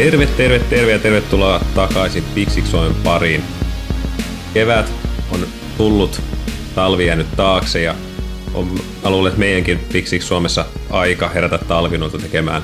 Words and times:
Terve, 0.00 0.26
terve, 0.26 0.58
terve 0.58 0.92
ja 0.92 0.98
tervetuloa 0.98 1.60
takaisin 1.74 2.24
Pixixoen 2.34 2.94
pariin. 2.94 3.42
Kevät 4.54 4.92
on 5.32 5.46
tullut, 5.76 6.22
talvi 6.74 7.06
jäänyt 7.06 7.26
taakse 7.36 7.82
ja 7.82 7.94
on, 8.54 8.80
mä 9.04 9.10
luulen, 9.10 9.30
että 9.30 9.38
meidänkin 9.38 9.78
Pixix 9.92 10.22
Suomessa 10.22 10.64
aika 10.90 11.28
herätä 11.28 11.58
talvinolta 11.58 12.18
tekemään 12.18 12.62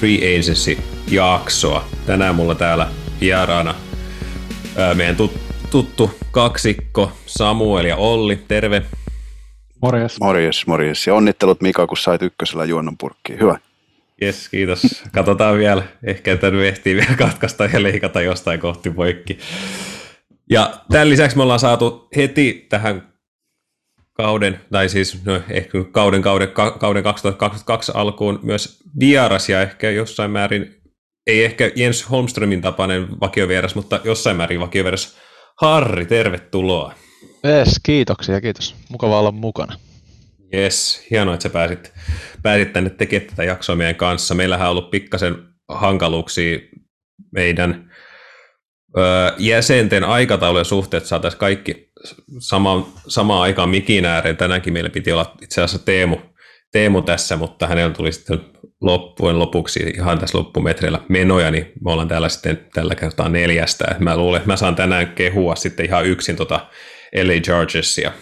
Free 0.00 0.16
Agency-jaksoa. 0.16 1.84
Tänään 2.06 2.34
mulla 2.34 2.54
täällä 2.54 2.88
vieraana 3.20 3.74
ää, 4.76 4.94
meidän 4.94 5.16
tut, 5.16 5.32
tuttu 5.70 6.10
kaksikko 6.30 7.12
Samuel 7.26 7.84
ja 7.84 7.96
Olli. 7.96 8.36
Terve. 8.48 8.82
Morjes. 9.82 10.20
Morjes, 10.20 10.66
morjes. 10.66 11.06
Ja 11.06 11.14
onnittelut 11.14 11.60
Mika, 11.60 11.86
kun 11.86 11.96
sait 11.96 12.22
ykkösellä 12.22 12.64
juonnonpurkkiin. 12.64 13.40
Hyvä. 13.40 13.58
Jes, 14.20 14.48
kiitos. 14.48 14.82
Katsotaan 15.12 15.58
vielä. 15.58 15.82
Ehkä 16.04 16.36
tätä 16.36 16.62
ehtii 16.64 16.94
vielä 16.94 17.14
katkaista 17.18 17.64
ja 17.64 17.82
leikata 17.82 18.22
jostain 18.22 18.60
kohti 18.60 18.90
poikki. 18.90 19.38
Ja 20.50 20.80
tämän 20.90 21.10
lisäksi 21.10 21.36
me 21.36 21.42
ollaan 21.42 21.60
saatu 21.60 22.08
heti 22.16 22.66
tähän 22.68 23.12
kauden, 24.12 24.60
tai 24.72 24.88
siis 24.88 25.24
no, 25.24 25.40
ehkä 25.50 25.78
kauden, 25.92 26.22
kauden, 26.22 26.48
kauden 26.78 27.02
2022 27.02 27.92
alkuun 27.94 28.38
myös 28.42 28.78
vieras 29.00 29.48
ja 29.48 29.62
ehkä 29.62 29.90
jossain 29.90 30.30
määrin, 30.30 30.74
ei 31.26 31.44
ehkä 31.44 31.70
Jens 31.76 32.10
Holmströmin 32.10 32.60
tapainen 32.60 33.20
vakiovieras, 33.20 33.74
mutta 33.74 34.00
jossain 34.04 34.36
määrin 34.36 34.60
vakiovieras. 34.60 35.16
Harri, 35.60 36.06
tervetuloa. 36.06 36.94
Yes, 37.46 37.80
kiitoksia, 37.82 38.40
kiitos. 38.40 38.74
Mukava 38.88 39.18
olla 39.18 39.32
mukana. 39.32 39.76
Jes, 40.52 41.06
hienoa, 41.10 41.34
että 41.34 41.42
sä 41.42 41.50
pääsit, 41.50 41.92
pääsit 42.42 42.72
tänne 42.72 42.90
tekemään 42.90 43.30
tätä 43.30 43.44
jaksoa 43.44 43.76
meidän 43.76 43.94
kanssa. 43.94 44.34
Meillähän 44.34 44.66
on 44.66 44.70
ollut 44.70 44.90
pikkasen 44.90 45.36
hankaluuksia 45.68 46.58
meidän 47.32 47.90
ö, 48.98 49.00
jäsenten 49.38 50.04
aikataulujen 50.04 50.64
suhteen, 50.64 50.98
että 50.98 51.08
saataisiin 51.08 51.40
kaikki 51.40 51.90
sama, 52.38 52.92
samaan 53.08 53.42
aikaan 53.42 53.68
mikin 53.68 54.04
ääreen. 54.04 54.36
Tänäänkin 54.36 54.72
meillä 54.72 54.90
piti 54.90 55.12
olla 55.12 55.34
itse 55.42 55.62
asiassa 55.62 55.84
Teemu, 55.86 56.16
Teemu 56.72 57.02
tässä, 57.02 57.36
mutta 57.36 57.66
hänellä 57.66 57.94
tuli 57.94 58.12
sitten 58.12 58.40
loppujen 58.80 59.38
lopuksi 59.38 59.80
ihan 59.80 60.18
tässä 60.18 60.38
loppumetreillä 60.38 61.00
menoja, 61.08 61.50
niin 61.50 61.72
me 61.84 61.90
ollaan 61.92 62.08
täällä 62.08 62.28
sitten 62.28 62.66
tällä 62.74 62.94
kertaa 62.94 63.28
neljästä. 63.28 63.84
Mä 63.98 64.16
luulen, 64.16 64.38
että 64.38 64.50
mä 64.52 64.56
saan 64.56 64.76
tänään 64.76 65.08
kehua 65.08 65.56
sitten 65.56 65.86
ihan 65.86 66.06
yksin 66.06 66.36
tota 66.36 66.66
LA 67.24 67.40
Chargersia. 67.42 68.12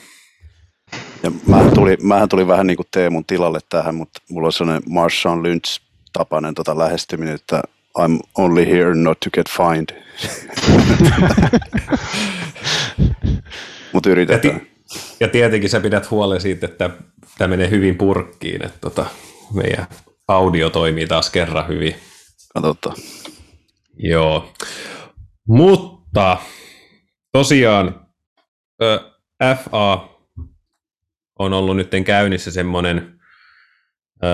Ja 1.23 1.33
mähän 1.47 1.75
tuli, 1.75 1.97
mähän 2.03 2.29
tuli 2.29 2.47
vähän 2.47 2.67
niin 2.67 2.77
kuin 2.77 2.87
Teemun 2.91 3.25
tilalle 3.25 3.59
tähän, 3.69 3.95
mutta 3.95 4.21
mulla 4.31 4.47
on 4.47 4.53
sellainen 4.53 4.83
Marshawn 4.89 5.43
Lynch-tapainen 5.43 6.55
tota 6.55 6.79
lähestyminen, 6.79 7.35
että 7.35 7.63
I'm 7.99 8.21
only 8.39 8.67
here 8.67 8.95
not 8.95 9.21
to 9.21 9.31
get 9.31 9.47
fined. 9.51 9.89
mutta 13.93 14.11
yritetään. 14.11 14.55
Ja, 14.55 14.61
ti- 14.61 14.69
ja 15.21 15.29
tietenkin 15.29 15.71
sä 15.71 15.81
pidät 15.81 16.11
huolen 16.11 16.41
siitä, 16.41 16.67
että 16.67 16.91
tämä 17.39 17.49
menee 17.49 17.71
hyvin 17.71 17.99
purkkiin, 17.99 18.65
että 18.65 18.79
tota, 18.81 19.07
meidän 19.55 19.87
audio 20.29 20.71
toimii 20.71 21.07
taas 21.07 21.31
kerran 21.31 21.69
hyvin. 21.69 21.95
Katsotaan. 22.55 22.97
Joo. 23.97 24.53
Mutta 25.49 26.37
tosiaan 27.33 28.07
FA 29.65 30.18
on 31.39 31.53
ollut 31.53 31.77
nyt 31.77 31.91
käynnissä 32.05 32.51
semmoinen, 32.51 33.21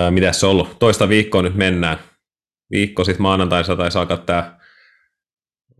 mitä 0.09 0.31
se 0.31 0.45
on 0.45 0.51
ollut, 0.51 0.79
toista 0.79 1.09
viikkoa 1.09 1.41
nyt 1.41 1.55
mennään. 1.55 1.97
Viikko 2.71 3.03
sitten 3.03 3.21
maanantaina 3.21 3.75
taisi 3.75 3.97
alkaa 3.97 4.17
tämä 4.17 4.59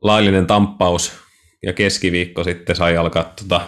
laillinen 0.02 0.48
tamppaus 0.48 1.14
ja 1.66 1.74
keskiviikko 1.74 2.44
sitten 2.44 2.76
sai 2.76 2.98
alkaa 2.98 3.34
tota, 3.42 3.62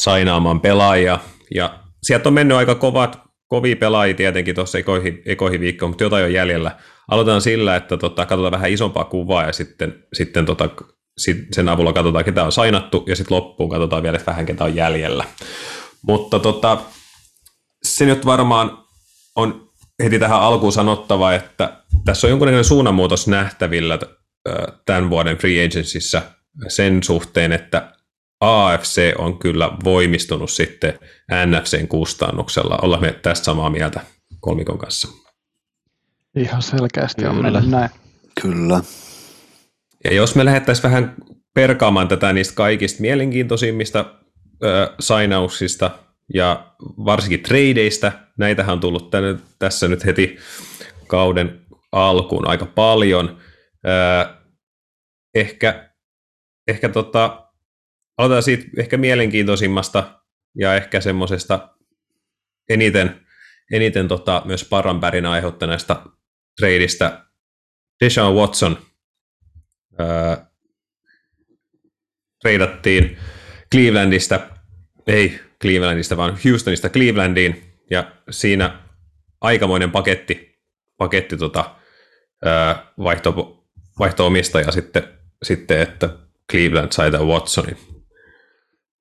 sainaamaan 0.00 0.60
pelaajia. 0.60 1.18
Ja 1.54 1.78
sieltä 2.02 2.28
on 2.28 2.32
mennyt 2.32 2.56
aika 2.56 2.74
kovat, 2.74 3.20
kovia 3.48 3.76
pelaajia 3.76 4.14
tietenkin 4.14 4.54
tuossa 4.54 4.78
ekoihin, 4.78 5.22
ekoihin 5.26 5.60
viikkoon, 5.60 5.90
mutta 5.90 6.04
jotain 6.04 6.24
on 6.24 6.32
jäljellä. 6.32 6.76
Aloitetaan 7.10 7.40
sillä, 7.40 7.76
että 7.76 7.96
tota, 7.96 8.26
katsotaan 8.26 8.52
vähän 8.52 8.70
isompaa 8.70 9.04
kuvaa 9.04 9.44
ja 9.44 9.52
sitten, 9.52 10.04
sitten 10.12 10.46
tota, 10.46 10.68
sen 11.52 11.68
avulla 11.68 11.92
katsotaan, 11.92 12.24
ketä 12.24 12.44
on 12.44 12.52
sainattu 12.52 13.04
ja 13.06 13.16
sitten 13.16 13.36
loppuun 13.36 13.70
katsotaan 13.70 14.02
vielä 14.02 14.18
vähän, 14.26 14.46
ketä 14.46 14.64
on 14.64 14.74
jäljellä. 14.74 15.24
Mutta 16.02 16.38
tota, 16.38 16.78
se 17.82 18.06
nyt 18.06 18.26
varmaan 18.26 18.78
on 19.36 19.70
heti 20.02 20.18
tähän 20.18 20.40
alkuun 20.40 20.72
sanottava, 20.72 21.32
että 21.32 21.82
tässä 22.04 22.26
on 22.26 22.30
jonkunlainen 22.30 22.64
suunnanmuutos 22.64 23.28
nähtävillä 23.28 23.98
tämän 24.86 25.10
vuoden 25.10 25.38
Free 25.38 25.64
Agencyssä 25.64 26.22
sen 26.68 27.02
suhteen, 27.02 27.52
että 27.52 27.92
AFC 28.40 29.12
on 29.18 29.38
kyllä 29.38 29.70
voimistunut 29.84 30.50
sitten 30.50 30.98
NFCn 31.46 31.88
kustannuksella. 31.88 32.78
Ollaan 32.82 33.02
me 33.02 33.12
tästä 33.12 33.44
samaa 33.44 33.70
mieltä 33.70 34.00
kolmikon 34.40 34.78
kanssa. 34.78 35.08
Ihan 36.36 36.62
selkeästi 36.62 37.22
kyllä. 37.22 37.30
on 37.30 37.42
mennyt 37.42 37.70
näin. 37.70 37.90
Kyllä. 38.42 38.80
Ja 40.04 40.14
jos 40.14 40.34
me 40.34 40.44
lähdettäisiin 40.44 40.82
vähän 40.82 41.14
perkaamaan 41.54 42.08
tätä 42.08 42.32
niistä 42.32 42.54
kaikista 42.54 43.00
mielenkiintoisimmista 43.00 44.14
äh, 44.64 44.94
sainauksista 45.00 45.90
ja 46.34 46.74
varsinkin 46.80 47.42
tradeista, 47.42 48.12
näitähän 48.38 48.72
on 48.72 48.80
tullut 48.80 49.10
tänne, 49.10 49.36
tässä 49.58 49.88
nyt 49.88 50.04
heti 50.04 50.38
kauden 51.06 51.60
alkuun 51.92 52.48
aika 52.48 52.66
paljon. 52.66 53.38
Äh, 53.86 54.34
ehkä 55.34 55.88
ehkä 56.68 56.88
tota, 56.88 57.50
aloitetaan 58.18 58.42
siitä 58.42 58.64
ehkä 58.78 58.96
mielenkiintoisimmasta 58.96 60.22
ja 60.54 60.74
ehkä 60.74 61.00
semmoisesta 61.00 61.68
eniten, 62.68 63.26
eniten 63.72 64.08
tota, 64.08 64.42
myös 64.44 64.64
paranpärin 64.64 65.26
aiheuttaneesta 65.26 66.06
tradeista. 66.60 67.24
Deshaun 68.04 68.36
Watson 68.36 68.78
ää, 69.98 70.50
treidattiin 72.40 73.18
Clevelandista, 73.74 74.40
ei 75.06 75.40
Clevelandista, 75.62 76.16
vaan 76.16 76.38
Houstonista 76.44 76.88
Clevelandiin, 76.88 77.74
ja 77.90 78.12
siinä 78.30 78.82
aikamoinen 79.40 79.90
paketti, 79.90 80.58
paketti 80.96 81.36
tota, 81.36 81.74
vaihto, 82.98 83.64
vaihto-omistaja 83.98 84.72
sitten, 84.72 85.02
sitten, 85.42 85.80
että 85.80 86.10
Cleveland 86.52 86.92
sai 86.92 87.10
tämän 87.10 87.26
Watsonin. 87.26 87.78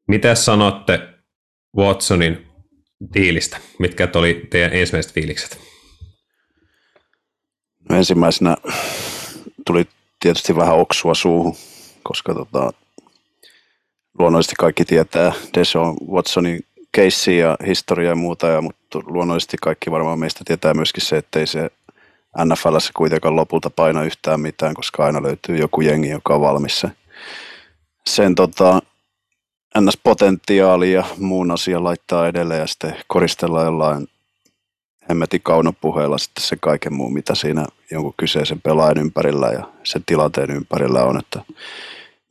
Mitä 0.07 0.35
sanotte 0.35 0.99
Watsonin 1.77 2.47
diilistä? 3.13 3.57
Mitkä 3.79 4.09
oli 4.15 4.47
teidän 4.49 4.73
ensimmäiset 4.73 5.13
fiilikset? 5.13 5.59
No 7.89 7.95
ensimmäisenä 7.95 8.57
tuli 9.65 9.87
tietysti 10.19 10.55
vähän 10.55 10.75
oksua 10.75 11.13
suuhun, 11.13 11.55
koska 12.03 12.33
tota, 12.33 12.73
luonnollisesti 14.19 14.55
kaikki 14.59 14.85
tietää 14.85 15.33
Deshaun 15.57 15.97
Watsonin 16.11 16.59
keissi 16.91 17.37
ja 17.37 17.57
historia 17.67 18.09
ja 18.09 18.15
muuta, 18.15 18.47
ja, 18.47 18.61
mutta 18.61 18.99
luonnollisesti 19.05 19.57
kaikki 19.61 19.91
varmaan 19.91 20.19
meistä 20.19 20.41
tietää 20.45 20.73
myöskin 20.73 21.05
se, 21.05 21.17
ettei 21.17 21.47
se 21.47 21.69
NFLssä 22.45 22.91
kuitenkaan 22.95 23.35
lopulta 23.35 23.69
paina 23.69 24.03
yhtään 24.03 24.39
mitään, 24.39 24.73
koska 24.73 25.05
aina 25.05 25.23
löytyy 25.23 25.57
joku 25.57 25.81
jengi, 25.81 26.09
joka 26.09 26.35
on 26.35 26.41
valmis 26.41 26.79
sen 26.79 26.91
sen 28.07 28.35
tota, 28.35 28.79
NS-potentiaali 29.79 30.93
ja 30.93 31.03
muun 31.17 31.51
asian 31.51 31.83
laittaa 31.83 32.27
edelleen 32.27 32.59
ja 32.59 32.67
sitten 32.67 32.95
koristella 33.07 33.63
jollain 33.63 34.07
hemmetin 35.09 35.41
kaunopuheella 35.43 36.17
sitten 36.17 36.43
se 36.43 36.57
kaiken 36.59 36.93
muu, 36.93 37.09
mitä 37.09 37.35
siinä 37.35 37.65
jonkun 37.91 38.13
kyseisen 38.17 38.61
pelaajan 38.61 38.97
ympärillä 38.97 39.47
ja 39.47 39.63
sen 39.83 40.03
tilanteen 40.05 40.51
ympärillä 40.51 41.03
on. 41.03 41.19
Että 41.19 41.41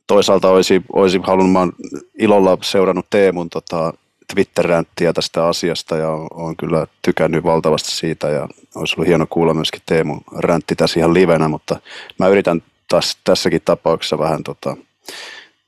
toisaalta 0.07 0.49
olisi, 0.49 0.81
olisi 0.93 1.19
halunnut, 1.23 1.51
mä 1.51 1.87
ilolla 2.19 2.57
seurannut 2.61 3.05
Teemun 3.09 3.49
tota, 3.49 3.93
Twitter-ränttiä 4.33 5.13
tästä 5.13 5.47
asiasta 5.47 5.97
ja 5.97 6.09
olen 6.09 6.57
kyllä 6.57 6.87
tykännyt 7.01 7.43
valtavasti 7.43 7.91
siitä 7.91 8.29
ja 8.29 8.47
olisi 8.75 8.95
ollut 8.95 9.07
hieno 9.07 9.27
kuulla 9.29 9.53
myöskin 9.53 9.81
Teemun 9.85 10.21
räntti 10.37 10.75
tässä 10.75 10.99
ihan 10.99 11.13
livenä, 11.13 11.47
mutta 11.47 11.79
mä 12.19 12.27
yritän 12.27 12.63
taas 12.89 13.17
tässäkin 13.23 13.61
tapauksessa 13.65 14.17
vähän 14.17 14.43
tota, 14.43 14.77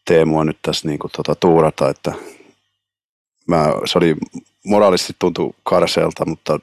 Teemua 0.06 0.44
nyt 0.44 0.58
tässä 0.62 0.88
niin 0.88 1.00
kuin 1.00 1.12
tuota, 1.16 1.36
tuurata, 1.36 1.90
että 1.90 2.14
mä, 3.48 3.74
se 3.86 3.98
oli 3.98 4.16
moraalisesti 4.66 5.14
tuntuu 5.20 5.56
karselta, 5.64 6.26
mutta 6.26 6.60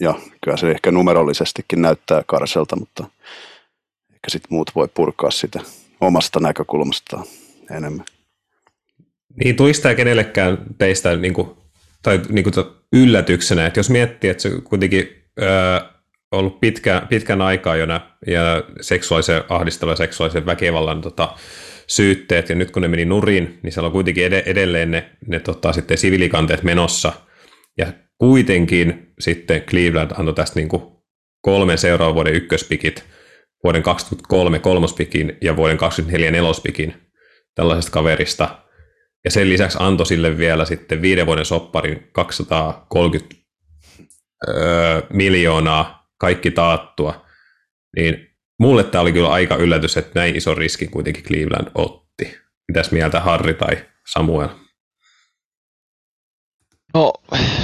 ja 0.00 0.14
kyllä 0.40 0.56
se 0.56 0.70
ehkä 0.70 0.92
numerollisestikin 0.92 1.82
näyttää 1.82 2.22
karselta, 2.26 2.76
mutta 2.76 3.04
ehkä 4.14 4.30
sitten 4.30 4.48
muut 4.50 4.70
voi 4.74 4.88
purkaa 4.94 5.30
sitä 5.30 5.60
omasta 6.00 6.40
näkökulmastaan 6.40 7.24
enemmän. 7.70 8.06
Niin, 9.44 9.56
tuista 9.56 9.94
kenellekään 9.94 10.58
teistä 10.78 11.16
niin 11.16 11.34
kuin, 11.34 11.50
tai 12.02 12.20
niin 12.28 12.44
kuin 12.44 12.54
yllätyksenä, 12.92 13.66
että 13.66 13.80
jos 13.80 13.90
miettii, 13.90 14.30
että 14.30 14.42
se 14.42 14.50
kuitenkin 14.64 15.08
öö, 15.42 15.80
ollut 16.32 16.60
pitkä, 16.60 17.02
pitkän 17.08 17.42
aikaa 17.42 17.76
jo 17.76 17.86
nä, 17.86 18.00
ja 18.26 18.64
seksuaalisen 18.80 19.42
ahdistelun 19.48 19.92
ja 19.92 19.96
seksuaalisen 19.96 20.46
väkivallan 20.46 21.00
tota, 21.00 21.36
syytteet, 21.86 22.48
ja 22.48 22.54
nyt 22.54 22.70
kun 22.70 22.82
ne 22.82 22.88
meni 22.88 23.04
nurin, 23.04 23.58
niin 23.62 23.72
siellä 23.72 23.86
on 23.86 23.92
kuitenkin 23.92 24.24
edelleen 24.32 24.90
ne, 24.90 25.10
ne 25.26 25.40
tota, 25.40 25.72
sitten 25.72 25.98
sivilikanteet 25.98 26.62
menossa, 26.62 27.12
ja 27.78 27.92
kuitenkin 28.18 29.12
sitten 29.18 29.62
Cleveland 29.62 30.10
antoi 30.18 30.34
tästä 30.34 30.60
niin 30.60 30.68
kuin 30.68 30.82
kolmen 31.40 31.78
seuraavan 31.78 32.14
vuoden 32.14 32.34
ykköspikit, 32.34 33.04
vuoden 33.64 33.82
2023 33.82 34.58
kolmospikin 34.58 35.38
ja 35.42 35.56
vuoden 35.56 35.76
2024 35.76 36.30
nelospikin 36.30 36.94
tällaisesta 37.54 37.90
kaverista. 37.90 38.62
Ja 39.24 39.30
sen 39.30 39.48
lisäksi 39.48 39.78
antoi 39.80 40.06
sille 40.06 40.38
vielä 40.38 40.64
sitten 40.64 41.02
viiden 41.02 41.26
vuoden 41.26 41.44
sopparin 41.44 42.08
230 42.12 43.36
öö, 44.48 45.02
miljoonaa, 45.12 46.10
kaikki 46.18 46.50
taattua. 46.50 47.26
Niin 47.96 48.36
mulle 48.60 48.84
tämä 48.84 49.02
oli 49.02 49.12
kyllä 49.12 49.32
aika 49.32 49.56
yllätys, 49.56 49.96
että 49.96 50.20
näin 50.20 50.36
iso 50.36 50.54
riski 50.54 50.86
kuitenkin 50.86 51.24
Cleveland 51.24 51.70
otti. 51.74 52.38
Mitäs 52.68 52.90
mieltä 52.90 53.20
Harri 53.20 53.54
tai 53.54 53.76
Samuel? 54.12 54.48
No 56.94 57.12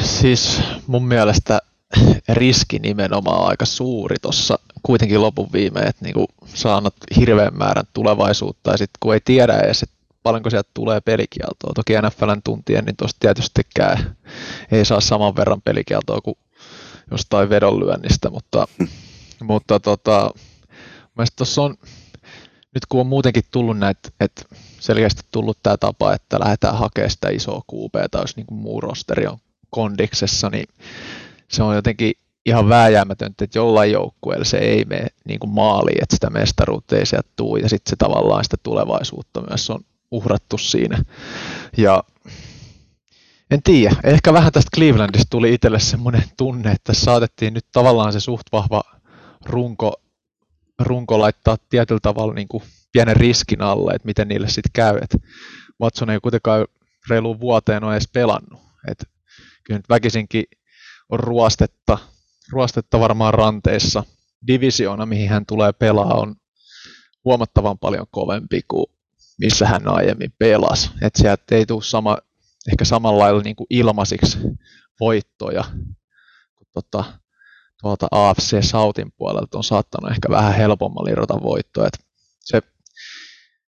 siis 0.02 0.62
mun 0.86 1.08
mielestä 1.08 1.60
riski 2.28 2.78
nimenomaan 2.78 3.48
aika 3.48 3.64
suuri 3.64 4.16
tuossa 4.22 4.58
kuitenkin 4.82 5.22
lopun 5.22 5.52
viimeen, 5.52 5.88
että 5.88 6.04
niinku 6.04 6.26
saanut 6.44 6.94
hirveän 7.16 7.56
määrän 7.56 7.84
tulevaisuutta 7.92 8.70
ja 8.70 8.76
sitten 8.76 8.98
kun 9.00 9.14
ei 9.14 9.20
tiedä 9.24 9.58
edes, 9.58 9.82
että 9.82 9.96
paljonko 10.22 10.50
sieltä 10.50 10.70
tulee 10.74 11.00
pelikieltoa. 11.00 11.72
Toki 11.74 11.92
NFLn 11.92 12.42
tuntien, 12.44 12.84
niin 12.84 12.96
tuosta 12.96 13.16
tietystikään 13.20 14.16
ei 14.72 14.84
saa 14.84 15.00
saman 15.00 15.36
verran 15.36 15.62
pelikieltoa 15.62 16.20
kuin 16.20 16.36
jostain 17.10 17.50
vedonlyönnistä, 17.50 18.30
mutta, 18.30 18.68
mutta 19.42 19.80
tota, 19.80 20.30
tuossa 21.36 21.62
on, 21.62 21.76
nyt 22.74 22.86
kun 22.88 23.00
on 23.00 23.06
muutenkin 23.06 23.44
tullut 23.50 23.78
näitä, 23.78 24.08
että 24.20 24.42
selkeästi 24.80 25.22
tullut 25.30 25.58
tämä 25.62 25.76
tapa, 25.76 26.14
että 26.14 26.40
lähdetään 26.40 26.78
hakemaan 26.78 27.10
sitä 27.10 27.28
isoa 27.28 27.62
QB, 27.72 28.14
jos 28.14 28.36
niin 28.36 28.46
muu 28.50 28.80
rosteri 28.80 29.26
on 29.26 29.38
kondiksessa, 29.70 30.50
niin 30.50 30.68
se 31.52 31.62
on 31.62 31.74
jotenkin 31.74 32.12
ihan 32.46 32.68
vääjäämätöntä, 32.68 33.44
että 33.44 33.58
jollain 33.58 33.92
joukkueella 33.92 34.44
se 34.44 34.58
ei 34.58 34.84
mene 34.84 35.06
niin 35.24 35.40
kuin 35.40 35.50
maaliin, 35.50 36.02
että 36.02 36.16
sitä 36.16 36.30
mestaruutta 36.30 36.96
ei 36.96 37.06
sieltä 37.06 37.28
tule, 37.36 37.60
ja 37.60 37.68
sitten 37.68 37.90
se 37.90 37.96
tavallaan 37.96 38.44
sitä 38.44 38.56
tulevaisuutta 38.62 39.42
myös 39.48 39.70
on 39.70 39.80
uhrattu 40.10 40.58
siinä. 40.58 40.98
Ja 41.76 42.04
en 43.50 43.62
tiedä, 43.62 43.96
ehkä 44.04 44.32
vähän 44.32 44.52
tästä 44.52 44.76
Clevelandista 44.76 45.30
tuli 45.30 45.54
itselle 45.54 45.80
semmoinen 45.80 46.24
tunne, 46.36 46.72
että 46.72 46.94
saatettiin 46.94 47.54
nyt 47.54 47.66
tavallaan 47.72 48.12
se 48.12 48.20
suht 48.20 48.46
vahva 48.52 48.82
runko, 49.46 49.94
runko 50.78 51.18
laittaa 51.18 51.56
tietyllä 51.68 52.00
tavalla 52.02 52.34
niin 52.34 52.48
kuin 52.48 52.62
pienen 52.92 53.16
riskin 53.16 53.62
alle, 53.62 53.92
että 53.92 54.06
miten 54.06 54.28
niille 54.28 54.48
sitten 54.48 54.72
käy. 54.72 54.98
Et 55.02 55.16
Watson 55.80 56.10
ei 56.10 56.20
kuitenkaan 56.20 56.66
reiluun 57.10 57.40
vuoteen 57.40 57.84
ole 57.84 57.92
edes 57.92 58.08
pelannut. 58.12 58.60
Et 58.88 59.04
kyllä 59.64 59.78
nyt 59.78 59.88
väkisinkin 59.88 60.44
on 61.12 61.20
ruostetta, 61.20 61.98
ruostetta 62.52 63.00
varmaan 63.00 63.34
ranteissa. 63.34 64.04
Divisiona, 64.46 65.06
mihin 65.06 65.28
hän 65.28 65.46
tulee 65.46 65.72
pelaa, 65.72 66.14
on 66.14 66.36
huomattavan 67.24 67.78
paljon 67.78 68.06
kovempi 68.10 68.60
kuin 68.68 68.86
missä 69.38 69.66
hän 69.66 69.88
aiemmin 69.88 70.32
pelasi. 70.38 70.90
Että 71.02 71.22
sieltä 71.22 71.54
ei 71.54 71.66
tule 71.66 71.82
sama, 71.82 72.18
ehkä 72.72 72.84
samalla 72.84 73.18
lailla 73.18 73.42
niin 73.42 73.56
kuin 73.56 73.66
ilmaisiksi 73.70 74.38
voittoja, 75.00 75.64
kun 76.54 76.66
tota, 76.72 77.04
tuolta 77.80 78.08
AFC 78.10 78.64
Southin 78.64 79.12
puolelta 79.16 79.58
on 79.58 79.64
saattanut 79.64 80.10
ehkä 80.10 80.28
vähän 80.30 80.54
helpommalla 80.54 81.10
irrota 81.10 81.42
voittoja. 81.42 81.86
Et 81.86 81.98
se 82.40 82.62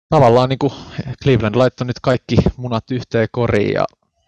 tavallaan 0.09 0.49
niin 0.49 0.59
kuin 0.59 0.73
Cleveland 1.23 1.55
laittoi 1.55 1.87
nyt 1.87 1.99
kaikki 1.99 2.35
munat 2.57 2.91
yhteen 2.91 3.27
koriin 3.31 3.73
ja 3.73 3.85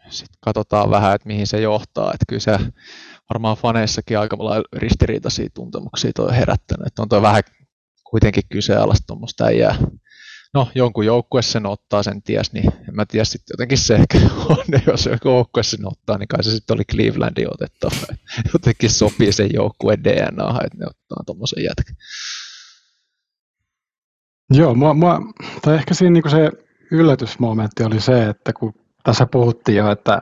sitten 0.09 0.37
katsotaan 0.41 0.89
vähän, 0.89 1.15
että 1.15 1.27
mihin 1.27 1.47
se 1.47 1.61
johtaa. 1.61 2.13
Että 2.13 2.25
kyllä 2.29 2.39
se 2.39 2.59
varmaan 3.33 3.57
faneissakin 3.57 4.19
aika 4.19 4.37
ristiriitaisia 4.73 5.49
tuntemuksia 5.53 6.11
toi 6.15 6.35
herättänyt. 6.35 6.87
Että 6.87 7.01
on 7.01 7.09
tuo 7.09 7.21
vähän 7.21 7.43
kuitenkin 8.03 8.43
kyseenalaista 8.49 9.07
tuommoista 9.07 9.45
äijää 9.45 9.75
no 10.55 10.67
jonkun 10.75 11.05
joukkue 11.05 11.41
sen 11.41 11.65
ottaa, 11.65 12.03
sen 12.03 12.23
ties, 12.23 12.53
niin 12.53 12.73
en 12.89 12.95
mä 12.95 13.05
tiedä 13.05 13.25
sitten 13.25 13.53
jotenkin 13.53 13.77
se 13.77 13.95
ehkä 13.95 14.17
on, 14.49 14.65
jos 14.87 15.05
joku 15.05 15.29
joukkue 15.29 15.63
sen 15.63 15.87
ottaa, 15.87 16.17
niin 16.17 16.27
kai 16.27 16.43
se 16.43 16.51
sitten 16.51 16.73
oli 16.73 16.83
Clevelandin 16.83 17.53
otettava. 17.53 18.15
Jotenkin 18.53 18.89
sopii 18.89 19.31
sen 19.31 19.49
joukkueen 19.53 20.03
DNA, 20.03 20.59
että 20.63 20.77
ne 20.77 20.85
ottaa 20.85 21.23
tuommoisen 21.25 21.63
jätkän. 21.63 21.95
Joo, 24.53 24.75
mua, 24.75 24.93
mua, 24.93 25.21
tai 25.61 25.75
ehkä 25.75 25.93
siinä 25.93 26.13
niinku 26.13 26.29
se 26.29 26.51
yllätysmomentti 26.91 27.83
oli 27.83 28.01
se, 28.01 28.29
että 28.29 28.53
kun 28.53 28.73
tässä 29.05 29.25
puhuttiin 29.31 29.77
jo, 29.77 29.91
että 29.91 30.21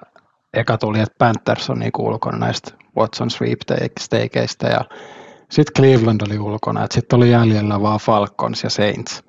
eka 0.54 0.78
tuli, 0.78 1.00
että 1.00 1.16
Panthers 1.18 1.70
on 1.70 1.80
niinku 1.80 2.08
ulkona 2.08 2.38
näistä 2.38 2.72
Watson 2.98 3.32
sweepstakeista 3.32 4.68
ja 4.68 4.82
sitten 5.52 5.74
Cleveland 5.74 6.22
oli 6.28 6.40
ulkona, 6.40 6.84
että 6.84 6.96
sitten 6.96 7.18
oli 7.18 7.32
jäljellä 7.32 7.82
vaan 7.82 8.00
Falcons 8.00 8.64
ja 8.64 8.70
Saints. 8.70 9.24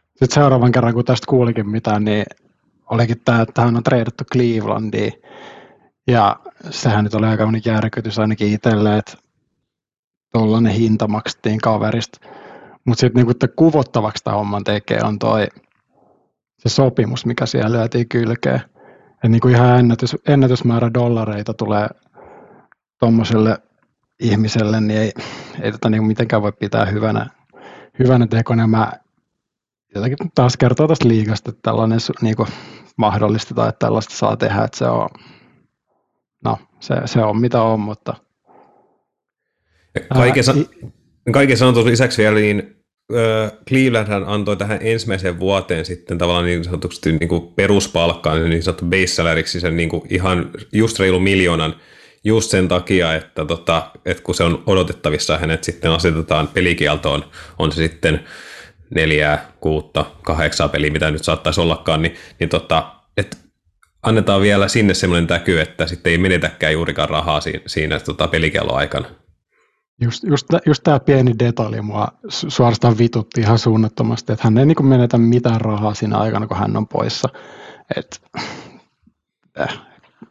Sitten 0.00 0.34
seuraavan 0.34 0.72
kerran, 0.72 0.94
kun 0.94 1.04
tästä 1.04 1.26
kuulikin 1.28 1.68
mitään, 1.68 2.04
niin 2.04 2.24
olikin 2.90 3.20
tämä, 3.24 3.40
että 3.42 3.62
hän 3.62 3.76
on 3.76 3.82
treidattu 3.82 4.24
Clevelandiin. 4.32 5.12
Ja 6.06 6.36
sehän 6.70 7.04
nyt 7.04 7.14
oli 7.14 7.26
aika 7.26 7.48
järkytys 7.64 8.18
ainakin 8.18 8.52
itselle, 8.52 8.98
että 8.98 9.16
tuollainen 10.32 10.72
hinta 10.72 11.08
maksettiin 11.08 11.58
kaverista. 11.58 12.18
Mutta 12.84 13.00
sitten 13.00 13.26
niinku, 13.26 13.46
kuvottavaksi 13.56 14.24
tämä 14.24 14.36
homman 14.36 14.64
tekee 14.64 15.00
on 15.02 15.18
toi 15.18 15.46
se 16.58 16.68
sopimus, 16.68 17.26
mikä 17.26 17.46
siellä 17.46 17.78
lyötiin 17.78 18.08
kylkeen. 18.08 18.60
Et 19.24 19.30
niinku 19.30 19.48
ihan 19.48 19.78
ennätys, 19.78 20.16
ennätysmäärä 20.28 20.90
dollareita 20.94 21.54
tulee 21.54 21.88
tuommoiselle 23.00 23.58
ihmiselle, 24.20 24.80
niin 24.80 25.00
ei, 25.00 25.12
ei 25.60 25.72
tätä 25.72 25.90
niinku 25.90 26.06
mitenkään 26.06 26.42
voi 26.42 26.52
pitää 26.52 26.84
hyvänä, 26.84 27.26
hyvänä 27.98 28.26
tekona. 28.26 28.66
Mä 28.66 28.92
jotenkin 29.94 30.30
taas 30.34 30.56
kertoo 30.56 30.88
tästä 30.88 31.08
liigasta, 31.08 31.50
että 31.50 31.62
tällainen 31.62 31.98
niin 32.22 32.36
kuin, 32.36 32.48
mahdollistetaan, 32.96 33.68
että 33.68 33.86
tällaista 33.86 34.14
saa 34.14 34.36
tehdä, 34.36 34.64
että 34.64 34.78
se 34.78 34.84
on, 34.84 35.08
no, 36.44 36.58
se, 36.80 36.94
se 37.04 37.20
on 37.20 37.40
mitä 37.40 37.62
on, 37.62 37.80
mutta... 37.80 38.14
Kaiken, 40.14 40.44
ää, 40.48 40.84
kaiken 41.32 41.56
sanotun 41.56 41.86
lisäksi 41.86 42.22
vielä, 42.22 42.38
niin 42.38 42.73
Cleveland 43.68 44.24
antoi 44.26 44.56
tähän 44.56 44.78
ensimmäiseen 44.82 45.38
vuoteen 45.38 45.84
sitten 45.84 46.18
tavallaan 46.18 46.46
niin 46.46 46.64
sanotusti 46.64 47.12
niin 47.12 47.28
kuin 47.28 47.48
peruspalkkaan, 47.48 48.50
niin 48.50 48.62
sanottu 48.62 48.84
base 48.84 49.06
salariksi 49.06 49.60
sen 49.60 49.76
niin 49.76 49.88
kuin 49.88 50.02
ihan 50.10 50.50
just 50.72 50.98
reilu 50.98 51.20
miljoonan 51.20 51.74
just 52.24 52.50
sen 52.50 52.68
takia, 52.68 53.14
että, 53.14 53.44
tota, 53.44 53.90
että 54.04 54.22
kun 54.22 54.34
se 54.34 54.44
on 54.44 54.62
odotettavissa 54.66 55.38
hänet 55.38 55.64
sitten 55.64 55.90
asetetaan 55.90 56.48
pelikieltoon, 56.48 57.24
on 57.58 57.72
se 57.72 57.76
sitten 57.76 58.24
neljää, 58.90 59.52
kuutta, 59.60 60.04
kahdeksaa 60.22 60.68
peliä, 60.68 60.90
mitä 60.90 61.10
nyt 61.10 61.24
saattaisi 61.24 61.60
ollakaan, 61.60 62.02
niin, 62.02 62.14
niin 62.40 62.48
tota, 62.48 62.92
et 63.16 63.38
annetaan 64.02 64.42
vielä 64.42 64.68
sinne 64.68 64.94
semmoinen 64.94 65.26
täky, 65.26 65.60
että 65.60 65.86
sitten 65.86 66.10
ei 66.10 66.18
menetäkään 66.18 66.72
juurikaan 66.72 67.08
rahaa 67.08 67.40
siinä, 67.40 67.60
siinä 67.66 68.00
tota 68.00 68.28
pelikelloaikana. 68.28 69.23
Just, 70.00 70.24
just, 70.24 70.46
just 70.66 70.82
tämä 70.82 71.00
pieni 71.00 71.34
detalji 71.38 71.82
mua 71.82 72.08
suorastaan 72.28 72.98
vitutti 72.98 73.40
ihan 73.40 73.58
suunnattomasti, 73.58 74.32
että 74.32 74.44
hän 74.44 74.58
ei 74.58 74.66
niin 74.66 74.86
menetä 74.86 75.18
mitään 75.18 75.60
rahaa 75.60 75.94
siinä 75.94 76.18
aikana, 76.18 76.46
kun 76.46 76.56
hän 76.56 76.76
on 76.76 76.88
poissa. 76.88 77.28
Et, 77.96 78.22
äh, 79.60 79.80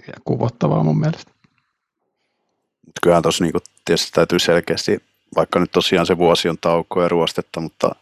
ja 0.07 0.13
kuvottavaa 0.25 0.83
mun 0.83 0.99
mielestä. 0.99 1.31
Kyllähän 3.03 3.23
tuossa 3.23 3.43
niin 3.43 3.53
tietysti 3.85 4.11
täytyy 4.11 4.39
selkeästi, 4.39 5.03
vaikka 5.35 5.59
nyt 5.59 5.71
tosiaan 5.71 6.05
se 6.05 6.17
vuosi 6.17 6.49
on 6.49 6.57
taukoa 6.61 7.03
ja 7.03 7.09
ruostetta, 7.09 7.59
mutta 7.59 7.95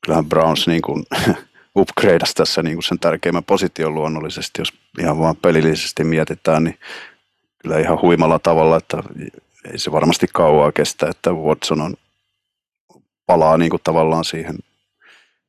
kyllähän 0.00 0.26
Browns 0.26 0.66
niin 0.66 0.82
kuin 0.82 1.04
upgradeasi 1.76 2.34
tässä 2.34 2.62
niin 2.62 2.82
sen 2.82 2.98
tärkeimmän 2.98 3.44
position 3.44 3.94
luonnollisesti, 3.94 4.60
jos 4.60 4.72
ihan 5.00 5.18
vaan 5.18 5.36
pelillisesti 5.36 6.04
mietitään, 6.04 6.64
niin 6.64 6.78
kyllä 7.58 7.78
ihan 7.78 8.02
huimalla 8.02 8.38
tavalla, 8.38 8.76
että 8.76 8.96
ei 9.64 9.78
se 9.78 9.92
varmasti 9.92 10.26
kauaa 10.32 10.72
kestä, 10.72 11.06
että 11.10 11.32
Watson 11.32 11.80
on, 11.80 11.94
palaa 13.26 13.58
niin 13.58 13.70
kuin 13.70 13.82
tavallaan 13.84 14.24
siihen, 14.24 14.58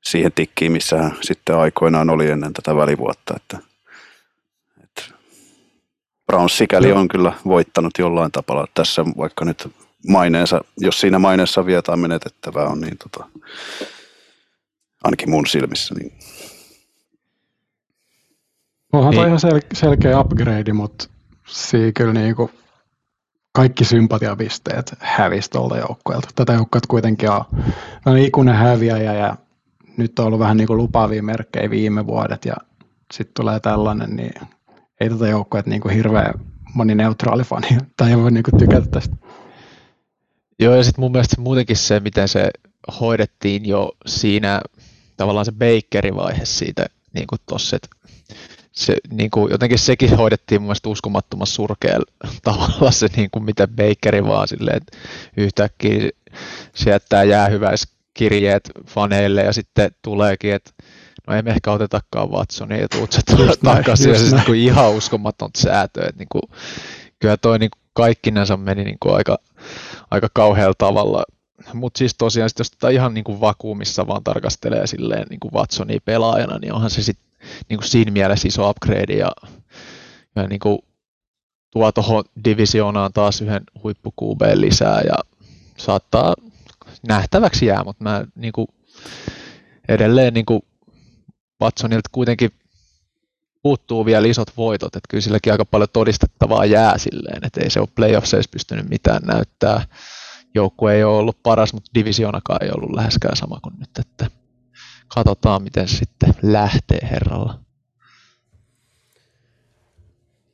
siihen 0.03 0.31
tikkiin, 0.31 0.71
missä 0.71 0.97
hän 0.97 1.17
sitten 1.21 1.57
aikoinaan 1.57 2.09
oli 2.09 2.29
ennen 2.29 2.53
tätä 2.53 2.75
välivuotta, 2.75 3.33
että, 3.37 3.57
että 4.83 5.03
Browns 6.25 6.57
sikäli 6.57 6.91
on 6.91 7.07
kyllä 7.07 7.33
voittanut 7.45 7.93
jollain 7.99 8.31
tavalla 8.31 8.67
tässä, 8.73 9.05
vaikka 9.17 9.45
nyt 9.45 9.71
maineensa, 10.07 10.61
jos 10.77 10.99
siinä 10.99 11.19
maineessa 11.19 11.65
vietaan 11.65 11.99
menetettävää 11.99 12.65
on, 12.65 12.81
niin 12.81 12.97
tota, 12.97 13.29
ainakin 15.03 15.29
mun 15.29 15.47
silmissä. 15.47 15.95
Niin. 15.95 16.13
Onhan 18.93 19.13
toi 19.13 19.25
niin. 19.25 19.37
ihan 19.37 19.53
sel- 19.53 19.67
selkeä 19.73 20.19
upgrade, 20.19 20.73
mutta 20.73 21.07
siinä 21.47 21.91
kyllä 21.91 22.13
niinku 22.13 22.51
kaikki 23.51 23.85
sympatiapisteet 23.85 24.95
hävisi 24.99 25.49
tuolta 25.49 25.77
joukkueelta. 25.77 26.29
Tätä 26.35 26.53
joukkueelta 26.53 26.87
kuitenkin 26.87 27.29
on, 27.29 27.43
on 28.05 28.17
ikuinen 28.17 28.55
häviäjä 28.55 29.13
ja 29.13 29.35
nyt 29.97 30.19
on 30.19 30.25
ollut 30.25 30.39
vähän 30.39 30.57
niin 30.57 30.67
kuin 30.67 30.77
lupaavia 30.77 31.23
merkkejä 31.23 31.69
viime 31.69 32.07
vuodet 32.07 32.45
ja 32.45 32.53
sitten 33.13 33.33
tulee 33.33 33.59
tällainen, 33.59 34.15
niin 34.15 34.33
ei 34.99 35.09
tätä 35.09 35.27
joukkueet 35.27 35.65
niin 35.65 35.81
kuin 35.81 35.95
hirveän 35.95 36.33
moni 36.73 36.95
neutraali 36.95 37.43
fani 37.43 37.67
tai 37.97 38.09
ei 38.09 38.17
voi 38.17 38.31
niin 38.31 38.43
kuin 38.43 38.59
tykätä 38.59 38.87
tästä. 38.87 39.15
Joo, 40.59 40.75
ja 40.75 40.83
sitten 40.83 41.01
mun 41.01 41.11
mielestä 41.11 41.41
muutenkin 41.41 41.77
se, 41.77 41.99
miten 41.99 42.27
se 42.27 42.51
hoidettiin 42.99 43.65
jo 43.65 43.91
siinä 44.05 44.61
tavallaan 45.17 45.45
se 45.45 45.51
Bakerin 45.51 46.15
vaihe 46.15 46.45
siitä 46.45 46.85
niin 47.13 47.27
kuin 47.27 47.39
tossa, 47.45 47.75
että 47.75 47.87
se, 48.71 48.97
niin 49.11 49.31
kuin, 49.31 49.51
jotenkin 49.51 49.79
sekin 49.79 50.17
hoidettiin 50.17 50.61
mun 50.61 50.67
mielestä 50.67 50.89
uskomattoman 50.89 51.47
surkealla 51.47 52.11
tavalla 52.43 52.91
se, 52.91 53.07
niin 53.15 53.31
kuin 53.31 53.43
miten 53.43 53.69
Bakeri 53.69 54.23
vaan 54.23 54.47
silleen, 54.47 54.77
että 54.77 54.97
yhtäkkiä 55.37 56.09
se 56.75 56.89
jättää 56.89 57.23
jäähyväiskirjeet 57.23 58.71
faneille 58.87 59.43
ja 59.43 59.53
sitten 59.53 59.91
tuleekin, 60.01 60.53
että 60.53 60.71
no 61.27 61.35
ei 61.35 61.41
me 61.41 61.51
ehkä 61.51 61.71
otetakaan 61.71 62.31
Watsonia 62.31 62.81
ja 62.81 62.87
tuut 62.89 63.11
se 63.11 63.21
takaisin. 63.63 64.11
ja 64.11 64.19
siis 64.19 64.31
niin 64.31 64.45
kuin 64.45 64.59
ihan 64.59 64.91
uskomaton 64.91 65.49
säätö, 65.57 66.01
että 66.01 66.19
niin 66.19 66.27
kuin, 66.31 66.43
kyllä 67.19 67.37
toi 67.37 67.59
niin 67.59 67.71
kuin 67.71 67.81
kaikkinensa 67.93 68.57
meni 68.57 68.83
niin 68.83 68.97
kuin 68.99 69.15
aika, 69.15 69.37
aika 70.11 70.27
kauhealla 70.33 70.75
tavalla. 70.77 71.23
Mutta 71.73 71.97
siis 71.97 72.15
tosiaan, 72.17 72.49
sit 72.49 72.59
jos 72.59 72.71
tätä 72.71 72.89
ihan 72.89 73.13
niin 73.13 73.23
kuin 73.23 73.41
vakuumissa 73.41 74.07
vaan 74.07 74.23
tarkastelee 74.23 74.87
silleen 74.87 75.25
niin 75.29 75.39
kuin 75.39 75.53
Watsonia 75.53 75.99
pelaajana, 76.05 76.57
niin 76.57 76.73
onhan 76.73 76.89
se 76.89 77.03
sitten 77.03 77.30
niin 77.69 77.77
kuin 77.77 77.87
siinä 77.87 78.11
mielessä 78.11 78.47
iso 78.47 78.69
upgrade 78.69 79.13
ja, 79.13 79.31
ja 80.35 80.47
niin 80.47 80.59
kuin 80.59 80.79
tuo 81.71 81.91
tuohon 81.91 82.23
divisioonaan 82.45 83.13
taas 83.13 83.41
yhden 83.41 83.63
huippu 83.83 84.13
lisää 84.53 85.01
ja 85.01 85.15
saattaa 85.77 86.33
nähtäväksi 87.07 87.65
jää, 87.65 87.83
mutta 87.83 88.03
mä 88.03 88.25
niin 88.35 88.53
kuin, 88.53 88.67
edelleen 89.87 90.33
niin 90.33 90.45
kuin 90.45 90.61
Watsonilta 91.61 92.09
kuitenkin 92.11 92.51
puuttuu 93.61 94.05
vielä 94.05 94.27
isot 94.27 94.57
voitot, 94.57 94.95
että 94.95 95.07
kyllä 95.09 95.21
silläkin 95.21 95.51
aika 95.51 95.65
paljon 95.65 95.89
todistettavaa 95.93 96.65
jää 96.65 96.97
silleen, 96.97 97.45
että 97.45 97.61
ei 97.63 97.69
se 97.69 97.79
ole 97.79 97.87
playoffseissa 97.95 98.51
pystynyt 98.51 98.89
mitään 98.89 99.21
näyttää. 99.21 99.85
Joukkue 100.55 100.95
ei 100.95 101.03
ole 101.03 101.17
ollut 101.17 101.43
paras, 101.43 101.73
mutta 101.73 101.91
divisionakaan 101.95 102.63
ei 102.63 102.69
ollut 102.71 102.95
läheskään 102.95 103.35
sama 103.35 103.59
kuin 103.63 103.75
nyt, 103.79 103.89
että 103.99 104.40
katsotaan 105.15 105.63
miten 105.63 105.87
sitten 105.87 106.33
lähtee 106.41 106.99
herralla. 107.11 107.59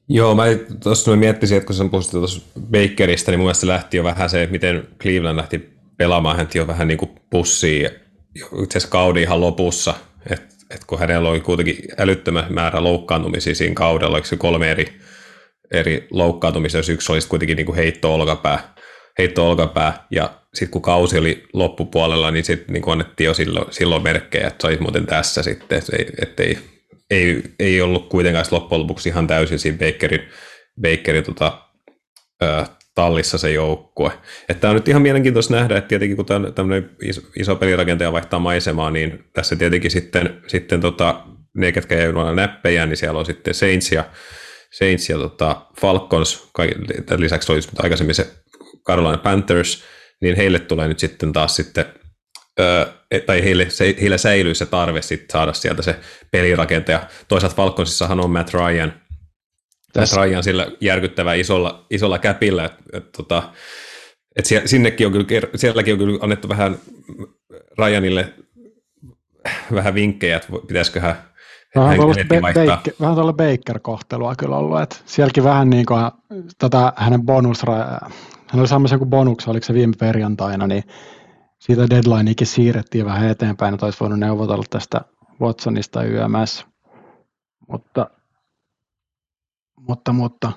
Joo, 0.10 0.36
mä 0.36 0.44
tuossa 0.84 1.16
miettisin, 1.16 1.58
että 1.58 1.68
kun 1.68 1.76
sä 1.76 1.86
puhuit 1.86 2.12
tuossa 2.12 2.42
Bakerista, 2.72 3.32
niin 3.32 3.40
mun 3.40 3.46
mielestä 3.46 3.68
lähti 3.68 3.98
jo 3.98 4.04
vähän 4.04 4.30
se, 4.30 4.48
miten 4.52 4.88
Cleveland 5.02 5.38
lähti 5.38 5.70
pelaamaan, 5.98 6.38
hän 6.38 6.48
jo 6.54 6.68
vähän 6.68 6.88
niin 6.88 6.98
kuin 6.98 7.12
pussiin. 7.30 7.90
Itse 8.36 8.78
asiassa 8.78 8.90
kauden 8.90 9.24
ihan 9.24 9.42
lopussa, 9.42 9.94
että 10.30 10.56
et 10.70 10.86
kun 10.86 11.00
hänellä 11.00 11.30
oli 11.30 11.40
kuitenkin 11.40 11.78
älyttömän 11.98 12.46
määrä 12.50 12.84
loukkaantumisia 12.84 13.56
siinä 13.56 13.76
kaudella, 13.76 14.16
oliko 14.16 14.28
se 14.28 14.38
kolme 14.38 14.72
eri, 14.72 15.00
eri 15.72 16.08
loukkaantumista, 16.12 16.78
jos 16.78 16.90
yksi 16.90 17.12
olisi 17.12 17.28
kuitenkin 17.28 17.56
niin 17.56 17.66
kuin 17.66 17.76
heitto 17.76 18.14
olkapää, 18.14 18.76
heitto 19.18 19.50
olkapää, 19.50 20.06
ja 20.12 20.30
sitten 20.54 20.72
kun 20.72 20.82
kausi 20.82 21.18
oli 21.18 21.44
loppupuolella, 21.54 22.32
niin 22.32 22.46
sitten 22.46 22.74
niin 22.74 22.84
annettiin 22.92 23.26
jo 23.26 23.34
silloin, 23.34 23.66
silloin 23.70 24.04
merkkejä, 24.04 24.48
että 24.48 24.72
sä 24.72 24.78
muuten 24.80 25.06
tässä 25.06 25.44
sitten, 25.44 25.82
että 26.22 26.44
ei, 26.44 27.44
ei, 27.60 27.82
ollut 27.82 28.10
kuitenkaan 28.10 28.46
loppujen 28.52 28.82
lopuksi 28.82 29.10
ihan 29.10 29.28
täysin 29.28 29.60
siinä 29.60 29.78
Bakerin, 29.78 30.22
Bakerin 30.82 31.24
tota, 31.24 31.62
ö, 32.44 32.66
tallissa 32.96 33.38
se 33.38 33.52
joukkue. 33.52 34.12
Että 34.50 34.70
on 34.70 34.76
nyt 34.76 34.88
ihan 34.88 35.02
mielenkiintoista 35.02 35.54
nähdä, 35.54 35.78
että 35.78 35.88
tietenkin 35.88 36.18
kun 36.18 36.26
tämmöinen 36.56 36.90
iso, 37.36 37.56
pelirakentaja 37.56 38.12
vaihtaa 38.12 38.40
maisemaa, 38.40 38.92
niin 38.92 39.24
tässä 39.34 39.56
tietenkin 39.56 39.92
sitten, 39.92 40.42
sitten 40.48 40.82
tota, 40.82 41.24
ne, 41.58 41.72
ketkä 41.72 41.98
ei 41.98 42.08
ole 42.08 42.36
näppejä, 42.36 42.86
niin 42.86 42.98
siellä 42.98 43.20
on 43.20 43.26
sitten 43.26 43.54
Saints 43.54 43.92
ja, 43.92 44.04
Saints 44.72 45.10
ja 45.10 45.18
tota 45.18 45.62
Falcons, 45.82 46.50
lisäksi 47.18 47.52
oli 47.52 47.60
aikaisemmin 47.84 48.16
se 48.16 48.28
Carolina 48.88 49.18
Panthers, 49.18 49.84
niin 50.22 50.36
heille 50.36 50.60
tulee 50.60 50.88
nyt 50.88 51.00
sitten 51.00 51.34
taas 51.34 51.56
sitten, 51.56 51.86
öö, 52.60 52.86
tai 53.26 53.44
heille, 53.44 53.70
se, 53.70 53.96
heille 54.02 54.18
säilyy 54.18 54.56
se 54.56 54.66
tarve 54.66 55.02
sitten 55.02 55.28
saada 55.32 55.54
sieltä 55.54 55.82
se 55.82 56.00
pelirakentaja. 56.32 57.08
Toisaalta 57.28 57.56
Falconsissahan 57.56 58.20
on 58.20 58.32
Matt 58.32 58.54
Ryan, 58.54 58.94
Tässä. 59.94 60.16
Matt 60.16 60.28
Ryan 60.28 60.44
sillä 60.44 60.68
järkyttävää 60.82 61.34
isolla, 61.34 61.86
isolla 61.90 62.20
käpillä, 62.20 62.66
että 62.66 62.84
et, 62.94 63.12
tota, 63.12 63.44
et 64.36 64.46
sinnekin 64.66 65.08
on 65.08 65.14
kyllä, 65.14 65.48
sielläkin 65.56 65.94
on 65.94 66.00
kyllä 66.00 66.20
annettu 66.22 66.50
vähän 66.50 66.78
Ryanille 67.78 68.34
vähän 69.74 69.94
vinkkejä, 69.94 70.36
että 70.36 70.48
pitäisikö 70.68 71.00
hän 71.00 71.16
Vähän 71.76 71.96
tuolla 71.98 72.16
be- 72.30 72.92
vähän 73.02 73.16
tuolla 73.16 73.34
Baker-kohtelua 73.34 74.36
kyllä 74.36 74.58
ollut, 74.58 74.82
että 74.82 74.96
sielläkin 75.06 75.44
vähän 75.44 75.70
niin 75.70 75.86
kuin 75.86 76.00
tätä 76.58 76.94
hänen 76.96 77.22
bonus, 77.22 77.64
hän 78.50 78.60
oli 78.60 78.68
saamassa 78.68 78.96
joku 78.96 79.06
bonuksen, 79.06 79.52
oliko 79.52 79.66
se 79.66 79.74
viime 79.74 79.94
perjantaina, 80.00 80.68
niin 80.68 80.84
siitä 81.60 81.90
deadlineikin 81.90 82.48
siirrettiin 82.48 83.06
vähän 83.06 83.30
eteenpäin, 83.30 83.74
että 83.74 83.86
olisi 83.86 84.00
voinut 84.00 84.20
neuvotella 84.20 84.66
tästä 84.70 85.02
Watsonista 85.42 86.04
YMS. 86.04 86.66
Mutta, 87.68 88.10
mutta, 89.80 90.14
mutta. 90.14 90.52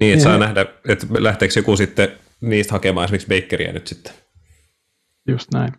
Niin, 0.00 0.12
että 0.12 0.24
saa 0.24 0.38
nähdä, 0.38 0.66
että 0.88 1.06
lähteekö 1.18 1.58
joku 1.58 1.76
sitten 1.76 2.08
niistä 2.40 2.72
hakemaan 2.72 3.04
esimerkiksi 3.04 3.28
Bakeria 3.42 3.72
nyt 3.72 3.86
sitten. 3.86 4.12
Just 5.28 5.48
näin. 5.54 5.72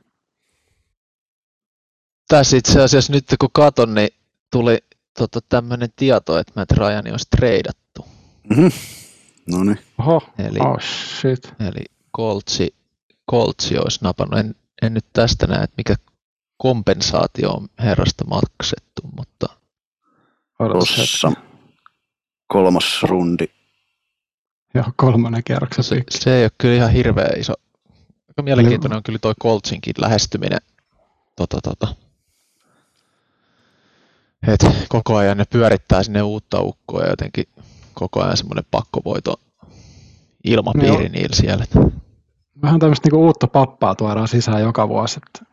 Tässä 2.27 2.57
itse 2.57 2.81
asiassa 2.81 3.13
nyt 3.13 3.25
kun 3.39 3.49
katon, 3.53 3.93
niin 3.93 4.09
tuli 4.51 4.77
tota, 5.17 5.39
tämmöinen 5.49 5.89
tieto, 5.95 6.39
että 6.39 6.53
Matt 6.55 6.71
Ryan 6.71 7.11
olisi 7.11 7.27
treidattu. 7.29 8.05
Mm-hmm. 8.49 8.71
No 9.51 9.63
niin. 9.63 9.79
Oho, 9.99 10.21
eli, 10.37 10.59
oh 10.59 10.79
shit. 10.81 11.53
Eli 11.59 11.85
Coltsi, 12.17 12.75
Coltsi 13.31 13.77
olisi 13.77 13.99
napannut. 14.01 14.39
En, 14.39 14.55
en 14.81 14.93
nyt 14.93 15.05
tästä 15.13 15.47
näe, 15.47 15.63
että 15.63 15.73
mikä 15.77 15.95
kompensaatio 16.57 17.51
on 17.51 17.67
herrasta 17.79 18.25
maksettu, 18.25 19.01
mutta... 19.17 19.47
Tuossa 20.57 21.31
kolmas 22.47 23.03
rundi. 23.03 23.45
Joo, 24.73 24.85
kolmannen 24.95 25.43
kierroksen 25.43 25.83
se, 25.83 26.03
se 26.09 26.35
ei 26.37 26.43
ole 26.43 26.51
kyllä 26.57 26.75
ihan 26.75 26.91
hirveä 26.91 27.29
iso. 27.37 27.53
Aika 28.27 28.41
mielenkiintoinen 28.41 28.97
on 28.97 29.03
kyllä 29.03 29.19
toi 29.19 29.33
Coltsinkin 29.43 29.93
lähestyminen. 29.97 30.59
Tota, 31.35 31.59
tota. 31.63 31.95
Et 34.47 34.65
koko 34.89 35.15
ajan 35.15 35.37
ne 35.37 35.45
pyörittää 35.49 36.03
sinne 36.03 36.21
uutta 36.21 36.61
ukkoa 36.61 37.01
ja 37.01 37.09
jotenkin 37.09 37.45
koko 37.93 38.21
ajan 38.23 38.37
semmoinen 38.37 38.65
pakkovoito 38.71 39.33
ilmapiiri 40.43 41.03
no, 41.03 41.13
niillä 41.13 41.35
siellä. 41.35 41.65
Vähän 42.61 42.79
tämmöistä 42.79 43.07
niinku 43.07 43.25
uutta 43.25 43.47
pappaa 43.47 43.95
tuodaan 43.95 44.27
sisään 44.27 44.61
joka 44.61 44.89
vuosi. 44.89 45.19
Että 45.27 45.51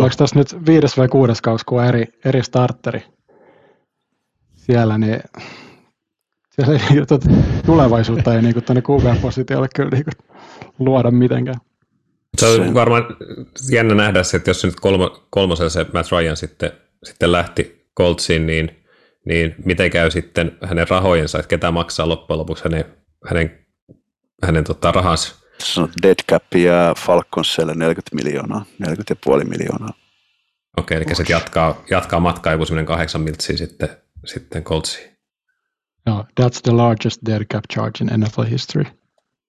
Oliko 0.00 0.14
tässä 0.16 0.38
nyt 0.38 0.66
viides 0.66 0.96
vai 0.96 1.08
kuudes 1.08 1.40
kausi, 1.42 1.64
kun 1.64 1.80
on 1.80 1.86
eri, 1.86 2.04
eri 2.24 2.42
starteri 2.42 3.02
siellä, 4.54 4.98
niin 4.98 5.20
siellä 6.50 6.80
ei, 6.90 7.06
tuota, 7.06 7.28
tulevaisuutta 7.66 8.34
ei 8.34 8.42
niinku 8.42 8.60
tuonne 8.60 8.82
QB-positiolle 8.82 9.68
kyllä 9.74 9.90
niinku 9.90 10.10
luoda 10.78 11.10
mitenkään. 11.10 11.60
Se 12.38 12.46
on 12.46 12.74
varmaan 12.74 13.04
jännä 13.70 13.94
nähdä 13.94 14.22
se, 14.22 14.36
että 14.36 14.50
jos 14.50 14.64
nyt 14.64 14.80
kolmo, 14.80 15.26
kolmosella 15.30 15.70
se 15.70 15.86
Matt 15.92 16.12
Ryan 16.12 16.36
sitten, 16.36 16.72
sitten 17.04 17.32
lähti 17.32 17.86
Coltsiin, 17.96 18.46
niin 18.46 18.85
niin 19.26 19.54
miten 19.64 19.90
käy 19.90 20.10
sitten 20.10 20.58
hänen 20.64 20.88
rahojensa, 20.88 21.38
että 21.38 21.48
ketä 21.48 21.70
maksaa 21.70 22.08
loppujen 22.08 22.38
lopuksi 22.38 22.64
hänen, 22.64 22.84
hänen, 23.28 23.66
hänen 24.42 24.64
tota, 24.64 24.92
rahansa. 24.92 25.34
Se 25.58 25.80
on 25.80 25.88
dead 26.02 26.16
cap 26.30 26.54
ja 26.54 26.94
Falconselle 26.98 27.74
40 27.74 28.16
miljoonaa, 28.16 28.64
40,5 29.38 29.44
miljoonaa. 29.44 29.94
Okei, 30.76 30.96
eli 30.96 31.14
se 31.14 31.24
jatkaa, 31.28 31.82
jatkaa 31.90 32.20
matkaa 32.20 32.52
joku 32.52 32.64
semmoinen 32.64 32.86
kahdeksan 32.86 33.20
miltsiä 33.20 33.56
sitten, 33.56 33.88
sitten 34.24 34.64
Coltsiin. 34.64 35.16
No, 36.06 36.24
that's 36.40 36.60
the 36.62 36.72
largest 36.72 37.20
dead 37.26 37.44
cap 37.44 37.64
charge 37.74 38.04
in 38.04 38.20
NFL 38.20 38.42
history. 38.42 38.84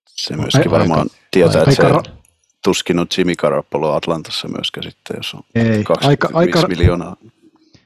Se 0.10 0.36
myöskin 0.36 0.72
varmaan 0.72 1.00
aika, 1.00 1.16
tietää, 1.32 1.60
aika, 1.60 1.72
että 1.72 2.12
se 2.12 2.18
tuskin 2.64 3.00
on 3.00 3.08
Jimmy 3.18 3.36
Garoppolo 3.36 3.94
Atlantassa 3.94 4.48
myöskään 4.48 4.84
sitten, 4.84 5.18
jos 5.18 5.34
on 5.34 5.42
ei, 5.56 5.84
25 5.84 6.08
aika, 6.08 6.30
aika, 6.34 6.68
miljoonaa. 6.68 7.16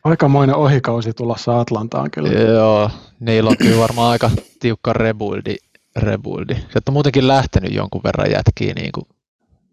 Aikamoinen 0.04 0.56
ohikausi 0.56 1.14
tulossa 1.14 1.60
Atlantaan 1.60 2.12
kyllä. 2.12 2.30
Joo, 2.30 2.90
niillä 3.20 3.50
on 3.50 3.58
kyllä 3.58 3.78
varmaan 3.78 4.12
aika 4.12 4.32
tiukka 4.60 4.94
rebuildi. 4.94 5.56
rebuildi. 5.96 6.54
Sieltä 6.56 6.82
on 6.88 6.94
muutenkin 6.94 7.28
lähtenyt 7.28 7.74
jonkun 7.74 8.02
verran 8.04 8.32
jätkiä 8.32 8.74
niin 8.74 8.92
kuin 8.92 9.06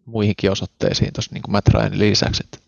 muihinkin 0.05 0.51
osoitteisiin 0.51 1.13
tuossa 1.13 1.35
niin 1.35 1.43
Matt 1.49 1.69
Ryanin 1.69 1.99
lisäksi. 1.99 2.45
Että 2.45 2.59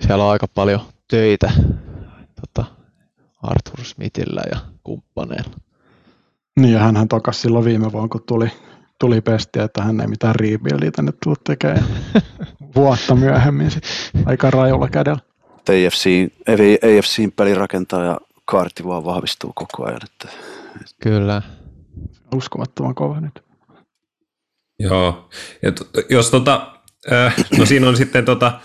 siellä 0.00 0.24
on 0.24 0.30
aika 0.30 0.48
paljon 0.48 0.80
töitä 1.10 1.52
tota, 2.40 2.64
Arthur 3.42 3.84
Smithillä 3.84 4.42
ja 4.52 4.58
kumppaneilla. 4.84 5.56
Niin 6.60 6.72
ja 6.72 6.80
hänhän 6.80 7.08
tokas 7.08 7.42
silloin 7.42 7.64
viime 7.64 7.92
vuonna, 7.92 8.08
kun 8.08 8.22
tuli, 8.26 8.50
tuli 9.00 9.20
pesti, 9.20 9.60
että 9.60 9.82
hän 9.82 10.00
ei 10.00 10.06
mitään 10.06 10.34
rebuildia 10.34 10.90
tänne 10.90 11.12
tekemään. 11.44 11.84
Vuotta 12.76 13.14
myöhemmin 13.14 13.70
sit, 13.70 13.84
aika 14.26 14.50
rajulla 14.50 14.88
kädellä. 14.88 15.31
AFC, 15.68 16.08
AFCin 16.98 17.32
pelirakentaja 17.32 18.18
kaarti 18.44 18.84
vaan 18.84 19.04
vahvistuu 19.04 19.52
koko 19.54 19.84
ajan. 19.84 20.00
Että, 20.04 20.36
Kyllä. 21.02 21.42
Uskomattoman 22.34 22.94
kova 22.94 23.20
nyt. 23.20 23.42
Joo, 24.78 25.28
ja 25.62 25.72
t- 25.72 26.10
jos 26.10 26.30
tota, 26.30 26.72
äh, 27.12 27.34
no 27.58 27.66
siinä 27.66 27.88
on 27.88 27.96
sitten 27.96 28.24
tota, 28.24 28.60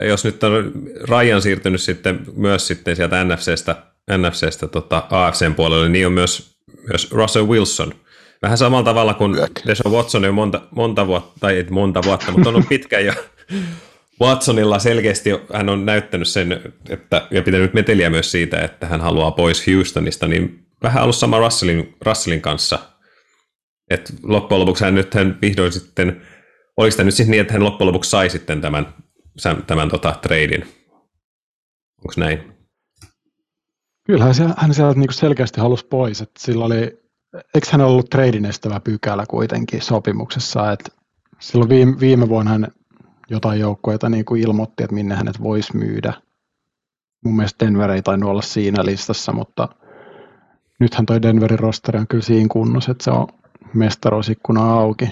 jos 0.00 0.24
nyt 0.24 0.44
on 0.44 0.72
Rajan 1.08 1.42
siirtynyt 1.42 1.80
sitten 1.80 2.20
myös 2.36 2.66
sitten 2.66 2.96
sieltä 2.96 3.24
NFCstä, 3.24 3.76
NFCstä 4.16 4.68
tota 4.68 5.06
AFCn 5.10 5.54
puolelle, 5.54 5.88
niin 5.88 6.06
on 6.06 6.12
myös, 6.12 6.56
myös 6.88 7.10
Russell 7.10 7.46
Wilson. 7.46 7.94
Vähän 8.42 8.58
samalla 8.58 8.84
tavalla 8.84 9.14
kuin 9.14 9.36
Deshaun 9.66 9.94
Watson 9.94 10.24
on 10.24 10.34
monta, 10.34 10.60
monta 10.70 11.06
vuotta, 11.06 11.40
tai 11.40 11.56
ei 11.56 11.66
monta 11.70 12.02
vuotta, 12.04 12.32
mutta 12.32 12.48
on 12.48 12.54
ollut 12.54 12.68
pitkään 12.68 13.06
jo 13.06 13.12
Watsonilla 14.20 14.78
selkeästi 14.78 15.30
hän 15.52 15.68
on 15.68 15.86
näyttänyt 15.86 16.28
sen, 16.28 16.52
että, 16.88 17.26
ja 17.30 17.42
pitänyt 17.42 17.74
meteliä 17.74 18.10
myös 18.10 18.30
siitä, 18.30 18.60
että 18.60 18.86
hän 18.86 19.00
haluaa 19.00 19.30
pois 19.30 19.66
Houstonista, 19.66 20.28
niin 20.28 20.66
vähän 20.82 21.02
ollut 21.02 21.16
sama 21.16 21.38
Russellin, 21.38 21.96
Russellin 22.04 22.40
kanssa. 22.40 22.78
Et 23.90 24.14
loppujen 24.22 24.60
lopuksi 24.60 24.84
hän 24.84 24.94
nyt 24.94 25.14
hän 25.14 25.38
vihdoin 25.42 25.72
sitten, 25.72 26.22
oliko 26.76 26.96
tämä 26.96 27.04
nyt 27.04 27.14
siis 27.14 27.28
niin, 27.28 27.40
että 27.40 27.52
hän 27.52 27.64
loppujen 27.64 27.86
lopuksi 27.86 28.10
sai 28.10 28.30
sitten 28.30 28.60
tämän, 28.60 28.94
tämän 29.66 29.88
tota, 29.88 30.18
treidin? 30.22 30.62
Onko 31.98 32.12
näin? 32.16 32.56
Kyllähän 34.06 34.34
se, 34.34 34.44
hän 34.56 34.74
sieltä 34.74 35.00
niin 35.00 35.12
selkeästi 35.12 35.60
halusi 35.60 35.86
pois, 35.86 36.20
että 36.20 36.40
sillä 36.40 36.64
oli, 36.64 36.76
eikö 37.54 37.66
hän 37.70 37.80
ollut 37.80 38.10
treidin 38.10 38.44
estävä 38.44 38.80
pykälä 38.80 39.24
kuitenkin 39.28 39.82
sopimuksessa, 39.82 40.72
että 40.72 40.90
silloin 41.40 41.68
viime, 41.68 42.00
viime 42.00 42.28
vuonna 42.28 42.50
hän 42.50 42.68
jotain 43.30 43.60
joukkoita 43.60 44.08
niin 44.08 44.24
kuin 44.24 44.42
ilmoitti, 44.42 44.82
että 44.82 44.94
minne 44.94 45.14
hänet 45.14 45.42
voisi 45.42 45.76
myydä. 45.76 46.12
Mun 47.24 47.36
mielestä 47.36 47.66
Denver 47.66 47.90
ei 47.90 48.02
tainnut 48.02 48.30
olla 48.30 48.42
siinä 48.42 48.84
listassa, 48.84 49.32
mutta 49.32 49.68
nythän 50.80 51.06
toi 51.06 51.22
Denverin 51.22 51.58
rosteri 51.58 51.98
on 51.98 52.06
kyllä 52.06 52.24
siinä 52.24 52.48
kunnossa, 52.48 52.92
että 52.92 53.04
se 53.04 53.10
on 53.10 53.26
mestaruusikkuna 53.74 54.72
auki. 54.72 55.08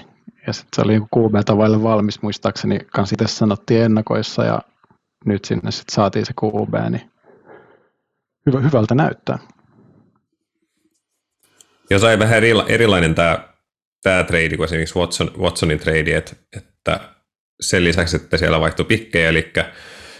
Ja 0.47 0.53
sitten 0.53 0.75
se 0.75 0.81
oli 0.81 0.91
niin 0.91 1.09
QB 1.17 1.57
vaille 1.57 1.83
valmis, 1.83 2.21
muistaakseni 2.21 2.79
kans 2.79 3.13
itse 3.13 3.27
sanottiin 3.27 3.81
ennakoissa 3.81 4.43
ja 4.43 4.61
nyt 5.25 5.45
sinne 5.45 5.71
sitten 5.71 5.95
saatiin 5.95 6.25
se 6.25 6.33
QB, 6.33 6.91
niin 6.91 7.11
hyvä, 8.45 8.59
hyvältä 8.59 8.95
näyttää. 8.95 9.39
Ja 11.89 11.99
sai 11.99 12.19
vähän 12.19 12.43
erilainen 12.67 13.15
tämä, 13.15 13.39
tämä 14.03 14.23
trade 14.23 14.57
kuin 14.57 14.65
esimerkiksi 14.65 14.99
Watson, 14.99 15.31
Watsonin 15.37 15.79
trade, 15.79 16.17
että, 16.17 16.35
että 16.57 17.14
sen 17.61 17.83
lisäksi, 17.83 18.15
että 18.15 18.37
siellä 18.37 18.59
vaihtui 18.59 18.85
pikkejä, 18.85 19.29
eli 19.29 19.53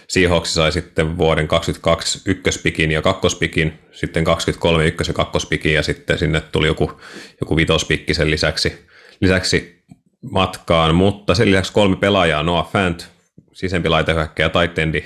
Seahawks 0.08 0.54
sai 0.54 0.72
sitten 0.72 1.18
vuoden 1.18 1.48
22 1.48 2.22
ykköspikin 2.25 2.92
ja 2.92 3.01
kakkospikin, 3.01 3.80
sitten 3.92 4.24
23 4.24 4.86
ykkös- 4.86 5.08
ja 5.08 5.13
kakkospikin 5.13 5.74
ja 5.74 5.84
sitten 5.84 6.18
sinne 6.18 6.42
tuli 6.42 6.68
joku, 6.68 7.01
joku 7.42 7.56
vitospikki 7.56 8.13
sen 8.13 8.32
lisäksi, 8.32 8.86
lisäksi 9.22 9.84
matkaan, 10.32 10.96
mutta 10.96 11.36
sen 11.36 11.51
lisäksi 11.51 11.74
kolme 11.74 11.96
pelaajaa, 11.96 12.44
Noah 12.44 12.72
Fant, 12.72 13.08
sisempi 13.54 13.89
laitehyökkäjä, 13.89 14.50
taitendi, 14.50 15.04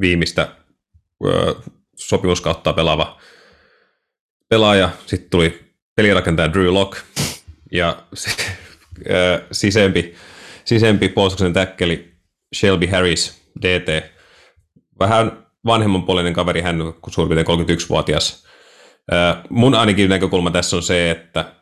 viimeistä 0.00 0.48
ö, 1.26 1.54
sopimuskautta 1.96 2.72
pelaava 2.72 3.20
pelaaja, 4.48 4.90
sitten 5.06 5.30
tuli 5.30 5.72
pelirakentaja 5.96 6.52
Drew 6.52 6.72
Lock 6.72 6.98
ja 7.72 8.02
se, 8.14 8.30
ö, 9.10 9.42
sisempi 9.52 10.14
sisempi 10.64 11.08
puolustuksen 11.08 11.52
täkkeli 11.52 12.12
Shelby 12.56 12.86
Harris, 12.86 13.42
DT. 13.62 14.04
Vähän 14.98 15.46
vanhemmanpuolinen 15.66 16.32
kaveri, 16.32 16.60
hän 16.60 16.82
on 16.82 16.94
suurin 17.08 17.36
piirtein 17.36 17.58
31-vuotias. 17.58 18.44
Mun 19.50 19.74
ainakin 19.74 20.10
näkökulma 20.10 20.50
tässä 20.50 20.76
on 20.76 20.82
se, 20.82 21.10
että 21.10 21.54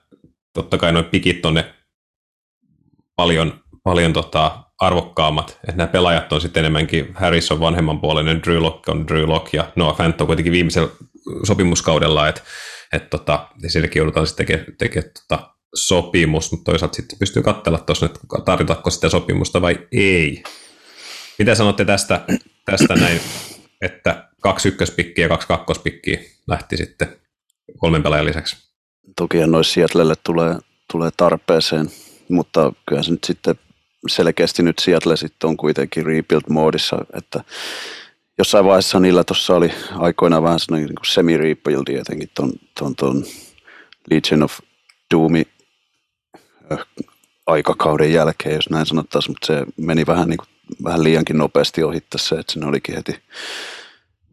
totta 0.53 0.79
kai 0.79 0.93
noin 0.93 1.05
pikit 1.05 1.47
on 1.47 1.55
ne 1.55 1.75
paljon, 3.17 3.61
paljon 3.85 4.13
tota 4.13 4.59
arvokkaammat, 4.81 5.51
että 5.51 5.77
nämä 5.77 5.87
pelaajat 5.87 6.33
on 6.33 6.41
sitten 6.41 6.61
enemmänkin, 6.61 7.15
Harris 7.15 7.53
on 7.53 7.61
vanhemmanpuolinen, 7.61 8.43
Drew 8.43 8.63
Lock 8.63 8.89
on 8.89 9.09
Drew 9.09 9.29
Lock 9.29 9.55
ja 9.55 9.73
Noah 9.77 9.97
Fant 9.97 10.21
on 10.21 10.27
kuitenkin 10.27 10.53
viimeisellä 10.53 10.89
sopimuskaudella, 11.47 12.29
että 12.29 12.41
et 12.93 13.11
tota, 13.11 13.49
sielläkin 13.67 14.01
joudutaan 14.01 14.27
sitten 14.27 14.47
tekemään 14.47 14.77
teke, 14.79 15.03
tota, 15.03 15.50
sopimus, 15.75 16.53
mutta 16.53 16.65
toisaalta 16.65 16.97
sitten 16.97 17.19
pystyy 17.19 17.43
katsella 17.43 17.79
tuossa, 17.79 18.07
että 18.07 18.21
tarjotako 18.45 18.91
sitä 18.91 19.09
sopimusta 19.09 19.63
vai 19.63 19.89
ei. 19.93 20.43
Mitä 21.39 21.55
sanotte 21.55 21.85
tästä, 21.85 22.25
tästä 22.65 22.95
näin, 22.95 23.21
että 23.81 24.29
kaksi 24.41 24.69
ykköspikkiä 24.69 25.25
ja 25.25 25.29
kaksi 25.29 25.49
kakkospikkiä 25.49 26.21
lähti 26.47 26.77
sitten 26.77 27.17
kolmen 27.79 28.03
pelaajan 28.03 28.27
lisäksi? 28.27 28.57
Toki 29.17 29.39
noissa 29.47 29.75
Seattlelle 29.75 30.15
tulee, 30.25 30.57
tulee 30.93 31.11
tarpeeseen, 31.17 31.91
mutta 32.29 32.73
kyllä 32.89 33.03
se 33.03 33.11
nyt 33.11 33.25
sitten 33.25 33.55
selkeästi 34.09 34.63
nyt 34.63 34.79
Seattle 34.79 35.17
sitten 35.17 35.49
on 35.49 35.57
kuitenkin 35.57 36.07
rebuild-moodissa, 36.07 37.05
että 37.13 37.45
jossain 38.39 38.65
vaiheessa 38.65 39.01
niillä 39.01 39.25
tuossa 39.25 39.57
oli 39.57 39.73
aikoinaan 39.99 40.43
vähän 40.43 40.59
niin 40.71 40.89
semi-rebuildi 41.07 41.95
jotenkin 41.95 42.31
ton 42.75 43.25
Legion 44.11 44.43
of 44.43 44.59
Doomi 45.15 45.47
aikakauden 47.47 48.13
jälkeen, 48.13 48.55
jos 48.55 48.71
näin 48.71 48.87
sanottaisiin, 48.87 49.31
mutta 49.31 49.47
se 49.47 49.65
meni 49.77 50.07
vähän, 50.07 50.29
niin 50.29 50.39
kuin, 50.39 50.49
vähän 50.85 51.05
liiankin 51.05 51.39
nopeasti 51.39 51.83
ohi 51.83 52.03
se, 52.17 52.35
että 52.35 52.53
sinne 52.53 52.67
olikin 52.67 52.95
heti, 52.95 53.23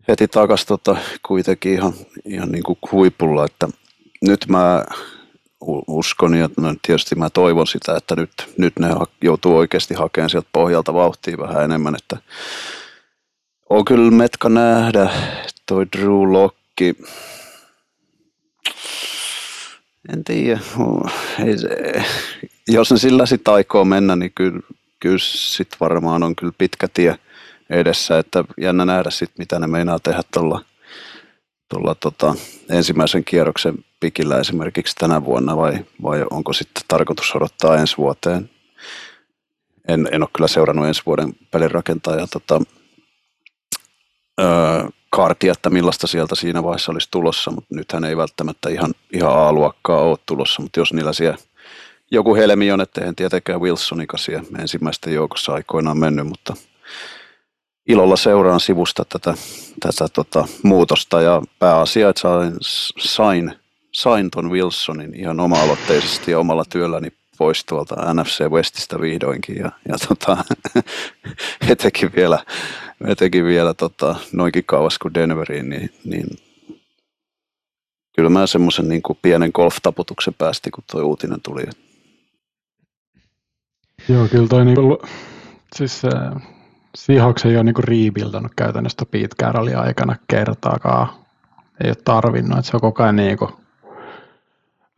heti 0.07 0.27
takaisin 0.27 0.67
tota, 0.67 0.95
kuitenkin 1.27 1.73
ihan, 1.73 1.93
ihan 2.25 2.51
niin 2.51 2.63
kuin 2.63 2.79
huipulla, 2.91 3.45
että 3.45 3.67
nyt 4.21 4.45
mä 4.49 4.85
uskon 5.87 6.35
ja 6.35 6.49
no, 6.57 6.75
tietysti 6.81 7.15
mä 7.15 7.29
toivon 7.29 7.67
sitä, 7.67 7.95
että 7.97 8.15
nyt, 8.15 8.31
nyt 8.57 8.79
ne 8.79 8.87
joutuu 9.21 9.57
oikeasti 9.57 9.93
hakemaan 9.93 10.29
sieltä 10.29 10.49
pohjalta 10.53 10.93
vauhtia 10.93 11.37
vähän 11.37 11.63
enemmän, 11.63 11.95
että 11.95 12.17
on 13.69 13.85
kyllä 13.85 14.11
metka 14.11 14.49
nähdä 14.49 15.09
toi 15.65 15.85
Drew 15.97 16.31
Locki, 16.31 16.95
en 20.13 20.23
tiedä. 20.23 20.59
Ei 21.45 21.57
se, 21.57 21.67
jos 22.67 22.91
ne 22.91 22.97
sillä 22.97 23.25
sitten 23.25 23.53
aikoo 23.53 23.85
mennä, 23.85 24.15
niin 24.15 24.31
kyllä, 24.35 24.59
kyllä 24.99 25.17
sitten 25.19 25.77
varmaan 25.79 26.23
on 26.23 26.35
kyllä 26.35 26.53
pitkä 26.57 26.87
tie 26.87 27.15
edessä, 27.69 28.19
että 28.19 28.43
jännä 28.61 28.85
nähdä 28.85 29.09
sitten, 29.09 29.35
mitä 29.37 29.59
ne 29.59 29.67
meinaa 29.67 29.99
tehdä 29.99 30.21
tuolla 30.33 30.61
tuolla 31.69 31.95
tota, 31.95 32.35
ensimmäisen 32.69 33.23
kierroksen 33.23 33.85
pikillä 33.99 34.37
esimerkiksi 34.37 34.95
tänä 34.95 35.25
vuonna 35.25 35.57
vai, 35.57 35.85
vai 36.03 36.25
onko 36.31 36.53
sitten 36.53 36.83
tarkoitus 36.87 37.35
odottaa 37.35 37.77
ensi 37.77 37.97
vuoteen. 37.97 38.49
En, 39.87 40.07
en 40.11 40.23
ole 40.23 40.29
kyllä 40.35 40.47
seurannut 40.47 40.87
ensi 40.87 41.01
vuoden 41.05 41.33
pelirakentajaa 41.51 42.27
tota, 42.27 42.61
öö, 44.41 44.89
kartia, 45.17 45.51
että 45.51 45.69
millaista 45.69 46.07
sieltä 46.07 46.35
siinä 46.35 46.63
vaiheessa 46.63 46.91
olisi 46.91 47.07
tulossa, 47.11 47.51
mutta 47.51 47.75
nythän 47.75 48.03
ei 48.03 48.17
välttämättä 48.17 48.69
ihan, 48.69 48.93
ihan 49.13 49.39
A-luokkaa 49.39 50.01
ole 50.01 50.17
tulossa, 50.25 50.61
mutta 50.61 50.79
jos 50.79 50.93
niillä 50.93 51.13
siellä 51.13 51.37
joku 52.11 52.35
helmi 52.35 52.71
on, 52.71 52.81
että 52.81 53.05
en 53.05 53.15
tietenkään 53.15 53.61
Wilsonika 53.61 54.17
siellä 54.17 54.47
ensimmäisten 54.59 55.13
joukossa 55.13 55.53
aikoinaan 55.53 55.97
mennyt, 55.97 56.27
mutta 56.27 56.53
ilolla 57.87 58.15
seuraan 58.15 58.59
sivusta 58.59 59.05
tätä, 59.05 59.33
tätä 59.79 60.07
tota, 60.13 60.47
muutosta 60.63 61.21
ja 61.21 61.41
pääasia, 61.59 62.09
että 62.09 62.21
sain, 62.21 62.53
sain, 62.99 63.53
sain 63.91 64.31
ton 64.31 64.51
Wilsonin 64.51 65.15
ihan 65.15 65.39
oma-aloitteisesti 65.39 66.31
ja 66.31 66.39
omalla 66.39 66.63
työlläni 66.69 67.09
pois 67.37 67.65
tuolta 67.65 68.13
NFC 68.13 68.49
Westistä 68.49 69.01
vihdoinkin 69.01 69.55
ja, 69.55 69.71
ja 69.87 69.95
tota, 70.07 70.37
etenkin 71.71 72.11
vielä, 72.15 72.39
etenkin 73.07 73.45
vielä 73.45 73.73
tota, 73.73 74.15
noinkin 74.33 74.63
kauas 74.65 74.99
kuin 74.99 75.13
Denveriin, 75.13 75.69
niin, 75.69 75.89
niin 76.05 76.27
kyllä 78.15 78.29
mä 78.29 78.47
semmoisen 78.47 78.89
niin 78.89 79.01
kuin 79.01 79.19
pienen 79.21 79.51
golf-taputuksen 79.53 80.33
päästi, 80.37 80.71
kun 80.71 80.83
tuo 80.91 81.01
uutinen 81.01 81.41
tuli. 81.41 81.63
Joo, 84.09 84.27
kyllä 84.27 84.47
toi 84.47 84.65
niinku, 84.65 85.01
siis 85.75 86.05
äh, 86.05 86.41
Seahawks 86.95 87.45
ei 87.45 87.55
ole 87.55 87.63
niinku 87.63 87.81
rebuildannut 87.81 88.51
käytännössä 88.55 89.05
Carrollin 89.41 89.77
aikana 89.77 90.15
kertaakaan. 90.27 91.07
Ei 91.83 91.89
ole 91.89 91.95
tarvinnut, 92.05 92.57
että 92.57 92.71
se 92.71 92.77
on 92.77 92.81
koko 92.81 93.03
ajan 93.03 93.15
niinku, 93.15 93.49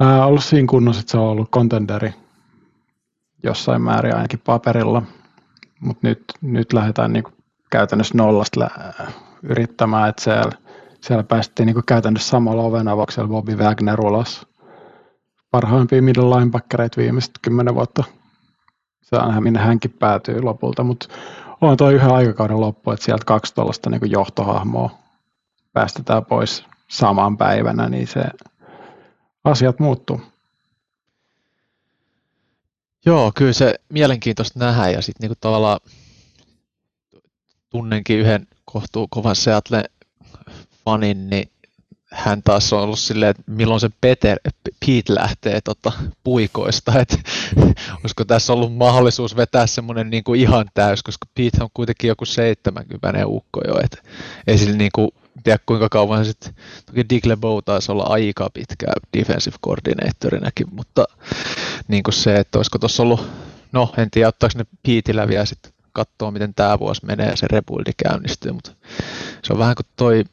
äh, 0.04 0.28
ollut 0.28 0.44
siinä 0.44 0.68
kunnossa, 0.70 1.00
että 1.00 1.12
se 1.12 1.18
on 1.18 1.24
ollut 1.24 1.52
contenderi 1.52 2.14
jossain 3.44 3.82
määrin 3.82 4.16
ainakin 4.16 4.42
paperilla, 4.46 5.02
mutta 5.80 6.08
nyt, 6.08 6.24
nyt 6.42 6.74
lähdetään 6.74 7.14
niin 7.14 7.24
käytännössä 7.72 8.18
nollasta 8.18 8.70
yrittämään, 9.44 10.10
että 10.10 10.24
siellä, 10.24 10.52
siellä 11.02 11.24
päästiin 11.24 11.68
niin 11.68 11.84
käytännössä 11.86 12.30
samalla 12.30 12.64
oven 12.64 12.88
avauksella 12.88 13.30
Bobby 13.30 13.56
Wagner 13.56 14.02
ulos. 14.02 14.48
parhaimpia 15.52 16.02
middle 16.02 16.36
linebackereita 16.36 17.02
viimeiset 17.02 17.32
kymmenen 17.42 17.76
vuotta. 17.76 18.04
Se 19.02 19.16
on 19.16 19.44
minne 19.44 19.60
hänkin 19.60 19.92
päätyy 19.92 20.42
lopulta, 20.42 20.84
mutta 20.84 21.08
on 21.62 21.78
toi 21.78 21.94
yhden 21.94 22.14
aikakauden 22.14 22.62
loppu, 22.62 22.92
että 22.92 23.06
sieltä 23.06 23.26
kaksi 23.26 23.56
tuollaista 23.56 23.90
niin 23.90 24.12
johtohahmoa 24.12 24.90
päästetään 25.74 26.26
pois 26.26 26.66
saman 26.88 27.38
päivänä, 27.38 27.90
niin 27.90 28.08
se 28.08 28.24
asiat 29.44 29.80
muuttuu. 29.80 30.22
Joo, 33.06 33.32
kyllä 33.36 33.54
se 33.54 33.76
mielenkiintoista 33.90 34.60
nähdä 34.60 34.90
ja 34.90 35.02
sitten 35.02 35.22
niinku 35.22 35.38
tavallaan 35.42 35.80
tunnenkin 37.70 38.20
yhden 38.20 38.48
kohtuu 38.66 39.08
kovan 39.08 39.36
Seattle 39.36 39.84
fanin, 40.86 41.30
niin 41.30 41.52
hän 42.12 42.44
taas 42.44 42.74
on 42.74 42.82
ollut 42.82 43.00
silleen, 43.00 43.30
että 43.30 43.44
milloin 43.48 43.80
se 43.80 43.90
Peter, 44.02 44.38
Pete 44.86 45.14
lähtee 45.16 45.62
tota, 45.62 45.92
puikoista, 46.24 47.00
että 47.00 47.18
olisiko 48.00 48.26
tässä 48.26 48.54
ollut 48.54 48.76
mahdollisuus 48.76 49.36
vetää 49.36 49.68
semmoinen 49.68 50.10
niin 50.10 50.24
kuin 50.24 50.40
ihan 50.40 50.66
täys, 50.74 51.04
koska 51.04 51.26
Pete 51.36 51.64
on 51.64 51.70
kuitenkin 51.74 52.08
joku 52.08 52.26
70 52.26 53.28
ukko 53.28 53.62
jo, 53.68 53.80
että 53.84 53.98
ei 54.48 54.58
sillä 54.58 54.78
niin 54.78 54.92
kuin, 54.96 55.10
tiedä 55.44 55.60
kuinka 55.66 55.90
kauan 55.90 56.26
sitten, 56.26 56.54
toki 56.86 57.06
Dick 57.10 57.26
LeBeau 57.26 57.62
taisi 57.62 57.92
olla 57.92 58.04
aika 58.04 58.50
pitkä 58.54 58.86
defensive 59.18 59.56
coordinatorinakin, 59.66 60.68
mutta 60.72 61.06
niin 61.90 62.04
kuin 62.04 62.14
se, 62.14 62.36
että 62.36 62.58
olisiko 62.58 62.80
tuossa 62.80 63.04
ollut, 63.04 63.28
no 63.72 63.94
en 63.98 64.12
tiedä, 64.12 64.28
ottaako 64.28 64.58
ne 64.58 64.66
Peteillä 64.88 65.28
vielä 65.28 65.46
sitten 65.46 65.72
katsoa, 65.92 66.32
miten 66.32 66.54
tämä 66.54 66.80
vuosi 66.80 67.06
menee 67.06 67.30
ja 67.30 67.38
se 67.38 67.48
rebuildi 67.48 67.92
käynnistyy, 68.04 68.52
mutta 68.52 68.72
se 69.44 69.54
on 69.54 69.60
vähän 69.60 69.76
kuin 69.76 69.86
toi 69.96 70.24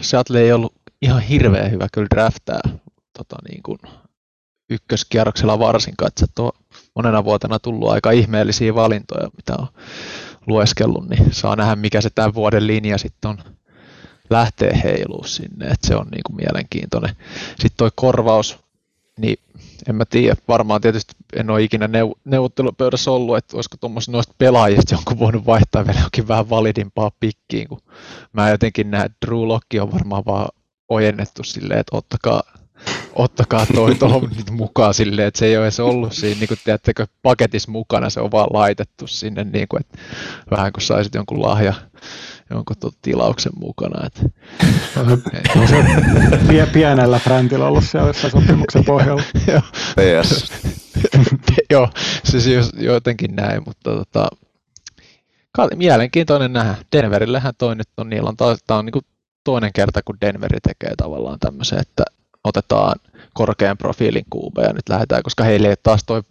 Seattle 0.00 0.40
ei 0.40 0.52
ollut 0.52 0.74
ihan 1.02 1.22
hirveän 1.22 1.70
hyvä 1.70 1.86
kyllä 1.92 2.08
draftaa 2.10 2.60
tota, 3.18 3.36
niin 3.50 3.62
kuin 3.62 3.78
ykköskierroksella 4.70 5.58
varsinkaan, 5.58 6.08
että 6.08 6.20
se 6.20 6.42
on 6.42 6.52
monena 6.94 7.24
vuotena 7.24 7.58
tullut 7.58 7.90
aika 7.90 8.10
ihmeellisiä 8.10 8.74
valintoja, 8.74 9.30
mitä 9.36 9.54
on 9.58 9.66
lueskellut, 10.46 11.08
niin 11.08 11.34
saa 11.34 11.56
nähdä, 11.56 11.76
mikä 11.76 12.00
se 12.00 12.10
tämän 12.10 12.34
vuoden 12.34 12.66
linja 12.66 12.98
sitten 12.98 13.30
on 13.30 13.38
lähtee 14.30 14.80
heiluun 14.84 15.28
sinne, 15.28 15.66
että 15.66 15.86
se 15.86 15.96
on 15.96 16.06
niin 16.10 16.22
kuin 16.26 16.36
mielenkiintoinen. 16.36 17.16
Sitten 17.48 17.76
toi 17.76 17.90
korvaus, 17.94 18.58
niin 19.18 19.36
en 19.88 19.94
mä 19.94 20.04
tiedä, 20.04 20.36
varmaan 20.48 20.80
tietysti 20.80 21.14
en 21.32 21.50
ole 21.50 21.62
ikinä 21.62 21.86
neu- 21.86 22.20
neuvottelupöydässä 22.24 23.10
ollut, 23.10 23.36
että 23.36 23.56
olisiko 23.56 23.76
tuommoista 23.80 24.12
noista 24.12 24.34
pelaajista 24.38 24.94
jonkun 24.94 25.18
voinut 25.18 25.46
vaihtaa 25.46 25.86
vielä 25.86 26.00
jokin 26.00 26.28
vähän 26.28 26.50
validimpaa 26.50 27.10
pikkiin, 27.20 27.68
kun 27.68 27.80
mä 28.32 28.50
jotenkin 28.50 28.90
näen, 28.90 29.06
että 29.06 29.26
Drew 29.26 29.48
Locke 29.48 29.80
on 29.80 29.92
varmaan 29.92 30.22
vaan 30.26 30.48
ojennettu 30.88 31.44
silleen, 31.44 31.80
että 31.80 31.96
ottakaa, 31.96 32.42
ottakaa 33.14 33.66
toi 33.74 33.94
tuohon 33.94 34.30
mukaan 34.50 34.94
silleen, 34.94 35.28
että 35.28 35.38
se 35.38 35.46
ei 35.46 35.56
ole 35.56 35.64
edes 35.64 35.80
ollut 35.80 36.12
siinä, 36.12 36.40
niin 36.40 36.48
kuin 36.48 36.58
tiedättekö, 36.64 37.06
paketissa 37.22 37.70
mukana, 37.70 38.10
se 38.10 38.20
on 38.20 38.30
vaan 38.30 38.48
laitettu 38.52 39.06
sinne, 39.06 39.44
niin 39.44 39.68
kuin, 39.68 39.80
että 39.80 39.98
vähän 40.50 40.72
kuin 40.72 40.82
saisit 40.82 41.14
jonkun 41.14 41.42
lahja, 41.42 41.74
jonkun 42.52 42.76
tuon 42.80 42.92
tilauksen 43.02 43.52
mukana. 43.60 44.06
Että, 44.06 44.22
on 45.56 45.68
se 45.68 45.84
pienellä 46.72 47.20
brändillä 47.24 47.66
ollut 47.66 47.84
siellä 47.84 48.12
sopimuksen 48.12 48.84
pohjalla. 48.84 49.22
PS. 49.96 50.52
Joo, 51.70 51.88
se 52.24 52.40
siis 52.40 52.70
jotenkin 52.76 53.36
näin, 53.36 53.62
mutta 53.66 53.90
tota, 53.90 54.28
mielenkiintoinen 55.76 56.52
nähdä. 56.52 56.74
Denverillähän 56.92 57.54
toi 57.58 57.76
nyt 57.76 57.88
on, 57.96 58.10
niillä 58.10 58.28
on, 58.28 58.36
tämä 58.66 58.78
on 58.78 58.86
niin 58.86 59.04
toinen 59.44 59.72
kerta, 59.72 60.00
kun 60.04 60.16
Denveri 60.20 60.58
tekee 60.60 60.96
tavallaan 60.96 61.38
tämmöisen, 61.38 61.78
että 61.78 62.02
otetaan 62.44 62.94
korkean 63.34 63.78
profiilin 63.78 64.24
QB 64.34 64.58
ja 64.58 64.72
nyt 64.72 64.88
lähdetään, 64.88 65.22
koska 65.22 65.44
heille 65.44 65.68
ei 65.68 65.76
taas 65.82 66.04
toi 66.06 66.22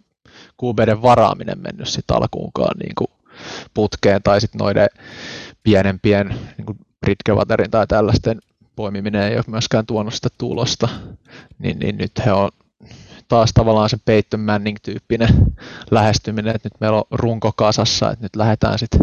QBden 0.62 1.02
varaaminen 1.02 1.62
mennyt 1.62 1.88
sitten 1.88 2.16
alkuunkaan 2.16 2.78
niin 2.78 2.94
kuin 2.94 3.08
putkeen 3.74 4.22
tai 4.22 4.40
sitten 4.40 4.58
noiden 4.58 4.88
pienempien 5.62 6.28
niin 6.28 6.66
kuin 6.66 6.78
Bridgewaterin 7.00 7.70
tai 7.70 7.86
tällaisten 7.86 8.40
poimiminen 8.76 9.22
ei 9.22 9.36
ole 9.36 9.44
myöskään 9.46 9.86
tuonut 9.86 10.14
sitä 10.14 10.28
tulosta, 10.38 10.88
niin, 11.58 11.78
niin 11.78 11.96
nyt 11.96 12.12
he 12.26 12.32
on 12.32 12.50
taas 13.28 13.50
tavallaan 13.54 13.90
se 13.90 13.98
Peyton 14.04 14.40
Manning-tyyppinen 14.40 15.34
lähestyminen, 15.90 16.56
että 16.56 16.66
nyt 16.66 16.80
meillä 16.80 16.96
on 16.96 17.04
runko 17.10 17.52
kasassa, 17.52 18.10
että 18.10 18.24
nyt 18.24 18.36
lähdetään 18.36 18.78
sitten 18.78 19.00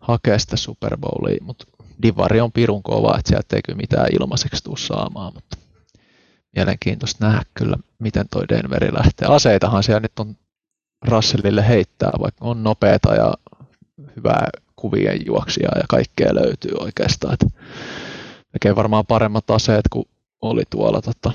hakemaan 0.00 0.40
sitä 0.40 0.56
Super 0.56 0.96
Bowlia, 0.96 1.38
mutta 1.42 1.66
divari 2.02 2.40
on 2.40 2.52
pirun 2.52 2.82
kova, 2.82 3.18
että 3.18 3.28
sieltä 3.28 3.56
ei 3.56 3.62
kyllä 3.62 3.76
mitään 3.76 4.08
ilmaiseksi 4.20 4.64
tule 4.64 4.78
saamaan, 4.78 5.34
mutta 5.34 5.56
mielenkiintoista 6.56 7.26
nähdä 7.26 7.42
kyllä, 7.54 7.76
miten 7.98 8.26
toi 8.30 8.48
Denveri 8.48 8.94
lähtee. 8.94 9.28
Aseitahan 9.28 9.82
siellä 9.82 10.00
nyt 10.00 10.18
on 10.18 10.36
Russellille 11.08 11.68
heittää, 11.68 12.12
vaikka 12.20 12.44
on 12.44 12.62
nopeeta 12.62 13.14
ja 13.14 13.34
hyvää 14.16 14.48
kuvien 14.76 15.26
juoksia 15.26 15.68
ja 15.76 15.84
kaikkea 15.88 16.34
löytyy 16.34 16.72
oikeastaan. 16.80 17.34
Että 17.34 17.46
tekee 18.52 18.76
varmaan 18.76 19.06
paremmat 19.06 19.50
aseet 19.50 19.84
kuin 19.92 20.08
oli 20.40 20.62
tuolla 20.70 21.02
tota, 21.02 21.32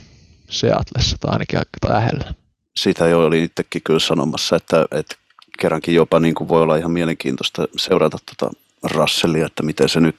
Seatlessa 0.50 1.18
tai 1.20 1.32
ainakin 1.32 1.60
aika 1.60 1.94
lähellä. 1.94 2.34
Sitä 2.76 3.08
jo 3.08 3.26
oli 3.26 3.44
itsekin 3.44 3.82
kyllä 3.84 4.00
sanomassa, 4.00 4.56
että, 4.56 4.86
että 4.92 5.16
kerrankin 5.60 5.96
jopa 5.96 6.20
niin 6.20 6.36
kuin 6.36 6.48
voi 6.48 6.62
olla 6.62 6.76
ihan 6.76 6.92
mielenkiintoista 6.92 7.68
seurata 7.78 8.18
tuota 8.26 8.56
Russellia, 8.84 9.46
että 9.46 9.64
miten 9.64 9.90
se 9.90 10.00
nyt 10.00 10.16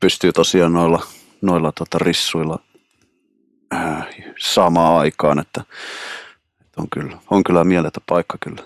pystyy 0.00 0.32
tosiaan 0.32 0.72
noilla, 0.72 1.02
noilla 1.42 1.72
tota 1.72 1.98
rissuilla 1.98 2.58
äh, 3.74 4.06
saamaan 4.40 5.00
aikaan, 5.00 5.38
että, 5.38 5.64
että 6.60 6.80
on, 6.82 6.86
kyllä, 6.90 7.18
on 7.30 7.44
kyllä 7.44 7.64
mieletön 7.64 8.02
paikka 8.06 8.38
kyllä. 8.40 8.62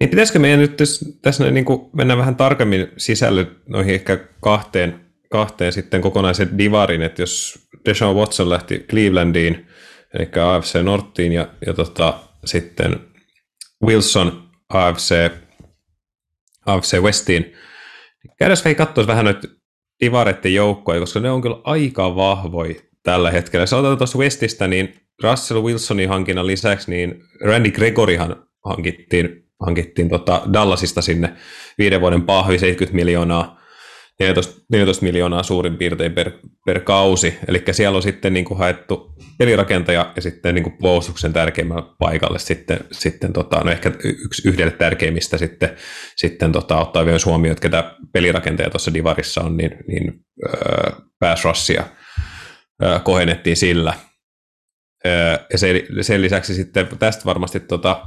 Niin 0.00 0.10
pitäisikö 0.10 0.38
meidän 0.38 0.60
nyt 0.60 0.76
tässä, 0.76 1.06
tässä 1.22 1.50
niin 1.50 1.64
kuin 1.64 1.90
mennä 1.92 2.16
vähän 2.16 2.36
tarkemmin 2.36 2.88
sisälle 2.96 3.46
noihin 3.68 3.94
ehkä 3.94 4.18
kahteen, 4.40 5.00
kahteen 5.30 5.72
sitten 5.72 6.00
kokonaisen 6.00 6.58
divarin, 6.58 7.02
että 7.02 7.22
jos 7.22 7.58
Deshaun 7.84 8.16
Watson 8.16 8.50
lähti 8.50 8.78
Clevelandiin, 8.78 9.66
eli 10.14 10.28
AFC 10.42 10.82
Norttiin 10.82 11.32
ja, 11.32 11.48
ja 11.66 11.74
tota, 11.74 12.20
sitten 12.44 13.00
Wilson 13.86 14.50
AFC, 14.68 15.30
AFC 16.66 16.98
Westiin, 16.98 17.42
niin 17.42 18.34
käydään 18.38 18.58
vähän 18.64 18.76
katsoa 18.76 19.06
vähän 19.06 19.24
noita 19.24 19.48
divareiden 20.04 20.54
joukkoja, 20.54 21.00
koska 21.00 21.20
ne 21.20 21.30
on 21.30 21.42
kyllä 21.42 21.60
aika 21.64 22.16
vahvoja 22.16 22.74
tällä 23.02 23.30
hetkellä. 23.30 23.62
Jos 23.62 23.72
otetaan 23.72 23.98
tuossa 23.98 24.18
Westistä, 24.18 24.66
niin 24.66 24.94
Russell 25.22 25.62
Wilsonin 25.62 26.08
hankinnan 26.08 26.46
lisäksi, 26.46 26.90
niin 26.90 27.22
Randy 27.44 27.70
Gregorihan 27.70 28.46
hankittiin, 28.64 29.49
hankittiin 29.60 30.08
tota 30.08 30.42
Dallasista 30.52 31.02
sinne 31.02 31.32
viiden 31.78 32.00
vuoden 32.00 32.22
pahvi 32.22 32.58
70 32.58 32.96
miljoonaa, 32.96 33.60
14, 34.20 34.62
14 34.72 35.04
miljoonaa 35.04 35.42
suurin 35.42 35.76
piirtein 35.76 36.12
per, 36.12 36.30
per 36.66 36.80
kausi. 36.80 37.38
Eli 37.48 37.62
siellä 37.72 37.96
on 37.96 38.02
sitten 38.02 38.32
niin 38.32 38.44
kuin 38.44 38.58
haettu 38.58 39.14
pelirakentaja 39.38 40.12
ja 40.16 40.22
sitten 40.22 40.54
niin 40.54 40.62
kuin 40.62 40.76
puolustuksen 40.78 41.32
tärkeimmän 41.32 41.82
paikalle 41.98 42.38
sitten, 42.38 42.80
sitten 42.92 43.32
tota, 43.32 43.60
no 43.64 43.70
ehkä 43.70 43.92
yksi 44.02 44.48
yhdelle 44.48 44.72
tärkeimmistä 44.72 45.38
sitten, 45.38 45.76
sitten 46.16 46.52
tota, 46.52 46.80
ottaa 46.80 47.04
vielä 47.04 47.18
huomioon, 47.24 47.52
että 47.52 47.62
ketä 47.62 47.94
pelirakentaja 48.12 48.70
tuossa 48.70 48.94
Divarissa 48.94 49.40
on, 49.40 49.56
niin, 49.56 49.76
niin 49.88 50.12
öö, 50.48 50.90
pass 51.18 51.44
russia 51.44 51.84
öö, 52.82 52.98
kohennettiin 52.98 53.56
sillä. 53.56 53.94
Öö, 55.06 55.38
ja 55.52 55.58
sen, 55.58 55.80
sen 56.00 56.22
lisäksi 56.22 56.54
sitten 56.54 56.88
tästä 56.98 57.24
varmasti 57.24 57.60
tota, 57.60 58.06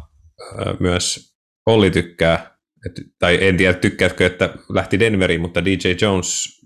öö, 0.60 0.74
myös 0.80 1.33
Olli 1.66 1.92
tykkää, 1.92 2.58
et, 2.86 2.92
tai 3.20 3.48
en 3.48 3.58
tiedä 3.58 3.74
tykkäätkö, 3.74 4.26
että 4.26 4.54
lähti 4.70 5.00
Denveriin, 5.00 5.42
mutta 5.42 5.66
DJ 5.66 5.88
Jones, 6.02 6.62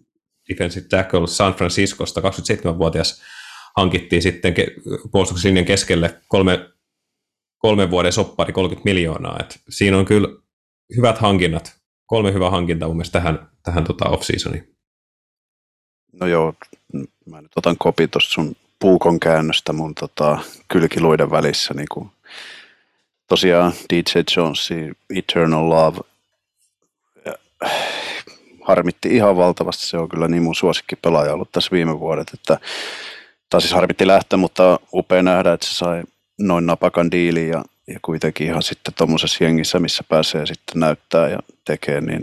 defensive 0.50 0.88
tackle 0.88 1.28
San 1.28 1.54
Franciscosta, 1.54 2.22
27-vuotias, 2.22 3.22
hankittiin 3.78 4.22
sitten 4.22 4.54
puolustuksen 5.12 5.66
keskelle 5.66 6.22
kolme, 6.28 6.70
kolme 7.58 7.90
vuoden 7.90 8.14
soppari 8.14 8.54
30 8.54 8.90
miljoonaa. 8.90 9.38
Et 9.40 9.60
siinä 9.70 9.98
on 9.98 10.06
kyllä 10.06 10.28
hyvät 10.96 11.18
hankinnat, 11.18 11.76
kolme 12.06 12.34
hyvää 12.34 12.50
hankintaa 12.50 12.88
mun 12.88 12.98
mielestä 12.98 13.20
tähän, 13.20 13.50
tähän 13.64 13.84
tota 13.84 14.10
off-seasoniin. 14.10 14.78
No 16.14 16.28
joo, 16.28 16.54
mä 17.26 17.42
nyt 17.42 17.52
otan 17.56 17.76
kopi 17.78 18.08
tuosta 18.08 18.34
sun 18.34 18.56
puukon 18.80 19.20
käännöstä 19.20 19.74
mun 19.74 19.96
tota, 19.96 20.40
kylkiluiden 20.68 21.32
välissä. 21.32 21.74
Niin 21.74 21.88
kuin, 21.92 22.10
tosiaan 23.28 23.74
DJ 23.90 24.20
Jonesin 24.38 24.96
Eternal 25.16 25.70
Love 25.70 25.98
harmitti 28.64 29.16
ihan 29.16 29.38
valtavasti. 29.38 29.86
Se 29.86 29.98
on 29.98 30.10
kyllä 30.10 30.28
niin 30.28 30.44
mun 30.44 30.56
suosikki 30.56 30.96
pelaaja 30.96 31.34
ollut 31.34 31.52
tässä 31.52 31.72
viime 31.72 32.00
vuodet, 32.00 32.28
että 32.34 32.60
tai 33.50 33.62
siis 33.62 33.74
harmitti 33.74 34.08
lähtö, 34.08 34.38
mutta 34.38 34.80
upea 34.94 35.24
nähdä, 35.24 35.54
että 35.54 35.68
se 35.68 35.74
sai 35.74 36.04
noin 36.40 36.66
napakan 36.66 37.12
diili 37.12 37.50
ja, 37.50 37.64
ja 37.88 38.00
kuitenkin 38.02 38.48
ihan 38.48 38.64
sitten 38.64 38.94
tuommoisessa 38.94 39.44
jengissä, 39.44 39.80
missä 39.80 40.04
pääsee 40.10 40.46
sitten 40.46 40.80
näyttää 40.80 41.30
ja 41.30 41.40
tekee, 41.66 42.02
niin 42.02 42.22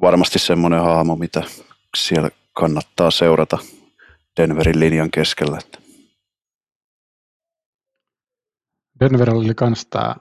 varmasti 0.00 0.38
semmoinen 0.38 0.80
hahmo, 0.80 1.16
mitä 1.16 1.42
siellä 1.96 2.30
kannattaa 2.52 3.10
seurata 3.10 3.58
Denverin 4.36 4.80
linjan 4.80 5.10
keskellä. 5.10 5.58
Denver 9.00 9.34
oli 9.34 9.54
myös 9.60 9.86
tämä 9.86 10.14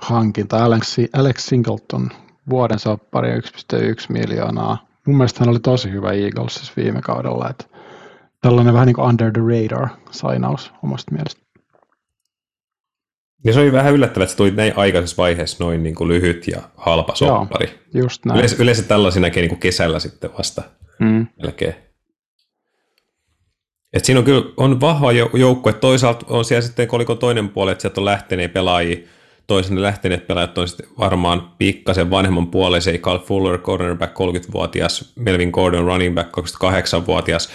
hankinta, 0.00 0.64
Alex, 0.64 0.96
Alex 1.12 1.44
Singleton, 1.44 2.10
vuoden 2.50 2.78
soppari 2.78 3.38
1,1 3.38 3.42
miljoonaa. 4.08 4.86
Mun 5.06 5.16
mielestä 5.16 5.40
hän 5.40 5.48
oli 5.48 5.60
tosi 5.60 5.90
hyvä 5.90 6.12
Eaglesissa 6.12 6.72
viime 6.76 7.02
kaudella, 7.02 7.50
että 7.50 7.64
tällainen 8.40 8.74
vähän 8.74 8.86
niin 8.86 8.94
kuin 8.94 9.08
under 9.08 9.32
the 9.32 9.40
radar 9.40 9.88
sainaus 10.10 10.72
omasta 10.82 11.12
mielestä. 11.12 11.46
Ja 13.44 13.52
se 13.52 13.60
oli 13.60 13.72
vähän 13.72 13.94
yllättävää, 13.94 14.24
että 14.24 14.30
se 14.32 14.36
tuli 14.36 14.50
näin 14.50 14.72
aikaisessa 14.76 15.16
vaiheessa 15.22 15.64
noin 15.64 15.82
niin 15.82 15.94
kuin 15.94 16.08
lyhyt 16.08 16.48
ja 16.48 16.62
halpa 16.76 17.14
soppari. 17.14 17.66
Joo, 17.66 18.02
just 18.04 18.24
näin. 18.24 18.38
Yleensä, 18.38 18.56
yleensä 18.62 18.82
tällaisia 18.82 19.22
näkee 19.22 19.40
niin 19.40 19.48
kuin 19.48 19.60
kesällä 19.60 19.98
sitten 19.98 20.30
vasta 20.38 20.62
mm. 20.98 21.26
melkein. 21.42 21.85
Et 23.96 24.04
siinä 24.04 24.18
on 24.18 24.24
kyllä 24.24 24.42
on 24.56 24.80
vahva 24.80 25.12
joukko, 25.12 25.70
että 25.70 25.80
toisaalta 25.80 26.26
on 26.28 26.44
siellä 26.44 26.66
sitten 26.66 26.88
kolikon 26.88 27.18
toinen 27.18 27.48
puoli, 27.48 27.72
että 27.72 27.82
sieltä 27.82 28.00
on 28.00 28.04
lähteneet 28.04 28.52
pelaajia, 28.52 28.96
toisaalta 29.46 29.82
lähteneet 29.82 30.26
pelaajat 30.26 30.58
on 30.58 30.68
sitten 30.68 30.86
varmaan 30.98 31.50
pikkasen 31.58 32.10
vanhemman 32.10 32.46
puolen, 32.46 32.82
se 32.82 32.98
Carl 32.98 33.18
Fuller, 33.18 33.58
cornerback 33.58 34.12
30-vuotias, 34.12 35.12
Melvin 35.14 35.50
Gordon, 35.50 35.84
running 35.84 36.14
back 36.14 36.36
28-vuotias, 36.38 37.48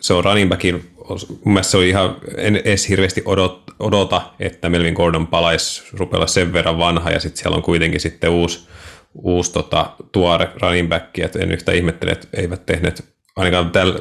se 0.00 0.14
on 0.14 0.24
running 0.24 0.48
backin, 0.48 0.90
mun 1.08 1.38
mielestä 1.44 1.70
se 1.70 1.76
on 1.76 1.84
ihan, 1.84 2.16
en 2.36 2.56
edes 2.56 2.88
hirveästi 2.88 3.22
odot, 3.24 3.62
odota, 3.78 4.22
että 4.40 4.68
Melvin 4.68 4.94
Gordon 4.94 5.26
palaisi 5.26 5.82
rupella 5.92 6.26
sen 6.26 6.52
verran 6.52 6.78
vanha, 6.78 7.10
ja 7.10 7.20
sitten 7.20 7.42
siellä 7.42 7.56
on 7.56 7.62
kuitenkin 7.62 8.00
sitten 8.00 8.30
uusi, 8.30 8.68
uusi 9.14 9.52
tota, 9.52 9.90
tuore 10.12 10.48
running 10.62 10.88
back, 10.88 11.18
että 11.18 11.38
en 11.38 11.52
yhtä 11.52 11.72
ihmettele, 11.72 12.10
että 12.10 12.28
eivät 12.32 12.66
tehneet 12.66 13.04
ainakaan, 13.36 13.70
täl, 13.70 13.94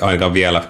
ainakaan 0.00 0.34
vielä 0.34 0.62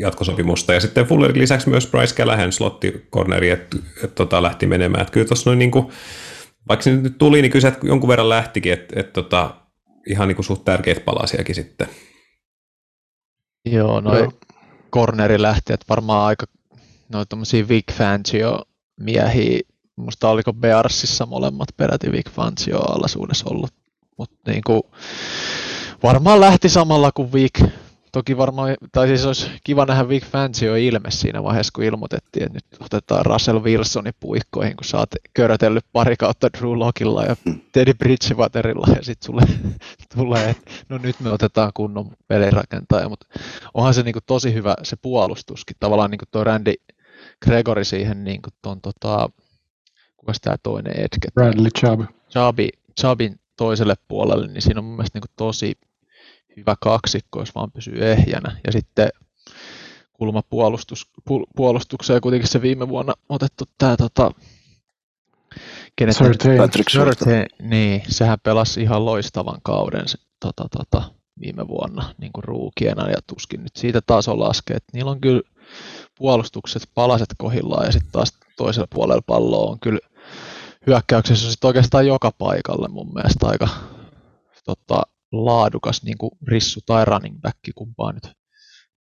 jatkosopimusta. 0.00 0.74
Ja 0.74 0.80
sitten 0.80 1.06
Fullerin 1.06 1.38
lisäksi 1.38 1.68
myös 1.68 1.86
Bryce 1.86 2.14
Callahan 2.14 2.52
slotti 2.52 3.06
corneri, 3.12 3.50
että 3.50 3.76
et, 4.04 4.14
tota, 4.14 4.42
lähti 4.42 4.66
menemään. 4.66 5.02
Et 5.02 5.10
kyllä 5.10 5.26
tuossa 5.26 5.50
noin 5.50 5.58
niin 5.58 5.70
kuin, 5.70 5.88
vaikka 6.68 6.82
se 6.82 6.96
nyt 6.96 7.18
tuli, 7.18 7.42
niin 7.42 7.52
kyllä 7.52 7.70
se 7.70 7.76
jonkun 7.82 8.08
verran 8.08 8.28
lähtikin, 8.28 8.72
että 8.72 9.00
et, 9.00 9.12
tota, 9.12 9.54
ihan 10.06 10.28
niin 10.28 10.36
kuin 10.36 10.46
suht 10.46 10.64
tärkeitä 10.64 11.00
palasiakin 11.00 11.54
sitten. 11.54 11.88
Joo, 13.66 14.00
noin 14.00 14.30
corneri 14.92 15.42
lähti, 15.42 15.72
että 15.72 15.86
varmaan 15.88 16.26
aika 16.26 16.46
noin 17.12 17.28
tuommoisia 17.28 17.68
Vic 17.68 17.92
Fangio 17.92 18.62
miehiä, 19.00 19.60
musta 19.96 20.30
oliko 20.30 20.52
Bearsissa 20.52 21.26
molemmat 21.26 21.68
peräti 21.76 22.12
Vic 22.12 22.30
Fangio 22.30 22.78
alaisuudessa 22.78 23.46
ollut, 23.50 23.74
mutta 24.18 24.50
niin 24.50 24.62
kuin, 24.66 24.82
varmaan 26.02 26.40
lähti 26.40 26.68
samalla 26.68 27.12
kuin 27.12 27.32
Vic, 27.32 27.60
Toki 28.18 28.36
varmaan, 28.36 28.76
tai 28.92 29.08
siis 29.08 29.26
olisi 29.26 29.50
kiva 29.64 29.84
nähdä 29.84 30.08
Vic 30.08 30.24
Fangio 30.24 30.74
ilme 30.74 31.10
siinä 31.10 31.42
vaiheessa, 31.42 31.70
kun 31.74 31.84
ilmoitettiin, 31.84 32.46
että 32.46 32.54
nyt 32.54 32.80
otetaan 32.80 33.26
Russell 33.26 33.62
Wilsonin 33.62 34.12
puikkoihin, 34.20 34.76
kun 34.76 34.84
sä 34.84 34.98
oot 34.98 35.10
körötellyt 35.34 35.84
pari 35.92 36.16
kautta 36.16 36.48
Drew 36.58 36.78
Lockilla 36.78 37.24
ja 37.24 37.36
Teddy 37.72 37.94
Bridgewaterilla, 37.94 38.86
ja 38.96 39.02
sitten 39.02 39.26
sulle 39.26 39.42
tulee, 40.16 40.50
että 40.50 40.70
no 40.88 40.98
nyt 40.98 41.20
me 41.20 41.30
otetaan 41.30 41.72
kunnon 41.74 42.10
pelirakentaja, 42.28 43.08
mutta 43.08 43.26
onhan 43.74 43.94
se 43.94 44.02
niinku 44.02 44.20
tosi 44.26 44.54
hyvä 44.54 44.74
se 44.82 44.96
puolustuskin, 44.96 45.76
tavallaan 45.80 46.10
niinku 46.10 46.26
tuo 46.30 46.44
Randy 46.44 46.74
Gregory 47.44 47.84
siihen 47.84 48.24
niinku 48.24 48.50
ton 48.62 48.80
tota, 48.80 49.30
kuka 50.16 50.32
tämä 50.42 50.56
toinen 50.62 50.94
etke? 50.96 51.28
Bradley 51.34 51.70
Chubb. 51.78 52.02
Chubby, 52.30 52.68
Chubbin 53.00 53.40
toiselle 53.56 53.94
puolelle, 54.08 54.46
niin 54.46 54.62
siinä 54.62 54.80
on 54.80 54.84
mun 54.84 54.96
mielestä 54.96 55.16
niinku 55.16 55.32
tosi 55.36 55.78
hyvä 56.58 56.74
kaksikko, 56.80 57.40
jos 57.40 57.54
vaan 57.54 57.72
pysyy 57.72 58.10
ehjänä. 58.10 58.56
Ja 58.66 58.72
sitten 58.72 59.08
kulma 60.12 60.42
puolustus, 60.42 61.06
pu, 61.24 61.46
puolustukseen 61.56 62.20
kuitenkin 62.20 62.48
se 62.48 62.62
viime 62.62 62.88
vuonna 62.88 63.14
otettu 63.28 63.64
tämä 63.78 63.96
tota, 63.96 64.30
kenet 65.96 66.16
Patrick 66.58 66.90
Surtain, 66.90 67.46
niin, 67.62 68.02
sehän 68.08 68.38
pelasi 68.42 68.82
ihan 68.82 69.04
loistavan 69.04 69.58
kauden 69.62 70.08
se, 70.08 70.18
tota, 70.40 70.66
tota, 70.76 71.02
viime 71.40 71.68
vuonna 71.68 72.14
niin 72.18 72.32
kuin 72.32 72.44
ruukiena 72.44 73.10
ja 73.10 73.16
tuskin 73.26 73.62
nyt 73.62 73.76
siitä 73.76 74.00
taso 74.06 74.40
laskee. 74.40 74.76
Että 74.76 74.90
niillä 74.92 75.10
on 75.10 75.20
kyllä 75.20 75.42
puolustukset 76.18 76.82
palaset 76.94 77.28
kohillaan 77.38 77.86
ja 77.86 77.92
sitten 77.92 78.12
taas 78.12 78.32
toisella 78.56 78.88
puolella 78.94 79.22
palloa 79.26 79.70
on 79.70 79.80
kyllä 79.80 79.98
hyökkäyksessä 80.86 81.50
sit 81.50 81.64
oikeastaan 81.64 82.06
joka 82.06 82.32
paikalle 82.38 82.88
mun 82.88 83.14
mielestä 83.14 83.46
aika 83.46 83.68
tota, 84.64 85.02
laadukas 85.32 86.02
niin 86.02 86.18
kuin 86.18 86.30
rissu 86.46 86.80
tai 86.86 87.04
running 87.04 87.40
back, 87.40 87.58
kumpaa 87.74 88.12
nyt 88.12 88.32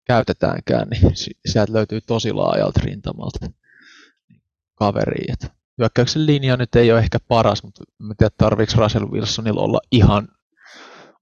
käytetäänkään, 0.04 0.88
niin 0.88 1.12
sieltä 1.46 1.72
löytyy 1.72 2.00
tosi 2.00 2.32
laajalta 2.32 2.80
rintamalta 2.84 3.46
kaveri. 4.74 5.24
hyökkäyksen 5.78 6.26
linja 6.26 6.56
nyt 6.56 6.74
ei 6.74 6.92
ole 6.92 7.00
ehkä 7.00 7.18
paras, 7.20 7.62
mutta 7.62 7.84
en 8.00 8.16
tiedä 8.16 8.30
tarviiko 8.38 8.72
Russell 8.76 9.10
Wilsonilla 9.10 9.60
olla 9.60 9.80
ihan 9.92 10.28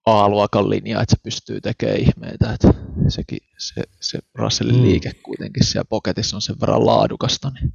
A-luokan 0.06 0.70
linja, 0.70 1.02
että 1.02 1.16
se 1.16 1.22
pystyy 1.22 1.60
tekemään 1.60 2.00
ihmeitä. 2.00 2.52
Että 2.52 2.74
sekin, 3.08 3.38
se, 3.58 3.82
se 4.00 4.18
Russellin 4.34 4.76
mm. 4.76 4.82
liike 4.82 5.12
kuitenkin 5.22 5.64
siellä 5.64 5.84
poketissa 5.84 6.36
on 6.36 6.42
sen 6.42 6.60
verran 6.60 6.86
laadukasta, 6.86 7.50
niin 7.50 7.74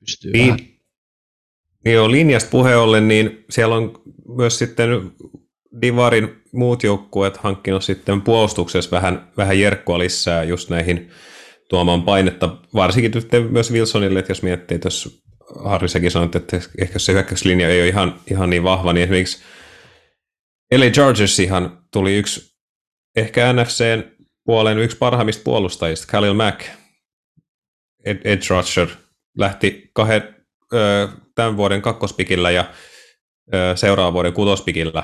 pystyy 0.00 0.32
niin. 0.32 0.46
vähän 0.46 0.80
Joo, 1.84 2.10
linjasta 2.10 2.50
puheen 2.50 2.78
ollen, 2.78 3.08
niin 3.08 3.44
siellä 3.50 3.74
on 3.74 4.02
myös 4.36 4.58
sitten 4.58 4.88
Divarin 5.82 6.42
muut 6.52 6.82
joukkueet 6.82 7.36
hankkinut 7.36 7.84
sitten 7.84 8.22
puolustuksessa 8.22 8.90
vähän, 8.90 9.32
vähän 9.36 9.60
jerkkua 9.60 9.98
lisää 9.98 10.44
just 10.44 10.70
näihin 10.70 11.10
tuomaan 11.68 12.02
painetta, 12.02 12.56
varsinkin 12.74 13.12
nyt 13.14 13.50
myös 13.50 13.72
Wilsonille, 13.72 14.18
että 14.18 14.30
jos 14.30 14.42
miettii, 14.42 14.74
että 14.74 14.86
jos 14.86 15.22
Harrisäkin 15.64 16.10
sanoi, 16.10 16.28
että 16.34 16.60
ehkä 16.78 16.98
se 16.98 17.12
hyökkäyslinja 17.12 17.68
ei 17.68 17.80
ole 17.80 17.88
ihan, 17.88 18.20
ihan 18.30 18.50
niin 18.50 18.64
vahva, 18.64 18.92
niin 18.92 19.02
esimerkiksi 19.02 19.42
LA 20.74 20.90
Chargersihan 20.90 21.78
tuli 21.92 22.16
yksi 22.16 22.56
ehkä 23.16 23.52
NFCn 23.52 24.04
puolen 24.44 24.78
yksi 24.78 24.96
parhaimmista 24.96 25.42
puolustajista, 25.44 26.06
Khalil 26.06 26.34
Mack, 26.34 26.60
Ed, 28.04 28.20
edge 28.24 28.46
rusher, 28.48 28.88
lähti 29.38 29.90
kahden, 29.92 30.36
ö, 30.72 31.08
tämän 31.34 31.56
vuoden 31.56 31.82
kakkospikillä 31.82 32.50
ja 32.50 32.64
ö, 33.54 33.76
seuraavan 33.76 34.12
vuoden 34.12 34.32
kutospikillä 34.32 35.02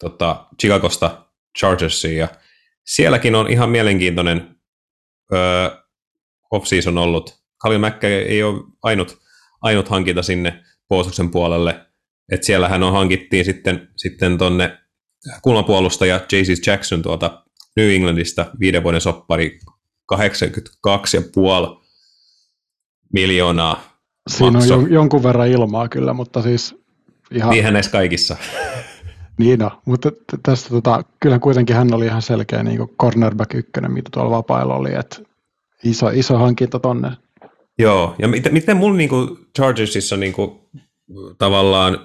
tota, 0.00 0.46
Chicagosta 0.60 1.26
Chargersiin 1.58 2.16
ja 2.16 2.28
sielläkin 2.86 3.34
on 3.34 3.50
ihan 3.50 3.70
mielenkiintoinen 3.70 4.56
öö, 5.32 5.70
off-season 6.50 6.98
ollut. 6.98 7.40
Khalil 7.62 7.78
Mack 7.78 8.04
ei 8.04 8.42
ole 8.42 8.62
ainut, 8.82 9.18
ainut 9.62 9.88
hankinta 9.88 10.22
sinne 10.22 10.62
puolustuksen 10.88 11.30
puolelle, 11.30 11.86
että 12.32 12.46
siellähän 12.46 12.82
on 12.82 12.92
hankittiin 12.92 13.44
sitten, 13.44 13.88
sitten 13.96 14.38
tonne 14.38 14.78
kulmapuolustaja 15.42 16.20
J.C. 16.32 16.66
Jackson 16.66 17.02
tuolta 17.02 17.44
New 17.76 17.90
Englandista 17.90 18.50
viiden 18.60 18.82
vuoden 18.82 19.00
soppari 19.00 19.58
82,5 20.14 20.18
miljoonaa 23.12 24.00
Siinä 24.30 24.50
makso. 24.58 24.74
on 24.74 24.92
jonkun 24.92 25.22
verran 25.22 25.48
ilmaa 25.48 25.88
kyllä, 25.88 26.12
mutta 26.12 26.42
siis 26.42 26.74
ihan... 27.30 27.50
Niinhän 27.50 27.72
näissä 27.72 27.92
kaikissa. 27.92 28.36
Niin 29.40 29.58
no, 29.58 29.70
mutta 29.84 30.12
tästä 30.42 30.68
tota, 30.68 31.04
kyllä 31.20 31.38
kuitenkin 31.38 31.76
hän 31.76 31.94
oli 31.94 32.06
ihan 32.06 32.22
selkeä 32.22 32.62
niin 32.62 32.88
cornerback 33.00 33.54
ykkönen, 33.54 33.92
mitä 33.92 34.10
tuolla 34.12 34.30
vapailla 34.30 34.74
oli, 34.74 34.94
että 34.94 35.16
iso, 35.84 36.08
iso 36.08 36.38
hankinta 36.38 36.78
tonne. 36.78 37.10
Joo, 37.78 38.14
ja 38.18 38.28
miten, 38.28 38.52
miten 38.52 38.76
mulla 38.76 38.96
niin 38.96 39.08
kuin 39.08 39.38
Chargersissa 39.56 40.16
niin 40.16 40.32
kuin, 40.32 40.50
tavallaan, 41.38 41.98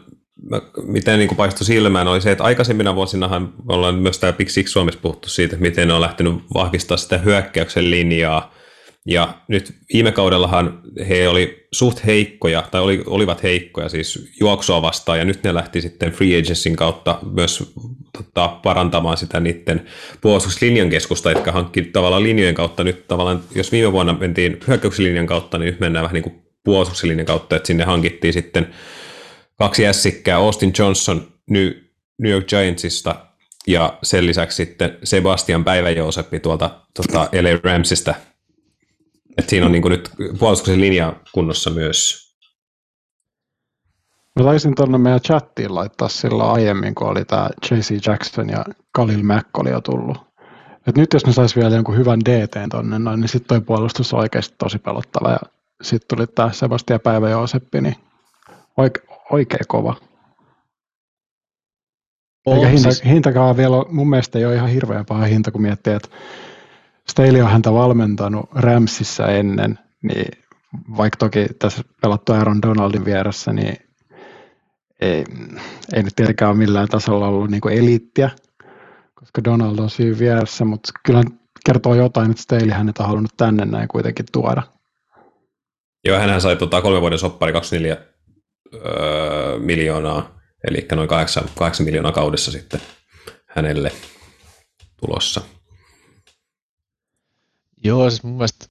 miten 0.84 1.19
niin 1.19 1.28
kuin 1.28 1.38
paistoi 1.38 1.65
silmään, 1.65 2.08
oli 2.08 2.21
se, 2.21 2.32
että 2.32 2.43
aikaisemmina 2.43 2.95
vuosinahan 2.95 3.54
ollaan 3.67 3.95
myös 3.95 4.19
tämä 4.19 4.34
Big 4.34 4.50
Six 4.50 4.67
Suomessa 4.67 5.00
puhuttu 5.02 5.30
siitä, 5.30 5.56
että 5.56 5.67
miten 5.67 5.88
ne 5.88 5.93
on 5.93 6.02
lähtenyt 6.02 6.36
vahvistaa 6.54 6.98
sitä 6.98 7.17
hyökkäyksen 7.17 7.91
linjaa, 7.91 8.54
ja 9.06 9.38
nyt 9.48 9.76
viime 9.94 10.12
kaudellahan 10.12 10.82
he 11.10 11.28
oli 11.28 11.68
suht 11.72 12.06
heikkoja, 12.06 12.62
tai 12.72 12.82
oli, 12.82 13.04
olivat 13.06 13.44
heikkoja 13.44 13.89
siis 13.89 14.32
juoksua 14.39 14.82
vastaan, 14.82 15.20
ja 15.20 15.26
nyt 15.26 15.44
ne 15.44 15.54
lähti 15.54 15.82
sitten 15.82 16.12
free 16.12 16.39
agencyn 16.39 16.76
kautta 16.76 17.20
myös 17.32 17.74
tota, 18.18 18.48
parantamaan 18.48 19.18
sitä 19.18 19.39
niiden 19.39 19.86
puolustuslinjan 20.22 20.89
keskusta, 20.89 21.32
jotka 21.32 21.52
hankki 21.52 21.82
tavallaan 21.82 22.24
linjojen 22.24 22.56
kautta. 22.56 22.84
Nyt 22.84 23.08
tavallaan, 23.08 23.44
jos 23.56 23.72
viime 23.72 23.91
vuonna 23.91 24.13
mentiin 24.13 24.58
hyökkäyksen 24.68 25.28
kautta, 25.28 25.58
niin 25.58 25.65
nyt 25.65 25.80
mennään 25.80 26.04
vähän 26.04 26.13
niin 26.13 26.24
kuin 26.24 26.41
puolustuksen 26.63 27.26
kautta, 27.26 27.56
että 27.56 27.68
sinne 27.68 27.84
hankittiin 27.84 28.34
sitten 28.34 28.68
kaksi 29.58 29.84
jässikkää, 29.84 30.38
Austin 30.38 30.74
Johnson 30.80 31.28
New, 31.50 31.72
New 32.18 32.32
York 32.32 32.48
Giantsista, 32.48 33.15
ja 33.68 33.98
sen 34.04 34.26
lisäksi 34.26 34.56
sitten 34.56 34.98
Sebastian 35.04 35.63
Päiväjooseppi 35.63 36.39
tuolta 36.39 36.70
tuota 36.96 37.30
LA 37.41 37.72
Ramsista, 37.72 38.15
et 39.38 39.50
siinä 39.50 39.65
on 39.65 39.71
niin 39.71 39.89
nyt 39.89 40.12
puolustuksen 40.39 40.82
linja 40.82 41.13
kunnossa 41.32 41.69
myös. 41.69 42.26
Mä 44.39 44.45
taisin 44.45 44.76
tuonne 44.76 44.98
meidän 44.98 45.21
chattiin 45.21 45.76
laittaa 45.76 46.10
silloin 46.10 46.50
aiemmin, 46.50 46.95
kun 46.95 47.08
oli 47.08 47.26
tämä 47.26 47.50
JC 47.71 48.08
Jackson 48.08 48.50
ja 48.50 48.65
Khalil 48.95 49.24
Mack 49.24 49.58
oli 49.58 49.69
jo 49.69 49.82
tullut. 49.82 50.17
Et 50.88 50.98
nyt 50.98 51.13
jos 51.13 51.26
ne 51.26 51.34
sais 51.34 51.56
vielä 51.56 51.76
jonkun 51.76 51.98
hyvän 51.98 52.19
DT 52.19 52.56
tonne, 52.71 53.00
noin, 53.00 53.21
niin 53.21 53.30
sitten 53.30 53.48
toi 53.48 53.62
puolustus 53.62 54.13
on 54.13 54.19
oikeasti 54.19 54.56
tosi 54.58 54.80
pelottava. 54.80 55.32
Ja 55.32 55.39
sitten 55.82 56.17
tuli 56.17 56.28
tämä 56.28 56.52
Sebastian 56.52 57.00
Päivä 57.00 57.30
Jooseppi, 57.30 57.82
niin 57.82 57.95
oike, 58.78 59.02
oikein 59.32 59.67
kova. 59.67 59.95
On, 62.45 62.58
Eikä 62.58 62.67
hinta, 62.67 62.91
siis... 62.91 63.06
hintakaan 63.06 63.58
vielä, 63.58 63.76
mun 63.89 64.10
mielestä 64.10 64.39
ei 64.39 64.45
ole 64.45 64.56
ihan 64.56 64.69
hirveän 64.69 65.06
paha 65.06 65.26
hinta, 65.26 65.52
kun 65.52 65.62
miettii, 65.62 65.93
että 65.93 66.10
Staley 67.10 67.41
on 67.41 67.52
häntä 67.52 67.74
valmentanut 67.74 68.50
Ramsissa 68.56 69.28
ennen, 69.28 69.80
niin 70.02 70.32
vaikka 70.98 71.18
toki 71.18 71.46
tässä 71.60 71.84
pelattu 72.02 72.34
Aaron 72.34 72.62
Donaldin 72.62 73.06
vieressä, 73.06 73.54
niin 73.54 73.78
ei, 75.02 75.24
ei 75.94 76.04
nyt 76.04 76.15
tietenkään 76.15 76.52
ole 76.52 76.58
millään 76.58 76.88
tasolla 76.88 77.28
ollut 77.28 77.52
niin 77.52 77.72
eliittiä, 77.72 78.30
koska 79.15 79.44
Donald 79.44 79.80
on 79.80 79.89
siinä 79.89 80.20
vieressä, 80.20 80.65
mutta 80.65 80.91
kyllä 81.06 81.24
kertoo 81.65 81.96
jotain, 81.96 82.32
että 82.32 82.44
Staley 82.44 82.70
hänet 82.70 82.98
on 82.98 83.08
halunnut 83.08 83.38
tänne 83.38 83.65
näin 83.65 83.88
kuitenkin 83.88 84.26
tuoda. 84.32 84.63
Joo, 86.06 86.20
hän 86.20 86.41
sai 86.41 86.56
tota, 86.56 86.82
kolme 86.82 87.02
vuoden 87.02 87.20
soppari 87.20 87.54
24 87.54 87.98
öö, 88.74 89.60
miljoonaa, 89.60 90.39
eli 90.68 90.88
noin 90.96 91.10
8, 91.10 91.44
8 91.56 91.86
miljoonaa 91.86 92.12
kaudessa 92.12 92.52
sitten 92.52 92.82
hänelle 93.48 93.91
tulossa. 94.98 95.41
Joo, 97.86 98.10
siis 98.10 98.24
mun 98.24 98.34
mielestä 98.34 98.65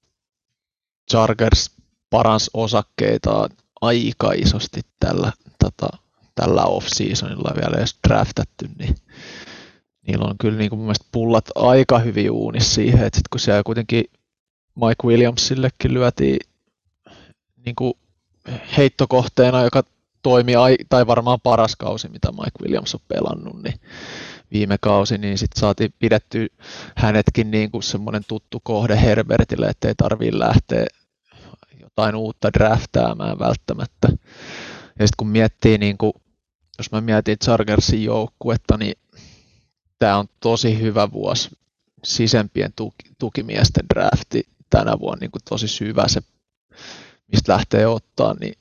Chargers 1.11 1.71
paransi 2.09 2.51
osakkeitaan 2.53 3.49
aika 3.81 4.31
isosti 4.31 4.81
tällä, 4.99 5.31
tota, 5.63 5.97
tällä 6.35 6.65
off-seasonilla 6.65 7.55
vielä 7.55 7.77
edes 7.77 7.99
draftattu, 8.07 8.65
niin 8.79 8.95
niillä 10.07 10.25
on 10.25 10.37
kyllä 10.37 10.57
niin 10.57 10.69
kuin 10.69 10.79
mun 10.79 10.85
mielestä 10.85 11.05
pullat 11.11 11.45
aika 11.55 11.99
hyvin 11.99 12.31
uunissa 12.31 12.73
siihen, 12.73 13.05
että 13.05 13.17
sit 13.17 13.27
kun 13.27 13.39
siellä 13.39 13.63
kuitenkin 13.63 14.05
Mike 14.75 15.07
Williamsillekin 15.07 15.93
lyötiin 15.93 16.39
niin 17.65 17.75
kuin 17.75 17.93
heittokohteena, 18.77 19.63
joka 19.63 19.83
toimi, 20.21 20.53
tai 20.89 21.07
varmaan 21.07 21.41
paras 21.43 21.75
kausi, 21.75 22.09
mitä 22.09 22.31
Mike 22.31 22.63
Williams 22.63 22.95
on 22.95 23.01
pelannut, 23.07 23.63
niin 23.63 23.79
viime 24.55 24.77
kausi, 24.81 25.17
niin 25.17 25.37
sitten 25.37 25.59
saatiin 25.59 25.93
pidetty 25.99 26.47
hänetkin 26.95 27.51
niin 27.51 27.71
kuin 27.71 27.83
semmoinen 27.83 28.23
tuttu 28.27 28.59
kohde 28.63 29.01
Herbertille, 29.01 29.65
ettei 29.65 29.95
tarvii 29.95 30.39
lähteä 30.39 30.85
jotain 31.79 32.15
uutta 32.15 32.53
draftaamaan 32.53 33.39
välttämättä. 33.39 34.07
Ja 34.99 35.07
sitten 35.07 35.17
kun 35.17 35.27
miettii, 35.27 35.77
niin 35.77 35.97
kuin, 35.97 36.13
jos 36.77 36.91
mä 36.91 37.01
mietin 37.01 37.37
Chargersin 37.43 38.03
joukkuetta, 38.03 38.77
niin 38.77 38.93
tämä 39.99 40.17
on 40.17 40.25
tosi 40.39 40.79
hyvä 40.79 41.11
vuosi 41.11 41.49
sisempien 42.03 42.73
tuki, 42.75 43.09
tukimiesten 43.19 43.85
drafti 43.93 44.43
tänä 44.69 44.99
vuonna 44.99 45.19
niin 45.21 45.31
kuin 45.31 45.41
tosi 45.49 45.67
syvä 45.67 46.07
se, 46.07 46.21
mistä 47.31 47.53
lähtee 47.53 47.87
ottaa, 47.87 48.35
niin 48.39 48.53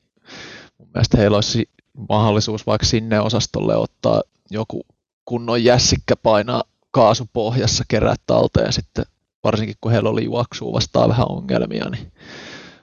mun 0.79 0.89
mielestä 0.95 1.17
heillä 1.19 1.37
olisi 1.37 1.69
mahdollisuus 2.09 2.67
vaikka 2.67 2.87
sinne 2.87 3.21
osastolle 3.21 3.77
ottaa 3.77 4.23
joku 4.51 4.87
kunnon 5.25 5.65
jässikkä 5.65 6.17
painaa 6.17 6.63
kaasupohjassa 6.91 7.85
kerää 7.89 8.15
talteen 8.27 8.73
sitten, 8.73 9.05
varsinkin 9.45 9.77
kun 9.81 9.93
heillä 9.93 10.11
oli 10.11 10.25
juoksua 10.25 10.73
vastaan 10.73 11.09
vähän 11.09 11.31
ongelmia, 11.31 11.91
niin 11.91 12.13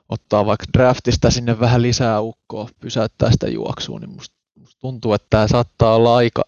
ottaa 0.09 0.45
vaikka 0.45 0.65
draftista 0.77 1.31
sinne 1.31 1.59
vähän 1.59 1.81
lisää 1.81 2.21
ukkoa, 2.21 2.69
pysäyttää 2.79 3.31
sitä 3.31 3.47
juoksua, 3.47 3.99
niin 3.99 4.09
musta, 4.09 4.35
musta 4.59 4.79
tuntuu, 4.79 5.13
että 5.13 5.27
tämä 5.29 5.47
saattaa 5.47 5.95
olla 5.95 6.15
aika 6.15 6.43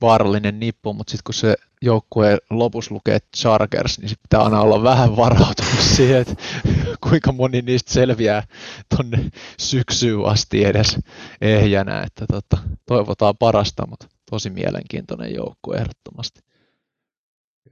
vaarallinen 0.00 0.60
nippu, 0.60 0.92
mutta 0.92 1.10
sitten 1.10 1.24
kun 1.24 1.34
se 1.34 1.56
joukkue 1.82 2.38
lopussa 2.50 2.94
lukee 2.94 3.18
Chargers, 3.36 3.98
niin 3.98 4.10
pitää 4.22 4.42
aina 4.42 4.60
olla 4.60 4.82
vähän 4.82 5.16
varautunut 5.16 5.80
siihen, 5.96 6.20
että 6.20 6.34
kuinka 7.00 7.32
moni 7.32 7.62
niistä 7.62 7.92
selviää 7.92 8.42
tonne 8.96 9.30
syksyyn 9.58 10.24
asti 10.24 10.64
edes 10.64 10.98
ehjänä, 11.40 12.02
että 12.02 12.26
tota, 12.26 12.58
toivotaan 12.86 13.36
parasta, 13.36 13.86
mutta 13.86 14.06
tosi 14.34 14.50
mielenkiintoinen 14.50 15.34
joukkue 15.34 15.76
ehdottomasti. 15.76 16.40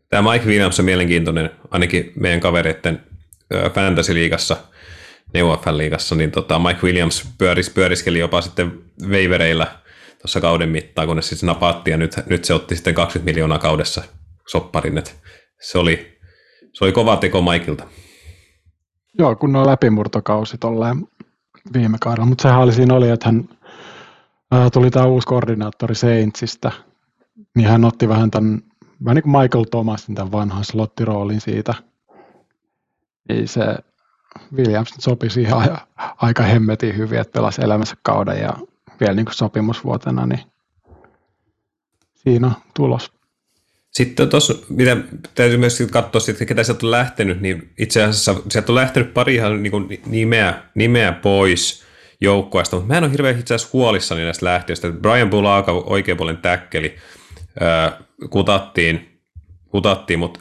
Tämä 0.08 0.32
Mike 0.32 0.46
Williams 0.46 0.78
on 0.78 0.84
mielenkiintoinen, 0.84 1.50
ainakin 1.70 2.12
meidän 2.16 2.40
kavereiden 2.40 3.02
fantasy-liigassa, 3.54 4.56
neufl-liigassa, 5.34 6.14
niin 6.14 6.30
tota 6.30 6.58
Mike 6.58 6.80
Williams 6.82 7.28
pyöris, 7.38 7.70
pyöriskeli 7.70 8.18
jopa 8.18 8.40
sitten 8.40 8.82
veivereillä 9.10 9.66
tuossa 10.20 10.40
kauden 10.40 10.68
mittaan, 10.68 11.06
kunnes 11.06 11.28
sitten 11.28 11.46
napattiin, 11.46 11.92
ja 11.92 11.98
nyt, 11.98 12.16
nyt 12.26 12.44
se 12.44 12.54
otti 12.54 12.74
sitten 12.74 12.94
20 12.94 13.30
miljoonaa 13.30 13.58
kaudessa 13.58 14.02
sopparin, 14.48 14.98
että 14.98 15.10
se 15.60 15.78
oli, 15.78 16.18
se 16.72 16.84
oli 16.84 16.92
kova 16.92 17.16
teko 17.16 17.40
Maikilta. 17.40 17.84
Joo, 19.18 19.36
kun 19.36 19.56
on 19.56 19.66
läpimurtokausi 19.66 20.58
tolleen 20.58 21.06
viime 21.72 21.96
kaudella, 22.00 22.26
mutta 22.26 22.42
sehän 22.42 22.60
oli 22.60 22.72
siinä 22.72 22.94
oli, 22.94 23.08
että 23.08 23.26
hän 23.26 23.48
tuli 24.72 24.90
tämä 24.90 25.06
uusi 25.06 25.26
koordinaattori 25.26 25.94
Saintsista, 25.94 26.72
niin 27.56 27.68
hän 27.68 27.84
otti 27.84 28.08
vähän 28.08 28.30
tämän, 28.30 28.62
vähän 29.04 29.14
niin 29.14 29.22
kuin 29.22 29.42
Michael 29.42 29.64
Thomasin 29.64 30.14
tämän 30.14 30.32
vanhan 30.32 30.64
slottiroolin 30.64 31.40
siitä. 31.40 31.74
Niin 33.28 33.48
se 33.48 33.62
Williams 34.56 34.94
sopi 34.98 35.30
siihen 35.30 35.54
aika 35.96 36.42
hemmetin 36.42 36.96
hyvin, 36.96 37.20
että 37.20 37.32
pelasi 37.32 37.62
elämänsä 37.64 37.96
kauden 38.02 38.40
ja 38.40 38.52
vielä 39.00 39.14
niin 39.14 39.26
kuin 39.26 39.34
sopimusvuotena, 39.34 40.26
niin 40.26 40.40
siinä 42.14 42.46
on 42.46 42.54
tulos. 42.74 43.12
Sitten 43.90 44.28
tuossa, 44.28 44.54
mitä 44.68 44.96
täytyy 45.34 45.58
myös 45.58 45.82
katsoa, 45.90 46.20
että 46.28 46.44
ketä 46.44 46.64
sieltä 46.64 46.86
on 46.86 46.90
lähtenyt, 46.90 47.40
niin 47.40 47.72
itse 47.78 48.02
asiassa 48.02 48.34
sieltä 48.48 48.72
on 48.72 48.76
lähtenyt 48.76 49.14
pari 49.14 49.34
ihan 49.34 49.62
niin 49.62 49.70
kuin 49.70 50.00
nimeä, 50.06 50.62
nimeä 50.74 51.12
pois 51.12 51.84
joukkueesta, 52.22 52.76
mutta 52.76 52.92
mä 52.92 52.98
en 52.98 53.04
ole 53.04 53.12
hirveän 53.12 53.38
itse 53.38 53.54
asiassa 53.54 53.70
huolissani 53.72 54.24
näistä 54.24 54.46
lähtiöistä. 54.46 54.90
Brian 54.90 55.30
Bulaka, 55.30 55.72
oikean 55.72 56.18
puolen 56.18 56.36
täkkeli, 56.36 56.96
kutattiin, 58.30 59.20
kutattiin, 59.68 60.18
mutta 60.18 60.40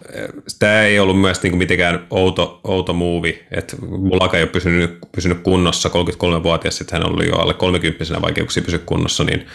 tämä 0.59 0.81
ei 0.81 0.99
ollut 0.99 1.21
myös 1.21 1.43
niin 1.43 1.51
kuin 1.51 1.57
mitenkään 1.57 2.07
outo, 2.09 2.61
outo 2.63 2.93
muuvi, 2.93 3.43
että 3.51 3.75
Bulaka 4.09 4.37
ei 4.37 4.43
ole 4.43 4.49
pysynyt, 4.49 4.97
pysynyt 5.15 5.39
kunnossa, 5.39 5.89
33-vuotias, 5.89 6.77
sitten 6.77 7.01
hän 7.01 7.13
oli 7.13 7.27
jo 7.27 7.35
alle 7.35 7.53
30 7.53 8.21
vaikeuksia 8.21 8.63
pysyä 8.63 8.79
kunnossa, 8.79 9.23
niin 9.23 9.47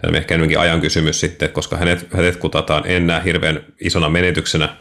Tämä 0.00 0.10
on 0.10 0.16
ehkä 0.16 0.38
ajan 0.58 0.80
kysymys 0.80 1.20
sitten, 1.20 1.48
koska 1.48 1.76
hänet, 1.76 2.06
hänet 2.12 2.36
kutataan 2.36 2.82
enää 2.86 3.20
hirveän 3.20 3.64
isona 3.80 4.08
menetyksenä, 4.08 4.76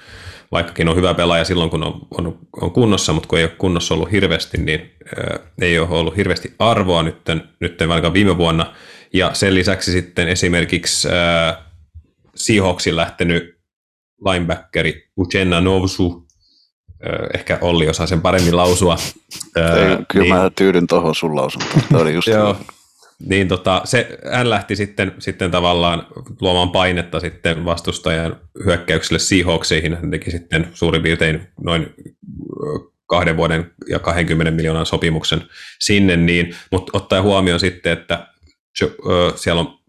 vaikkakin 0.55 0.89
on 0.89 0.95
hyvä 0.95 1.13
pelaaja 1.13 1.45
silloin, 1.45 1.69
kun 1.69 1.83
on, 1.83 2.07
on, 2.17 2.39
on 2.61 2.71
kunnossa, 2.71 3.13
mutta 3.13 3.27
kun 3.29 3.39
ei 3.39 3.45
ole 3.45 3.51
kunnossa 3.57 3.93
ollut 3.93 4.11
hirveästi, 4.11 4.57
niin 4.57 4.91
ää, 5.17 5.39
ei 5.61 5.79
ole 5.79 5.87
ollut 5.89 6.17
hirveästi 6.17 6.55
arvoa 6.59 7.03
nyt, 7.03 7.17
nyt 7.59 7.79
vaikka 7.87 8.13
viime 8.13 8.37
vuonna. 8.37 8.73
Ja 9.13 9.33
sen 9.33 9.55
lisäksi 9.55 9.91
sitten 9.91 10.27
esimerkiksi 10.27 11.09
ää, 11.09 11.65
Seahawksin 12.35 12.95
lähtenyt 12.95 13.57
linebackeri 14.25 15.09
Uchenna 15.17 15.61
Novsu, 15.61 16.27
ehkä 17.33 17.57
Olli 17.61 17.89
osaa 17.89 18.07
sen 18.07 18.21
paremmin 18.21 18.57
lausua. 18.57 18.97
Ei, 19.55 19.97
kyllä 20.07 20.23
niin, 20.23 20.35
mä 20.35 20.51
tyydyn 20.55 20.87
tuohon 20.87 21.15
sun 21.15 21.35
lausuntoon. 21.35 22.01
oli 22.01 22.13
just 22.13 22.27
joo, 22.37 22.57
niin 23.19 23.47
tota, 23.47 23.81
se, 23.83 24.17
hän 24.31 24.49
lähti 24.49 24.75
sitten, 24.75 25.15
sitten 25.19 25.51
tavallaan 25.51 26.07
luomaan 26.41 26.71
painetta 26.71 27.19
sitten 27.19 27.65
vastustajan 27.65 28.39
hyökkäykselle 28.65 29.19
Seahawksiin. 29.19 29.95
Hän 29.95 30.11
teki 30.11 30.31
sitten 30.31 30.67
suurin 30.73 31.01
piirtein 31.01 31.47
noin 31.61 31.93
kahden 33.07 33.37
vuoden 33.37 33.71
ja 33.89 33.99
20 33.99 34.51
miljoonan 34.51 34.85
sopimuksen 34.85 35.41
sinne, 35.79 36.17
niin, 36.17 36.55
mutta 36.71 36.97
ottaen 36.97 37.23
huomioon 37.23 37.59
sitten, 37.59 37.93
että 37.93 38.27
jo, 38.81 38.87
uh, 38.87 39.35
siellä 39.35 39.61
on 39.61 39.79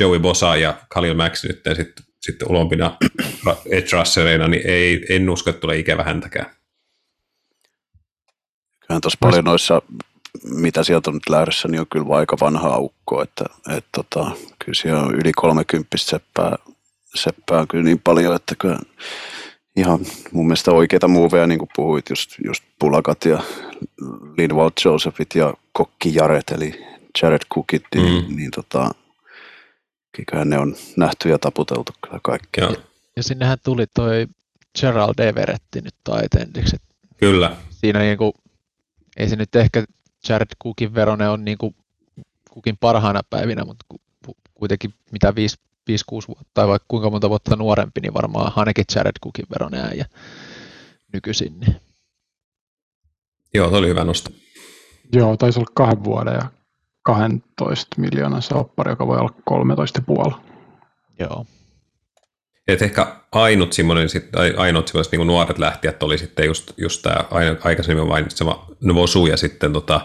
Joey 0.00 0.18
Bosa 0.18 0.56
ja 0.56 0.74
Khalil 0.92 1.14
Max 1.14 1.44
nyt 1.44 1.60
sitten, 1.76 2.04
sitten 2.20 2.50
ulompina 2.50 2.96
edge 3.72 3.96
rushereina, 3.96 4.48
niin 4.48 4.66
ei, 4.66 5.06
en 5.10 5.30
usko, 5.30 5.50
että 5.50 5.60
tulee 5.60 5.78
ikävä 5.78 6.02
häntäkään. 6.02 6.46
Kyllähän 8.80 9.00
tuossa 9.00 9.18
paljon 9.20 9.44
noissa 9.44 9.82
mitä 10.44 10.84
sieltä 10.84 11.10
on 11.10 11.14
nyt 11.14 11.28
lähdössä, 11.28 11.68
niin 11.68 11.80
on 11.80 11.86
kyllä 11.92 12.16
aika 12.16 12.36
vanha 12.40 12.68
aukko, 12.68 13.22
että 13.22 13.44
et 13.76 13.84
tota, 13.96 14.30
kyllä 14.64 14.74
siellä 14.74 15.02
on 15.02 15.14
yli 15.14 15.32
30 15.32 15.98
seppää, 15.98 16.56
seppää 17.14 17.60
on 17.60 17.68
kyllä 17.68 17.84
niin 17.84 18.00
paljon, 18.04 18.36
että 18.36 18.54
kyllä 18.58 18.78
ihan 19.76 20.00
mun 20.32 20.46
mielestä 20.46 20.70
oikeita 20.70 21.08
muuveja, 21.08 21.46
niin 21.46 21.58
kuin 21.58 21.70
puhuit, 21.76 22.10
just, 22.10 22.30
just 22.44 22.64
Pulakat 22.78 23.24
ja 23.24 23.42
Linval 24.38 24.70
Josephit 24.84 25.34
ja 25.34 25.54
Kokki 25.72 26.14
Jaret, 26.14 26.50
eli 26.50 26.86
Jared 27.22 27.42
Cookit, 27.54 27.82
niin, 27.94 28.24
mm. 28.24 28.36
niin 28.36 28.50
tota, 28.50 28.90
kyllähän 30.26 30.50
ne 30.50 30.58
on 30.58 30.76
nähty 30.96 31.28
ja 31.28 31.38
taputeltu 31.38 31.92
kyllä 32.04 32.20
kaikki. 32.22 32.60
Ja, 32.60 32.74
ja 33.16 33.22
sinnehän 33.22 33.58
tuli 33.64 33.86
toi 33.94 34.26
Gerald 34.80 35.18
Everetti 35.18 35.80
nyt 35.80 35.94
taitendiksi. 36.04 36.76
Kyllä. 37.16 37.56
Siinä 37.70 37.98
niinku, 37.98 38.34
ei 39.16 39.28
se 39.28 39.36
nyt 39.36 39.56
ehkä 39.56 39.84
Jared 40.28 40.48
Cookin 40.62 40.94
verone 40.94 41.28
on 41.28 41.44
niin 41.44 41.58
kuin 41.58 41.74
Cookin 42.54 42.76
parhaana 42.80 43.20
päivinä, 43.30 43.64
mutta 43.64 43.84
kuitenkin 44.54 44.94
mitä 45.12 45.30
5-6 45.30 45.34
vuotta 46.28 46.50
tai 46.54 46.68
vaikka 46.68 46.86
kuinka 46.88 47.10
monta 47.10 47.28
vuotta 47.28 47.56
nuorempi, 47.56 48.00
niin 48.00 48.14
varmaan 48.14 48.52
ainakin 48.56 48.84
Jared 48.94 49.12
Cookin 49.24 49.46
verone 49.50 49.78
ja 49.78 50.04
nykyisin. 51.12 51.60
Niin. 51.60 51.76
Joo, 53.54 53.70
se 53.70 53.76
oli 53.76 53.88
hyvä 53.88 54.04
nosto. 54.04 54.30
Joo, 55.12 55.36
taisi 55.36 55.58
olla 55.58 55.70
kahden 55.74 56.04
vuoden 56.04 56.34
ja 56.34 56.50
12 57.02 57.86
miljoonan 58.00 58.42
soppari, 58.42 58.92
joka 58.92 59.06
voi 59.06 59.18
olla 59.18 59.34
13,5. 60.30 60.40
Joo. 61.18 61.46
Et 62.72 62.82
ehkä 62.82 63.06
ainut 63.32 63.72
semmoinen, 63.72 64.08
ainut 64.56 64.88
semmoiset 64.88 65.12
niin 65.12 65.26
nuoret 65.26 65.58
lähtijät 65.58 66.02
oli 66.02 66.18
sitten 66.18 66.46
just, 66.46 66.72
just 66.76 67.02
tämä 67.02 67.24
aikaisemmin 67.64 68.08
mainitsema 68.08 68.66
Novosu 68.80 69.26
ja 69.26 69.36
sitten 69.36 69.72
tota, 69.72 70.00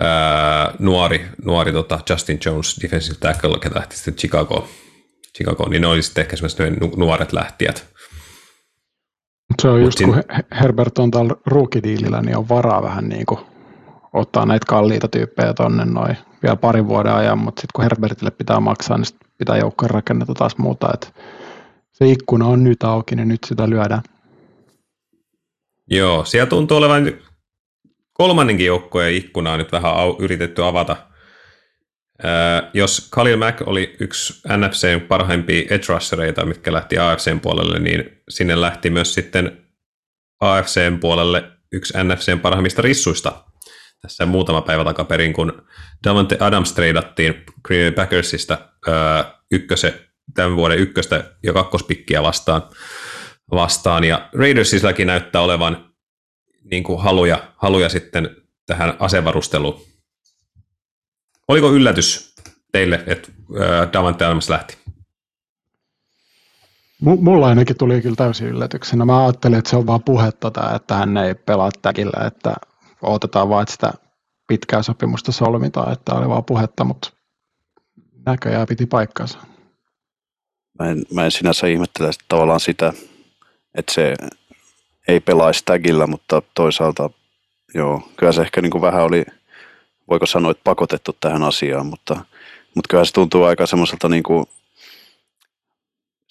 ää, 0.00 0.74
nuori, 0.78 1.26
nuori 1.44 1.72
tota 1.72 2.00
Justin 2.10 2.38
Jones, 2.46 2.80
defensive 2.82 3.16
tackle, 3.20 3.58
ketä 3.58 3.78
lähti 3.78 3.96
sitten 3.96 4.14
Chicago, 4.14 4.68
Chicago, 5.36 5.68
niin 5.68 5.82
ne 5.82 5.88
oli 5.88 6.02
sitten 6.02 6.22
ehkä 6.22 6.36
semmoiset 6.36 6.96
nuoret 6.96 7.32
lähtijät. 7.32 7.86
Se 9.62 9.68
on 9.68 9.74
Mut 9.74 9.84
just 9.84 9.98
siinä... 9.98 10.12
kun 10.12 10.22
Herbert 10.60 10.98
on 10.98 11.10
täällä 11.10 11.34
ruukidiilillä, 11.46 12.22
niin 12.22 12.36
on 12.36 12.48
varaa 12.48 12.82
vähän 12.82 13.08
niin 13.08 13.26
kuin 13.26 13.40
ottaa 14.12 14.46
näitä 14.46 14.66
kalliita 14.68 15.08
tyyppejä 15.08 15.54
tonne 15.54 15.84
noin 15.84 16.16
vielä 16.42 16.56
parin 16.56 16.88
vuoden 16.88 17.12
ajan, 17.12 17.38
mutta 17.38 17.60
sitten 17.60 17.72
kun 17.74 17.84
Herbertille 17.84 18.30
pitää 18.30 18.60
maksaa, 18.60 18.98
niin 18.98 19.18
pitää 19.38 19.56
joukkojen 19.56 19.90
rakennetta 19.90 20.34
taas 20.34 20.58
muuta, 20.58 20.90
että 20.94 21.06
se 22.00 22.10
ikkuna 22.10 22.46
on 22.46 22.64
nyt 22.64 22.82
auki, 22.82 23.16
niin 23.16 23.28
nyt 23.28 23.44
sitä 23.44 23.70
lyödään. 23.70 24.02
Joo, 25.90 26.24
siellä 26.24 26.46
tuntuu 26.46 26.76
olevan 26.76 27.12
kolmannenkin 28.12 28.66
joukkojen 28.66 29.14
ikkuna 29.14 29.52
on 29.52 29.58
nyt 29.58 29.72
vähän 29.72 29.92
yritetty 30.18 30.64
avata. 30.64 30.96
Ää, 32.22 32.70
jos 32.74 33.08
Khalil 33.14 33.36
Mack 33.36 33.68
oli 33.68 33.96
yksi 34.00 34.42
NFCn 34.56 35.00
parhaimpia 35.08 35.66
edge 35.70 36.44
mitkä 36.44 36.72
lähti 36.72 36.98
AFCn 36.98 37.40
puolelle, 37.40 37.78
niin 37.78 38.22
sinne 38.28 38.60
lähti 38.60 38.90
myös 38.90 39.14
sitten 39.14 39.66
AFCn 40.40 40.98
puolelle 41.00 41.50
yksi 41.72 41.94
NFCn 42.04 42.40
parhaimmista 42.40 42.82
rissuista 42.82 43.44
tässä 44.02 44.26
muutama 44.26 44.62
päivä 44.62 44.84
takaperin, 44.84 45.32
kun 45.32 45.62
Davante 46.04 46.36
Adams 46.40 46.72
treidattiin 46.72 47.44
Green 47.64 47.94
Packersista 47.94 48.58
ää, 48.88 49.34
ykköse, 49.50 50.09
tämän 50.34 50.56
vuoden 50.56 50.78
ykköstä 50.78 51.24
ja 51.42 51.52
kakkospikkiä 51.52 52.22
vastaan, 52.22 52.62
vastaan. 53.50 54.04
Ja 54.04 54.28
Raidersilläkin 54.32 55.06
näyttää 55.06 55.40
olevan 55.40 55.90
niin 56.70 56.82
kuin 56.82 57.02
haluja, 57.02 57.52
haluja 57.56 57.88
sitten 57.88 58.36
tähän 58.66 58.96
asevarusteluun. 58.98 59.80
Oliko 61.48 61.72
yllätys 61.72 62.34
teille, 62.72 63.04
että 63.06 63.32
Davante 63.92 64.24
Adams 64.24 64.48
lähti? 64.48 64.78
Mulla 67.00 67.46
ainakin 67.46 67.76
tuli 67.78 68.02
kyllä 68.02 68.16
täysin 68.16 68.48
yllätyksenä. 68.48 69.04
Mä 69.04 69.24
ajattelin, 69.24 69.58
että 69.58 69.70
se 69.70 69.76
on 69.76 69.86
vaan 69.86 70.02
puhetta 70.02 70.50
tämä, 70.50 70.74
että 70.74 70.94
hän 70.94 71.16
ei 71.16 71.34
pelaa 71.34 71.70
täkillä, 71.82 72.26
että 72.26 72.54
odotetaan 73.02 73.48
vaan, 73.48 73.62
että 73.62 73.72
sitä 73.72 73.92
pitkää 74.46 74.82
sopimusta 74.82 75.32
solmitaan, 75.32 75.92
että 75.92 76.14
oli 76.14 76.28
vaan 76.28 76.44
puhetta, 76.44 76.84
mutta 76.84 77.10
näköjään 78.26 78.66
piti 78.66 78.86
paikkansa. 78.86 79.38
Mä 80.80 80.90
en, 80.90 81.02
mä 81.14 81.24
en 81.24 81.30
sinänsä 81.30 81.66
ihmettele 81.66 82.10
tavallaan 82.28 82.60
sitä, 82.60 82.92
että 83.74 83.94
se 83.94 84.14
ei 85.08 85.20
pelaisi 85.20 85.62
tagillä, 85.64 86.06
mutta 86.06 86.42
toisaalta 86.54 87.10
joo, 87.74 88.08
kyllä 88.16 88.32
se 88.32 88.42
ehkä 88.42 88.62
niin 88.62 88.70
kuin 88.70 88.82
vähän 88.82 89.02
oli, 89.02 89.24
voiko 90.10 90.26
sanoa, 90.26 90.50
että 90.50 90.64
pakotettu 90.64 91.16
tähän 91.20 91.42
asiaan, 91.42 91.86
mutta, 91.86 92.14
mutta 92.74 92.88
kyllä 92.88 93.04
se 93.04 93.12
tuntuu 93.12 93.44
aika 93.44 93.66
semmoiselta 93.66 94.08
niin 94.08 94.22
kuin 94.22 94.46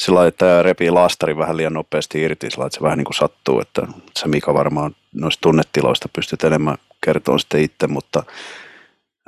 sillä 0.03 0.27
että 0.27 0.63
repii 0.63 0.91
laastari 0.91 1.37
vähän 1.37 1.57
liian 1.57 1.73
nopeasti 1.73 2.21
irti, 2.21 2.51
sillä 2.51 2.65
että 2.65 2.77
se 2.77 2.83
vähän 2.83 2.97
niin 2.97 3.05
kuin 3.05 3.15
sattuu, 3.15 3.59
että 3.59 3.87
se 4.19 4.27
Mika 4.27 4.53
varmaan 4.53 4.95
noista 5.13 5.41
tunnetiloista 5.41 6.09
pystyt 6.15 6.43
enemmän 6.43 6.77
kertomaan 7.05 7.39
sitten 7.39 7.61
itse, 7.61 7.87
mutta 7.87 8.23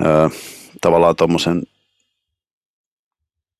ää, 0.04 0.30
tavallaan 0.80 1.16
tuommoisen 1.16 1.62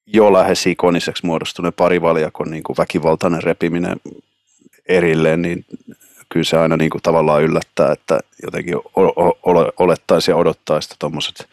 jo 0.07 0.33
lähes 0.33 0.67
ikoniseksi 0.67 1.27
muodostuneen 1.27 1.73
parivaljakon 1.73 2.51
niin 2.51 2.63
kuin 2.63 2.77
väkivaltainen 2.77 3.43
repiminen 3.43 3.97
erilleen, 4.89 5.43
niin 5.43 5.65
kyllä 6.29 6.45
se 6.45 6.59
aina 6.59 6.77
niin 6.77 6.91
kuin 6.91 7.03
tavallaan 7.03 7.43
yllättää, 7.43 7.93
että 7.93 8.21
jotenkin 8.43 8.75
olettaisi 9.79 10.31
ja 10.31 10.37
odottaisi, 10.37 10.87
että 10.87 10.97
tuommoiset 10.99 11.49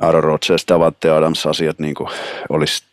Aaron 0.00 0.24
Rodgers, 0.24 0.64
Davante 0.68 1.10
Adams 1.10 1.46
asiat 1.46 1.78
niin 1.78 1.94
kuin 1.94 2.10
olisi 2.48 2.84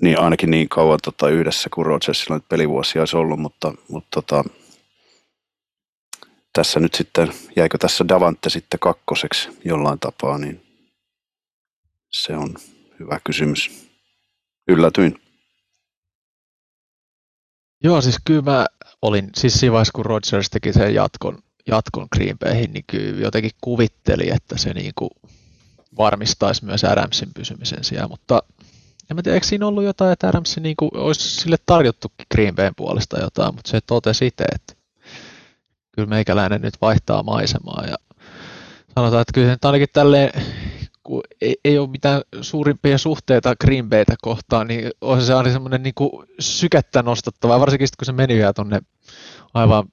niin 0.00 0.20
ainakin 0.20 0.50
niin 0.50 0.68
kauan 0.68 0.98
tota, 1.02 1.28
yhdessä 1.28 1.68
kuin 1.74 1.86
Rodgersilla 1.86 2.36
nyt 2.36 2.48
pelivuosia 2.48 3.02
olisi 3.02 3.16
ollut, 3.16 3.38
mutta, 3.40 3.74
mutta 3.88 4.08
tota, 4.22 4.44
tässä 6.52 6.80
nyt 6.80 6.94
sitten, 6.94 7.32
jäikö 7.56 7.78
tässä 7.78 8.08
Davante 8.08 8.50
sitten 8.50 8.80
kakkoseksi 8.80 9.48
jollain 9.64 9.98
tapaa, 9.98 10.38
niin 10.38 10.62
se 12.10 12.36
on 12.36 12.54
hyvä 13.00 13.20
kysymys. 13.24 13.88
Yllätyin. 14.68 15.20
Joo, 17.82 18.00
siis 18.00 18.16
kyllä 18.24 18.42
mä 18.42 18.66
olin, 19.02 19.30
siis 19.36 19.60
siinä 19.60 19.72
vaiheessa 19.72 19.92
kun 19.94 20.06
Rodgers 20.06 20.50
teki 20.50 20.72
sen 20.72 20.94
jatkon, 20.94 21.38
jatkon 21.66 22.06
Green 22.16 22.38
Bayhin, 22.38 22.72
niin 22.72 22.84
kyllä 22.86 23.20
jotenkin 23.20 23.50
kuvitteli, 23.60 24.30
että 24.30 24.58
se 24.58 24.72
niin 24.72 24.92
kuin 24.94 25.10
varmistaisi 25.96 26.64
myös 26.64 26.84
Adamsin 26.84 27.28
pysymisen 27.34 27.84
siellä, 27.84 28.08
mutta 28.08 28.42
en 29.10 29.16
mä 29.16 29.22
tiedä, 29.22 29.34
eikö 29.34 29.46
siinä 29.46 29.66
ollut 29.66 29.84
jotain, 29.84 30.12
että 30.12 30.28
Adams 30.28 30.56
niin 30.56 30.76
kuin, 30.76 30.90
olisi 30.94 31.30
sille 31.30 31.56
tarjottu 31.66 32.12
Green 32.34 32.54
Bayn 32.54 32.74
puolesta 32.76 33.20
jotain, 33.20 33.54
mutta 33.54 33.70
se 33.70 33.80
totesi 33.80 34.26
itse, 34.26 34.44
että 34.44 34.74
kyllä 35.92 36.08
meikäläinen 36.08 36.62
nyt 36.62 36.74
vaihtaa 36.80 37.22
maisemaa 37.22 37.84
ja 37.86 37.96
sanotaan, 38.94 39.20
että 39.20 39.32
kyllä 39.32 39.50
nyt 39.50 39.64
ainakin 39.64 39.88
tälleen, 39.92 40.42
kun 41.04 41.22
ei, 41.40 41.56
ei 41.64 41.78
ole 41.78 41.90
mitään 41.90 42.22
suurimpia 42.40 42.98
suhteita 42.98 43.56
Green 43.60 43.88
Baytä 43.88 44.14
kohtaan, 44.22 44.66
niin 44.66 44.90
on 45.00 45.22
se 45.22 45.34
aina 45.34 45.52
semmoinen 45.52 45.82
niin 45.82 45.94
sykettä 46.40 47.02
nostattava, 47.02 47.60
varsinkin 47.60 47.88
sitten 47.88 47.98
kun 47.98 48.06
se 48.06 48.12
meni 48.12 48.34
vielä 48.34 48.52
tuonne 48.52 48.80
aivan 49.54 49.84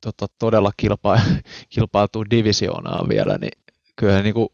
tota, 0.00 0.26
todella 0.38 0.72
kilpa, 0.76 1.20
kilpailtuu 1.74 2.24
divisioonaan 2.30 3.08
vielä, 3.08 3.38
niin 3.38 3.62
kyllä 3.96 4.22
niin 4.22 4.34
kuin 4.34 4.48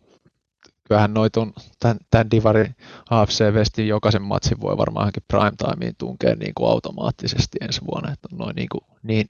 kyllähän 0.88 1.14
noit 1.14 1.36
on, 1.36 1.52
tämän, 1.80 1.96
tämän 2.10 2.30
Divarin 2.30 2.76
AFC 3.10 3.52
Westin 3.52 3.88
jokaisen 3.88 4.22
matsin 4.22 4.60
voi 4.60 4.76
varmaan 4.76 5.12
prime 5.28 5.52
timeen 5.56 5.94
tunkea 5.98 6.34
niin 6.34 6.52
kuin 6.54 6.70
automaattisesti 6.70 7.58
ensi 7.60 7.80
vuonna, 7.86 8.12
että 8.12 8.28
on 8.32 8.38
noin 8.38 8.56
niin, 8.56 8.68
kuin, 8.72 8.84
niin 9.02 9.28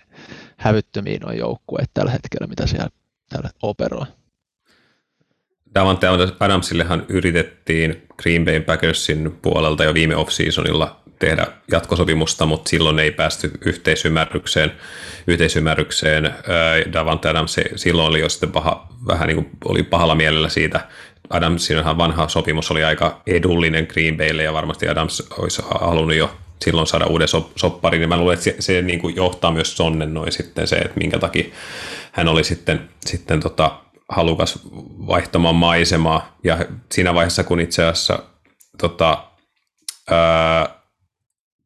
hävyttömiä 0.56 1.18
noin 1.22 1.38
joukkueet 1.38 1.90
tällä 1.94 2.10
hetkellä, 2.12 2.46
mitä 2.46 2.66
siellä 2.66 2.88
tällä 3.28 3.50
operoi. 3.62 4.06
Davante 5.74 6.06
Adamsillehan 6.40 7.06
yritettiin 7.08 8.02
Green 8.22 8.44
Bay 8.44 8.60
Packersin 8.60 9.38
puolelta 9.42 9.84
jo 9.84 9.94
viime 9.94 10.16
off-seasonilla 10.16 10.96
tehdä 11.18 11.46
jatkosopimusta, 11.70 12.46
mutta 12.46 12.68
silloin 12.68 12.98
ei 12.98 13.10
päästy 13.10 13.50
yhteisymmärrykseen. 13.60 14.72
yhteisymmärrykseen. 15.26 16.34
Davante 16.92 17.28
Adams 17.28 17.56
silloin 17.76 18.08
oli 18.08 18.20
jo 18.20 18.28
sitten 18.28 18.52
paha, 18.52 18.88
vähän 19.06 19.26
niin 19.26 19.34
kuin 19.34 19.50
oli 19.64 19.82
pahalla 19.82 20.14
mielellä 20.14 20.48
siitä, 20.48 20.80
Adamsinhan 21.30 21.98
vanha 21.98 22.28
sopimus 22.28 22.70
oli 22.70 22.84
aika 22.84 23.22
edullinen 23.26 23.86
Green 23.90 24.16
Baylle 24.16 24.42
ja 24.42 24.52
varmasti 24.52 24.88
Adams 24.88 25.26
olisi 25.38 25.62
halunnut 25.80 26.16
jo 26.16 26.36
silloin 26.64 26.86
saada 26.86 27.06
uuden 27.06 27.28
sopparin, 27.56 28.00
niin 28.00 28.08
mä 28.08 28.16
luulen, 28.16 28.34
että 28.34 28.44
se, 28.44 28.56
se 28.60 28.82
niin 28.82 28.98
kuin 28.98 29.16
johtaa 29.16 29.50
myös 29.50 29.76
Sonnen 29.76 30.14
noin 30.14 30.32
sitten 30.32 30.66
se, 30.66 30.76
että 30.76 30.98
minkä 31.00 31.18
takia 31.18 31.44
hän 32.12 32.28
oli 32.28 32.44
sitten, 32.44 32.88
sitten 33.06 33.40
tota, 33.40 33.80
halukas 34.12 34.58
vaihtamaan 35.06 35.54
maisemaa. 35.54 36.38
Ja 36.44 36.58
siinä 36.92 37.14
vaiheessa, 37.14 37.44
kun 37.44 37.60
itse 37.60 37.84
asiassa 37.84 38.22
tota, 38.78 39.28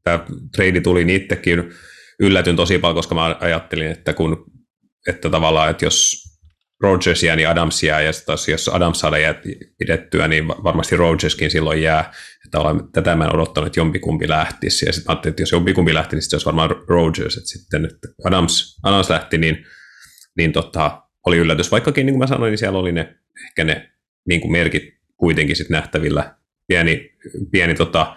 tämä 0.04 0.24
trade 0.56 0.80
tuli, 0.80 1.04
niin 1.04 1.22
itsekin 1.22 1.72
yllätyn 2.20 2.56
tosi 2.56 2.78
paljon, 2.78 2.96
koska 2.96 3.14
mä 3.14 3.36
ajattelin, 3.40 3.90
että 3.90 4.12
kun 4.12 4.44
että 5.06 5.30
tavallaan, 5.30 5.70
että 5.70 5.84
jos 5.84 6.24
Rodgers 6.80 7.22
jää, 7.22 7.36
niin 7.36 7.48
Adams 7.48 7.82
jää, 7.82 8.00
ja 8.00 8.12
taas 8.26 8.48
jos 8.48 8.68
Adams 8.68 9.00
saada 9.00 9.18
jää 9.18 9.34
pidettyä, 9.78 10.28
niin 10.28 10.48
varmasti 10.48 10.96
Rodgerskin 10.96 11.50
silloin 11.50 11.82
jää. 11.82 12.12
Että 12.44 12.58
olen, 12.60 12.92
tätä 12.92 13.16
mä 13.16 13.24
en 13.24 13.34
odottanut, 13.34 13.66
että 13.66 13.80
jompikumpi 13.80 14.28
lähtisi, 14.28 14.86
ja 14.86 14.92
sitten 14.92 15.10
ajattelin, 15.10 15.32
että 15.32 15.42
jos 15.42 15.52
jompikumpi 15.52 15.94
lähti, 15.94 16.16
niin 16.16 16.22
sitten 16.22 16.30
se 16.30 16.36
olisi 16.36 16.46
varmaan 16.46 16.84
Rodgers, 16.88 17.36
että 17.36 17.48
sitten 17.48 17.84
että 17.84 18.08
Adams, 18.24 18.76
Adams 18.82 19.10
lähti, 19.10 19.38
niin, 19.38 19.66
niin 20.36 20.52
tota, 20.52 21.02
oli 21.26 21.36
yllätys, 21.36 21.70
vaikkakin 21.70 22.06
niin 22.06 22.14
kuin 22.14 22.18
mä 22.18 22.26
sanoin, 22.26 22.50
niin 22.50 22.58
siellä 22.58 22.78
oli 22.78 22.92
ne, 22.92 23.16
ehkä 23.44 23.64
ne 23.64 23.90
niin 24.28 24.40
kuin 24.40 24.52
merkit 24.52 24.82
kuitenkin 25.16 25.56
sitten 25.56 25.74
nähtävillä, 25.74 26.34
pieni, 26.66 27.10
pieni 27.50 27.74
tota, 27.74 28.16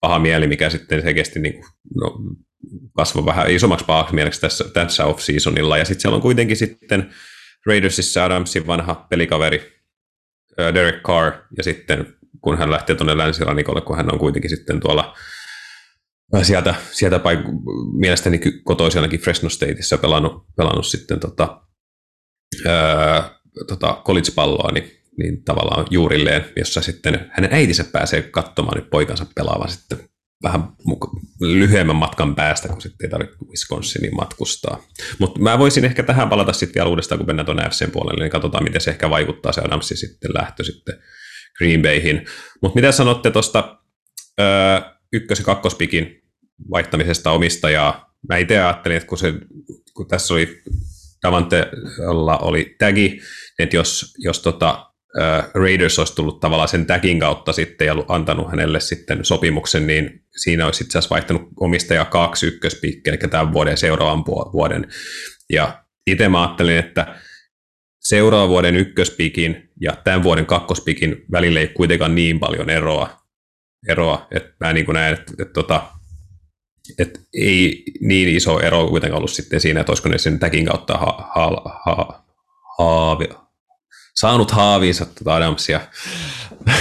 paha 0.00 0.18
mieli, 0.18 0.46
mikä 0.46 0.70
sitten 0.70 1.02
selkeästi 1.02 1.40
niin 1.40 1.54
kuin, 1.54 1.64
no, 2.00 2.18
kasvoi 2.96 3.26
vähän 3.26 3.50
isommaksi 3.50 3.84
pahaksi 3.84 4.14
mieleksi 4.14 4.40
tässä, 4.40 4.64
tässä 4.74 5.04
off-seasonilla, 5.04 5.78
ja 5.78 5.84
sitten 5.84 6.00
siellä 6.00 6.16
on 6.16 6.22
kuitenkin 6.22 6.56
sitten 6.56 7.10
Raidersissa 7.66 8.24
Adamsin 8.24 8.66
vanha 8.66 8.94
pelikaveri 8.94 9.72
Derek 10.74 11.02
Carr, 11.02 11.32
ja 11.56 11.62
sitten 11.62 12.16
kun 12.40 12.58
hän 12.58 12.70
lähtee 12.70 12.96
tuonne 12.96 13.18
länsirannikolle, 13.18 13.80
kun 13.80 13.96
hän 13.96 14.12
on 14.12 14.18
kuitenkin 14.18 14.50
sitten 14.50 14.80
tuolla 14.80 15.16
sieltä, 16.42 16.74
sieltä 16.90 17.18
paik- 17.18 17.98
mielestäni 17.98 18.40
kotoisenakin 18.64 19.20
Fresno 19.20 19.48
Stateissa 19.48 19.98
pelannut, 19.98 20.46
pelannut 20.56 20.86
sitten 20.86 21.20
tota, 21.20 21.65
ää, 22.66 23.30
tota, 23.68 24.02
college-palloa, 24.04 24.72
niin, 24.72 24.90
niin 25.18 25.44
tavallaan 25.44 25.86
juurilleen, 25.90 26.44
jossa 26.56 26.82
sitten 26.82 27.30
hänen 27.32 27.52
äitinsä 27.52 27.84
pääsee 27.84 28.22
katsomaan 28.22 28.78
niin 28.78 28.90
poikansa 28.90 29.26
pelaavan 29.34 29.68
sitten 29.68 29.98
vähän 30.42 30.68
lyhyemmän 31.40 31.96
matkan 31.96 32.34
päästä, 32.34 32.68
kun 32.68 32.80
sitten 32.80 33.06
ei 33.06 33.10
tarvitse 33.10 33.36
Wisconsinin 33.48 34.16
matkustaa. 34.16 34.82
Mutta 35.18 35.40
mä 35.40 35.58
voisin 35.58 35.84
ehkä 35.84 36.02
tähän 36.02 36.28
palata 36.28 36.52
sitten 36.52 36.74
vielä 36.74 36.90
uudestaan, 36.90 37.18
kun 37.18 37.26
mennään 37.26 37.46
tuonne 37.46 37.68
RCn 37.68 37.90
puolelle, 37.90 38.24
niin 38.24 38.30
katsotaan, 38.30 38.64
miten 38.64 38.80
se 38.80 38.90
ehkä 38.90 39.10
vaikuttaa 39.10 39.52
se 39.52 39.60
Adamsin 39.60 39.96
sitten 39.96 40.30
lähtö 40.34 40.64
sitten 40.64 40.98
Green 41.58 41.82
Bayhin. 41.82 42.26
Mutta 42.62 42.74
mitä 42.74 42.92
sanotte 42.92 43.30
tuosta 43.30 43.78
ykkös- 45.12 45.38
ja 45.38 45.44
kakkospikin 45.44 46.22
vaihtamisesta 46.70 47.30
omistajaa? 47.30 48.14
Mä 48.28 48.36
itse 48.36 48.58
ajattelin, 48.58 48.96
että 48.96 49.08
kun, 49.08 49.18
se, 49.18 49.34
kun 49.94 50.08
tässä 50.08 50.34
oli 50.34 50.62
Davante 51.22 51.68
oli 52.40 52.76
tagi, 52.78 53.20
että 53.58 53.76
jos, 53.76 54.14
jos 54.18 54.40
tota, 54.40 54.86
Raiders 55.54 55.98
olisi 55.98 56.14
tullut 56.14 56.40
tavallaan 56.40 56.68
sen 56.68 56.86
tagin 56.86 57.20
kautta 57.20 57.52
sitten 57.52 57.86
ja 57.86 57.94
antanut 58.08 58.50
hänelle 58.50 58.80
sitten 58.80 59.24
sopimuksen, 59.24 59.86
niin 59.86 60.24
siinä 60.42 60.66
olisi 60.66 60.84
itse 60.84 60.98
asiassa 60.98 61.14
vaihtanut 61.14 61.42
omistaja 61.60 62.04
kaksi 62.04 62.46
ykköspikkiä, 62.46 63.12
eli 63.12 63.30
tämän 63.30 63.52
vuoden 63.52 63.76
seuraavan 63.76 64.24
vuoden. 64.26 64.88
Ja 65.50 65.84
itse 66.06 66.28
mä 66.28 66.42
ajattelin, 66.42 66.78
että 66.78 67.14
seuraavan 68.00 68.48
vuoden 68.48 68.76
ykköspikin 68.76 69.70
ja 69.80 69.96
tämän 70.04 70.22
vuoden 70.22 70.46
kakkospikin 70.46 71.24
välillä 71.32 71.60
ei 71.60 71.68
kuitenkaan 71.68 72.14
niin 72.14 72.40
paljon 72.40 72.70
eroa, 72.70 73.10
eroa 73.88 74.26
että 74.30 74.52
mä 74.60 74.72
niin 74.72 74.86
kuin 74.86 74.94
näen, 74.94 75.14
että, 75.14 75.32
että, 75.42 75.60
että, 75.60 75.82
että 76.98 77.20
ei 77.34 77.84
niin 78.00 78.28
iso 78.28 78.60
ero 78.60 78.88
kuitenkaan 78.88 79.18
ollut 79.18 79.30
sitten 79.30 79.60
siinä, 79.60 79.80
että 79.80 79.92
olisiko 79.92 80.08
ne 80.08 80.18
sen 80.18 80.38
tagin 80.38 80.66
kautta 80.66 80.98
ha, 80.98 81.30
ha, 81.34 81.50
ha, 81.84 82.24
ha, 82.78 83.46
saanut 84.14 84.50
haaviinsa 84.50 85.04
tuota 85.04 85.34
Adamsia. 85.34 85.80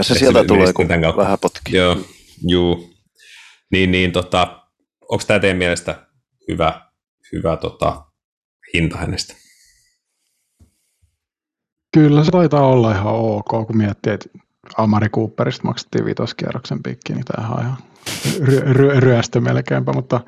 se 0.00 0.14
sieltä 0.14 0.44
tulee, 0.44 0.72
kun 0.72 0.88
vähän 1.16 1.38
potki. 1.38 1.76
Joo, 1.76 1.96
juu. 2.46 2.94
Niin, 3.70 3.90
niin 3.90 4.12
tota, 4.12 4.62
onko 5.08 5.24
tämä 5.26 5.40
teidän 5.40 5.56
mielestä 5.56 6.06
hyvä, 6.48 6.90
hyvä 7.32 7.56
tota, 7.56 8.04
hinta 8.74 8.96
hänestä? 8.96 9.34
Kyllä 11.94 12.24
se 12.24 12.30
taitaa 12.30 12.66
olla 12.66 12.92
ihan 12.92 13.14
ok, 13.14 13.66
kun 13.66 13.76
miettii, 13.76 14.12
että 14.12 14.28
Amari 14.76 15.08
Cooperista 15.08 15.64
maksettiin 15.64 16.04
vitoskierroksen 16.04 16.82
pikki, 16.82 17.12
niin 17.12 17.24
tämä 17.24 17.48
on 17.48 17.60
ihan 17.60 17.76
ry- 18.38 18.72
ry- 18.72 19.00
ryöstö 19.00 19.40
melkeinpä, 19.40 19.92
mutta 19.92 20.20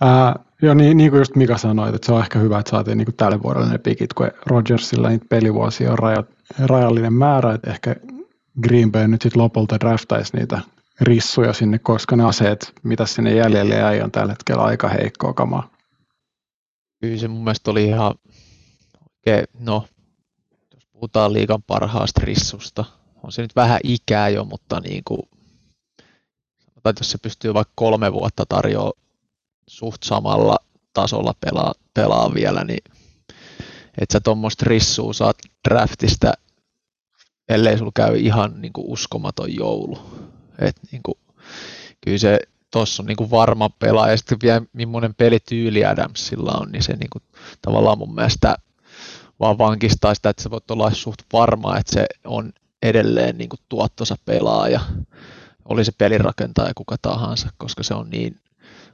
ää, 0.00 0.34
Joo, 0.62 0.74
niin, 0.74 0.96
niin 0.96 1.10
kuin 1.10 1.18
just 1.18 1.36
Mika 1.36 1.58
sanoi, 1.58 1.94
että 1.94 2.06
se 2.06 2.12
on 2.12 2.20
ehkä 2.20 2.38
hyvä, 2.38 2.58
että 2.58 2.70
saatiin 2.70 2.98
niin 2.98 3.06
kuin 3.06 3.16
tälle 3.16 3.42
vuodelle 3.42 3.68
ne 3.68 3.78
pikit, 3.78 4.12
kun 4.12 4.30
Rodgersilla 4.46 5.08
niitä 5.08 5.26
pelivuosia 5.28 5.92
on 5.92 5.98
raja, 5.98 6.24
rajallinen 6.58 7.12
määrä, 7.12 7.54
että 7.54 7.70
ehkä 7.70 7.96
Green 8.62 8.92
Bay 8.92 9.08
nyt 9.08 9.22
sitten 9.22 9.42
lopulta 9.42 9.80
draftaisi 9.80 10.36
niitä 10.36 10.60
rissuja 11.00 11.52
sinne, 11.52 11.78
koska 11.78 12.16
ne 12.16 12.24
aseet, 12.24 12.72
mitä 12.82 13.06
sinne 13.06 13.34
jäljelle 13.34 13.74
jäi, 13.74 14.00
on 14.00 14.10
tällä 14.10 14.32
hetkellä 14.32 14.62
aika 14.62 14.88
heikkoa 14.88 15.32
kamaa. 15.32 15.70
Kyllä 17.00 17.18
se 17.18 17.28
mun 17.28 17.44
mielestä 17.44 17.70
oli 17.70 17.84
ihan 17.84 18.14
oikein, 19.10 19.46
no, 19.60 19.84
jos 20.74 20.86
puhutaan 20.92 21.32
liikan 21.32 21.62
parhaasta 21.62 22.20
rissusta, 22.24 22.84
on 23.22 23.32
se 23.32 23.42
nyt 23.42 23.56
vähän 23.56 23.80
ikää 23.84 24.28
jo, 24.28 24.44
mutta 24.44 24.80
niin 24.80 25.02
kuin, 25.04 25.22
että 26.76 27.00
jos 27.00 27.10
se 27.10 27.18
pystyy 27.18 27.54
vaikka 27.54 27.72
kolme 27.74 28.12
vuotta 28.12 28.46
tarjoamaan 28.48 28.92
suht 29.66 30.02
samalla 30.02 30.56
tasolla 30.92 31.34
pelaa, 31.40 31.74
pelaa 31.94 32.34
vielä, 32.34 32.64
niin 32.64 32.84
että 33.98 34.12
sä 34.12 34.20
tuommoista 34.20 34.64
rissua 34.68 35.12
saat 35.12 35.36
draftista, 35.68 36.32
ellei 37.48 37.78
sulla 37.78 37.92
käy 37.94 38.16
ihan 38.16 38.60
niin 38.60 38.72
kuin 38.72 38.86
uskomaton 38.86 39.54
joulu. 39.54 39.98
Et 40.58 40.76
niin 40.92 41.02
kuin, 41.02 41.18
kyllä 42.00 42.18
se 42.18 42.40
tuossa 42.72 43.02
on 43.02 43.06
niin 43.06 43.16
kuin 43.16 43.30
varma 43.30 43.68
pelaaja, 43.68 44.10
ja 44.10 44.16
sitten 44.16 44.38
vielä 44.42 44.62
millainen 44.72 45.14
pelityyli 45.14 45.84
Adamsilla 45.84 46.52
on, 46.52 46.72
niin 46.72 46.82
se 46.82 46.92
niin 46.92 47.10
kuin, 47.12 47.22
tavallaan 47.62 47.98
mun 47.98 48.14
mielestä 48.14 48.56
vaan 49.40 49.58
vankistaa 49.58 50.14
sitä, 50.14 50.30
että 50.30 50.42
sä 50.42 50.50
voit 50.50 50.70
olla 50.70 50.90
suht 50.90 51.18
varma, 51.32 51.78
että 51.78 51.92
se 51.92 52.06
on 52.24 52.52
edelleen 52.82 53.38
niin 53.38 53.48
kuin 53.48 53.60
tuottosa 53.68 54.16
pelaaja, 54.24 54.80
oli 55.64 55.84
se 55.84 55.92
pelirakentaja 55.98 56.72
kuka 56.74 56.96
tahansa, 57.02 57.48
koska 57.58 57.82
se 57.82 57.94
on 57.94 58.10
niin 58.10 58.36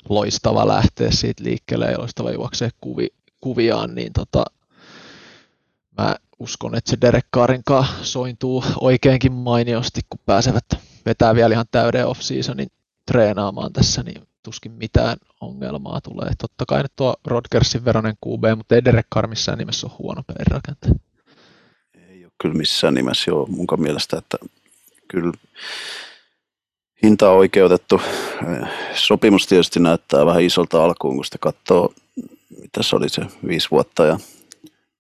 loistava 0.09 0.69
lähteä 0.69 1.11
siitä 1.11 1.45
liikkeelle 1.45 1.91
ja 1.91 1.99
loistava 1.99 2.31
juoksee 2.31 2.71
kuvi, 2.81 3.09
kuviaan, 3.41 3.95
niin 3.95 4.13
tota, 4.13 4.45
mä 5.99 6.17
uskon, 6.39 6.75
että 6.75 6.91
se 6.91 6.99
Derek 7.01 7.27
Carrin 7.35 7.63
sointuu 8.03 8.65
oikeinkin 8.81 9.33
mainiosti, 9.33 10.01
kun 10.11 10.21
pääsevät 10.27 10.65
vetää 11.07 11.35
vielä 11.35 11.55
ihan 11.55 11.67
täyden 11.71 12.07
off-seasonin 12.07 12.69
treenaamaan 13.07 13.73
tässä, 13.73 14.03
niin 14.03 14.23
tuskin 14.43 14.73
mitään 14.73 15.17
ongelmaa 15.41 16.01
tulee. 16.01 16.31
Totta 16.39 16.65
kai 16.69 16.83
nyt 16.83 16.93
tuo 16.97 17.15
Rodgersin 17.25 17.85
veronen 17.85 18.15
QB, 18.27 18.57
mutta 18.57 18.75
ei 18.75 18.85
Derek 18.85 19.07
Carr 19.15 19.27
missään 19.27 19.59
nimessä 19.59 19.87
ole 19.87 19.97
huono 19.99 20.23
pelirakentaja. 20.23 20.95
Ole 22.45 22.51
kyllä 22.51 22.59
missään 22.59 22.95
nimessä 22.95 23.31
jo 23.31 23.47
mun 23.49 23.67
mielestä, 23.77 24.19
että 24.19 24.39
kyllä 25.09 25.33
hinta 27.03 27.31
on 27.31 27.37
oikeutettu. 27.37 28.01
Sopimus 28.95 29.47
tietysti 29.47 29.81
näyttää 29.81 30.27
vähän 30.27 30.43
isolta 30.43 30.85
alkuun, 30.85 31.15
kun 31.15 31.25
sitä 31.25 31.39
katsoo, 31.41 31.95
mitä 32.61 32.83
se 32.83 32.97
oli 32.97 33.09
se 33.09 33.23
viisi 33.47 33.71
vuotta 33.71 34.07
ja 34.07 34.19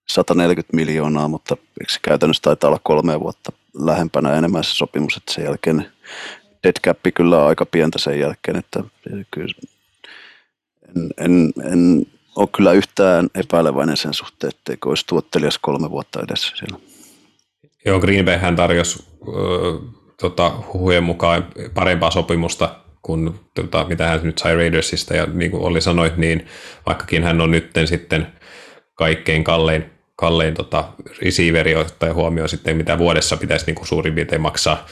140 0.08 0.76
miljoonaa, 0.76 1.28
mutta 1.28 1.56
se 1.88 1.98
käytännössä 2.02 2.42
taitaa 2.42 2.68
olla 2.68 2.80
kolme 2.82 3.20
vuotta 3.20 3.52
lähempänä 3.74 4.34
enemmän 4.34 4.64
se 4.64 4.70
sopimus, 4.70 5.16
että 5.16 5.32
sen 5.32 5.44
jälkeen 5.44 5.92
dead 6.62 6.76
cap 6.84 6.98
kyllä 7.14 7.42
on 7.42 7.48
aika 7.48 7.66
pientä 7.66 7.98
sen 7.98 8.20
jälkeen, 8.20 8.56
että 8.56 8.84
kyllä 9.30 9.54
en, 10.96 11.10
en, 11.18 11.52
en 11.72 12.06
ole 12.36 12.48
kyllä 12.56 12.72
yhtään 12.72 13.28
epäileväinen 13.34 13.96
sen 13.96 14.14
suhteen, 14.14 14.52
etteikö 14.54 14.88
olisi 14.88 15.06
tuottelias 15.06 15.58
kolme 15.58 15.90
vuotta 15.90 16.20
edessä 16.22 16.52
siellä. 16.56 16.93
Joo, 17.84 18.00
Green 18.00 18.24
Bay 18.24 18.36
hän 18.36 18.56
tarjosi 18.56 19.04
tota, 20.20 20.52
huhujen 20.72 21.04
mukaan 21.04 21.46
parempaa 21.74 22.10
sopimusta 22.10 22.76
kuin 23.02 23.34
tota, 23.54 23.86
mitä 23.88 24.06
hän 24.06 24.20
nyt 24.22 24.38
sai 24.38 24.54
Raidersista. 24.54 25.16
Ja 25.16 25.26
niin 25.26 25.50
kuin 25.50 25.62
Olli 25.62 25.80
sanoi, 25.80 26.12
niin 26.16 26.46
vaikkakin 26.86 27.24
hän 27.24 27.40
on 27.40 27.50
nyt 27.50 27.70
sitten 27.84 28.26
kaikkein 28.94 29.44
kallein, 29.44 29.84
kallein 30.16 30.54
tota, 30.54 30.84
receiveri, 31.22 31.76
ottaen 31.76 32.14
huomioon 32.14 32.48
sitten, 32.48 32.76
mitä 32.76 32.98
vuodessa 32.98 33.36
pitäisi 33.36 33.66
niin 33.66 33.74
kuin 33.74 33.86
suurin 33.86 34.14
piirtein 34.14 34.40
maksaa, 34.40 34.86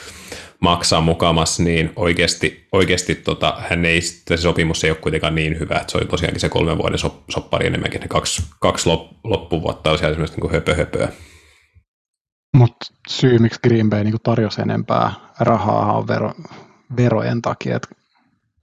maksaa 0.60 1.00
mukamassa, 1.00 1.62
niin 1.62 1.92
oikeasti, 1.96 2.66
oikeasti 2.72 3.14
tota, 3.14 3.56
hän 3.70 3.84
ei, 3.84 4.00
se 4.00 4.36
sopimus 4.36 4.84
ei 4.84 4.90
ole 4.90 4.98
kuitenkaan 5.00 5.34
niin 5.34 5.60
hyvä, 5.60 5.74
että 5.74 5.90
se 5.92 5.98
oli 5.98 6.06
tosiaankin 6.06 6.40
se 6.40 6.48
kolmen 6.48 6.78
vuoden 6.78 6.98
soppari 7.30 7.66
enemmänkin, 7.66 8.00
ne 8.00 8.08
kaksi, 8.08 8.42
kaksi 8.60 8.88
loppuvuotta 9.24 9.90
on 9.90 9.98
siellä 9.98 10.12
esimerkiksi 10.12 10.40
niin 10.40 10.52
höpö 10.52 10.74
höpöä. 10.74 11.08
Mutta 12.56 12.86
syy, 13.08 13.38
miksi 13.38 13.60
Green 13.68 13.90
Bay 13.90 14.04
niin 14.04 14.14
tarjosi 14.22 14.62
enempää 14.62 15.12
rahaa 15.40 15.96
on 15.98 16.08
vero, 16.08 16.32
verojen 16.96 17.42
takia, 17.42 17.76
että 17.76 17.88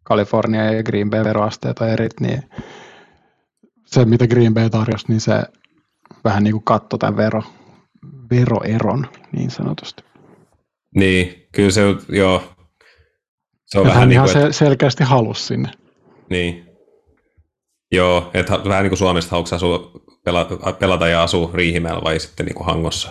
Kalifornia 0.03 0.73
ja 0.73 0.83
Green 0.83 1.09
Bay 1.09 1.23
veroasteet 1.23 1.79
on 1.79 1.89
eri, 1.89 2.07
niin 2.19 2.43
se, 3.85 4.05
mitä 4.05 4.27
Green 4.27 4.53
Bay 4.53 4.69
tarjosi, 4.69 5.05
niin 5.07 5.21
se 5.21 5.43
vähän 6.23 6.43
niin 6.43 6.51
kuin 6.51 6.63
katto 6.63 6.97
tämän 6.97 7.17
vero, 7.17 7.43
veroeron 8.31 9.07
niin 9.31 9.51
sanotusti. 9.51 10.03
Niin, 10.95 11.47
kyllä 11.51 11.71
se, 11.71 11.81
joo. 12.09 12.43
Se 13.65 13.79
on 13.79 13.85
ja 13.85 13.87
vähän 13.87 13.99
hän 13.99 14.09
niin 14.09 14.21
kuin, 14.21 14.29
ihan 14.29 14.41
että... 14.41 14.53
selkeästi 14.53 15.03
halus 15.03 15.47
sinne. 15.47 15.71
Niin. 16.29 16.65
Joo, 17.91 18.31
että 18.33 18.63
vähän 18.63 18.83
niin 18.83 18.89
kuin 18.89 18.97
Suomesta 18.97 19.29
haluatko 19.31 19.99
pelata 20.79 21.07
ja 21.07 21.23
asua 21.23 21.49
Riihimäellä 21.53 22.01
vai 22.03 22.19
sitten 22.19 22.45
niin 22.45 22.55
kuin 22.55 22.65
Hangossa. 22.65 23.09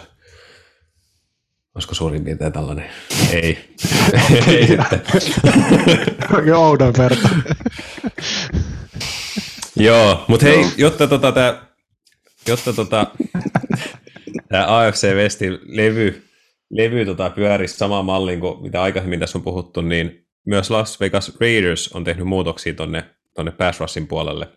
Olisiko 1.78 1.94
suurin 1.94 2.24
piirtein 2.24 2.52
tällainen? 2.52 2.90
Ei. 3.32 3.74
Ei 4.46 4.66
sitten. 4.66 5.02
Oudon 6.56 6.94
verta. 6.98 7.28
Joo, 9.76 10.24
mutta 10.28 10.46
hei, 10.46 10.64
jotta 10.76 11.06
tota, 11.06 11.32
tää, 11.32 11.66
jotta 12.48 12.72
tota, 12.72 13.06
tää 14.48 14.78
AFC 14.78 15.14
Westin 15.14 15.58
levy, 15.64 16.28
levy 16.70 17.04
tota, 17.04 17.30
pyörisi 17.30 17.76
samaan 17.76 18.04
malliin 18.04 18.40
kuin 18.40 18.62
mitä 18.62 18.82
aikaisemmin 18.82 19.20
tässä 19.20 19.38
on 19.38 19.44
puhuttu, 19.44 19.80
niin 19.80 20.26
myös 20.46 20.70
Las 20.70 21.00
Vegas 21.00 21.36
Raiders 21.40 21.92
on 21.94 22.04
tehnyt 22.04 22.26
muutoksia 22.26 22.74
tonne, 22.74 23.04
tonne 23.34 23.50
pass 23.50 23.80
rushin 23.80 24.06
puolelle. 24.06 24.48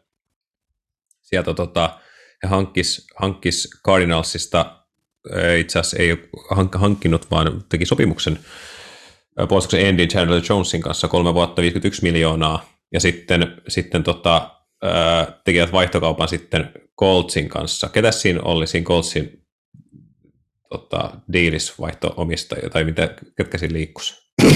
Sieltä 1.21 1.53
tota, 1.53 1.99
he 2.43 2.47
hankkis, 2.47 3.07
hankkis 3.15 3.69
Cardinalsista 3.85 4.80
itse 5.59 5.79
asiassa 5.79 5.97
ei 5.97 6.11
ole 6.11 6.69
hankkinut, 6.75 7.31
vaan 7.31 7.63
teki 7.69 7.85
sopimuksen 7.85 8.39
puolustuksen 9.49 9.89
Andy 9.89 10.07
Chandler 10.07 10.41
Jonesin 10.49 10.81
kanssa 10.81 11.07
kolme 11.07 11.33
vuotta 11.33 11.61
51 11.61 12.03
miljoonaa, 12.03 12.65
ja 12.93 12.99
sitten, 12.99 13.61
sitten 13.67 14.03
tota, 14.03 14.49
tekivät 15.43 15.71
vaihtokaupan 15.71 16.27
sitten 16.27 16.71
Coltsin 16.99 17.49
kanssa. 17.49 17.89
Ketä 17.89 18.11
siinä 18.11 18.41
oli 18.41 18.67
siinä 18.67 18.85
Coltsin 18.85 19.45
tota, 20.69 21.11
diilis 21.33 21.79
vaihto-omistajia, 21.79 22.69
tai 22.69 22.83
mitä, 22.83 23.15
ketkä 23.37 23.57
siinä 23.57 23.73
liikkuisi? 23.73 24.13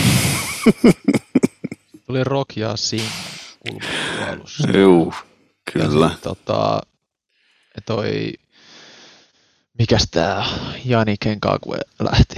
Tuli 2.05 2.23
Rock 2.23 2.57
ja 2.57 2.75
Singh 2.75 3.11
kulmapuolus. 3.59 4.63
Juu, 4.73 5.13
kyllä. 5.73 6.05
Ja 6.05 6.17
tota, 6.21 6.81
toi, 7.85 8.33
mikäs 9.79 10.07
tää 10.11 10.45
Jani 10.85 11.15
Kenkakue 11.19 11.77
lähti? 11.99 12.35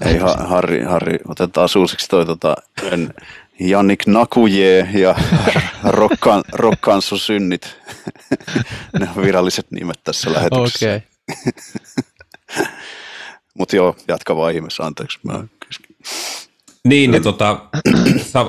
lähti 0.00 0.14
Ei, 0.14 0.18
ha, 0.18 0.34
Harri, 0.34 0.82
Harri, 0.82 1.18
otetaan 1.28 1.68
uusiksi 1.78 2.08
toi 2.08 2.26
tota, 2.26 2.56
en, 2.82 3.14
Jannik 3.60 4.06
Nakuje 4.06 4.88
ja 4.92 5.14
Rokkan, 5.84 6.42
Rokkansu 6.52 7.18
synnit. 7.18 7.76
ne 9.00 9.08
on 9.16 9.22
viralliset 9.22 9.70
nimet 9.70 10.00
tässä 10.04 10.32
lähetyksessä. 10.32 10.86
Okei. 10.86 11.02
Okay. 12.56 12.66
Mutta 13.58 13.76
joo, 13.76 13.96
jatka 14.08 14.36
vaan 14.36 14.54
ihmeessä, 14.54 14.82
anteeksi. 14.82 15.18
Mä 15.22 15.44
niin, 16.84 17.10
niin 17.10 17.22
tota, 17.22 17.68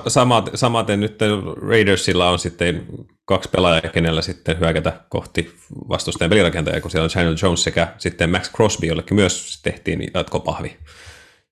samaten, 0.08 0.58
samaten 0.58 1.00
nyt 1.00 1.20
Raidersilla 1.68 2.30
on 2.30 2.40
sitten 2.40 2.88
kaksi 3.26 3.50
pelaajaa, 3.50 3.92
kenellä 3.94 4.22
sitten 4.22 4.60
hyökätä 4.60 5.00
kohti 5.10 5.56
vastustajan 5.90 6.30
pelirakentajaa, 6.30 6.82
kun 6.82 6.92
siellä 6.92 7.04
on 7.04 7.10
Channel 7.10 7.36
Jones 7.42 7.64
sekä 7.64 7.94
sitten 7.98 8.30
Max 8.30 8.52
Crosby, 8.52 8.88
jollekin 8.88 9.16
myös 9.16 9.62
tehtiin 9.64 10.12
jatkopahvi, 10.14 10.78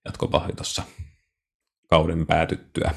jatkopahvi 0.06 0.54
tuossa 0.54 0.84
kauden 1.90 2.26
päätyttyä. 2.26 2.92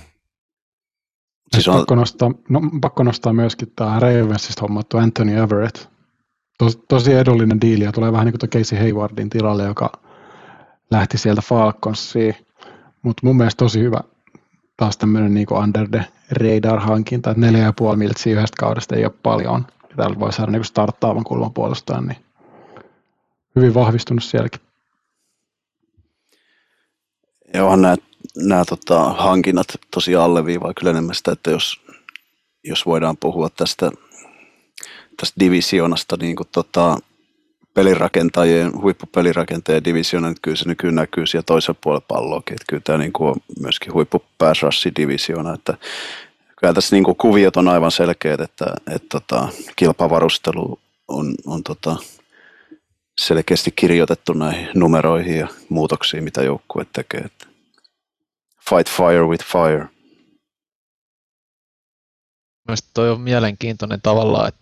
Siis 1.53 1.69
on... 1.69 1.77
pakko, 1.77 1.95
nostaa, 1.95 2.31
no, 2.49 2.61
pakko 2.81 3.03
nostaa 3.03 3.33
myöskin 3.33 3.73
tämä 3.77 4.01
Ravensista 4.01 4.61
hommattu 4.61 4.97
Anthony 4.97 5.37
Everett. 5.43 5.89
Tos, 6.59 6.79
tosi 6.89 7.13
edullinen 7.13 7.61
diili 7.61 7.85
ja 7.85 7.93
tulee 7.93 8.13
vähän 8.13 8.27
niin 8.27 8.39
kuin 8.39 8.51
Casey 8.51 8.79
Haywardin 8.79 9.31
tilalle, 9.31 9.65
joka 9.65 9.93
lähti 10.91 11.19
sieltä 11.19 11.43
Falconsiin. 11.43 12.37
Mutta 13.03 13.27
mun 13.27 13.37
mielestä 13.37 13.65
tosi 13.65 13.81
hyvä 13.81 14.01
taas 14.83 14.97
tämmöinen 14.97 15.35
niin 15.35 15.53
under 15.53 15.89
the 15.89 16.07
radar-hankinta, 16.31 17.31
että 17.31 17.41
neljä 17.41 17.65
ja 17.65 17.73
puoli 17.73 17.97
miltsiä 17.97 18.33
yhdestä 18.33 18.57
kaudesta 18.61 18.97
ei 18.97 19.05
ole 19.05 19.15
paljon. 19.23 19.67
Ja 19.91 19.97
täällä 19.97 20.21
voi 20.21 20.33
saada 20.33 20.53
niin 20.53 20.65
starttaavan 20.65 21.25
kulman 21.25 21.53
puolestaan, 21.53 22.07
niin 22.07 22.17
hyvin 23.57 23.75
vahvistunut 23.75 24.25
sielläkin. 24.25 24.61
Joo, 27.55 27.77
nämä, 27.77 27.97
nämä 28.37 28.65
tota, 28.65 29.13
hankinnat 29.13 29.67
tosiaan 29.91 30.25
alleviivaa 30.25 30.75
kyllä 30.75 30.91
enemmän 30.91 31.15
sitä, 31.15 31.33
että 31.33 31.51
jos, 31.51 31.81
jos 32.65 32.87
voidaan 32.87 33.17
puhua 33.17 33.49
tästä, 33.51 33.91
tästä 35.17 35.41
divisionasta 35.41 36.17
niin 36.21 36.37
kuin, 36.37 36.49
tota, 36.53 36.99
pelirakentajien, 37.75 38.83
huippupelirakentajien 38.83 39.85
divisiona, 39.85 40.29
niin 40.29 40.37
kyllä 40.43 40.57
se 40.57 40.69
nykyään 40.69 40.95
näkyy 40.95 41.27
siellä 41.27 41.45
toisella 41.47 41.79
puolella 41.83 42.05
palloakin. 42.09 42.55
Että 42.55 42.65
kyllä 42.69 42.83
tämä 42.85 42.99
niin 42.99 43.13
kuin 43.13 43.29
on 43.31 43.37
myöskin 43.61 43.93
huippupääsrassi-divisiona, 43.93 45.55
että 45.55 45.75
kyllä 46.61 46.75
tässä 46.75 46.97
niin 46.97 47.05
kuin 47.05 47.17
kuviot 47.17 47.57
on 47.57 47.69
aivan 47.69 47.91
selkeät, 47.91 48.41
että, 48.41 48.65
että 48.91 49.09
tota, 49.09 49.49
kilpavarustelu 49.77 50.79
on, 51.09 51.35
on 51.47 51.63
tota, 51.63 51.97
selkeästi 53.21 53.71
kirjoitettu 53.71 54.33
näihin 54.33 54.69
numeroihin 54.75 55.39
ja 55.39 55.49
muutoksiin, 55.69 56.25
mitä 56.25 56.43
joukkue 56.43 56.87
tekee. 56.93 57.21
Että 57.21 57.47
fight 58.71 58.89
fire 58.97 59.27
with 59.27 59.45
fire. 59.45 59.89
Mielestäni 62.69 62.91
toi 62.95 63.11
on 63.11 63.21
mielenkiintoinen 63.21 64.01
tavallaan, 64.03 64.49
että 64.49 64.62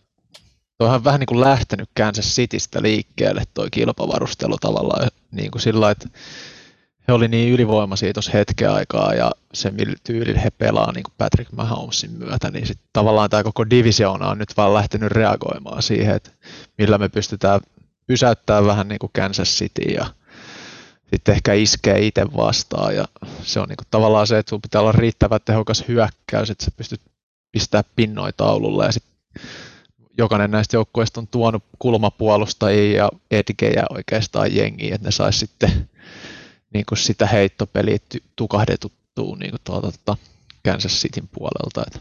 toihan 0.80 1.04
vähän 1.04 1.20
niin 1.20 1.26
kuin 1.26 1.40
lähtenyt 1.40 1.88
Kansas 1.96 2.36
Citystä 2.36 2.82
liikkeelle 2.82 3.42
toi 3.54 3.68
kilpavarustelu 3.70 4.58
tavallaan 4.58 5.08
niin 5.30 5.50
kuin 5.50 5.62
sillä 5.62 5.90
että 5.90 6.08
he 7.08 7.12
oli 7.12 7.28
niin 7.28 7.52
ylivoimaisia 7.52 8.12
tuossa 8.12 8.32
hetken 8.32 8.70
aikaa 8.70 9.14
ja 9.14 9.30
se 9.54 9.72
tyylillä 10.04 10.40
he 10.40 10.50
pelaa 10.50 10.92
niin 10.92 11.02
kuin 11.02 11.14
Patrick 11.18 11.52
Mahomesin 11.52 12.10
myötä, 12.10 12.50
niin 12.50 12.66
sitten 12.66 12.88
tavallaan 12.92 13.30
tämä 13.30 13.42
koko 13.42 13.70
divisioona 13.70 14.28
on 14.28 14.38
nyt 14.38 14.56
vaan 14.56 14.74
lähtenyt 14.74 15.12
reagoimaan 15.12 15.82
siihen, 15.82 16.16
että 16.16 16.30
millä 16.78 16.98
me 16.98 17.08
pystytään 17.08 17.60
pysäyttämään 18.06 18.66
vähän 18.66 18.88
niin 18.88 18.98
kuin 18.98 19.10
Kansas 19.12 19.48
City 19.48 19.82
ja 19.82 20.06
sitten 21.14 21.34
ehkä 21.34 21.52
iskee 21.52 22.06
itse 22.06 22.26
vastaan 22.36 22.96
ja 22.96 23.04
se 23.42 23.60
on 23.60 23.68
niin 23.68 23.76
kuin 23.76 23.88
tavallaan 23.90 24.26
se, 24.26 24.38
että 24.38 24.50
sun 24.50 24.62
pitää 24.62 24.80
olla 24.80 24.92
riittävän 24.92 25.40
tehokas 25.44 25.84
hyökkäys, 25.88 26.50
että 26.50 26.64
sä 26.64 26.70
pystyt 26.76 27.00
pistää 27.52 27.84
pinnoita 27.96 28.36
taululle 28.36 28.86
ja 28.86 28.92
sitten 28.92 29.12
jokainen 30.20 30.50
näistä 30.50 30.76
joukkueista 30.76 31.20
on 31.20 31.26
tuonut 31.26 31.64
kulmapuolustajia 31.78 32.96
ja 32.96 33.10
edgejä 33.30 33.82
oikeastaan 33.90 34.54
jengiin, 34.54 34.94
että 34.94 35.08
ne 35.08 35.12
saisi 35.12 35.38
sitten 35.38 35.88
niin 36.74 36.84
kuin 36.88 36.98
sitä 36.98 37.26
heittopeliä 37.26 37.98
tukahdetuttua 38.36 39.36
niin 39.36 39.50
kuin 39.50 39.60
tuolta 39.64 39.92
tuota 39.92 40.22
Kansas 40.64 40.92
Cityn 40.92 41.28
puolelta. 41.28 41.82
Että 41.86 42.00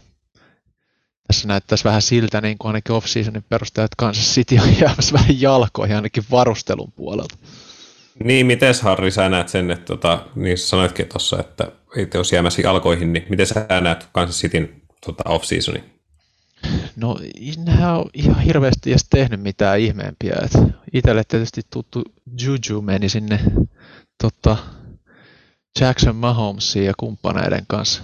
tässä 1.26 1.48
näyttäisi 1.48 1.84
vähän 1.84 2.02
siltä, 2.02 2.40
niin 2.40 2.58
kuin 2.58 2.68
ainakin 2.68 2.94
off-seasonin 2.94 3.44
perusteella, 3.48 3.84
että 3.84 3.94
Kansas 3.98 4.34
City 4.34 4.58
on 4.58 4.78
jäämässä 4.80 5.12
vähän 5.12 5.40
jalkoihin 5.40 5.96
ainakin 5.96 6.24
varustelun 6.30 6.92
puolelta. 6.92 7.36
Niin, 8.24 8.46
miten 8.46 8.74
Harri 8.82 9.10
sä 9.10 9.28
näet 9.28 9.48
sen, 9.48 9.70
että 9.70 9.84
tota, 9.84 10.24
niin 10.34 10.58
sanoitkin 10.58 11.08
tuossa, 11.08 11.40
että 11.40 11.72
ei 11.96 12.08
jos 12.14 12.32
jäämässä 12.32 12.62
jalkoihin, 12.62 13.12
niin 13.12 13.26
miten 13.28 13.46
sä 13.46 13.66
näet 13.80 14.08
Kansas 14.12 14.40
Cityn 14.40 14.82
tota, 15.06 15.24
off-seasonin? 15.28 15.99
No, 16.96 17.18
nehän 17.64 17.98
on 17.98 18.10
ihan 18.14 18.40
hirveästi 18.40 18.90
edes 18.90 19.06
tehnyt 19.10 19.40
mitään 19.40 19.80
ihmeempiä. 19.80 20.36
itselle 20.92 21.22
tietysti 21.28 21.60
tuttu 21.70 22.02
Juju 22.40 22.82
meni 22.82 23.08
sinne 23.08 23.40
tota, 24.22 24.56
Jackson 25.80 26.16
Mahomesin 26.16 26.84
ja 26.84 26.92
kumppaneiden 26.96 27.64
kanssa 27.68 28.02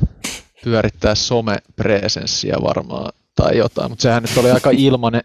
pyörittää 0.64 1.14
some-presenssiä 1.14 2.62
varmaan 2.62 3.12
tai 3.34 3.56
jotain, 3.56 3.90
mutta 3.90 4.02
sehän 4.02 4.22
nyt 4.22 4.36
oli 4.36 4.50
aika 4.50 4.70
ilmanen, 4.86 5.22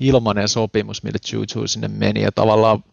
ilmanen 0.00 0.48
sopimus, 0.48 1.02
millä 1.02 1.18
Juju 1.32 1.66
sinne 1.68 1.88
meni 1.88 2.22
ja 2.22 2.32
tavallaan 2.32 2.84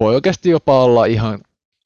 voi 0.00 0.14
oikeasti 0.14 0.50
jopa 0.50 0.84
olla 0.84 1.04
ihan 1.04 1.40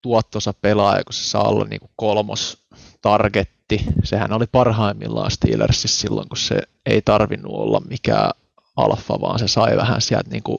tuottosa 0.07 0.53
pelaaja, 0.53 1.05
kun 1.05 1.13
se 1.13 1.25
saa 1.25 1.49
olla 1.49 1.65
niin 1.65 1.81
kuin 1.81 1.91
kolmos 1.97 2.59
targetti. 3.03 3.85
Sehän 4.05 4.33
oli 4.33 4.47
parhaimmillaan 4.47 5.31
Steelersissa 5.31 6.01
silloin, 6.01 6.29
kun 6.29 6.39
se 6.39 6.63
ei 6.87 7.03
tarvinnut 7.03 7.53
olla 7.53 7.81
mikään 7.89 8.31
alfa, 8.77 9.21
vaan 9.21 9.39
se 9.39 9.49
sai 9.49 9.77
vähän 9.77 10.01
sieltä 10.01 10.31
niin 10.31 10.43
kuin 10.43 10.59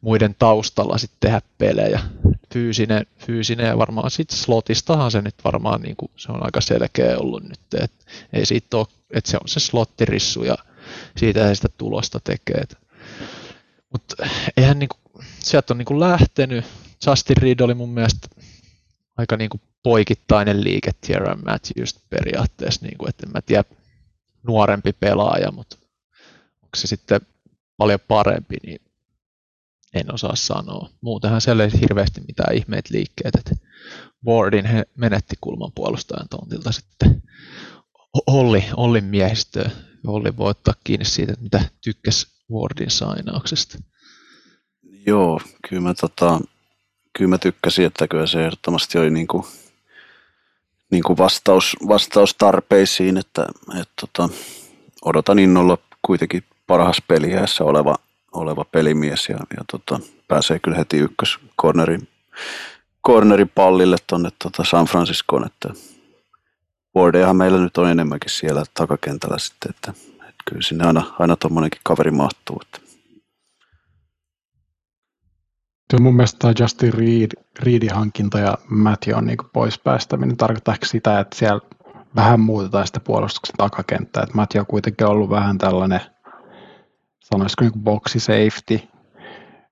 muiden 0.00 0.36
taustalla 0.38 0.98
sitten 0.98 1.16
tehdä 1.20 1.40
pelejä. 1.58 2.00
Fyysinen, 2.52 3.06
fyysinen 3.18 3.66
ja 3.66 3.78
varmaan 3.78 4.10
sitten 4.10 4.38
slotistahan 4.38 5.10
se 5.10 5.22
nyt 5.22 5.34
varmaan 5.44 5.82
niin 5.82 5.96
kuin, 5.96 6.10
se 6.16 6.32
on 6.32 6.44
aika 6.44 6.60
selkeä 6.60 7.18
ollut 7.18 7.42
nyt, 7.42 7.60
että 7.74 8.04
ei 8.32 8.46
siitä 8.46 8.76
ole, 8.76 8.86
että 9.10 9.30
se 9.30 9.36
on 9.36 9.48
se 9.48 9.60
slottirissu 9.60 10.44
ja 10.44 10.56
siitä 11.16 11.48
ei 11.48 11.56
sitä 11.56 11.68
tulosta 11.78 12.20
tekee. 12.24 12.64
Mutta 13.92 14.26
eihän 14.56 14.78
niin 14.78 14.88
kuin, 14.88 15.26
sieltä 15.38 15.74
on 15.74 15.78
niin 15.78 15.86
kuin 15.86 16.00
lähtenyt, 16.00 16.64
Justin 17.06 17.36
Reed 17.36 17.60
oli 17.60 17.74
mun 17.74 17.88
mielestä 17.88 18.28
aika 19.20 19.36
niin 19.36 19.50
kuin 19.50 19.60
poikittainen 19.82 20.64
liike 20.64 20.90
Tierra 21.00 21.36
Matthews 21.36 21.98
periaatteessa, 22.10 22.86
niin 22.86 22.98
kuin, 22.98 23.08
että 23.08 23.26
en 23.26 23.32
mä 23.32 23.40
tiedä 23.40 23.64
nuorempi 24.46 24.92
pelaaja, 24.92 25.52
mutta 25.52 25.76
onko 26.62 26.76
se 26.76 26.86
sitten 26.86 27.20
paljon 27.76 28.00
parempi, 28.08 28.56
niin 28.66 28.80
en 29.94 30.14
osaa 30.14 30.36
sanoa. 30.36 30.90
Muutenhan 31.00 31.40
siellä 31.40 31.64
ei 31.64 31.80
hirveästi 31.80 32.20
mitään 32.28 32.54
ihmeet 32.54 32.90
liikkeet, 32.90 33.34
että 33.34 33.54
Wardin 34.26 34.66
he 34.66 34.86
menetti 34.96 35.36
kulman 35.40 35.72
puolustajan 35.74 36.28
tontilta 36.28 36.72
sitten 36.72 37.22
Olli, 38.26 38.64
Ollin 38.76 39.04
miehistöä. 39.04 39.70
Olli 40.06 40.36
voi 40.36 40.50
ottaa 40.50 40.74
kiinni 40.84 41.04
siitä, 41.04 41.34
mitä 41.40 41.64
tykkäsi 41.84 42.26
Wardin 42.52 42.90
sainauksesta. 42.90 43.78
Joo, 45.06 45.40
kyllä 45.68 45.82
mä, 45.82 45.94
tota, 45.94 46.40
kyllä 47.12 47.28
mä 47.28 47.38
tykkäsin, 47.38 47.86
että 47.86 48.08
kyllä 48.08 48.26
se 48.26 48.44
ehdottomasti 48.44 48.98
oli 48.98 49.10
niin 49.10 49.26
kuin 49.26 49.44
niin 50.90 51.02
kuin 51.02 51.18
vastaus, 51.18 51.76
vastaus 51.88 52.34
tarpeisiin, 52.34 53.16
että, 53.16 53.46
että 53.80 53.92
tota, 54.00 54.28
odotan 55.04 55.38
innolla 55.38 55.78
kuitenkin 56.02 56.44
parhaassa 56.66 57.02
peliässä 57.08 57.64
oleva, 57.64 57.96
oleva 58.32 58.64
pelimies 58.64 59.28
ja, 59.28 59.36
ja 59.56 59.64
tota, 59.70 60.00
pääsee 60.28 60.58
kyllä 60.58 60.76
heti 60.76 60.96
ykkös 60.96 61.38
cornerin, 61.60 62.08
cornerin 63.06 63.50
pallille 63.54 63.96
tuonne 64.06 64.28
tota 64.42 64.64
San 64.64 64.86
Franciscoon, 64.86 65.46
että 65.46 65.68
Wardeahan 66.96 67.36
meillä 67.36 67.58
nyt 67.58 67.78
on 67.78 67.90
enemmänkin 67.90 68.30
siellä 68.30 68.64
takakentällä 68.74 69.38
sitten, 69.38 69.70
että, 69.70 69.90
että 70.10 70.44
kyllä 70.44 70.62
sinne 70.62 70.86
aina, 70.86 71.14
aina 71.18 71.36
tuommoinenkin 71.36 71.80
kaveri 71.84 72.10
mahtuu. 72.10 72.62
Että. 72.62 72.89
Kyllä 75.90 76.02
mun 76.02 76.16
mielestä 76.16 76.38
tämä 76.38 76.54
Justin 76.60 76.94
Reed, 76.94 77.30
Reedin 77.62 77.94
hankinta 77.94 78.38
ja 78.38 78.58
Matthew 78.68 79.24
niin 79.24 79.38
pois 79.52 79.78
päästäminen 79.78 80.36
tarkoittaa 80.36 80.74
sitä, 80.84 81.20
että 81.20 81.36
siellä 81.36 81.60
vähän 82.16 82.40
muutetaan 82.40 82.86
sitä 82.86 83.00
puolustuksen 83.00 83.56
takakenttää. 83.56 84.22
Että 84.22 84.34
Matthew 84.34 84.60
on 84.60 84.66
kuitenkin 84.66 85.06
ollut 85.06 85.30
vähän 85.30 85.58
tällainen 85.58 86.00
sanoisiko 87.20 87.64
niin 87.64 87.82
boxi 87.84 88.20
safety, 88.20 88.80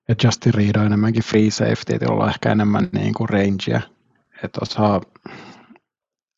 ja 0.07 0.15
Justin 0.23 0.53
Reed 0.53 0.75
on 0.77 0.85
enemmänkin 0.85 1.23
free 1.23 1.51
safety, 1.51 1.93
että 1.93 2.05
jolla 2.05 2.23
on 2.23 2.29
ehkä 2.29 2.51
enemmän 2.51 2.89
niin 2.91 3.13
kuin 3.13 3.29
rangea, 3.29 3.81
että 4.43 4.59
osaa, 4.61 5.01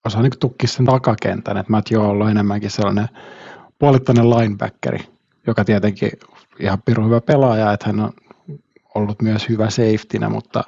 osaa 0.05 0.21
niin 0.21 0.39
tukkia 0.39 0.67
sen 0.67 0.85
takakentän, 0.85 1.57
että 1.57 1.71
Matt 1.71 1.91
Joel 1.91 2.21
on 2.21 2.31
enemmänkin 2.31 2.71
sellainen 2.71 3.07
puolittainen 3.79 4.29
linebackeri, 4.29 4.99
joka 5.47 5.65
tietenkin 5.65 6.11
ihan 6.59 6.81
pirun 6.85 7.05
hyvä 7.05 7.21
pelaaja, 7.21 7.73
että 7.73 7.85
hän 7.87 7.99
on 7.99 8.13
ollut 8.95 9.21
myös 9.21 9.49
hyvä 9.49 9.69
safetynä, 9.69 10.29
mutta 10.29 10.63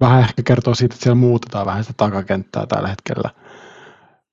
vähän 0.00 0.20
ehkä 0.20 0.42
kertoo 0.42 0.74
siitä, 0.74 0.94
että 0.94 1.02
siellä 1.02 1.20
muutetaan 1.20 1.66
vähän 1.66 1.84
sitä 1.84 1.94
takakenttää 1.96 2.66
tällä 2.66 2.88
hetkellä. 2.88 3.30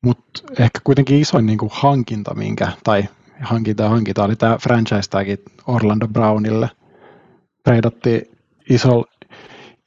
Mutta 0.02 0.42
ehkä 0.60 0.80
kuitenkin 0.84 1.20
isoin 1.22 1.46
niin 1.46 1.58
kuin 1.58 1.72
hankinta, 1.74 2.34
minkä, 2.34 2.72
tai 2.84 3.04
hankinta 3.42 3.84
ja 3.84 3.90
hankinta 3.90 4.24
oli 4.24 4.36
tämä 4.36 4.58
franchise 4.58 5.10
tagit 5.10 5.42
Orlando 5.68 6.08
Brownille. 6.08 6.70
Treidattiin 7.64 8.22
isolla 8.70 9.06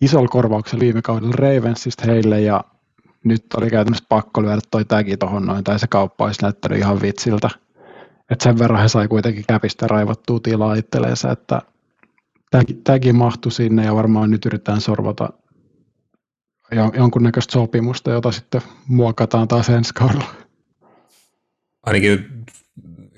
isol 0.00 0.26
korvauksella 0.26 0.80
viime 0.80 1.02
kaudella 1.02 1.34
Ravensista 1.36 2.04
heille 2.06 2.40
ja 2.40 2.64
nyt 3.24 3.44
oli 3.56 3.70
käytännössä 3.70 4.04
pakko 4.08 4.42
lyödä 4.42 4.60
toi 4.70 4.84
tagi 4.84 5.16
tuohon 5.16 5.46
noin, 5.46 5.64
tai 5.64 5.78
se 5.78 5.86
kauppa 5.86 6.24
olisi 6.24 6.42
näyttänyt 6.42 6.78
ihan 6.78 7.02
vitsiltä. 7.02 7.50
Et 8.30 8.40
sen 8.40 8.58
verran 8.58 8.82
he 8.82 8.88
sai 8.88 9.08
kuitenkin 9.08 9.44
käpistä 9.48 9.86
raivattua 9.86 10.40
tilaa 10.42 10.74
itsellensä, 10.74 11.30
että 11.30 11.62
tagi 12.84 13.12
mahtui 13.12 13.52
sinne 13.52 13.84
ja 13.84 13.94
varmaan 13.94 14.30
nyt 14.30 14.46
yritetään 14.46 14.80
sorvata 14.80 15.30
jonkunnäköistä 16.96 17.52
sopimusta, 17.52 18.10
jota 18.10 18.32
sitten 18.32 18.62
muokataan 18.88 19.48
taas 19.48 19.68
ensi 19.68 19.94
kaudella. 19.94 20.34
Ainakin 21.82 22.44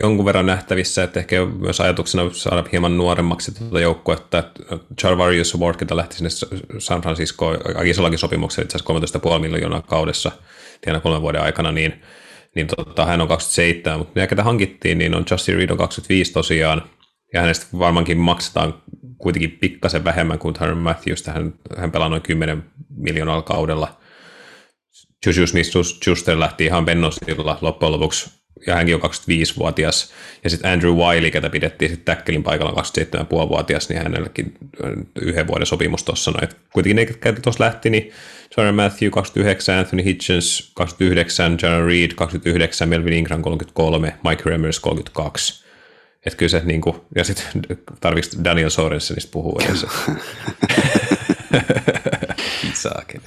jonkun 0.03 0.25
verran 0.25 0.47
nähtävissä, 0.47 1.05
että 1.05 1.21
ehkä 1.21 1.37
myös 1.45 1.81
ajatuksena 1.81 2.31
saada 2.33 2.65
hieman 2.73 2.97
nuoremmaksi 2.97 3.55
tuota 3.55 3.81
joukkuetta, 3.81 4.39
että 4.39 4.63
Charvarius 5.01 5.59
Ward, 5.59 5.87
lähti 5.91 6.17
sinne 6.17 6.31
San 6.79 7.03
Franciscoon 7.03 7.59
isollakin 7.85 8.19
sopimuksella 8.19 8.65
itse 8.65 8.79
asiassa 8.79 9.37
13,5 9.37 9.39
miljoonaa 9.39 9.83
kaudessa 9.83 10.33
tiena 10.81 11.01
kolmen 11.01 11.23
vuoden 11.23 11.43
aikana, 11.43 11.73
niin, 11.73 12.03
niin 12.55 12.67
tota, 12.67 13.07
hän 13.07 13.21
on 13.21 13.29
27, 13.29 13.99
mutta 13.99 14.21
ne, 14.21 14.27
ketä 14.27 14.43
hankittiin, 14.45 14.99
niin 14.99 15.15
on 15.15 15.25
Justin 15.31 15.57
Reed 15.57 15.71
on 15.71 15.79
25 15.79 16.33
tosiaan, 16.33 16.83
ja 17.33 17.41
hänestä 17.41 17.67
varmaankin 17.79 18.19
maksetaan 18.19 18.75
kuitenkin 19.19 19.51
pikkasen 19.51 20.05
vähemmän 20.05 20.39
kuin 20.39 20.55
Tyron 20.55 20.79
Matthews, 20.79 21.27
hän, 21.27 21.55
hän 21.77 21.93
pelaa 21.93 22.09
noin 22.09 22.23
10 22.23 22.65
miljoonalla 22.97 23.43
kaudella. 23.43 23.99
Juju 25.27 25.47
Smith-Schuster 25.47 26.41
lähti 26.41 26.65
ihan 26.65 26.85
Bennosilla 26.85 27.59
loppujen 27.61 27.93
lopuksi, 27.93 28.31
ja 28.67 28.75
hänkin 28.75 28.95
on 28.95 29.01
25-vuotias. 29.01 30.13
Ja 30.45 30.51
sitten 30.51 30.73
Andrew 30.73 30.95
Wiley, 30.95 31.31
ketä 31.31 31.51
pidettiin 31.51 31.91
sitten 31.91 32.17
täkkelin 32.17 32.43
paikalla 32.43 32.83
27,5-vuotias, 32.83 33.89
niin 33.89 34.03
hänelläkin 34.03 34.55
yhden 35.21 35.47
vuoden 35.47 35.67
sopimus 35.67 36.05
tuossa. 36.05 36.31
No, 36.31 36.39
kuitenkin 36.73 36.97
ne, 36.97 37.07
ketkä 37.07 37.33
tuossa 37.33 37.65
lähti, 37.65 37.91
niin 37.91 38.13
Tyron 38.55 38.75
Matthew 38.75 39.11
29, 39.11 39.79
Anthony 39.79 40.05
Hitchens 40.05 40.73
29, 40.75 41.59
John 41.63 41.87
Reed 41.87 42.11
29, 42.15 42.89
Melvin 42.89 43.13
Ingram 43.13 43.43
33, 43.43 44.15
Mike 44.29 44.43
Remmers 44.47 44.81
32 44.81 45.63
että 46.27 46.37
kyllä 46.37 46.51
se, 46.51 46.63
niin 46.65 46.81
kuin, 46.81 46.97
ja 47.17 47.25
sitten 47.25 47.63
tarvitsisi 48.01 48.45
Daniel 48.45 48.71
Sorensenista 48.71 49.33
puhua 49.33 49.61
edes. 49.65 49.87
Saakin. 52.75 53.23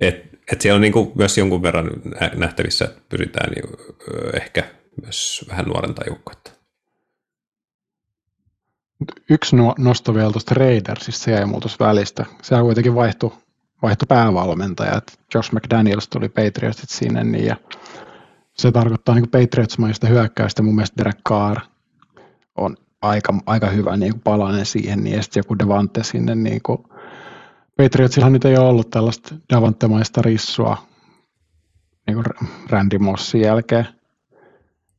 Et, 0.00 0.38
et 0.52 0.60
siellä 0.60 0.76
on 0.76 0.80
niin 0.80 0.92
kuin 0.92 1.12
myös 1.14 1.38
jonkun 1.38 1.62
verran 1.62 1.90
nähtävissä, 2.34 2.84
että 2.84 3.00
pyritään 3.08 3.52
niin, 3.52 3.64
ehkä 4.34 4.64
myös 5.02 5.44
vähän 5.48 5.66
nuorentaa 5.66 6.04
joukkuetta. 6.06 6.50
Yksi 9.30 9.56
nosto 9.78 10.14
vielä 10.14 10.30
tuosta 10.32 10.54
Raidersista, 10.54 11.24
se 11.24 11.30
jäi 11.30 11.46
muutos 11.46 11.80
välistä. 11.80 12.26
Sehän 12.42 12.64
kuitenkin 12.64 12.94
vaihtui, 12.94 13.30
vaihtui 13.82 14.06
päävalmentaja, 14.06 14.96
että 14.96 15.12
Josh 15.34 15.52
McDaniels 15.52 16.08
tuli 16.08 16.28
Patriotsit 16.28 16.90
sinne, 16.90 17.24
niin 17.24 17.46
ja 17.46 17.56
se 18.52 18.72
tarkoittaa 18.72 19.14
niin 19.14 19.30
Patriots-maista 19.30 20.06
hyökkäystä 20.06 20.62
mun 20.62 20.74
mielestä 20.74 20.96
Derek 21.04 21.18
Carr 21.28 21.60
on 22.58 22.76
aika, 23.02 23.34
aika 23.46 23.66
hyvä 23.70 23.96
niin 23.96 24.12
kuin 24.12 24.22
palanen 24.22 24.66
siihen, 24.66 25.04
niin 25.04 25.22
sitten 25.22 25.40
joku 25.40 25.58
Devante 25.58 26.02
sinne, 26.02 26.34
niin 26.34 26.60
kuin, 26.62 26.78
Patriotsillahan 27.76 28.32
nyt 28.32 28.44
ei 28.44 28.56
ole 28.56 28.68
ollut 28.68 28.90
tällaista 28.90 29.34
Davante-maista 29.54 30.22
rissua 30.22 30.76
niin 32.06 32.14
kuin 32.14 32.48
Randy 32.70 32.98
Mossin 32.98 33.40
jälkeen. 33.40 33.86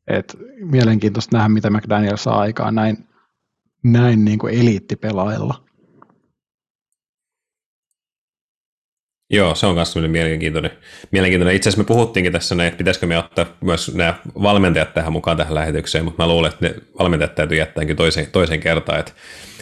Et 0.08 0.38
mielenkiintoista 0.64 1.38
nähdä, 1.38 1.50
mitä 1.50 1.70
McDaniel 1.70 2.18
saa 2.18 2.40
aikaan 2.40 2.76
näin, 2.76 3.08
näin 3.84 4.26
niin 4.26 4.40
kuin 4.40 4.54
eliittipelaajilla. 4.54 5.64
Joo, 9.30 9.56
se 9.56 9.66
on 9.66 9.76
myös 9.76 9.96
mielenkiintoinen. 9.96 10.72
mielenkiintoinen. 11.12 11.56
Itse 11.56 11.70
asiassa 11.70 11.84
me 11.84 11.88
puhuttiinkin 11.88 12.34
tässä, 12.34 12.66
että 12.68 12.78
pitäisikö 12.78 13.06
me 13.06 13.18
ottaa 13.18 13.46
myös 13.62 13.96
nämä 13.96 14.14
valmentajat 14.42 14.94
tähän 14.94 15.14
mukaan 15.14 15.38
tähän 15.38 15.56
lähetykseen, 15.56 16.06
mutta 16.06 16.24
mä 16.24 16.28
luulen, 16.28 16.52
että 16.52 16.66
ne 16.66 16.76
valmentajat 17.00 17.36
täytyy 17.36 17.58
jättääkin 17.58 17.96
toisen, 17.96 18.28
toisen 18.32 18.60
kertaan, 18.60 19.00
että, 19.00 19.12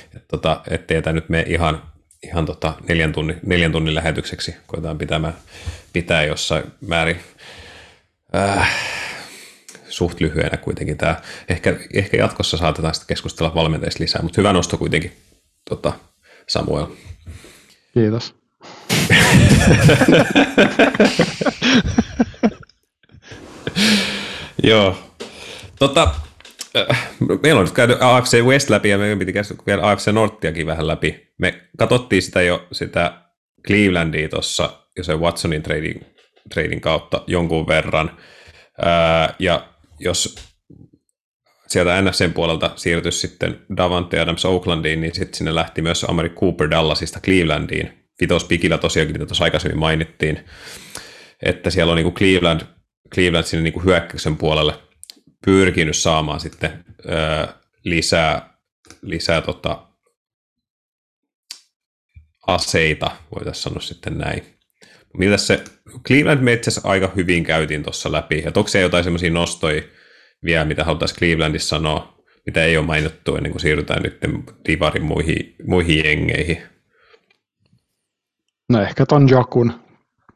että, 0.06 0.28
tota, 0.28 0.62
ettei 0.70 1.02
tämä 1.02 1.14
nyt 1.14 1.30
mene 1.30 1.44
ihan, 1.48 1.84
ihan 2.24 2.46
tota 2.46 2.74
neljän, 2.90 3.12
tunnin, 3.12 3.40
neljän 3.46 3.72
tunnin 3.72 3.96
lähetykseksi, 3.96 4.56
koetaan 4.68 4.98
pitämään, 4.98 5.34
pitää 5.94 6.24
jossain 6.24 6.64
määrin 6.82 7.20
äh, 8.36 8.76
suht 9.90 10.20
lyhyenä 10.20 10.58
kuitenkin 10.58 10.98
tämä. 10.98 11.22
Ehkä, 11.50 11.76
ehkä 11.94 12.18
jatkossa 12.18 12.58
saatetaan 12.58 12.94
sitten 12.94 13.08
keskustella 13.08 13.56
valmentajista 13.56 14.04
lisää, 14.04 14.22
mutta 14.22 14.42
hyvä 14.42 14.54
nosto 14.54 14.78
kuitenkin 14.78 15.12
tota, 15.70 15.94
Samuel. 16.48 16.86
Kiitos. 17.94 18.37
Joo. 24.64 24.98
Tota, 25.80 26.16
äh, 26.78 27.08
meillä 27.44 27.60
on 27.60 27.66
nyt 27.66 27.76
käyty 27.76 27.98
AFC 28.00 28.42
West 28.42 28.70
läpi 28.70 28.90
ja 28.90 28.98
meidän 28.98 29.20
piti 29.20 29.34
käydä 29.34 29.48
vielä 29.68 29.90
AFC 29.90 30.12
Norttiakin 30.12 30.68
vähän 30.68 30.88
läpi. 30.88 31.34
Me 31.38 31.62
katsottiin 31.78 32.22
sitä 32.22 32.42
jo 32.42 32.68
sitä 32.72 33.22
Clevelandia 33.68 34.30
tuossa 34.30 34.70
jo 34.98 35.04
sen 35.04 35.20
Watsonin 35.20 35.64
trading, 35.64 36.02
trading 36.54 36.82
kautta 36.82 37.24
jonkun 37.28 37.68
verran. 37.68 38.18
Ää, 38.86 39.36
ja 39.40 39.68
jos 40.00 40.36
sieltä 41.68 42.02
NFCn 42.02 42.34
puolelta 42.34 42.72
siirtyisi 42.76 43.20
sitten 43.20 43.62
Davante 43.78 44.20
Adams 44.20 44.46
Oaklandiin, 44.46 45.02
niin 45.02 45.16
sitten 45.16 45.38
sinne 45.38 45.56
lähti 45.56 45.82
myös 45.82 46.04
Amari 46.04 46.30
Cooper 46.30 46.70
Dallasista 46.70 47.20
Clevelandiin 47.20 47.97
vitospikillä 48.22 48.78
tosiaankin, 48.78 49.16
mitä 49.16 49.26
tuossa 49.26 49.44
aikaisemmin 49.44 49.80
mainittiin, 49.80 50.46
että 51.44 51.70
siellä 51.70 51.92
on 51.92 51.96
niin 51.96 52.04
kuin 52.04 52.16
Cleveland, 52.16 52.62
Cleveland 53.16 53.44
sinne 53.44 53.64
niin 53.64 53.74
kuin 53.74 53.86
hyökkäyksen 53.86 54.38
puolelle 54.38 54.74
pyrkinyt 55.46 55.98
saamaan 55.98 56.40
sitten 56.40 56.86
ää, 57.08 57.54
lisää, 57.84 58.58
lisää 59.02 59.42
tota, 59.42 59.88
aseita, 62.48 63.12
voitaisiin 63.36 63.64
sanoa 63.64 63.82
sitten 63.82 64.18
näin. 64.18 64.44
Mitä 65.18 65.38
se, 65.38 65.64
Cleveland 66.08 66.42
me 66.42 66.54
itse 66.54 66.72
aika 66.84 67.12
hyvin 67.16 67.44
käytiin 67.44 67.84
tuossa 67.84 68.12
läpi, 68.12 68.42
ja 68.46 68.52
onko 68.56 68.68
se 68.68 68.82
jotain 68.82 69.04
semmoisia 69.04 69.32
nostoja 69.32 69.82
vielä, 70.44 70.66
mitä 70.66 70.84
haluttaisiin 70.84 71.20
Clevelandissa 71.20 71.70
sanoa, 71.70 72.24
mitä 72.46 72.64
ei 72.64 72.78
ole 72.78 72.86
mainittu 72.86 73.36
ennen 73.36 73.52
kuin 73.52 73.62
siirrytään 73.62 74.04
nyt 74.04 74.18
Divarin 74.68 75.04
muihin, 75.04 75.56
muihin 75.68 76.06
jengeihin? 76.06 76.77
No 78.70 78.82
ehkä 78.82 79.06
ton 79.06 79.30
Jokun 79.30 79.74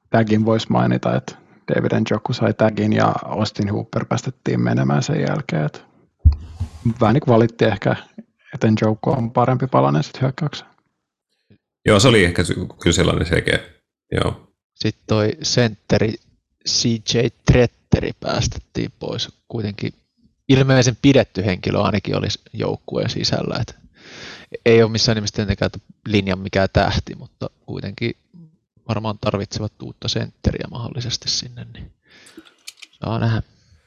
tagin 0.10 0.46
voisi 0.46 0.68
mainita, 0.70 1.16
että 1.16 1.36
David 1.76 1.92
Joku 2.12 2.34
sai 2.34 2.54
tagin 2.54 2.94
ja 2.94 3.14
Austin 3.26 3.70
Hooper 3.70 4.06
päästettiin 4.06 4.62
menemään 4.62 5.04
sen 5.04 5.22
jälkeen. 5.22 5.66
Että 5.66 5.80
vähän 7.02 7.14
niin 7.14 7.22
kuin 7.22 7.34
valittiin 7.34 7.72
ehkä, 7.72 7.96
että 8.54 8.68
Joku 8.82 9.12
on 9.12 9.32
parempi 9.32 9.68
palanen 9.68 10.04
sitten 10.04 10.22
hyökkäykseen. 10.22 10.72
Joo, 11.86 12.00
se 12.00 12.08
oli 12.08 12.24
ehkä 12.24 12.44
kyllä 12.82 12.96
sellainen 12.96 13.26
selkeä. 13.26 13.60
Joo. 14.12 14.48
Sitten 14.76 15.04
toi 15.08 15.32
sentteri 15.42 16.14
CJ 16.70 17.20
Tretteri 17.46 18.12
päästettiin 18.20 18.92
pois. 19.00 19.30
Kuitenkin 19.48 19.94
ilmeisen 20.50 20.98
pidetty 21.02 21.46
henkilö 21.46 21.80
ainakin 21.80 22.18
olisi 22.18 22.40
joukkueen 22.54 23.10
sisällä. 23.10 23.58
Että 23.62 23.81
ei 24.66 24.84
ole 24.84 24.92
missään 24.92 25.16
nimessä 25.16 25.36
tietenkään 25.36 25.72
linjan 26.08 26.40
mikään 26.40 26.70
tähti, 26.74 27.16
mutta 27.16 27.50
kuitenkin 27.66 28.16
varmaan 28.88 29.18
tarvitsevat 29.22 29.74
uutta 29.82 30.08
sentteriä 30.08 30.68
mahdollisesti 30.72 31.30
sinne, 31.30 31.66
niin 31.74 31.92
saa 32.92 33.20
nähdä. 33.20 33.42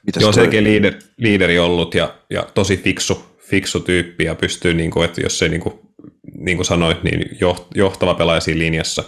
Mitäs 0.06 0.22
Joo, 0.22 0.32
selkeä 0.32 0.62
liider, 0.62 0.94
liideri 1.16 1.58
ollut 1.58 1.94
ja, 1.94 2.14
ja 2.30 2.42
tosi 2.54 2.76
fiksu, 2.76 3.38
fiksu 3.38 3.80
tyyppi 3.80 4.24
ja 4.24 4.34
pystyy, 4.34 4.74
niin 4.74 4.90
kuin, 4.90 5.04
että 5.04 5.20
jos 5.20 5.38
se 5.38 5.48
niin 5.48 5.60
kuin, 5.60 5.80
niin 6.38 6.56
kuin 6.56 6.66
sanoit, 6.66 7.02
niin 7.02 7.38
johtava 7.74 8.14
pelaaja 8.14 8.40
siinä 8.40 8.58
linjassa. 8.58 9.04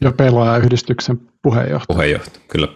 Ja 0.00 0.12
pelaajayhdistyksen 0.12 1.20
puheenjohtaja. 1.42 1.96
Puheenjohtaja, 1.96 2.44
kyllä. 2.48 2.68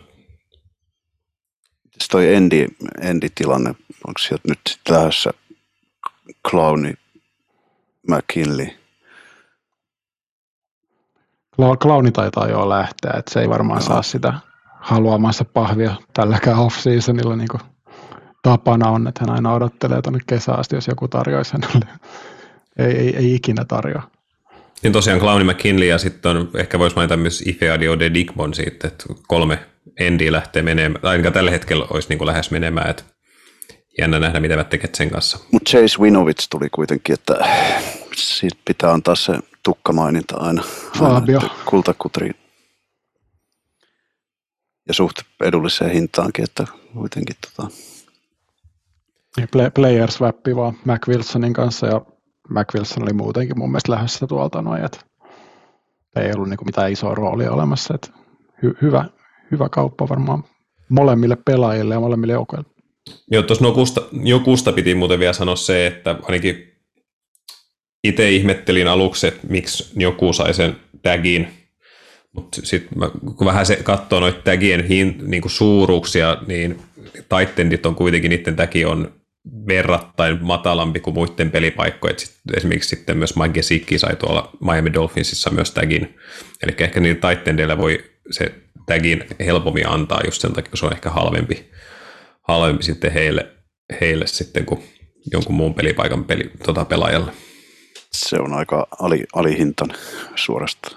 Mitäs 1.84 2.08
toi 2.10 2.34
Endi, 2.34 2.66
Endi-tilanne, 3.00 3.74
onko 4.06 4.18
sieltä 4.18 4.48
nyt 4.48 4.78
lähdössä 4.88 5.30
Clowni 6.48 6.94
McKinley. 8.08 8.66
Clowni 11.80 12.12
taitaa 12.12 12.48
jo 12.48 12.68
lähteä, 12.68 13.12
että 13.18 13.32
se 13.32 13.40
ei 13.40 13.48
varmaan 13.48 13.80
no. 13.80 13.86
saa 13.86 14.02
sitä 14.02 14.34
haluamansa 14.80 15.44
pahvia 15.44 15.94
tälläkään 16.14 16.58
off-seasonilla 16.58 17.36
niin 17.36 17.48
kuin 17.48 17.60
tapana 18.42 18.88
on, 18.88 19.06
että 19.06 19.24
hän 19.26 19.34
aina 19.34 19.52
odottelee 19.52 20.02
tuonne 20.02 20.18
kesään 20.26 20.58
asti, 20.58 20.76
jos 20.76 20.88
joku 20.88 21.08
tarjoaisi 21.08 21.52
hänelle. 21.52 21.86
ei, 22.78 22.96
ei, 22.96 23.16
ei 23.16 23.34
ikinä 23.34 23.64
tarjoa. 23.64 24.02
Niin 24.82 24.92
tosiaan 24.92 25.20
Clowny 25.20 25.52
McKinley 25.52 25.88
ja 25.88 25.98
sitten 25.98 26.36
on, 26.36 26.50
ehkä 26.54 26.78
voisi 26.78 26.96
mainita 26.96 27.16
myös 27.16 27.42
Ifeadio 27.46 27.98
de 27.98 28.14
Digbon 28.14 28.54
siitä, 28.54 28.88
että 28.88 29.04
kolme 29.28 29.58
endiä 30.00 30.32
lähtee 30.32 30.62
menemään, 30.62 31.02
tai 31.02 31.10
ainakaan 31.10 31.32
tällä 31.32 31.50
hetkellä 31.50 31.86
olisi 31.90 32.08
niin 32.08 32.18
kuin 32.18 32.26
lähes 32.26 32.50
menemään, 32.50 32.90
että 32.90 33.02
jännä 33.98 34.18
nähdä, 34.18 34.40
mitä 34.40 34.56
mä 34.56 34.64
tekevät 34.64 34.94
sen 34.94 35.10
kanssa. 35.10 35.38
Mutta 35.52 35.70
Chase 35.70 35.98
Winovich 35.98 36.46
tuli 36.50 36.70
kuitenkin, 36.70 37.12
että 37.14 37.34
siitä 38.16 38.56
pitää 38.64 38.92
antaa 38.92 39.14
se 39.14 39.38
tukkamaininta 39.62 40.36
aina. 40.36 40.62
Fabio. 40.98 41.38
aina 41.38 41.54
kultakutri. 41.64 42.30
Ja 44.88 44.94
suht 44.94 45.18
edulliseen 45.44 45.90
hintaankin, 45.90 46.44
että 46.44 46.66
kuitenkin 46.92 47.36
tota... 47.40 47.70
Play, 49.52 49.70
player 49.70 50.10
swappi 50.10 50.56
vaan 50.56 50.74
Mac 50.84 51.08
Wilsonin 51.08 51.52
kanssa 51.52 51.86
ja 51.86 52.00
Mac 52.50 52.74
Wilson 52.74 53.02
oli 53.02 53.12
muutenkin 53.12 53.58
mun 53.58 53.70
mielestä 53.70 53.92
lähdössä 53.92 54.26
tuolta 54.26 54.62
noin, 54.62 54.84
että 54.84 55.00
ei 56.16 56.32
ollut 56.34 56.48
niin 56.48 56.58
mitään 56.64 56.92
isoa 56.92 57.14
roolia 57.14 57.52
olemassa. 57.52 57.94
Että 57.94 58.08
hy, 58.62 58.74
hyvä, 58.82 59.04
hyvä 59.50 59.68
kauppa 59.68 60.08
varmaan 60.08 60.44
molemmille 60.88 61.36
pelaajille 61.44 61.94
ja 61.94 62.00
molemmille 62.00 62.32
joukkoille. 62.32 62.73
Joo, 63.30 63.42
tuossa 63.42 63.64
Nokusta, 63.64 64.02
Jokusta 64.24 64.72
piti 64.72 64.94
muuten 64.94 65.18
vielä 65.18 65.32
sanoa 65.32 65.56
se, 65.56 65.86
että 65.86 66.16
ainakin 66.22 66.72
itse 68.04 68.30
ihmettelin 68.30 68.88
aluksi, 68.88 69.26
että 69.26 69.46
miksi 69.46 69.92
joku 69.96 70.32
sai 70.32 70.54
sen 70.54 70.76
tagin, 71.02 71.48
mutta 72.32 72.60
sitten 72.62 72.98
kun 73.36 73.46
vähän 73.46 73.66
se 73.66 73.76
katsoo 73.76 74.20
noita 74.20 74.42
tagien 74.42 74.84
hin, 74.84 75.18
niin 75.22 75.42
suuruuksia, 75.46 76.36
niin 76.46 76.78
Titanit 77.12 77.86
on 77.86 77.94
kuitenkin, 77.94 78.28
niiden 78.28 78.56
tagi 78.56 78.84
on 78.84 79.12
verrattain 79.66 80.38
matalampi 80.44 81.00
kuin 81.00 81.14
muiden 81.14 81.50
pelipaikkojen. 81.50 82.16
esimerkiksi 82.56 82.96
sitten 82.96 83.18
myös 83.18 83.36
Mike 83.36 83.52
Gesicki 83.52 83.98
sai 83.98 84.16
tuolla 84.16 84.50
Miami 84.60 84.92
Dolphinsissa 84.92 85.50
myös 85.50 85.70
tagin. 85.70 86.18
Eli 86.62 86.72
ehkä 86.78 87.00
niin 87.00 87.16
Titanille 87.16 87.78
voi 87.78 88.04
se 88.30 88.54
tagin 88.86 89.24
helpommin 89.40 89.88
antaa 89.88 90.20
just 90.24 90.40
sen 90.40 90.52
takia, 90.52 90.70
kun 90.70 90.78
se 90.78 90.86
on 90.86 90.92
ehkä 90.92 91.10
halvempi, 91.10 91.70
halvempi 92.48 92.82
sitten 92.82 93.12
heille, 93.12 93.52
heille 94.00 94.26
sitten 94.26 94.66
kuin 94.66 94.84
jonkun 95.32 95.54
muun 95.54 95.74
pelipaikan 95.74 96.24
peli, 96.24 96.50
tota 96.64 96.84
pelaajalle. 96.84 97.32
Se 98.12 98.36
on 98.40 98.52
aika 98.52 98.86
ali, 99.00 99.24
alihintan 99.34 99.92
suorasta. 100.34 100.96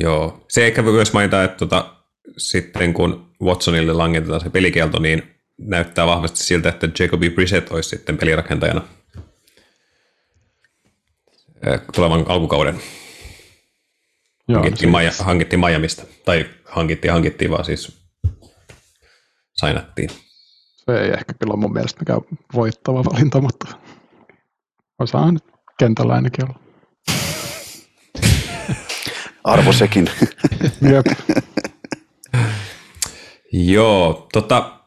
Joo, 0.00 0.44
se 0.48 0.66
ehkä 0.66 0.82
myös 0.82 1.12
mainita, 1.12 1.44
että 1.44 1.56
tota, 1.56 1.94
sitten 2.36 2.94
kun 2.94 3.34
Watsonille 3.42 3.92
langetetaan 3.92 4.40
se 4.40 4.50
pelikielto, 4.50 4.98
niin 4.98 5.22
näyttää 5.58 6.06
vahvasti 6.06 6.38
siltä, 6.38 6.68
että 6.68 6.88
Jacoby 6.98 7.30
Brissett 7.30 7.72
olisi 7.72 7.88
sitten 7.88 8.18
pelirakentajana 8.18 8.82
tulevan 11.94 12.24
alkukauden. 12.28 12.80
Joo, 14.48 14.60
hankittiin, 14.60 14.90
Maja, 14.90 15.10
hankittiin 15.18 15.60
Miamista, 15.60 16.02
tai 16.24 16.46
hankittiin 16.64 17.12
hankittiin, 17.12 17.50
vaan 17.50 17.64
siis 17.64 18.03
sainattiin. 19.54 20.10
Se 20.76 21.00
ei 21.00 21.10
ehkä 21.10 21.34
kyllä 21.34 21.52
ole 21.52 21.60
mun 21.60 21.72
mielestä 21.72 22.00
mikään 22.00 22.20
voittava 22.54 23.04
valinta, 23.04 23.40
mutta 23.40 23.66
osaa 24.98 25.32
nyt 25.32 25.44
kentällä 25.78 26.12
ainakin 26.12 26.44
olla. 26.44 26.60
Arvo 29.44 29.72
sekin. 29.72 30.06
Jep. 30.92 31.06
Joo, 33.52 34.28
tota, 34.32 34.80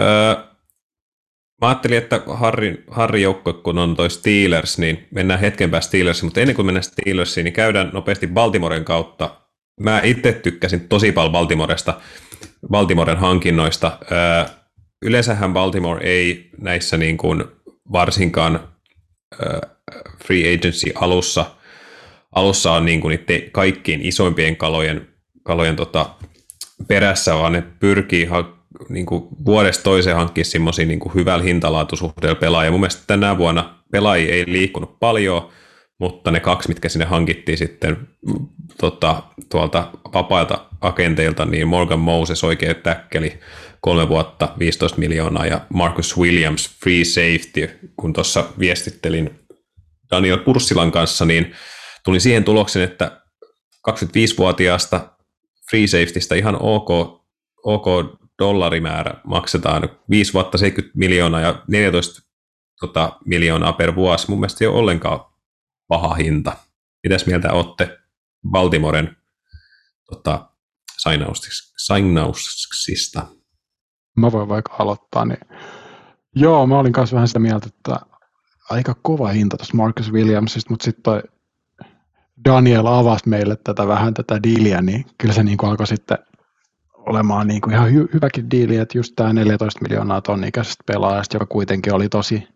öö, 0.00 0.34
mä 1.60 1.68
ajattelin, 1.68 1.98
että 1.98 2.22
Harri, 2.26 2.84
Harri 2.90 3.22
joukko, 3.22 3.52
kun 3.52 3.78
on 3.78 3.96
toi 3.96 4.10
Steelers, 4.10 4.78
niin 4.78 5.08
mennään 5.10 5.40
hetken 5.40 5.70
päästä 5.70 5.88
Steelersiin, 5.88 6.26
mutta 6.26 6.40
ennen 6.40 6.56
kuin 6.56 6.66
mennään 6.66 6.84
Steelersiin, 6.84 7.44
niin 7.44 7.54
käydään 7.54 7.90
nopeasti 7.92 8.26
Baltimoren 8.26 8.84
kautta. 8.84 9.45
Mä 9.80 10.00
itse 10.04 10.32
tykkäsin 10.32 10.88
tosi 10.88 11.12
paljon 11.12 11.32
Baltimoresta, 11.32 12.00
Baltimoren 12.70 13.16
hankinnoista. 13.16 13.98
Yleensähän 15.02 15.52
Baltimore 15.52 16.04
ei 16.04 16.50
näissä 16.58 16.96
niin 16.96 17.16
kuin 17.16 17.44
varsinkaan 17.92 18.68
free 20.26 20.54
agency 20.54 20.92
alussa, 20.94 21.46
alussa 22.32 22.72
on 22.72 22.84
niin 22.84 23.00
kuin 23.00 23.18
niiden 23.28 23.50
kaikkiin 23.50 24.02
isoimpien 24.02 24.56
kalojen, 24.56 25.08
kalojen 25.42 25.76
tota, 25.76 26.10
perässä, 26.88 27.34
vaan 27.34 27.52
ne 27.52 27.62
pyrkii 27.80 28.28
niin 28.88 29.06
kuin 29.06 29.28
vuodesta 29.44 29.82
toiseen 29.82 30.16
hankkia 30.16 30.44
semmoisia 30.44 30.86
niin 30.86 31.14
hyvällä 31.14 31.44
hintalaatusuhteella 31.44 32.40
pelaajia. 32.40 32.70
Mun 32.70 32.80
mielestä 32.80 33.02
tänä 33.06 33.38
vuonna 33.38 33.74
pelaajia 33.92 34.34
ei 34.34 34.44
liikkunut 34.46 35.00
paljon, 35.00 35.48
mutta 35.98 36.30
ne 36.30 36.40
kaksi, 36.40 36.68
mitkä 36.68 36.88
sinne 36.88 37.04
hankittiin 37.04 37.58
sitten 37.58 38.08
tota, 38.80 39.22
tuolta 39.50 39.90
vapailta 40.14 40.66
agenteilta, 40.80 41.44
niin 41.44 41.68
Morgan 41.68 41.98
Moses 41.98 42.44
oikein 42.44 42.76
täkkeli 42.76 43.40
kolme 43.80 44.08
vuotta 44.08 44.54
15 44.58 44.98
miljoonaa 44.98 45.46
ja 45.46 45.60
Marcus 45.74 46.18
Williams 46.18 46.76
free 46.80 47.04
safety, 47.04 47.78
kun 47.96 48.12
tuossa 48.12 48.44
viestittelin 48.58 49.40
Daniel 50.10 50.38
Purssilan 50.38 50.92
kanssa, 50.92 51.24
niin 51.24 51.54
tulin 52.04 52.20
siihen 52.20 52.44
tulokseen, 52.44 52.90
että 52.90 53.20
25-vuotiaasta 53.90 55.16
free 55.70 55.86
safetystä 55.86 56.34
ihan 56.34 56.56
ok, 56.60 56.90
ok 57.64 57.86
dollarimäärä 58.38 59.14
maksetaan 59.24 59.88
5 60.10 60.32
vuotta 60.32 60.58
70 60.58 60.98
miljoonaa 60.98 61.40
ja 61.40 61.62
14 61.68 62.22
tota, 62.80 63.12
miljoonaa 63.24 63.72
per 63.72 63.94
vuosi. 63.94 64.30
Mun 64.30 64.40
mielestä 64.40 64.64
ei 64.64 64.68
ole 64.68 64.78
ollenkaan 64.78 65.20
paha 65.88 66.14
hinta. 66.14 66.56
Mitäs 67.02 67.26
mieltä 67.26 67.52
olette 67.52 67.98
Baltimoren 68.50 69.16
tota, 70.10 70.50
sainauksista? 71.78 73.26
Mä 74.16 74.32
voin 74.32 74.48
vaikka 74.48 74.76
aloittaa. 74.78 75.24
Niin... 75.24 75.40
Joo, 76.34 76.66
mä 76.66 76.78
olin 76.78 76.92
kanssa 76.92 77.14
vähän 77.14 77.28
sitä 77.28 77.38
mieltä, 77.38 77.66
että 77.66 77.96
aika 78.70 78.96
kova 79.02 79.28
hinta 79.28 79.56
tuossa 79.56 79.76
Marcus 79.76 80.12
Williamsista, 80.12 80.70
mutta 80.70 80.84
sitten 80.84 81.02
toi 81.02 81.22
Daniel 82.44 82.86
avasi 82.86 83.28
meille 83.28 83.56
tätä 83.64 83.86
vähän 83.86 84.14
tätä 84.14 84.42
diiliä, 84.42 84.82
niin 84.82 85.04
kyllä 85.18 85.34
se 85.34 85.42
niin 85.42 85.58
kuin 85.58 85.70
alkoi 85.70 85.86
sitten 85.86 86.18
olemaan 86.92 87.46
niin 87.46 87.60
kuin 87.60 87.74
ihan 87.74 87.88
hy- 87.88 88.14
hyväkin 88.14 88.50
diili, 88.50 88.76
että 88.76 88.98
just 88.98 89.12
tämä 89.16 89.32
14 89.32 89.80
miljoonaa 89.82 90.20
tonnikäisestä 90.20 90.84
pelaajasta, 90.86 91.36
joka 91.36 91.46
kuitenkin 91.46 91.94
oli 91.94 92.08
tosi, 92.08 92.48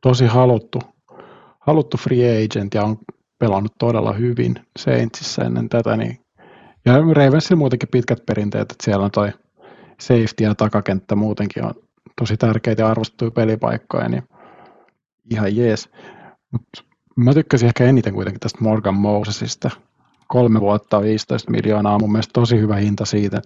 tosi 0.00 0.26
haluttu, 0.26 0.78
haluttu 1.66 1.96
free 1.96 2.44
agent 2.44 2.74
ja 2.74 2.84
on 2.84 2.98
pelannut 3.38 3.72
todella 3.78 4.12
hyvin 4.12 4.54
Saintsissä 4.78 5.42
ennen 5.42 5.68
tätä, 5.68 5.96
niin 5.96 6.18
ja 6.84 6.92
Ravensilla 7.12 7.58
muutenkin 7.58 7.88
pitkät 7.88 8.26
perinteet, 8.26 8.72
että 8.72 8.84
siellä 8.84 9.04
on 9.04 9.10
toi 9.10 9.32
safety 10.00 10.44
ja 10.44 10.54
takakenttä 10.54 11.14
muutenkin 11.14 11.64
on 11.64 11.74
tosi 12.20 12.36
tärkeitä 12.36 12.82
ja 12.82 12.88
arvostettuja 12.88 13.30
pelipaikkoja, 13.30 14.08
niin 14.08 14.22
ihan 15.30 15.56
jees. 15.56 15.90
Mutta 16.52 16.92
Mä 17.16 17.34
tykkäsin 17.34 17.66
ehkä 17.66 17.84
eniten 17.84 18.14
kuitenkin 18.14 18.40
tästä 18.40 18.58
Morgan 18.60 18.94
Mosesista. 18.94 19.70
Kolme 20.28 20.60
vuotta 20.60 21.02
15 21.02 21.50
miljoonaa 21.50 21.94
on 21.94 22.00
mun 22.00 22.12
mielestä 22.12 22.32
tosi 22.32 22.58
hyvä 22.58 22.76
hinta 22.76 23.04
siitä. 23.04 23.42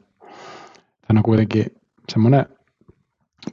Hän 1.08 1.16
on 1.16 1.22
kuitenkin 1.22 1.66
semmoinen 2.12 2.46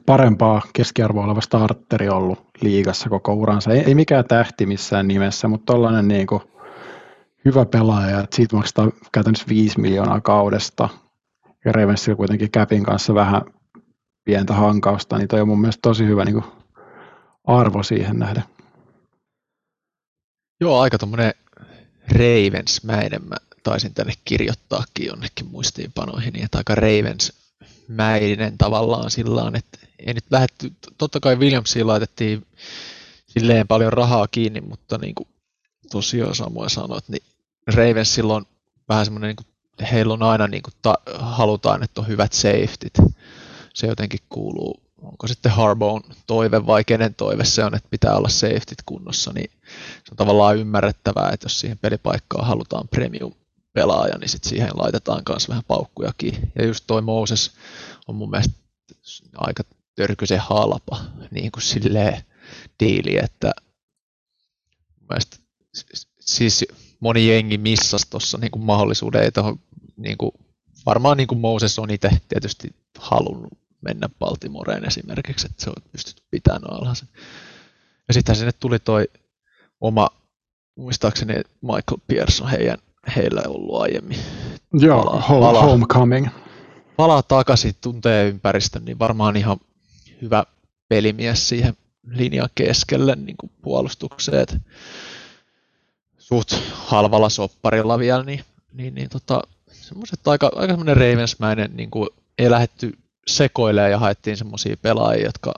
parempaa 0.06 0.62
keskiarvoa 0.72 1.24
oleva 1.24 1.40
starteri 1.40 2.08
ollut 2.08 2.48
liigassa 2.60 3.08
koko 3.08 3.34
uransa. 3.34 3.72
Ei, 3.72 3.80
ei 3.80 3.94
mikään 3.94 4.24
tähti 4.24 4.66
missään 4.66 5.08
nimessä, 5.08 5.48
mutta 5.48 5.72
tollainen 5.72 6.08
niin 6.08 6.26
kuin 6.26 6.42
hyvä 7.44 7.64
pelaaja, 7.64 8.20
että 8.20 8.36
siitä 8.36 8.56
maksetaan 8.56 8.92
käytännössä 9.12 9.46
5 9.48 9.80
miljoonaa 9.80 10.20
kaudesta. 10.20 10.88
Ja 11.64 11.72
Ravensilla 11.72 12.16
kuitenkin 12.16 12.50
Capin 12.50 12.84
kanssa 12.84 13.14
vähän 13.14 13.42
pientä 14.24 14.54
hankausta, 14.54 15.18
niin 15.18 15.28
toi 15.28 15.40
on 15.40 15.48
mun 15.48 15.60
mielestä 15.60 15.82
tosi 15.82 16.06
hyvä 16.06 16.24
niin 16.24 16.34
kuin 16.34 16.44
arvo 17.44 17.82
siihen 17.82 18.18
nähden. 18.18 18.44
Joo, 20.60 20.80
aika 20.80 20.98
tuommoinen 20.98 21.34
Ravens-mäinen 22.08 23.24
mä 23.28 23.36
taisin 23.62 23.94
tänne 23.94 24.12
kirjoittaakin 24.24 25.06
jonnekin 25.06 25.46
muistiinpanoihin, 25.50 26.44
että 26.44 26.58
aika 26.58 26.74
Ravens-mäinen 26.74 28.58
tavallaan 28.58 29.10
sillä 29.10 29.52
että 29.54 29.83
ei 30.06 30.14
nyt 30.14 30.24
lähdetty, 30.30 30.72
totta 30.98 31.20
kai 31.20 31.36
Williamsiin 31.36 31.86
laitettiin 31.86 32.46
silleen 33.26 33.68
paljon 33.68 33.92
rahaa 33.92 34.28
kiinni, 34.28 34.60
mutta 34.60 34.98
niin 34.98 35.14
kuin 35.14 35.28
tosiaan 35.90 36.34
Samuel 36.34 36.68
sanoi, 36.68 36.98
että 36.98 37.12
niin 37.12 37.22
Ravens 37.66 38.14
silloin 38.14 38.46
vähän 38.88 39.04
semmoinen, 39.04 39.36
niin 39.36 39.88
heillä 39.88 40.14
on 40.14 40.22
aina 40.22 40.48
niin 40.48 40.62
kuin 40.62 40.74
ta, 40.82 40.94
halutaan, 41.18 41.82
että 41.82 42.00
on 42.00 42.08
hyvät 42.08 42.32
safetyt. 42.32 42.92
Se 43.74 43.86
jotenkin 43.86 44.20
kuuluu 44.28 44.84
onko 45.02 45.26
sitten 45.26 45.52
Harboon 45.52 46.02
toive 46.26 46.66
vai 46.66 46.84
kenen 46.84 47.14
toive 47.14 47.44
se 47.44 47.64
on, 47.64 47.74
että 47.74 47.88
pitää 47.90 48.16
olla 48.16 48.28
safetyt 48.28 48.82
kunnossa, 48.86 49.32
niin 49.32 49.50
se 50.04 50.10
on 50.10 50.16
tavallaan 50.16 50.56
ymmärrettävää, 50.56 51.30
että 51.32 51.44
jos 51.44 51.60
siihen 51.60 51.78
pelipaikkaan 51.78 52.46
halutaan 52.46 52.88
premium 52.88 53.32
pelaaja, 53.72 54.18
niin 54.18 54.28
sitten 54.28 54.48
siihen 54.48 54.70
laitetaan 54.74 55.22
myös 55.28 55.48
vähän 55.48 55.64
paukkujakin. 55.68 56.52
Ja 56.58 56.66
just 56.66 56.84
toi 56.86 57.02
Moses 57.02 57.52
on 58.08 58.14
mun 58.14 58.30
mielestä 58.30 58.54
aika 59.36 59.62
törkyisen 59.94 60.38
halpa 60.38 61.00
niin 61.30 61.52
kuin 61.52 61.62
silleen 61.62 62.22
diili, 62.80 63.18
että 63.24 63.52
mielestä, 65.08 65.36
siis 66.20 66.64
moni 67.00 67.28
jengi 67.28 67.58
missasi 67.58 68.10
tuossa 68.10 68.38
niin 68.38 68.50
mahdollisuuden, 68.58 69.22
ei 69.22 69.32
tohon, 69.32 69.60
niin 69.96 70.18
kuin, 70.18 70.32
varmaan 70.86 71.16
niin 71.16 71.26
kuin 71.26 71.38
Moses 71.38 71.78
on 71.78 71.90
itse 71.90 72.10
tietysti 72.28 72.74
halunnut 72.98 73.52
mennä 73.80 74.08
Baltimoreen 74.18 74.84
esimerkiksi, 74.84 75.46
että 75.46 75.64
se 75.64 75.70
on 75.70 75.76
pystytty 75.92 76.22
pitämään 76.30 76.72
alhaisen. 76.72 77.08
Ja 78.08 78.14
sitten 78.14 78.36
sinne 78.36 78.52
tuli 78.52 78.78
toi 78.78 79.08
oma, 79.80 80.08
muistaakseni 80.76 81.34
Michael 81.60 81.98
Pearson 82.06 82.48
heidän, 82.48 82.78
heillä 83.16 83.40
ei 83.40 83.48
ollut 83.48 83.80
aiemmin. 83.82 84.18
Joo, 84.72 85.04
palaa, 85.04 85.20
home, 85.20 85.46
palaa, 85.46 85.62
homecoming. 85.62 86.28
Palaa 86.96 87.22
takaisin, 87.22 87.74
tuntee 87.80 88.28
ympäristön, 88.28 88.84
niin 88.84 88.98
varmaan 88.98 89.36
ihan 89.36 89.56
hyvä 90.24 90.44
pelimies 90.88 91.48
siihen 91.48 91.76
linjan 92.06 92.48
keskelle 92.54 93.16
niin 93.16 93.36
kuin 93.36 93.52
puolustukseen. 93.62 94.46
suht 96.18 96.52
halvalla 96.72 97.28
sopparilla 97.28 97.98
vielä, 97.98 98.22
niin, 98.22 98.44
niin, 98.72 98.94
niin 98.94 99.08
tota, 99.08 99.42
semmoiset 99.72 100.28
aika, 100.28 100.50
aika 100.54 100.72
semmoinen 100.72 100.96
Ravensmäinen, 100.96 101.76
niin 101.76 101.90
kuin 101.90 102.08
ei 102.38 102.50
lähetty 102.50 102.98
sekoilemaan 103.26 103.90
ja 103.90 103.98
haettiin 103.98 104.36
semmoisia 104.36 104.76
pelaajia, 104.76 105.24
jotka 105.24 105.54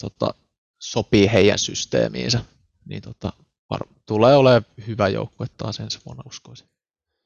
tota, 0.00 0.34
sopii 0.78 1.32
heidän 1.32 1.58
systeemiinsä. 1.58 2.40
Niin 2.84 3.02
tota, 3.02 3.32
var- 3.70 3.88
tulee 4.06 4.36
olemaan 4.36 4.66
hyvä 4.86 5.08
joukkue 5.08 5.46
taas 5.56 5.80
ensi 5.80 5.98
vuonna 6.06 6.22
uskoisin. 6.26 6.66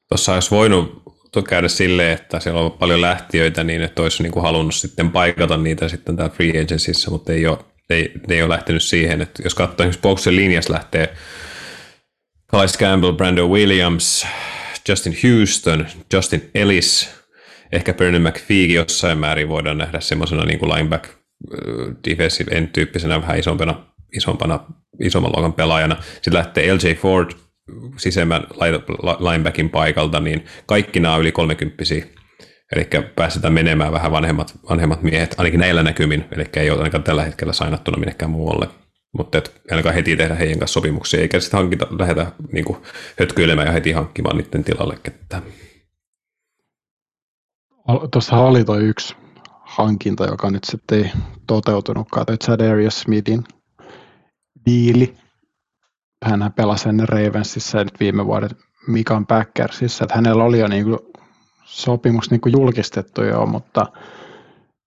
Tuossa 0.09 0.33
olisi 0.33 0.51
voinut 0.51 1.03
käydä 1.47 1.67
silleen, 1.67 2.13
että 2.13 2.39
siellä 2.39 2.61
on 2.61 2.71
paljon 2.71 3.01
lähtiöitä 3.01 3.63
niin, 3.63 3.81
että 3.81 4.01
olisi 4.01 4.23
niin 4.23 4.31
kuin 4.31 4.43
halunnut 4.43 4.75
sitten 4.75 5.11
paikata 5.11 5.57
niitä 5.57 5.87
sitten 5.87 6.15
täällä 6.15 6.35
free 6.35 6.61
agencyssä, 6.61 7.11
mutta 7.11 7.33
ei 7.33 7.47
ole, 7.47 7.57
ei, 7.89 8.11
ne 8.27 8.35
ei 8.35 8.41
ole 8.41 8.53
lähtenyt 8.53 8.83
siihen. 8.83 9.21
Että 9.21 9.43
jos 9.43 9.55
katsoo 9.55 9.75
esimerkiksi 9.75 10.01
Boxen 10.01 10.35
linjas 10.35 10.69
lähtee 10.69 11.13
Calais 12.51 12.77
Campbell, 12.77 13.13
Brando 13.13 13.47
Williams, 13.47 14.27
Justin 14.89 15.17
Houston, 15.23 15.87
Justin 16.13 16.49
Ellis, 16.55 17.09
ehkä 17.71 17.93
Bernie 17.93 18.19
McPhee 18.19 18.65
jossain 18.65 19.17
määrin 19.17 19.49
voidaan 19.49 19.77
nähdä 19.77 19.99
semmoisena 19.99 20.45
niin 20.45 20.59
kuin 20.59 20.69
lineback 20.69 21.09
defensive 22.09 22.51
end 22.51 22.67
tyyppisenä 22.67 23.21
vähän 23.21 23.39
isompana, 23.39 23.85
isompana, 24.15 24.59
isomman 24.99 25.31
luokan 25.35 25.53
pelaajana. 25.53 25.97
Sitten 26.13 26.33
lähtee 26.33 26.73
LJ 26.73 26.93
Ford 26.93 27.31
sisemmän 27.97 28.43
linebackin 29.19 29.69
paikalta, 29.69 30.19
niin 30.19 30.45
kaikki 30.65 30.99
nämä 30.99 31.17
yli 31.17 31.31
30 31.31 31.83
Eli 32.75 32.87
päästetään 33.15 33.53
menemään 33.53 33.91
vähän 33.91 34.11
vanhemmat, 34.11 34.59
vanhemmat 34.69 35.03
miehet, 35.03 35.35
ainakin 35.37 35.59
näillä 35.59 35.83
näkymin, 35.83 36.25
eli 36.31 36.45
ei 36.55 36.69
ole 36.69 36.79
ainakaan 36.79 37.03
tällä 37.03 37.23
hetkellä 37.23 37.53
sainattuna 37.53 37.97
minnekään 37.97 38.31
muualle. 38.31 38.69
Mutta 39.17 39.41
ainakaan 39.71 39.95
heti 39.95 40.15
tehdä 40.15 40.35
heidän 40.35 40.59
kanssa 40.59 40.73
sopimuksia, 40.73 41.21
eikä 41.21 41.39
sitten 41.39 41.57
hankita, 41.57 41.87
lähdetä 41.99 42.31
niin 42.51 42.65
kuin, 42.65 42.77
hötkyilemään 43.19 43.67
ja 43.67 43.73
heti 43.73 43.91
hankkimaan 43.91 44.37
niiden 44.37 44.63
tilalle 44.63 44.97
ketään. 45.03 45.43
Tuossa 48.11 48.35
oli 48.35 48.63
toi 48.63 48.83
yksi 48.83 49.15
hankinta, 49.61 50.25
joka 50.25 50.51
nyt 50.51 50.63
sitten 50.63 51.03
ei 51.03 51.11
toteutunutkaan, 51.47 52.25
toi 52.25 52.37
Chadarius 52.37 52.99
Smithin 53.01 53.43
diili. 54.65 55.17
Hän 56.23 56.53
pelasi 56.55 56.89
ennen 56.89 57.09
Ravensissa 57.09 57.77
ja 57.77 57.83
nyt 57.83 57.99
viime 57.99 58.25
vuoden 58.25 58.49
Mikan 58.87 59.25
Packersissa, 59.25 60.03
että 60.03 60.15
hänellä 60.15 60.43
oli 60.43 60.59
jo 60.59 60.67
niinku 60.67 61.11
sopimus 61.63 62.31
niinku 62.31 62.49
julkistettu 62.49 63.23
jo, 63.23 63.45
mutta 63.45 63.85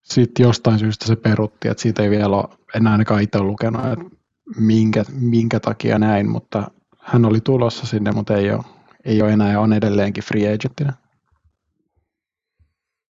sitten 0.03 0.45
jostain 0.45 0.78
syystä 0.78 1.07
se 1.07 1.16
perutti, 1.16 1.68
että 1.68 1.82
siitä 1.82 2.03
ei 2.03 2.11
vielä 2.11 2.37
ole 2.37 2.49
enää 2.74 2.93
ainakaan 2.93 3.22
itse 3.22 3.41
lukenut, 3.41 3.85
että 3.85 4.16
minkä, 4.57 5.05
minkä 5.20 5.61
takia 5.61 5.99
näin, 5.99 6.28
mutta 6.28 6.70
hän 6.99 7.24
oli 7.24 7.41
tulossa 7.41 7.87
sinne, 7.87 8.12
mutta 8.12 8.37
ei 8.37 8.51
ole, 8.51 8.64
ei 9.05 9.22
ole 9.22 9.32
enää 9.32 9.53
ja 9.53 9.61
on 9.61 9.72
edelleenkin 9.72 10.24
free 10.24 10.55
agentina. 10.55 10.93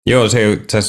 Joo, 0.05 0.29
se, 0.29 0.61
se 0.69 0.81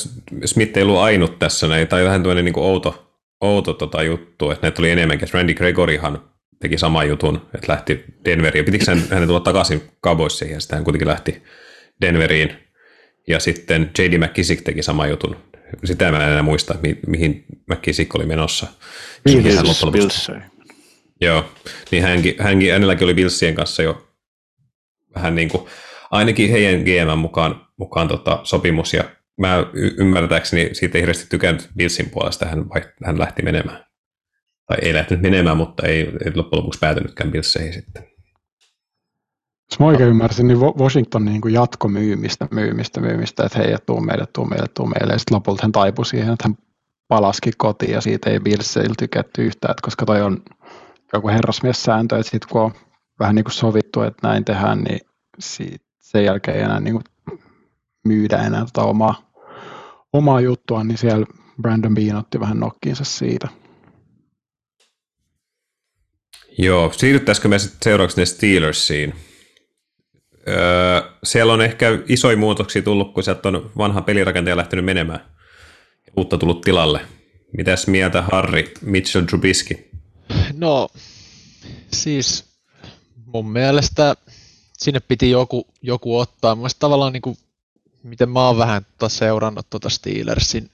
Smith 0.44 0.76
ei 0.76 0.82
ollut 0.82 0.98
ainut 0.98 1.38
tässä, 1.38 1.68
näin, 1.68 1.88
tai 1.88 2.04
vähän 2.04 2.22
tämmöinen 2.22 2.44
niin 2.44 2.58
outo, 2.58 3.18
outo 3.40 3.72
tota 3.72 4.02
juttu, 4.02 4.50
että 4.50 4.66
näitä 4.66 4.76
tuli 4.76 4.90
enemmänkin. 4.90 5.28
Randy 5.32 5.54
Gregoryhan 5.54 6.33
teki 6.64 6.78
saman 6.78 7.08
jutun, 7.08 7.46
että 7.54 7.72
lähti 7.72 8.04
Denveriin. 8.24 8.64
Pitikö 8.64 8.84
hän, 8.88 9.02
hänen 9.10 9.28
tulla 9.28 9.40
takaisin 9.40 9.82
Cowboysiin, 10.04 10.50
ja 10.50 10.60
sitten 10.60 10.76
hän 10.76 10.84
kuitenkin 10.84 11.08
lähti 11.08 11.42
Denveriin. 12.00 12.56
Ja 13.28 13.40
sitten 13.40 13.90
J.D. 13.98 14.18
McKissick 14.18 14.64
teki 14.64 14.82
saman 14.82 15.10
jutun. 15.10 15.36
Sitä 15.84 16.10
mä 16.10 16.24
en 16.24 16.30
enää 16.30 16.42
muista, 16.42 16.74
mi- 16.82 16.98
mihin 17.06 17.44
McKissick 17.70 18.14
oli 18.14 18.26
menossa. 18.26 18.66
Bills, 19.24 19.84
Bills. 19.92 20.30
Joo, 21.20 21.44
niin 21.90 22.02
hänkin, 22.02 22.34
hänkin, 22.38 22.72
hänelläkin 22.72 23.04
oli 23.04 23.14
Billsien 23.14 23.54
kanssa 23.54 23.82
jo 23.82 24.08
vähän 25.14 25.34
niin 25.34 25.48
kuin, 25.48 25.66
ainakin 26.10 26.50
heidän 26.50 26.80
GM 26.80 27.18
mukaan, 27.18 27.66
mukaan 27.76 28.08
tota, 28.08 28.40
sopimus, 28.44 28.94
ja 28.94 29.04
mä 29.40 29.66
y- 29.72 29.94
ymmärtääkseni 29.98 30.70
siitä 30.72 30.98
ei 30.98 31.02
hirveästi 31.02 31.26
tykännyt 31.30 31.68
Billsin 31.76 32.10
puolesta, 32.10 32.46
hän, 32.46 32.64
hän 33.04 33.18
lähti 33.18 33.42
menemään. 33.42 33.84
Tai 34.66 34.76
ei 34.82 34.94
lähtenyt 34.94 35.22
menemään, 35.22 35.56
mutta 35.56 35.86
ei, 35.86 35.98
ei 36.00 36.34
loppujen 36.34 36.60
lopuksi 36.60 36.78
päätynytkään 36.78 37.30
Billseihin 37.30 37.72
sitten. 37.72 38.14
Jos 39.70 39.78
mä 39.80 39.86
oikein 39.86 40.08
ymmärsin, 40.08 40.48
niin 40.48 40.60
Washington 40.60 41.24
niin 41.24 41.40
kuin 41.40 41.54
jatko 41.54 41.88
myymistä, 41.88 42.48
myymistä, 42.50 43.00
myymistä, 43.00 43.44
että 43.44 43.58
hei, 43.58 43.76
tuu 43.86 44.00
meille, 44.00 44.26
tuu 44.32 44.44
meille, 44.44 44.66
tuu 44.74 44.86
meille. 44.86 45.12
Ja 45.12 45.18
sitten 45.18 45.34
lopulta 45.34 45.62
hän 45.62 45.72
taipui 45.72 46.06
siihen, 46.06 46.32
että 46.32 46.48
hän 46.48 46.58
palaski 47.08 47.50
kotiin 47.58 47.92
ja 47.92 48.00
siitä 48.00 48.30
ei 48.30 48.40
Billseillä 48.40 48.94
tykätty 48.98 49.46
yhtään, 49.46 49.74
koska 49.82 50.06
toi 50.06 50.22
on 50.22 50.42
joku 51.12 51.28
herrasmies-sääntö, 51.28 52.18
että 52.18 52.30
sitten 52.30 52.48
kun 52.52 52.62
on 52.62 52.72
vähän 53.20 53.34
niin 53.34 53.44
kuin 53.44 53.52
sovittu, 53.52 54.02
että 54.02 54.28
näin 54.28 54.44
tehdään, 54.44 54.78
niin 54.78 55.00
siitä, 55.38 55.86
sen 56.00 56.24
jälkeen 56.24 56.56
ei 56.56 56.62
enää 56.62 56.80
niin 56.80 56.94
kuin 56.94 57.38
myydä 58.04 58.36
enää 58.36 58.64
tota 58.64 58.82
omaa, 58.82 59.30
omaa 60.12 60.40
juttua, 60.40 60.84
niin 60.84 60.98
siellä 60.98 61.26
Brandon 61.62 61.94
Bean 61.94 62.16
otti 62.16 62.40
vähän 62.40 62.60
nokkiinsa 62.60 63.04
siitä. 63.04 63.48
Joo, 66.58 66.92
siirryttäisikö 66.92 67.48
me 67.48 67.58
sitten 67.58 67.80
seuraavaksi 67.82 68.20
ne 68.20 68.26
Steelersiin? 68.26 69.14
Öö, 70.48 71.02
siellä 71.24 71.52
on 71.52 71.62
ehkä 71.62 71.88
isoja 72.06 72.36
muutoksia 72.36 72.82
tullut, 72.82 73.14
kun 73.14 73.22
sieltä 73.22 73.48
on 73.48 73.70
vanha 73.78 74.02
pelirakentaja 74.02 74.56
lähtenyt 74.56 74.84
menemään. 74.84 75.20
Uutta 76.16 76.38
tullut 76.38 76.60
tilalle. 76.60 77.00
Mitäs 77.56 77.86
mieltä 77.86 78.22
Harri 78.22 78.74
Mitchell 78.82 79.24
Trubisky? 79.24 79.90
No, 80.52 80.88
siis 81.92 82.44
mun 83.26 83.48
mielestä 83.48 84.16
sinne 84.78 85.00
piti 85.00 85.30
joku, 85.30 85.66
joku 85.82 86.18
ottaa. 86.18 86.54
Mielestäni 86.54 86.80
tavallaan 86.80 87.12
niin 87.12 87.22
kuin, 87.22 87.36
miten 88.02 88.30
mä 88.30 88.46
oon 88.46 88.58
vähän 88.58 88.86
tota 88.98 89.08
seurannut 89.08 89.70
tuota 89.70 89.88
Steelersin 89.88 90.70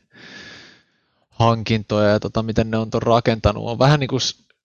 hankintoja 1.31 2.09
ja 2.09 2.21
tota, 2.21 2.43
miten 2.43 2.71
ne 2.71 2.77
on 2.77 2.91
tuon 2.91 3.03
rakentanut, 3.03 3.65
on 3.65 3.79
vähän 3.79 4.01
niin 4.01 4.09
kuin 4.09 4.21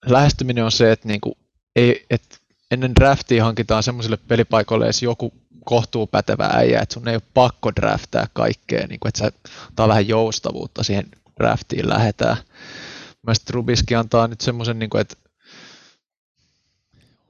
lähestyminen 0.06 0.64
on 0.64 0.72
se, 0.72 0.92
että, 0.92 1.08
niin 1.08 1.20
kuin, 1.20 1.34
ei, 1.76 2.06
että 2.10 2.36
ennen 2.70 2.94
draftia 2.94 3.44
hankitaan 3.44 3.82
semmoisille 3.82 4.16
pelipaikoille 4.16 4.84
edes 4.84 5.02
joku 5.02 5.32
kohtuu 5.64 6.06
pätevä 6.06 6.50
äijä, 6.52 6.80
että 6.80 6.92
sun 6.92 7.08
ei 7.08 7.14
ole 7.14 7.22
pakko 7.34 7.72
draftaa 7.76 8.26
kaikkea, 8.32 8.86
niin 8.86 9.00
kuin, 9.00 9.08
että 9.08 9.18
sä 9.18 9.32
antaa 9.68 9.88
vähän 9.88 10.08
joustavuutta 10.08 10.82
siihen 10.82 11.08
draftiin 11.40 11.88
lähetään. 11.88 12.36
Mielestäni 13.22 13.54
Rubiski 13.54 13.94
antaa 13.94 14.28
nyt 14.28 14.40
semmoisen, 14.40 14.78
niin 14.78 14.90
kuin, 14.90 15.00
että 15.00 15.16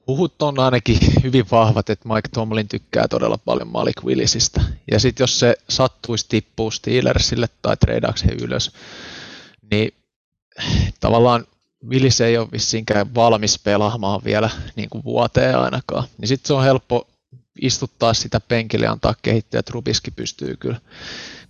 huhut 0.07 0.43
on 0.43 0.59
ainakin 0.59 0.99
hyvin 1.25 1.47
vahvat, 1.51 1.91
että 1.91 2.09
Mike 2.09 2.29
Tomlin 2.29 2.69
tykkää 2.69 3.09
todella 3.09 3.39
paljon 3.39 3.69
Malik 3.69 4.05
Willisistä. 4.05 4.61
Ja 4.91 5.01
sitten 5.01 5.25
jos 5.25 5.41
se 5.41 5.57
sattuisi 5.69 6.27
tippua 6.29 6.71
Steelersille 6.71 7.49
tai 7.63 7.77
treidaaks 7.77 8.25
he 8.25 8.33
ylös, 8.43 8.73
niin 9.71 9.95
tavallaan 11.01 11.45
Willis 11.89 12.21
ei 12.21 12.39
ole 12.39 12.49
vissiinkään 12.53 13.15
valmis 13.15 13.59
pelaamaan 13.59 14.21
vielä 14.25 14.51
niin 14.77 14.91
kuin 14.91 15.05
vuoteen 15.05 15.59
ainakaan. 15.59 16.05
Niin 16.19 16.29
sitten 16.29 16.47
se 16.47 16.55
on 16.55 16.65
helppo 16.65 17.09
istuttaa 17.61 18.15
sitä 18.15 18.41
penkille 18.41 18.87
ja 18.87 18.93
antaa 18.93 19.15
kehittyä, 19.23 19.61
että 19.61 19.73
Rubiski 19.73 20.11
pystyy 20.11 20.57
kyllä. 20.57 20.81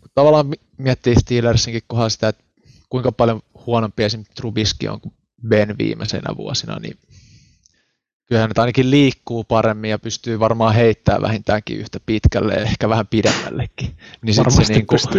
Kun 0.00 0.10
tavallaan 0.14 0.46
miettii 0.78 1.14
Steelersinkin 1.20 1.82
kohdalla 1.86 2.08
sitä, 2.08 2.28
että 2.28 2.44
kuinka 2.88 3.12
paljon 3.12 3.42
huonompi 3.66 4.04
esimerkiksi 4.04 4.34
Trubisky 4.34 4.86
on 4.86 5.00
kuin 5.00 5.14
Ben 5.48 5.78
viimeisenä 5.78 6.36
vuosina, 6.36 6.78
niin 6.78 6.98
kyllähän 8.26 8.50
nyt 8.50 8.58
ainakin 8.58 8.90
liikkuu 8.90 9.44
paremmin 9.44 9.90
ja 9.90 9.98
pystyy 9.98 10.38
varmaan 10.38 10.74
heittämään 10.74 11.22
vähintäänkin 11.22 11.78
yhtä 11.78 12.00
pitkälle 12.06 12.54
ja 12.54 12.60
ehkä 12.60 12.88
vähän 12.88 13.06
pidemmällekin. 13.06 13.96
Niin 14.22 14.34
sit 14.34 14.44
se, 14.50 14.72
niinku, 14.72 14.96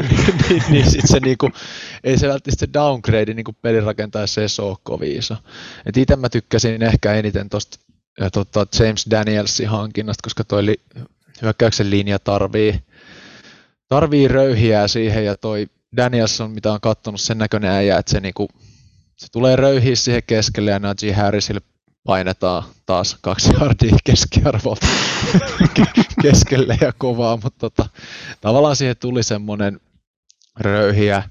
niin, 0.50 0.64
niin 0.70 0.92
sit 0.92 1.08
se 1.08 1.20
niinku, 1.20 1.50
ei 2.04 2.18
se 2.18 2.28
välttämättä 2.28 2.66
se 2.66 2.74
downgrade 2.74 3.34
niinku 3.34 3.54
pelirakentaessa 3.62 4.42
ei 4.42 4.48
ole 4.60 4.78
kovin 4.84 5.18
iso. 5.18 5.36
Et 5.86 5.98
itse 5.98 6.16
mä 6.16 6.30
tykkäsin 6.30 6.84
ehkä 6.84 7.14
eniten 7.14 7.50
tuosta 7.50 7.80
tota 8.34 8.68
James 8.80 9.06
Danielsin 9.12 9.68
hankinnasta, 9.68 10.24
koska 10.24 10.44
toi 10.44 10.66
li, 10.66 10.82
hyökkäyksen 11.42 11.90
linja 11.90 12.20
tarvii, 12.20 12.80
tarvii 13.88 14.28
röyhiä 14.28 14.88
siihen 14.88 15.26
ja 15.26 15.38
toi 15.38 15.68
Danielson, 15.98 16.52
mitä 16.52 16.74
on 16.74 16.82
katsonut, 16.82 17.22
sen 17.22 17.38
näköinen 17.38 17.72
äijä, 17.72 17.98
että 17.98 18.12
se, 18.12 18.20
niinku, 18.20 18.48
se 19.18 19.28
tulee 19.32 19.56
röyhiä 19.56 19.96
siihen 19.96 20.24
keskelle 20.28 20.72
ja 20.72 20.80
Najee 20.80 21.14
Harrisille 21.14 21.62
painetaan 22.08 22.64
taas 22.86 23.18
kaksi 23.22 23.54
yardia 23.54 23.98
keskiarvolta 24.04 24.88
keskelle 26.22 26.78
ja 26.82 26.94
kovaa, 26.98 27.38
mutta 27.44 27.70
tota, 27.70 27.90
tavallaan 28.42 28.76
siihen 28.76 28.98
tuli 28.98 29.24
semmoinen 29.24 29.80
röyhiä. 30.60 31.30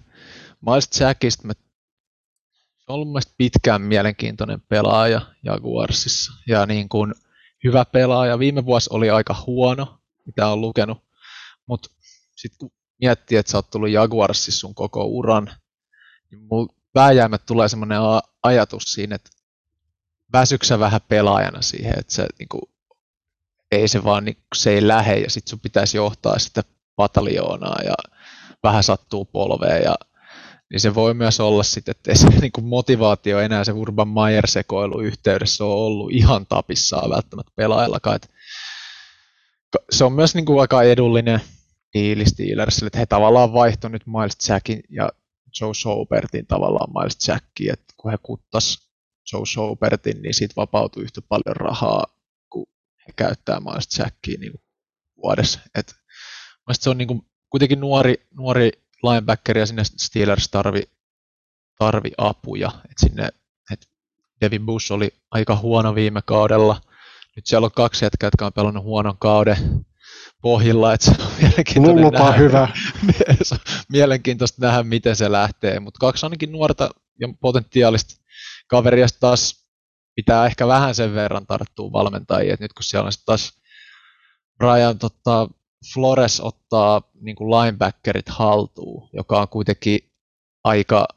Miles 0.67 1.01
Jackista 1.01 1.49
se 1.49 2.93
on 2.93 2.95
ollut 2.95 3.25
pitkään 3.39 3.83
mielenkiintoinen 3.83 4.61
pelaaja 4.69 5.21
Jaguarsissa 5.45 6.33
ja 6.49 6.67
niin 6.67 6.89
kuin 6.89 7.15
hyvä 7.65 7.85
pelaaja. 7.85 8.39
Viime 8.39 8.65
vuosi 8.65 8.91
oli 8.93 9.11
aika 9.11 9.45
huono, 9.47 9.99
mitä 10.27 10.49
on 10.49 10.61
lukenut, 10.61 10.99
mutta 11.67 11.89
sitten 12.37 12.59
kun 12.59 12.71
miettii, 13.01 13.39
että 13.39 13.53
sä 13.53 13.59
oot 13.59 13.71
tullut 13.71 13.91
Jaguarsissa 13.91 14.61
sun 14.61 14.75
koko 14.75 15.05
uran, 15.05 15.51
niin 16.31 16.41
vääjäämät 16.95 17.47
tulee 17.47 17.69
semmoinen 17.69 17.99
ajatus 18.43 18.83
siinä, 18.83 19.15
että 19.15 19.36
väsyksä 20.33 20.79
vähän 20.79 21.01
pelaajana 21.09 21.63
siihen, 21.63 21.99
että 21.99 22.15
se, 22.15 22.27
niin 22.39 22.49
kuin, 22.49 22.63
ei 23.73 23.89
se 23.89 24.05
vaan 24.05 24.25
niin, 24.25 24.37
se 24.55 24.71
ei 24.71 24.89
lähe 24.89 25.17
ja 25.17 25.31
sitten 25.31 25.51
sun 25.51 25.61
pitäisi 25.61 25.97
johtaa 25.97 26.39
sitä 26.39 26.63
pataljoonaa 26.97 27.83
ja 27.85 27.95
vähän 28.63 28.83
sattuu 28.83 29.25
polveen 29.25 29.83
ja 29.83 29.95
niin 30.71 30.81
se 30.81 30.95
voi 30.95 31.15
myös 31.15 31.41
olla 31.41 31.63
sitten, 31.63 31.93
että 31.93 32.11
ei 32.11 32.17
se 32.17 32.29
niin 32.41 32.53
kuin 32.53 32.65
motivaatio 32.65 33.41
enää 33.41 33.65
se 33.65 33.73
Urban 33.73 34.09
Meyer 34.09 34.47
sekoilu 34.47 35.01
yhteydessä 35.01 35.65
on 35.65 35.71
ollut 35.71 36.13
ihan 36.13 36.47
tapissaan 36.47 37.11
välttämättä 37.11 37.53
pelaajallakaan. 37.57 38.21
Se 39.91 40.05
on 40.05 40.13
myös 40.13 40.35
niin 40.35 40.45
kuin 40.45 40.61
aika 40.61 40.83
edullinen 40.83 41.41
diili 41.95 42.27
Steelersille, 42.27 42.87
että 42.87 42.99
he 42.99 43.07
tavallaan 43.07 43.53
vaihtoi 43.53 43.91
nyt 43.91 44.07
Miles 44.07 44.49
Jackin 44.49 44.81
ja 44.91 45.09
Joe 45.61 45.75
Sobertin 45.75 46.47
tavallaan 46.47 46.93
Miles 46.93 47.29
Jackin, 47.29 47.73
että 47.73 47.95
kun 47.97 48.11
he 48.11 48.19
kuttas 48.23 48.86
Joe 49.33 49.47
Sobertin, 49.47 50.23
niin 50.23 50.35
siitä 50.35 50.55
vapautui 50.57 51.03
yhtä 51.03 51.21
paljon 51.29 51.57
rahaa, 51.57 52.07
kun 52.51 52.67
he 53.07 53.13
käyttää 53.17 53.61
Miles 53.61 53.99
Jackia 53.99 54.39
niin 54.41 54.53
vuodessa. 55.23 55.61
Et, 55.75 55.95
se 56.73 56.91
on 56.91 56.99
niin 56.99 57.09
kuin, 57.09 57.23
kuitenkin 57.51 57.81
nuori, 57.81 58.27
nuori 58.35 58.71
linebacker 59.03 59.59
ja 59.59 59.67
sinne 59.67 59.85
Steelers 59.85 60.49
tarvi, 60.49 60.83
tarvi 61.79 62.11
apuja. 62.19 62.71
Et 62.85 62.99
sinne, 62.99 63.29
et 63.73 63.89
Devin 64.41 64.67
Bush 64.67 64.93
oli 64.93 65.15
aika 65.31 65.57
huono 65.57 65.95
viime 65.95 66.23
kaudella. 66.23 66.81
Nyt 67.37 67.47
siellä 67.47 67.65
on 67.65 67.73
kaksi 67.73 68.05
jätkää, 68.05 68.27
jotka 68.27 68.47
on 68.47 68.53
pelannut 68.53 68.85
huonon 68.85 69.19
kauden 69.19 69.87
pohjilla, 70.43 70.95
että 70.95 71.05
se 71.05 71.23
on 71.23 71.33
mielenkiintoinen 71.43 72.13
nähdä, 72.13 72.33
hyvä. 72.33 72.69
mielenkiintoista 73.93 74.67
nähdä, 74.67 74.83
miten 74.83 75.17
se 75.17 75.33
lähtee, 75.33 75.81
mutta 75.81 75.99
kaksi 75.99 76.27
ainakin 76.27 76.53
nuorta 76.53 76.91
ja 77.21 77.29
potentiaalista 77.41 78.26
kaveria 78.67 79.07
taas 79.21 79.67
pitää 80.15 80.47
ehkä 80.47 80.67
vähän 80.67 80.95
sen 80.95 81.15
verran 81.15 81.47
tarttua 81.47 81.93
valmentajia, 81.93 82.55
että 82.55 82.65
nyt 82.65 82.73
kun 82.73 82.85
siellä 82.85 83.07
on 83.07 83.13
sitten 83.13 83.27
taas 83.27 83.53
Brian 84.59 84.99
tota, 84.99 85.49
Flores 85.95 86.41
ottaa 86.41 87.03
niin 87.21 87.37
kuin 87.37 87.51
linebackerit 87.51 88.29
haltuun, 88.29 89.09
joka 89.13 89.41
on 89.41 89.49
kuitenkin 89.49 89.99
aika 90.65 91.09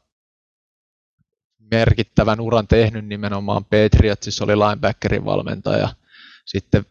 merkittävän 1.70 2.40
uran 2.40 2.68
tehnyt 2.68 3.06
nimenomaan 3.06 3.64
Patriotsissa 3.64 4.44
oli 4.44 4.56
linebackerin 4.56 5.24
valmentaja. 5.24 5.88
Sitten 6.46 6.86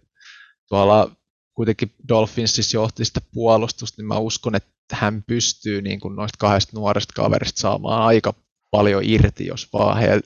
tuolla 0.70 1.12
kuitenkin 1.54 1.96
Dolphinsissa 2.08 2.78
johti 2.78 3.06
sitä 3.06 3.22
puolustusta, 3.34 4.02
niin 4.02 4.08
mä 4.08 4.18
uskon, 4.18 4.56
että 4.56 4.96
hän 4.96 5.24
pystyy 5.28 5.82
niin 5.82 6.00
kuin 6.00 6.16
noista 6.16 6.38
kahdesta 6.38 6.78
nuoresta 6.78 7.14
kaverista 7.16 7.62
saamaan 7.62 8.02
aika 8.02 8.34
paljon 8.72 9.04
irti, 9.06 9.46
jos 9.46 9.74
vaan 9.74 9.98
he 9.98 10.22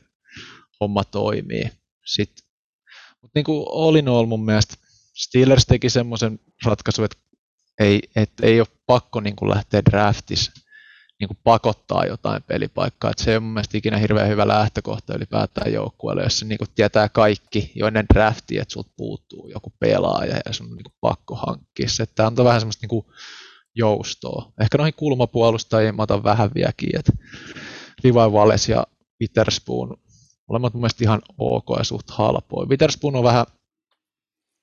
homma 0.83 1.03
toimii. 1.03 1.69
Sitten, 2.05 2.45
mutta 3.21 3.39
niin 3.39 3.45
kuin 3.45 3.65
all 3.73 3.95
in 3.95 4.07
all 4.07 4.25
mun 4.25 4.45
mielestä 4.45 4.75
Steelers 5.13 5.65
teki 5.65 5.89
semmoisen 5.89 6.39
ratkaisun, 6.65 7.05
että 7.05 7.17
ei, 7.79 8.01
et 8.15 8.31
ei 8.41 8.59
ole 8.59 8.67
pakko 8.85 9.19
niin 9.19 9.35
kuin 9.35 9.49
lähteä 9.49 9.81
draftissa 9.85 10.51
niin 11.19 11.27
kuin 11.27 11.37
pakottaa 11.43 12.05
jotain 12.05 12.43
pelipaikkaa. 12.43 13.11
Et 13.11 13.17
se 13.17 13.31
ei 13.31 13.37
ole 13.37 13.43
mun 13.43 13.53
mielestä 13.53 13.77
ikinä 13.77 13.97
hirveän 13.97 14.29
hyvä 14.29 14.47
lähtökohta 14.47 15.15
ylipäätään 15.15 15.73
joukkueelle, 15.73 16.23
jos 16.23 16.39
se 16.39 16.45
niin 16.45 16.57
kuin 16.57 16.67
tietää 16.75 17.09
kaikki 17.09 17.71
jo 17.75 17.87
ennen 17.87 18.05
draftia, 18.13 18.61
että 18.61 18.73
sulta 18.73 18.91
puuttuu 18.97 19.49
joku 19.49 19.73
pelaaja 19.79 20.39
ja 20.45 20.53
sun 20.53 20.65
on 20.65 20.75
niin 20.75 20.83
kuin 20.83 20.95
pakko 21.01 21.35
hankkia 21.35 21.89
se. 21.89 22.05
Tämä 22.05 22.27
on 22.27 22.45
vähän 22.45 22.61
semmoista 22.61 22.83
niin 22.83 22.89
kuin 22.89 23.05
joustoa. 23.75 24.51
Ehkä 24.61 24.77
noihin 24.77 24.93
kulmapuolustajiin 24.93 25.95
mä 25.95 26.03
otan 26.03 26.23
vähän 26.23 26.51
vieläkin, 26.55 26.99
että 26.99 27.11
Levi 28.03 28.13
Wallace 28.13 28.71
ja 28.71 28.87
Witherspoon 29.21 29.97
molemmat 30.49 30.73
mun 30.73 30.81
mielestä 30.81 31.03
ihan 31.03 31.21
ok 31.37 31.65
ja 31.77 31.83
suht 31.83 32.09
halpoja. 32.09 32.67
Witherspoon 32.67 33.15
on 33.15 33.23
vähän 33.23 33.45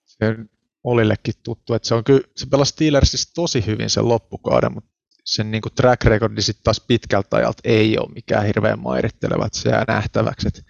se 0.05 0.37
Olillekin 0.85 1.35
tuttu, 1.43 1.75
että 1.75 1.89
se 1.89 1.95
on 1.95 2.05
kyllä, 2.05 2.21
se 2.37 2.47
pelasi 2.47 2.71
Steelersissa 2.73 3.35
tosi 3.35 3.67
hyvin 3.67 3.91
sen 3.91 4.09
loppukauden, 4.09 4.75
mutta 4.75 4.91
sen 5.25 5.51
niin 5.51 5.63
kuin 5.63 5.75
track 5.75 6.05
recordi 6.05 6.43
sitten 6.43 6.65
taas 6.65 6.81
pitkältä 6.81 7.37
ajalta 7.37 7.61
ei 7.65 7.99
ole 7.99 8.13
mikään 8.15 8.47
hirveän 8.47 8.79
mairitteleva, 8.79 9.47
että 9.47 9.59
se 9.59 9.69
jää 9.69 9.85
nähtäväksi, 9.89 10.49
että 10.49 10.63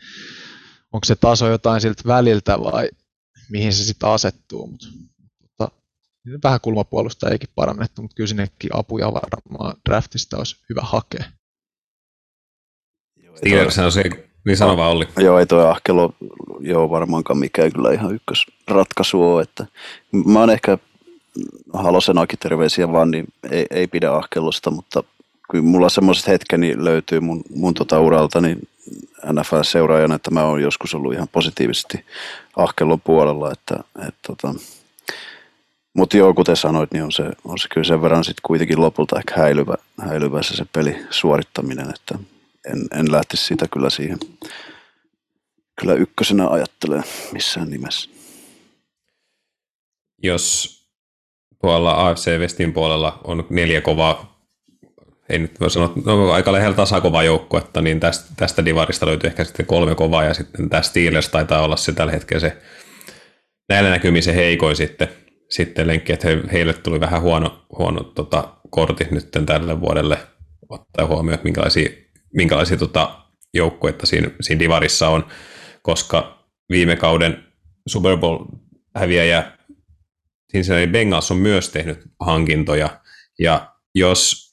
onko 0.93 1.05
se 1.05 1.17
taso 1.17 1.49
jotain 1.49 1.81
siltä 1.81 2.03
väliltä 2.07 2.59
vai 2.61 2.91
mihin 3.51 3.73
se 3.73 3.85
sitten 3.85 4.09
asettuu, 4.09 4.67
mutta, 4.67 4.87
mutta 5.49 5.73
vähän 6.45 6.61
kulmapuolusta 6.61 7.31
eikin 7.31 7.49
parannettu, 7.55 8.03
mutta 8.03 8.15
kyllä 8.15 8.29
sinnekin 8.29 8.71
apuja 8.73 9.13
varmaan 9.13 9.75
draftista 9.89 10.39
olisi 10.39 10.57
hyvä 10.69 10.83
hakea. 10.83 11.25
Steelers 13.37 13.79
on 13.79 13.93
se, 13.93 14.30
niin 14.45 14.57
sano 14.57 14.77
vaan 14.77 14.91
Olli. 14.91 15.09
Joo, 15.19 15.39
ei 15.39 15.47
toi 15.47 15.71
Ahkelo, 15.71 16.13
joo 16.61 16.91
varmaankaan 16.91 17.39
mikään 17.39 17.73
kyllä 17.73 17.93
ihan 17.93 18.15
ykkösratkaisu 18.15 19.23
ole, 19.23 19.43
että 19.43 19.67
mä 20.27 20.41
oon 20.41 20.51
ehkä 20.51 20.79
Halosenakin 21.73 22.39
terveisiä 22.39 22.93
vaan, 22.93 23.11
niin 23.11 23.25
ei, 23.51 23.67
ei 23.71 23.87
pidä 23.87 24.13
ahkelusta, 24.13 24.71
mutta 24.71 25.03
kyllä 25.51 25.65
mulla 25.65 25.89
semmoiset 25.89 26.29
hetkeni 26.29 26.85
löytyy 26.85 27.21
mun, 27.21 27.43
mun 27.55 27.75
tota 27.75 28.01
uralta, 28.01 28.41
niin 28.41 28.69
NFL-seuraajana, 29.33 30.15
että 30.15 30.31
mä 30.31 30.45
oon 30.45 30.63
joskus 30.63 30.95
ollut 30.95 31.13
ihan 31.13 31.29
positiivisesti 31.33 32.05
ahkelon 32.57 33.01
puolella, 33.01 33.53
että, 33.53 33.77
et, 34.09 34.15
tota, 34.27 34.55
mutta 35.95 36.17
joo, 36.17 36.35
kuten 36.35 36.57
sanoit, 36.57 36.93
niin 36.93 37.05
on 37.05 37.13
se, 37.13 37.25
on 37.45 37.59
se 37.59 37.69
kyllä 37.69 37.85
sen 37.85 38.03
verran 38.03 38.25
sitten 38.25 38.43
kuitenkin 38.43 38.81
lopulta 38.81 39.19
ehkä 39.19 39.35
häilyvä, 39.37 39.75
häilyvä 40.01 40.43
se, 40.43 40.57
se 40.57 40.65
peli 40.73 40.97
suorittaminen, 41.11 41.91
että 41.91 42.19
en, 42.67 42.99
en 42.99 43.13
lähtisi 43.13 43.45
sitä 43.45 43.67
kyllä 43.73 43.91
siihen 43.91 44.19
kyllä 45.81 45.95
ykkösenä 45.95 46.49
ajattelee 46.49 47.03
missään 47.33 47.71
nimessä. 47.71 48.11
Jos 50.23 50.77
tuolla 51.61 52.09
AFC 52.09 52.39
Westin 52.39 52.73
puolella 52.73 53.21
on 53.25 53.47
neljä 53.51 53.81
kovaa, 53.81 54.41
ei 55.29 55.39
nyt 55.39 55.61
voi 55.61 55.71
sanoa, 55.71 55.93
no, 56.05 56.33
aika 56.33 56.53
lähellä 56.53 56.77
tasakovaa 56.77 57.23
joukkuetta, 57.23 57.83
niin 57.83 58.01
tästä, 58.01 58.35
tästä 58.37 58.65
divarista 58.65 59.07
löytyy 59.07 59.29
ehkä 59.29 59.45
sitten 59.45 59.67
kolme 59.67 59.95
kovaa, 59.95 60.25
ja 60.25 60.35
sitten 60.35 60.71
tämä 60.71 60.83
Steelers 60.83 61.29
taitaa 61.29 61.63
olla 61.63 61.77
se 61.77 61.93
tällä 61.93 62.13
hetkellä 62.13 62.41
se 62.41 62.57
näillä 63.69 63.91
näkymin 63.91 64.23
se 64.23 64.35
heikoin 64.35 64.77
sitten, 64.77 65.09
sitten 65.51 65.87
lenkki, 65.87 66.13
että 66.13 66.29
he, 66.29 66.43
heille 66.53 66.73
tuli 66.73 67.01
vähän 67.01 67.23
huono, 67.23 67.67
huono 67.79 68.01
tota, 68.03 68.57
kortit 68.71 69.11
nyt 69.11 69.29
tälle 69.47 69.81
vuodelle, 69.81 70.19
ottaa 70.69 71.07
huomioon, 71.07 71.35
että 71.35 71.45
minkälaisia, 71.45 71.91
minkälaisia 72.35 72.77
tota, 72.77 73.21
joukkuetta 73.55 74.07
siinä, 74.07 74.31
siinä 74.41 74.59
divarissa 74.59 75.09
on, 75.09 75.27
koska 75.83 76.45
viime 76.71 76.97
kauden 76.97 77.45
Super 77.89 78.17
Bowl 78.17 78.45
häviäjä 78.97 79.53
Cincinnati 80.53 80.87
Bengals 80.87 81.31
on 81.31 81.37
myös 81.37 81.69
tehnyt 81.69 81.99
hankintoja, 82.21 83.01
ja 83.39 83.75
jos 83.95 84.51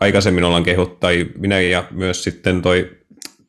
aikaisemmin 0.00 0.44
ollaan 0.44 0.62
kehuttu, 0.62 0.96
tai 0.96 1.26
minä 1.38 1.60
ja 1.60 1.84
myös 1.90 2.24
sitten 2.24 2.62
toi 2.62 3.02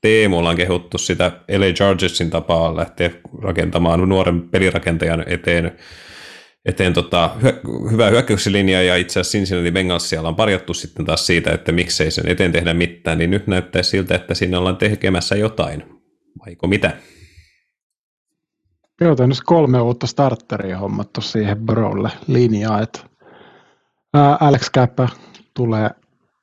Teemu 0.03 0.37
ollaan 0.37 0.55
kehuttu 0.55 0.97
sitä 0.97 1.31
LA 1.57 1.73
Chargersin 1.73 2.29
tapaa 2.29 2.75
lähteä 2.75 3.11
rakentamaan 3.41 4.09
nuoren 4.09 4.49
pelirakentajan 4.49 5.23
eteen, 5.27 5.77
eteen 6.65 6.93
tota, 6.93 7.29
hyö, 7.41 7.61
hyvää 7.91 8.09
hyökkäyslinjaa 8.09 8.81
ja 8.81 8.95
itse 8.95 9.19
asiassa 9.19 9.37
Cincinnati 9.37 9.71
Bengals 9.71 10.09
siellä 10.09 10.29
on 10.29 10.35
parjattu 10.35 10.73
sitten 10.73 11.05
taas 11.05 11.27
siitä, 11.27 11.51
että 11.51 11.71
miksei 11.71 12.11
sen 12.11 12.27
eteen 12.27 12.51
tehdä 12.51 12.73
mitään, 12.73 13.17
niin 13.17 13.31
nyt 13.31 13.47
näyttää 13.47 13.83
siltä, 13.83 14.15
että 14.15 14.33
siinä 14.33 14.59
ollaan 14.59 14.77
tekemässä 14.77 15.35
jotain. 15.35 15.83
Vaiko 16.45 16.67
mitä? 16.67 16.97
Käytännössä 18.99 19.43
kolme 19.47 19.81
uutta 19.81 20.07
starteria 20.07 20.77
hommattu 20.77 21.21
siihen 21.21 21.57
Brolle 21.57 22.09
linjaa, 22.27 22.81
että 22.81 22.99
Alex 24.39 24.69
Käppä 24.69 25.09
tulee 25.53 25.89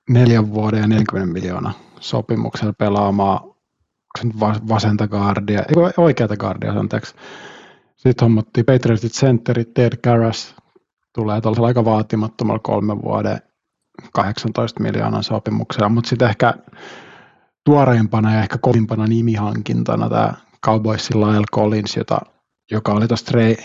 neljän 0.09 0.53
vuoden 0.53 0.81
ja 0.81 0.87
40 0.87 1.33
miljoonaa 1.33 1.73
sopimuksella 2.01 2.73
pelaamaan 2.73 3.41
vasenta 4.69 5.09
gardia, 5.09 5.63
oikeata 5.97 6.37
gardia, 6.37 6.73
anteeksi. 6.73 7.15
Sitten 8.01 8.27
hommattiin 8.27 8.67
Patriotit 8.67 9.13
centeri 9.13 9.65
Ted 9.65 9.97
Karras, 10.05 10.55
tulee 11.15 11.41
tuollaisella 11.41 11.67
aika 11.67 11.85
vaatimattomalla 11.85 12.61
kolmen 12.63 13.03
vuoden 13.03 13.39
18 14.13 14.83
miljoonan 14.83 15.23
sopimuksella, 15.23 15.89
mutta 15.89 16.09
sitten 16.09 16.29
ehkä 16.29 16.55
tuoreimpana 17.65 18.35
ja 18.35 18.43
ehkä 18.43 18.59
kovimpana 18.59 19.07
nimihankintana 19.07 20.09
tämä 20.09 20.35
Cowboysin 20.67 21.21
Lyle 21.21 21.45
Collins, 21.55 21.97
jota, 21.97 22.19
joka 22.71 22.93
oli 22.93 23.09
tuossa 23.09 23.27
Trey, 23.27 23.57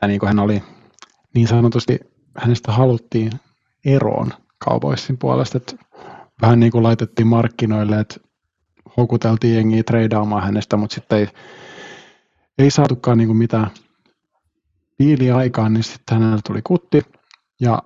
tai 0.00 0.08
niin 0.08 0.20
kuin 0.20 0.28
hän 0.28 0.38
oli 0.38 0.62
niin 1.34 1.48
sanotusti, 1.48 1.98
hänestä 2.36 2.72
haluttiin 2.72 3.32
eroon 3.84 4.32
Cowboysin 4.64 5.18
puolesta, 5.18 5.58
että 5.58 5.76
vähän 6.42 6.60
niin 6.60 6.72
kuin 6.72 6.82
laitettiin 6.82 7.26
markkinoille, 7.26 8.00
että 8.00 8.16
houkuteltiin 8.96 9.54
jengiä 9.54 9.82
treidaamaan 9.82 10.42
hänestä, 10.42 10.76
mutta 10.76 10.94
sitten 10.94 11.18
ei, 11.18 11.28
ei 12.60 12.70
saatukaan 12.70 13.18
niin 13.18 13.28
kuin 13.28 13.36
mitään 13.36 13.70
diiliä 14.98 15.36
aikaan, 15.36 15.72
niin 15.72 15.84
sitten 15.84 16.18
hänellä 16.18 16.40
tuli 16.46 16.60
kutti 16.64 17.02
ja 17.60 17.82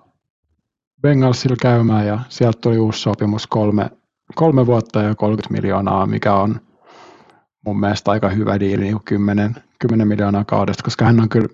Bengalsilla 1.01 1.55
käymään 1.61 2.07
ja 2.07 2.19
sieltä 2.29 2.57
tuli 2.61 2.77
uusi 2.77 2.99
sopimus 2.99 3.47
kolme, 3.47 3.91
kolme 4.35 4.65
vuotta 4.65 5.01
ja 5.01 5.15
30 5.15 5.61
miljoonaa, 5.61 6.05
mikä 6.05 6.33
on 6.33 6.61
mun 7.65 7.79
mielestä 7.79 8.11
aika 8.11 8.29
hyvä 8.29 8.59
diili, 8.59 8.83
niin 8.83 9.03
10, 9.05 9.55
10 9.79 10.07
miljoonaa 10.07 10.45
kaudesta, 10.45 10.83
koska 10.83 11.05
hän 11.05 11.19
on 11.19 11.29
kyllä, 11.29 11.47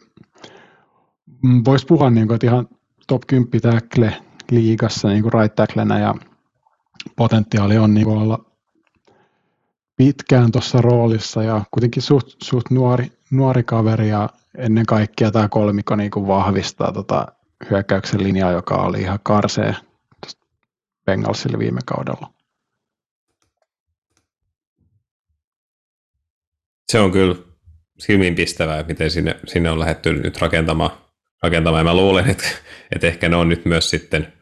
mm, 1.43 1.61
voisi 1.65 1.85
puhua 1.85 2.09
niin 2.09 2.27
kuin, 2.27 2.35
että 2.35 2.47
ihan 2.47 2.67
top 3.07 3.21
10 3.27 3.61
tackle 3.61 4.13
liigassa 4.51 5.07
niin 5.07 5.23
kuin 5.23 5.33
right 5.33 5.55
tacklenä 5.55 5.99
ja 5.99 6.15
potentiaali 7.15 7.77
on 7.77 7.93
niin 7.93 8.05
kuin 8.05 8.17
olla 8.17 8.50
pitkään 10.01 10.51
tuossa 10.51 10.81
roolissa 10.81 11.43
ja 11.43 11.61
kuitenkin 11.71 12.03
suht, 12.03 12.27
suht 12.43 12.71
nuori, 12.71 13.11
nuori 13.31 13.63
kaveri 13.63 14.09
ja 14.09 14.29
ennen 14.57 14.85
kaikkea 14.85 15.31
tämä 15.31 15.47
kolmikko 15.47 15.95
niin 15.95 16.11
kuin 16.11 16.27
vahvistaa 16.27 16.91
tota 16.91 17.27
hyökkäyksen 17.69 18.23
linjaa, 18.23 18.51
joka 18.51 18.75
oli 18.75 19.01
ihan 19.01 19.19
karsee 19.23 19.75
Bengalsille 21.05 21.59
viime 21.59 21.79
kaudella. 21.85 22.33
Se 26.91 26.99
on 26.99 27.11
kyllä 27.11 27.35
silmiinpistävää, 27.99 28.83
miten 28.83 29.11
sinne, 29.11 29.39
sinne 29.47 29.69
on 29.69 29.79
lähdetty 29.79 30.13
nyt 30.13 30.41
rakentamaan. 30.41 30.91
rakentamaan. 31.43 31.79
Ja 31.79 31.83
mä 31.83 31.95
luulen, 31.95 32.29
että, 32.29 32.47
että 32.95 33.07
ehkä 33.07 33.29
ne 33.29 33.35
on 33.35 33.49
nyt 33.49 33.65
myös 33.65 33.89
sitten, 33.89 34.33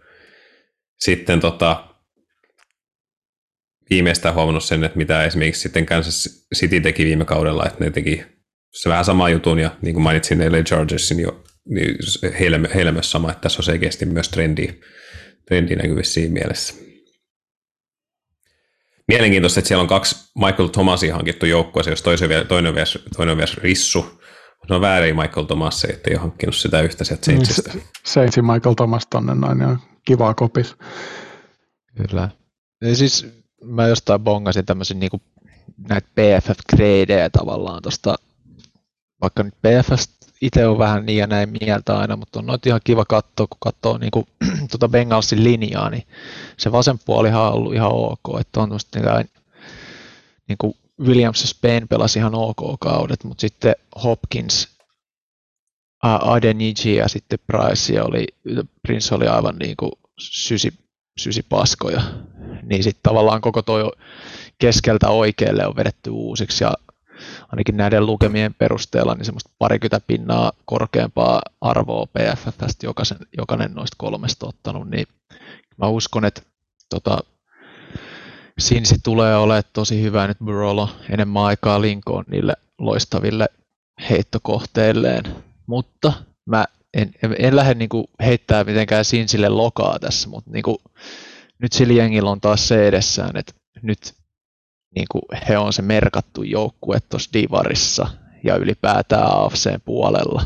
sitten 1.00 1.40
tota, 1.40 1.89
viimeistään 3.90 4.36
huomannut 4.36 4.64
sen, 4.64 4.84
että 4.84 4.98
mitä 4.98 5.26
esimerkiksi 5.26 5.62
sitten 5.62 5.86
Kansas 5.86 6.46
City 6.56 6.82
teki 6.82 7.06
viime 7.06 7.26
kaudella, 7.26 7.66
että 7.66 7.84
ne 7.84 7.92
teki 7.92 8.24
se 8.72 8.90
vähän 8.90 9.06
sama 9.06 9.30
jutun, 9.30 9.60
ja 9.60 9.78
niin 9.82 9.94
kuin 9.94 10.04
mainitsin 10.04 10.52
LA 10.52 10.64
Chargersin 10.64 11.20
jo, 11.20 11.44
niin 11.70 11.96
heille, 12.40 12.60
heille 12.76 12.92
myös 12.92 13.12
sama, 13.12 13.32
että 13.32 13.42
tässä 13.42 13.60
on 13.60 13.64
selkeästi 13.64 14.06
myös 14.06 14.30
trendi, 14.30 14.68
trendi 15.48 15.76
näkyvissä 15.76 16.14
siinä 16.14 16.34
mielessä. 16.34 16.74
Mielenkiintoista, 19.08 19.60
että 19.60 19.68
siellä 19.68 19.82
on 19.82 19.88
kaksi 19.88 20.16
Michael 20.36 20.68
Thomasia 20.68 21.16
hankittu 21.16 21.46
joukkue, 21.46 21.84
jos 21.88 22.02
toinen, 22.02 22.30
vielä, 22.30 22.46
toinen, 22.46 22.70
on 22.70 22.76
vielä, 22.76 22.88
toinen 23.16 23.32
on 23.32 23.38
vielä 23.38 23.52
rissu, 23.58 24.20
se 24.68 24.74
on 24.74 24.82
väärin 24.82 25.16
Michael 25.16 25.46
Thomas, 25.46 25.86
ettei 25.86 26.14
ole 26.14 26.22
hankkinut 26.22 26.56
sitä 26.56 26.82
yhtä 26.82 27.04
sieltä 27.04 27.26
Saintsista. 27.26 27.74
Niin, 27.74 27.84
Saintsin 28.06 28.46
Michael 28.46 28.76
Thomas 28.76 29.08
tonne 29.10 29.36
noin, 29.36 29.60
ja 29.60 29.78
kivaa 30.06 30.34
kopis. 30.34 30.76
Kyllä. 31.98 32.30
Ja 32.82 32.96
siis 32.96 33.28
mä 33.64 33.88
jostain 33.88 34.22
bongasin 34.22 34.66
tämmöisen 34.66 35.00
niinku 35.00 35.22
näitä 35.90 36.08
PFF-gradeja 36.16 37.30
tavallaan 37.32 37.82
tuosta, 37.82 38.16
vaikka 39.22 39.44
nyt 39.44 39.54
PFF 39.62 40.04
itse 40.42 40.68
on 40.68 40.78
vähän 40.78 41.06
niin 41.06 41.18
ja 41.18 41.28
näin 41.28 41.50
mieltä 41.50 41.98
aina, 41.98 42.16
mutta 42.16 42.40
on 42.40 42.46
noita 42.46 42.70
ihan 42.70 42.82
kiva 42.84 43.06
katsoa, 43.06 43.48
kun 43.48 43.58
katsoo 43.60 43.98
niinku, 43.98 44.28
tuota 44.72 44.90
Bengalsin 44.98 45.44
linjaa, 45.44 45.90
niin 45.90 46.04
se 46.58 46.72
vasen 46.72 47.00
puolihan 47.06 47.42
on 47.42 47.54
ollut 47.54 47.74
ihan 47.74 47.92
ok, 47.92 48.40
että 48.40 48.60
on 48.60 48.70
tuosta 48.70 49.00
niin 50.48 50.58
kuin 50.58 50.74
Williams 51.02 51.42
ja 51.42 51.48
Spain 51.48 51.88
pelasi 51.88 52.20
ihan 52.20 52.36
ok 52.36 52.80
kaudet, 52.80 53.24
mutta 53.24 53.42
sitten 53.42 53.76
Hopkins, 54.04 54.68
Adeniji 56.04 56.96
ja 56.96 57.08
sitten 57.08 57.40
Price 57.48 58.02
oli, 58.02 58.28
Prince 58.82 59.16
oli 59.16 59.28
aivan 59.28 59.56
niin 59.56 59.78
kuin 59.78 59.92
sysi 61.18 61.44
paskoja 61.50 62.02
niin 62.70 62.84
sitten 62.84 63.04
tavallaan 63.04 63.42
koko 63.42 63.62
tuo 63.62 63.92
keskeltä 64.60 65.10
oikealle 65.10 65.68
on 65.68 65.76
vedetty 65.76 66.10
uusiksi 66.10 66.64
ja 66.64 66.74
ainakin 67.52 67.78
näiden 67.78 68.06
lukemien 68.06 68.54
perusteella 68.54 69.16
niin 69.16 69.26
semmoista 69.26 69.50
parikymmentä 69.60 70.06
pinnaa 70.08 70.52
korkeampaa 70.66 71.42
arvoa 71.62 72.06
PFFstä 72.06 72.66
jokaisen, 72.84 73.18
jokainen 73.38 73.74
noista 73.74 73.96
kolmesta 73.98 74.48
ottanut, 74.48 74.90
niin 74.90 75.08
mä 75.78 75.88
uskon, 75.88 76.26
että 76.26 76.42
tota, 76.90 77.18
Sinsi 78.60 78.96
tulee 79.04 79.38
olemaan 79.38 79.64
tosi 79.74 80.02
hyvä 80.02 80.28
nyt 80.28 80.38
Burolo 80.46 80.90
enemmän 81.10 81.44
aikaa 81.44 81.82
linkoon 81.82 82.26
niille 82.28 82.54
loistaville 82.78 83.50
heittokohteilleen, 84.10 85.24
mutta 85.68 86.14
mä 86.46 86.66
en, 86.94 87.12
en, 87.24 87.36
en 87.40 87.56
lähde 87.56 87.74
niinku 87.74 88.10
heittää 88.20 88.64
mitenkään 88.64 89.06
Sinsille 89.06 89.50
lokaa 89.50 90.00
tässä, 90.00 90.30
mutta 90.30 90.52
niinku, 90.52 90.82
nyt 91.62 91.74
sillä 91.74 91.94
jengillä 91.94 92.32
on 92.32 92.42
taas 92.42 92.68
se 92.68 92.88
edessään, 92.88 93.38
että 93.38 93.54
nyt 93.82 94.14
niin 94.96 95.06
kuin 95.12 95.22
he 95.50 95.58
on 95.58 95.74
se 95.74 95.82
merkattu 95.82 96.44
joukkue 96.44 97.00
tuossa 97.00 97.30
Divarissa 97.34 98.08
ja 98.44 98.56
ylipäätään 98.56 99.28
AFCn 99.32 99.82
puolella. 99.86 100.44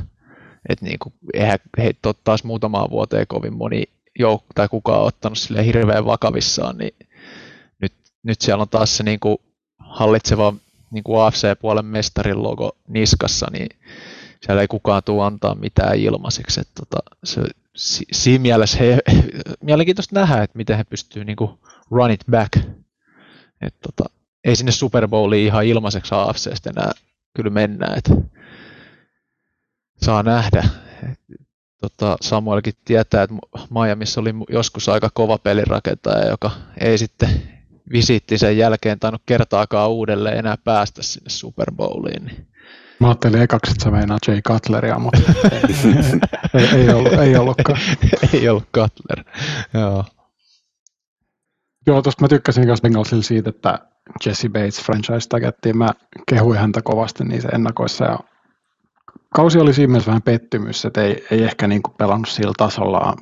että 0.69 0.85
niin 0.85 0.99
kuin, 0.99 1.13
eihän 1.33 1.59
heitä 1.77 2.09
ole 2.09 2.15
taas 2.23 2.43
muutamaan 2.43 2.89
vuoteen 2.89 3.27
kovin 3.27 3.53
moni 3.53 3.83
joukko 4.19 4.47
tai 4.55 4.69
kukaan 4.69 4.99
on 4.99 5.07
ottanut 5.07 5.37
sille 5.37 5.65
hirveän 5.65 6.05
vakavissaan, 6.05 6.77
niin 6.77 6.95
nyt, 7.81 7.93
nyt 8.23 8.41
siellä 8.41 8.61
on 8.61 8.69
taas 8.69 8.97
se 8.97 9.03
niin 9.03 9.19
kuin 9.19 9.37
hallitseva 9.79 10.53
niin 10.91 11.03
kuin 11.03 11.21
AFC-puolen 11.21 11.85
mestarin 11.85 12.43
logo 12.43 12.77
niskassa, 12.87 13.47
niin 13.51 13.69
siellä 14.45 14.61
ei 14.61 14.67
kukaan 14.67 15.03
tule 15.05 15.25
antaa 15.25 15.55
mitään 15.55 15.97
ilmaiseksi. 15.97 16.61
Että 16.61 16.73
tota, 16.75 17.15
se, 17.23 17.41
si, 17.75 18.05
siinä 18.11 18.41
mielessä 18.41 18.77
he, 18.77 18.99
mielenkiintoista 19.61 20.19
nähdä, 20.19 20.43
että 20.43 20.57
miten 20.57 20.77
he 20.77 20.83
pystyvät 20.83 21.27
niin 21.27 21.37
run 21.91 22.11
it 22.11 22.23
back. 22.31 22.57
Et 23.61 23.75
tota, 23.81 24.09
ei 24.43 24.55
sinne 24.55 24.71
Super 24.71 25.07
Bowliin 25.07 25.45
ihan 25.45 25.65
ilmaiseksi 25.65 26.15
AFCstä 26.15 26.69
enää 26.69 26.91
kyllä 27.35 27.49
mennä. 27.49 27.87
Et 27.95 28.11
saa 30.01 30.23
nähdä. 30.23 30.63
tota, 31.81 32.17
Samuelkin 32.21 32.73
tietää, 32.85 33.23
että 33.23 33.35
Miamiissa 33.69 34.21
oli 34.21 34.33
joskus 34.49 34.89
aika 34.89 35.09
kova 35.13 35.37
pelirakentaja, 35.37 36.29
joka 36.29 36.51
ei 36.79 36.97
sitten 36.97 37.29
visiitti 37.91 38.37
sen 38.37 38.57
jälkeen 38.57 38.99
tainnut 38.99 39.21
kertaakaan 39.25 39.89
uudelleen 39.89 40.37
enää 40.37 40.57
päästä 40.63 41.03
sinne 41.03 41.29
Super 41.29 41.71
Bowliin. 41.71 42.25
Niin 42.25 42.52
Mä 43.03 43.07
ajattelin 43.09 43.41
ekaksi, 43.41 43.71
että 43.71 43.83
sä 43.83 43.91
meinaa 43.91 44.17
Jay 44.27 44.41
Cutleria, 44.41 44.99
mutta 44.99 45.21
ei, 45.51 45.75
ei, 46.53 46.65
ei, 46.65 46.89
ollut, 46.89 47.13
ei 47.13 47.35
ollutkaan. 47.35 47.79
ei 48.33 48.49
ollut 48.49 48.63
Cutler, 48.75 49.23
joo. 49.73 50.05
Joo, 51.87 52.01
tuosta 52.01 52.23
mä 52.23 52.27
tykkäsin 52.27 52.65
myös 52.65 52.81
Bengalsilla 52.81 53.23
siitä, 53.23 53.49
että 53.49 53.79
Jesse 54.25 54.49
Bates 54.49 54.81
franchise 54.81 55.29
tagettiin. 55.29 55.77
Mä 55.77 55.89
kehuin 56.29 56.59
häntä 56.59 56.81
kovasti 56.81 57.23
niissä 57.23 57.49
ennakoissa 57.53 58.05
ja 58.05 58.19
kausi 59.35 59.59
oli 59.59 59.73
siinä 59.73 59.91
mielessä 59.91 60.09
vähän 60.09 60.21
pettymys, 60.21 60.85
että 60.85 61.01
ei, 61.01 61.25
ei 61.31 61.43
ehkä 61.43 61.67
niin 61.67 61.83
kuin 61.83 61.95
pelannut 61.97 62.29
sillä 62.29 62.53
tasolla, 62.57 63.15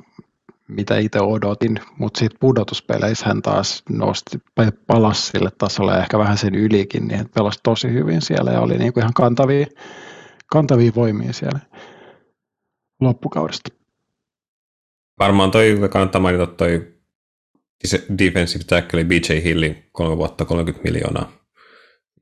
mitä 0.74 0.98
itse 0.98 1.20
odotin, 1.20 1.80
mutta 1.98 2.18
sitten 2.18 2.38
pudotuspeleissä 2.40 3.26
hän 3.26 3.42
taas 3.42 3.82
nosti, 3.88 4.38
palasi 4.86 5.22
sille 5.22 5.50
tasolle 5.58 5.98
ehkä 5.98 6.18
vähän 6.18 6.38
sen 6.38 6.54
ylikin, 6.54 7.08
niin 7.08 7.28
pelasi 7.34 7.60
tosi 7.62 7.92
hyvin 7.92 8.22
siellä 8.22 8.50
ja 8.50 8.60
oli 8.60 8.78
niinku 8.78 9.00
ihan 9.00 9.14
kantavia, 9.14 9.66
kantavia 10.46 10.92
voimia 10.94 11.32
siellä 11.32 11.60
loppukaudesta. 13.00 13.74
Varmaan 15.18 15.50
toi 15.50 15.78
kannattaa 15.90 16.20
mainita 16.20 16.46
toi 16.46 16.92
defensive 18.18 18.64
tackle 18.64 19.04
BJ 19.04 19.42
Hillin 19.44 19.88
kolme 19.92 20.16
vuotta 20.16 20.44
30 20.44 20.90
miljoonaa. 20.90 21.32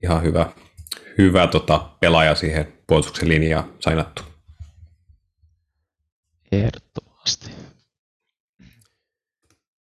Ihan 0.03 0.23
hyvä, 0.23 0.53
hyvä 1.19 1.47
tota, 1.47 1.91
pelaaja 2.01 2.35
siihen 2.35 2.73
puolustuksen 2.87 3.29
linjaan 3.29 3.73
sainattu. 3.81 4.23
Ehdottomasti. 6.53 7.60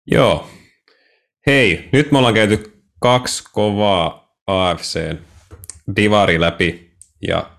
Joo. 0.07 0.49
Hei, 1.47 1.89
nyt 1.93 2.13
me 2.13 2.19
ollaan 2.19 2.35
käyty 2.35 2.83
kaksi 3.01 3.45
kovaa 3.53 4.37
AFCn 4.47 5.19
divari 5.97 6.41
läpi 6.41 6.97
ja 7.29 7.51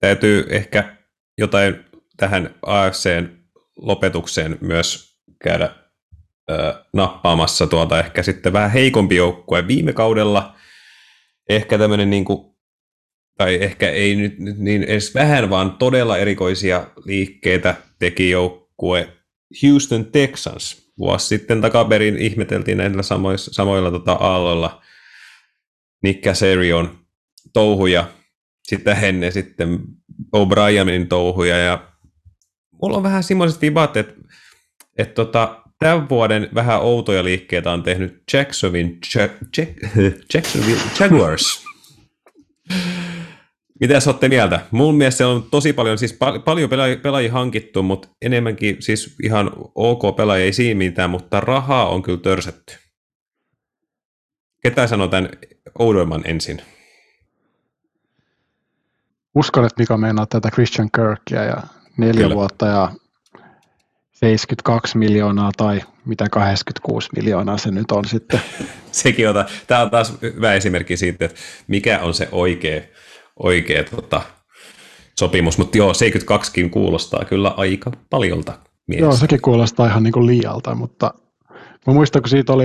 täytyy 0.00 0.46
ehkä 0.50 0.96
jotain 1.38 1.84
tähän 2.16 2.54
AFCn 2.62 3.38
lopetukseen 3.76 4.58
myös 4.60 5.18
käydä 5.42 5.74
ö, 6.50 6.84
nappaamassa 6.92 7.66
tuota 7.66 7.98
ehkä 7.98 8.22
sitten 8.22 8.52
vähän 8.52 8.70
heikompi 8.70 9.16
joukkue. 9.16 9.66
Viime 9.66 9.92
kaudella 9.92 10.56
ehkä 11.48 11.78
tämmöinen 11.78 12.10
niin 12.10 12.24
kuin, 12.24 12.56
tai 13.36 13.54
ehkä 13.54 13.90
ei 13.90 14.16
nyt, 14.16 14.38
nyt 14.38 14.58
niin 14.58 14.82
edes 14.82 15.14
vähän, 15.14 15.50
vaan 15.50 15.72
todella 15.72 16.18
erikoisia 16.18 16.86
liikkeitä 17.04 17.74
teki 17.98 18.30
joukkue 18.30 19.12
Houston 19.62 20.04
Texans. 20.04 20.87
Vuosi 20.98 21.26
sitten 21.26 21.60
takaperin 21.60 22.18
ihmeteltiin 22.18 22.78
näillä 22.78 23.02
samoilla, 23.02 23.38
samoilla 23.38 23.90
tota, 23.90 24.12
aalloilla 24.12 24.82
Nick 26.02 26.24
Caserion 26.24 26.98
touhuja, 27.52 28.08
sitten 28.62 28.96
henne 28.96 29.30
sitten 29.30 29.78
O'Brienin 30.36 31.06
touhuja 31.08 31.58
ja 31.58 31.88
mulla 32.82 32.96
on 32.96 33.02
vähän 33.02 33.22
semmoiset 33.22 33.62
vibat, 33.62 33.96
että, 33.96 34.14
että 34.98 35.14
tota, 35.14 35.62
tämän 35.78 36.08
vuoden 36.08 36.48
vähän 36.54 36.80
outoja 36.80 37.24
liikkeitä 37.24 37.70
on 37.70 37.82
tehnyt 37.82 38.22
Jacksonville, 38.32 38.92
Jack, 39.14 39.34
Jacksonville 40.34 40.82
Jaguars. 41.00 41.64
Mitä 43.80 44.00
sä 44.00 44.10
olette 44.10 44.28
mieltä? 44.28 44.60
Mun 44.70 44.94
mielestä 44.94 45.18
se 45.18 45.24
on 45.24 45.42
tosi 45.50 45.72
paljon, 45.72 45.98
siis 45.98 46.12
pal- 46.12 46.38
paljon 46.38 46.70
pelaajia, 46.70 46.96
pelaajia 46.96 47.32
hankittu, 47.32 47.82
mutta 47.82 48.08
enemmänkin 48.22 48.76
siis 48.80 49.16
ihan 49.22 49.50
ok 49.74 50.16
pelaajia 50.16 50.44
ei 50.44 50.52
siinä 50.52 50.78
mitään, 50.78 51.10
mutta 51.10 51.40
rahaa 51.40 51.88
on 51.88 52.02
kyllä 52.02 52.18
törsätty. 52.18 52.74
Ketä 54.62 54.86
sanoo 54.86 55.08
tämän 55.08 55.28
oudoimman 55.78 56.22
ensin? 56.24 56.62
Uskon, 59.34 59.64
että 59.66 59.80
Mika 59.82 59.96
meinaa 59.96 60.26
tätä 60.26 60.50
Christian 60.50 60.88
Kirkia 60.96 61.44
ja 61.44 61.62
neljä 61.96 62.22
Kyllä. 62.22 62.34
vuotta 62.34 62.66
ja 62.66 62.92
72 64.12 64.98
miljoonaa 64.98 65.50
tai 65.56 65.80
mitä 66.04 66.26
86 66.30 67.08
miljoonaa 67.16 67.58
se 67.58 67.70
nyt 67.70 67.92
on 67.92 68.04
sitten. 68.04 68.40
Sekin 68.92 69.28
on, 69.28 69.34
tämä 69.66 69.82
on 69.82 69.90
taas 69.90 70.14
hyvä 70.22 70.54
esimerkki 70.54 70.96
siitä, 70.96 71.24
että 71.24 71.38
mikä 71.66 71.98
on 71.98 72.14
se 72.14 72.28
oikea, 72.32 72.80
oikea 73.38 73.84
tota, 73.84 74.22
sopimus, 75.18 75.58
mutta 75.58 75.78
joo, 75.78 75.92
72kin 75.92 76.70
kuulostaa 76.70 77.24
kyllä 77.24 77.48
aika 77.56 77.92
paljolta 78.10 78.58
mielestä. 78.86 79.04
Joo, 79.04 79.16
sekin 79.16 79.40
kuulostaa 79.40 79.86
ihan 79.86 80.02
niin 80.02 80.12
kuin 80.12 80.26
liialta, 80.26 80.74
mutta 80.74 81.14
mä 81.86 81.92
muistan, 81.92 82.22
kun 82.22 82.28
siitä 82.28 82.52
oli, 82.52 82.64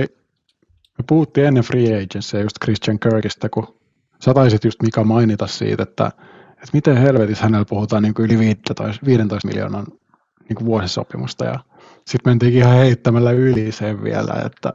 me 0.98 1.04
puhuttiin 1.08 1.46
ennen 1.46 1.64
free 1.64 1.86
agency 1.86 2.40
just 2.40 2.56
Christian 2.64 2.98
Kirkistä, 2.98 3.48
kun 3.48 3.80
sä 4.24 4.34
taisit 4.34 4.64
just 4.64 4.82
Mika 4.82 5.04
mainita 5.04 5.46
siitä, 5.46 5.82
että 5.82 6.10
että 6.64 6.76
miten 6.76 6.96
helvetissä 6.96 7.44
hänellä 7.44 7.64
puhutaan 7.64 8.02
niin 8.02 8.14
kuin 8.14 8.30
yli 8.30 8.38
15, 8.38 9.06
15 9.06 9.48
miljoonan 9.48 9.86
niin 10.48 10.56
kuin 10.56 10.66
vuosisopimusta 10.66 11.44
ja 11.44 11.58
sitten 12.06 12.30
mentiinkin 12.30 12.62
ihan 12.62 12.76
heittämällä 12.76 13.30
yli 13.30 13.72
sen 13.72 14.04
vielä, 14.04 14.42
että 14.46 14.72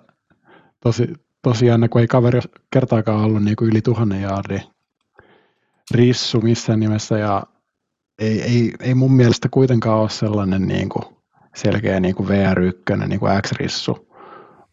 tosi, 0.84 1.14
tosiaan 1.42 1.90
kun 1.90 2.02
ei 2.02 2.08
kaveri 2.08 2.40
kertaakaan 2.74 3.26
ollut 3.26 3.44
niin 3.44 3.56
kuin 3.56 3.72
yli 3.72 3.82
tuhannen 3.82 4.22
jaardi 4.22 4.60
rissu 5.92 6.42
missään 6.42 6.80
nimessä 6.80 7.18
ja 7.18 7.44
ei, 8.20 8.42
ei, 8.42 8.74
ei 8.80 8.96
mun 8.96 9.14
mielestä 9.14 9.50
kuitenkaan 9.52 10.00
ole 10.00 10.10
sellainen 10.10 10.68
niin 10.68 10.90
kuin 10.90 11.04
selkeä 11.56 12.00
niin 12.00 12.16
kuin 12.16 12.30
VR1, 12.30 13.08
niin 13.08 13.20
kuin 13.20 13.42
X-rissu, 13.42 14.10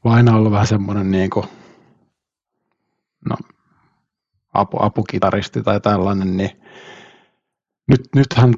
vaan 0.04 0.16
aina 0.16 0.36
ollut 0.36 0.52
vähän 0.52 0.66
semmoinen 0.66 1.10
niin 1.10 1.30
kuin, 1.30 1.46
no, 3.28 3.36
apu, 4.54 4.76
apukitaristi 4.80 5.62
tai 5.62 5.80
tällainen, 5.80 6.36
niin 6.36 6.50
nyt, 7.88 8.00
nythän 8.14 8.54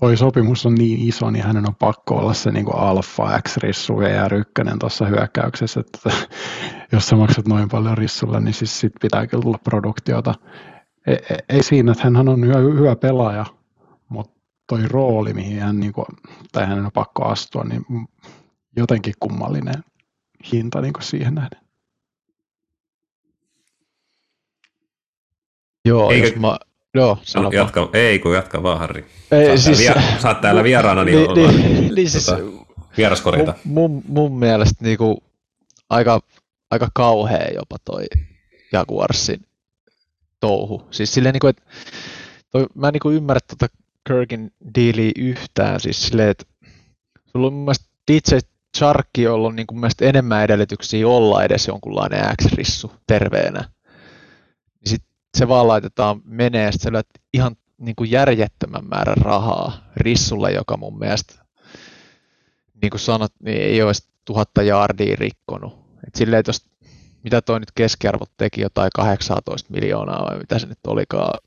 toi 0.00 0.16
sopimus 0.16 0.66
on 0.66 0.74
niin 0.74 1.08
iso, 1.08 1.30
niin 1.30 1.44
hänen 1.44 1.68
on 1.68 1.74
pakko 1.74 2.16
olla 2.16 2.34
se 2.34 2.50
niin 2.50 2.64
kuin 2.64 2.76
alfa 2.76 3.40
X-rissu 3.48 3.94
VR1 3.94 4.78
tuossa 4.78 5.06
hyökkäyksessä, 5.06 5.80
että 5.80 6.10
jos 6.92 7.08
sä 7.08 7.16
maksat 7.16 7.48
noin 7.48 7.68
paljon 7.68 7.98
rissulla, 7.98 8.40
niin 8.40 8.54
siis 8.54 8.80
sit 8.80 8.92
pitää 9.00 9.26
kyllä 9.26 9.42
tulla 9.42 9.58
produktiota. 9.64 10.34
Ei, 11.48 11.62
siinä, 11.62 11.92
että 11.92 12.04
hän 12.04 12.28
on 12.28 12.46
hyvä, 12.46 12.58
hyvä 12.58 12.96
pelaaja, 12.96 13.46
mutta 14.08 14.40
toi 14.66 14.88
rooli, 14.88 15.32
mihin 15.34 15.60
hän, 15.60 15.80
niin 15.80 15.92
kuin, 15.92 16.06
tai 16.52 16.66
hänen 16.66 16.84
on 16.84 16.92
pakko 16.92 17.24
astua, 17.24 17.64
niin 17.64 17.84
jotenkin 18.76 19.14
kummallinen 19.20 19.84
hinta 20.52 20.80
niin 20.80 20.92
kuin 20.92 21.02
siihen 21.02 21.34
nähden. 21.34 21.60
Joo, 25.84 26.10
Eikö, 26.10 26.26
jos 26.26 26.36
mä, 26.36 26.58
Joo, 26.94 27.18
no, 27.34 27.50
jatka, 27.52 27.90
ei 27.92 28.18
kun 28.18 28.34
jatka 28.34 28.62
vaan 28.62 28.78
Harri. 28.78 29.06
Ei, 29.30 29.46
saat, 29.46 29.76
siis, 29.76 29.86
täällä, 29.86 30.02
via, 30.02 30.20
saat 30.20 30.40
täällä 30.40 30.64
vieraana, 30.64 31.04
niin, 31.04 31.16
niin, 31.16 31.30
ollaan, 31.30 31.56
niin, 31.56 31.94
niin 31.94 32.10
siis, 32.10 32.26
tota, 32.26 32.42
vieraskorita. 32.96 33.54
Mun, 33.64 34.02
mun 34.08 34.38
mielestä 34.38 34.84
niinku, 34.84 35.22
aika, 35.90 36.20
aika 36.70 36.88
kauhea 36.94 37.48
jopa 37.54 37.76
toi 37.84 38.04
Jaguarsin 38.72 39.40
touhu. 40.40 40.82
Siis 40.90 41.14
silleen, 41.14 41.32
niinku, 41.32 41.46
että 41.46 41.62
toi, 42.50 42.66
mä 42.74 42.88
en 42.88 42.92
niinku 42.92 43.10
ymmärrä 43.10 43.40
tota 43.48 43.66
Kirkin 44.08 44.52
diiliä 44.74 45.12
yhtään. 45.18 45.80
Siis 45.80 46.06
silleen, 46.06 46.28
että 46.28 46.44
sulla 47.26 47.46
on 47.46 47.52
mun 47.52 47.64
mielestä 47.64 47.86
DJ 48.10 48.38
Charkki, 48.78 49.22
jolla 49.22 49.48
on 49.48 49.56
niinku 49.56 49.74
mun 49.74 49.80
mielestä 49.80 50.04
enemmän 50.04 50.44
edellytyksiä 50.44 51.08
olla 51.08 51.44
edes 51.44 51.68
jonkunlainen 51.68 52.36
X-rissu 52.42 52.92
terveenä. 53.06 53.60
Niin 54.80 54.90
sit 54.90 55.02
se 55.38 55.48
vaan 55.48 55.68
laitetaan 55.68 56.20
menee, 56.24 56.64
ja 56.64 56.72
sä 56.72 57.02
ihan 57.32 57.56
niin 57.78 57.96
kuin 57.96 58.10
järjettömän 58.10 58.84
määrän 58.84 59.16
rahaa 59.16 59.90
rissulle, 59.96 60.52
joka 60.52 60.76
mun 60.76 60.98
mielestä, 60.98 61.34
niin 62.82 62.90
kuin 62.90 63.00
sanot, 63.00 63.32
niin 63.42 63.62
ei 63.62 63.82
olisi 63.82 64.08
tuhatta 64.24 64.62
jaardia 64.62 65.16
rikkonut. 65.16 65.72
Et 66.06 66.14
silleen, 66.14 66.40
että 66.40 66.48
jos, 66.48 66.69
mitä 67.24 67.42
toi 67.42 67.60
nyt 67.60 67.72
keskiarvot 67.74 68.30
teki, 68.36 68.60
jotain 68.60 68.90
18 68.94 69.72
miljoonaa 69.72 70.26
vai 70.30 70.38
mitä 70.38 70.58
se 70.58 70.66
nyt 70.66 70.78
olikaan, 70.86 71.40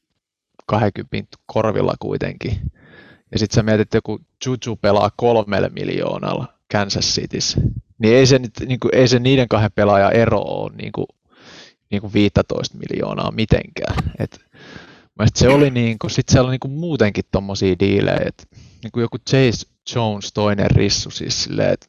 20 0.66 1.38
korvilla 1.46 1.94
kuitenkin. 2.00 2.72
Ja 3.32 3.40
sitten 3.40 3.56
sä 3.56 3.64
mietit, 3.64 3.82
että 3.82 3.98
joku 3.98 4.20
Juju 4.46 4.76
pelaa 4.76 5.12
kolmelle 5.16 5.70
miljoonalla 5.70 6.54
Kansas 6.72 7.06
Cityssä. 7.06 7.62
Niin 7.98 8.16
ei 8.16 8.26
se, 8.26 8.40
nyt, 8.40 8.52
niin 8.66 8.80
kuin, 8.80 8.96
ei 8.96 9.08
se 9.08 9.20
niiden 9.20 9.48
kahden 9.48 9.72
pelaajan 9.76 10.14
ero 10.14 10.40
ole 10.42 10.72
niin 10.76 10.92
kuin 10.92 11.08
niin 11.92 12.02
kuin 12.02 12.14
15 12.14 12.78
miljoonaa 12.78 13.32
mitenkään. 13.32 13.96
Et, 14.20 14.40
se 15.36 15.50
oli 15.50 15.70
niin 15.70 16.00
kuin, 16.00 16.12
sit 16.12 16.30
siellä 16.30 16.48
oli 16.48 16.54
niin 16.54 16.60
kuin 16.60 16.72
muutenkin 16.72 17.24
tommosia 17.32 17.76
diilejä, 17.80 18.20
että 18.26 18.44
niin 18.84 18.92
kuin 18.92 19.02
joku 19.02 19.18
Chase 19.30 19.68
Jones 19.96 20.34
toinen 20.34 20.72
rissu 20.72 21.10
siis 21.12 21.44
silleen, 21.44 21.74
että 21.74 21.88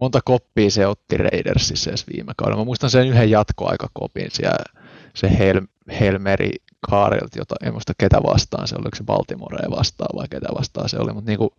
monta 0.00 0.20
koppia 0.24 0.70
se 0.70 0.86
otti 0.86 1.16
Raidersissa 1.16 1.90
edes 1.90 2.06
viime 2.06 2.32
kaudella. 2.36 2.60
Mä 2.60 2.64
muistan 2.64 2.90
sen 2.90 3.08
yhden 3.08 3.30
jatkoaikakopin 3.30 4.30
siellä, 4.30 4.80
se 5.14 5.38
Hel, 5.38 5.60
Helmeri 6.00 6.50
Kaarilta, 6.90 7.38
jota 7.38 7.54
en 7.62 7.72
muista 7.72 7.92
ketä 7.98 8.22
vastaan 8.22 8.68
se 8.68 8.74
oli, 8.74 8.82
oliko 8.82 8.96
se 8.96 9.04
Baltimore 9.04 9.70
vastaan 9.70 10.16
vai 10.16 10.26
ketä 10.30 10.48
vastaan 10.58 10.88
se 10.88 10.96
oli, 10.98 11.12
mutta 11.12 11.30
niinku, 11.30 11.54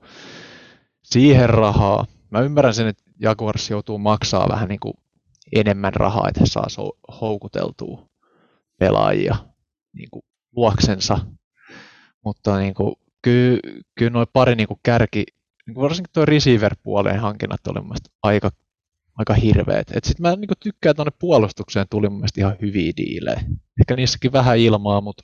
siihen 1.04 1.50
rahaa. 1.50 2.06
Mä 2.30 2.40
ymmärrän 2.40 2.74
sen, 2.74 2.88
että 2.88 3.04
Jaguars 3.20 3.70
joutuu 3.70 3.98
maksaa 3.98 4.50
vähän 4.50 4.70
niin 4.70 4.80
kuin 4.80 4.94
enemmän 5.56 5.94
rahaa, 5.94 6.28
että 6.28 6.40
he 6.40 6.46
saa 6.46 6.68
houkuteltua 7.22 8.10
pelaajia 8.80 9.36
niin 9.94 10.10
kuin 10.12 10.24
luoksensa. 10.56 11.20
Mutta 12.26 12.58
niin 12.58 12.74
kuin, 12.74 12.96
kyllä, 13.22 13.60
kyllä 13.96 14.12
noin 14.12 14.28
pari 14.34 14.56
niin 14.56 14.68
kuin 14.68 14.80
kärki, 14.84 15.26
niin 15.68 15.76
varsinkin 15.76 16.14
tuo 16.14 16.26
receiver-puoleen 16.26 17.20
hankinnat 17.20 17.68
oli 17.68 17.82
mun 17.82 17.96
aika, 18.24 18.52
aika 19.18 19.34
hirveät. 19.34 19.88
Sitten 19.88 20.16
mä 20.22 20.36
niin 20.36 20.50
tykkään 20.60 20.96
tuonne 20.96 21.12
puolustukseen 21.20 21.86
tuli 21.90 22.10
mun 22.10 22.20
mielestä 22.20 22.42
ihan 22.42 22.56
hyviä 22.62 22.94
diilejä. 22.98 23.44
Ehkä 23.80 23.96
niissäkin 23.96 24.32
vähän 24.32 24.58
ilmaa, 24.58 25.02
mutta 25.02 25.24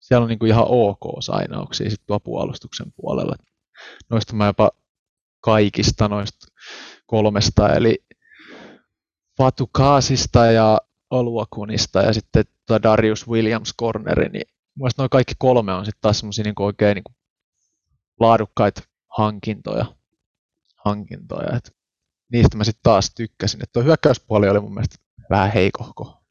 siellä 0.00 0.24
on 0.24 0.28
niin 0.28 0.46
ihan 0.46 0.66
ok 0.68 1.00
sainauksia 1.20 1.90
sitten 1.90 2.06
tuo 2.06 2.20
puolustuksen 2.20 2.92
puolella. 2.96 3.36
Noista 4.10 4.34
mä 4.34 4.46
jopa 4.46 4.70
kaikista 5.40 6.08
noista 6.08 6.46
kolmesta, 7.06 7.74
eli 7.74 8.04
Fatukaasista 9.38 10.46
ja 10.46 10.80
Oluakunista 11.10 12.02
ja 12.02 12.12
sitten 12.12 12.44
tuota 12.66 12.82
Darius 12.82 13.28
Williams 13.28 13.74
corneri, 13.80 14.28
niin 14.28 14.46
mielestäni 14.78 15.02
noin 15.02 15.10
kaikki 15.10 15.34
kolme 15.38 15.72
on 15.72 15.84
sitten 15.84 16.00
taas 16.00 16.18
semmoisia 16.18 16.44
niin 16.44 16.54
oikein 16.58 16.94
niin 16.94 17.16
laadukkaita 18.20 18.82
hankintoja. 19.18 19.86
hankintoja. 20.84 21.56
Et 21.56 21.76
niistä 22.32 22.56
mä 22.56 22.64
sitten 22.64 22.82
taas 22.82 23.10
tykkäsin. 23.14 23.62
Että 23.62 23.72
tuo 23.72 23.82
hyökkäyspuoli 23.82 24.48
oli 24.48 24.60
mun 24.60 24.74
mielestä 24.74 24.96
vähän 25.30 25.52
heikohko 25.52 26.24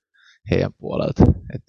heidän 0.52 0.74
puolelta. 0.78 1.24
Et 1.56 1.64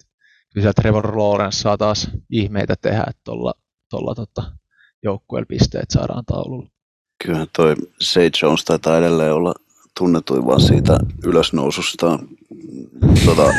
kyllä 0.53 0.73
Trevor 0.73 1.17
Lawrence 1.17 1.59
saa 1.59 1.77
taas 1.77 2.09
ihmeitä 2.29 2.75
tehdä, 2.81 3.03
että 3.09 3.21
tuolla, 3.23 3.53
tuolla 3.89 4.15
tota, 4.15 4.43
joukkueella 5.03 5.45
pisteet 5.45 5.91
saadaan 5.91 6.25
taululla. 6.25 6.69
Kyllähän 7.23 7.47
toi 7.55 7.75
Say 8.01 8.29
Jones 8.41 8.65
taitaa 8.65 8.97
edelleen 8.97 9.33
olla 9.33 9.53
tunnetuin 9.97 10.45
vaan 10.45 10.61
siitä 10.61 10.97
ylösnoususta. 11.23 12.19
Tota, 13.25 13.43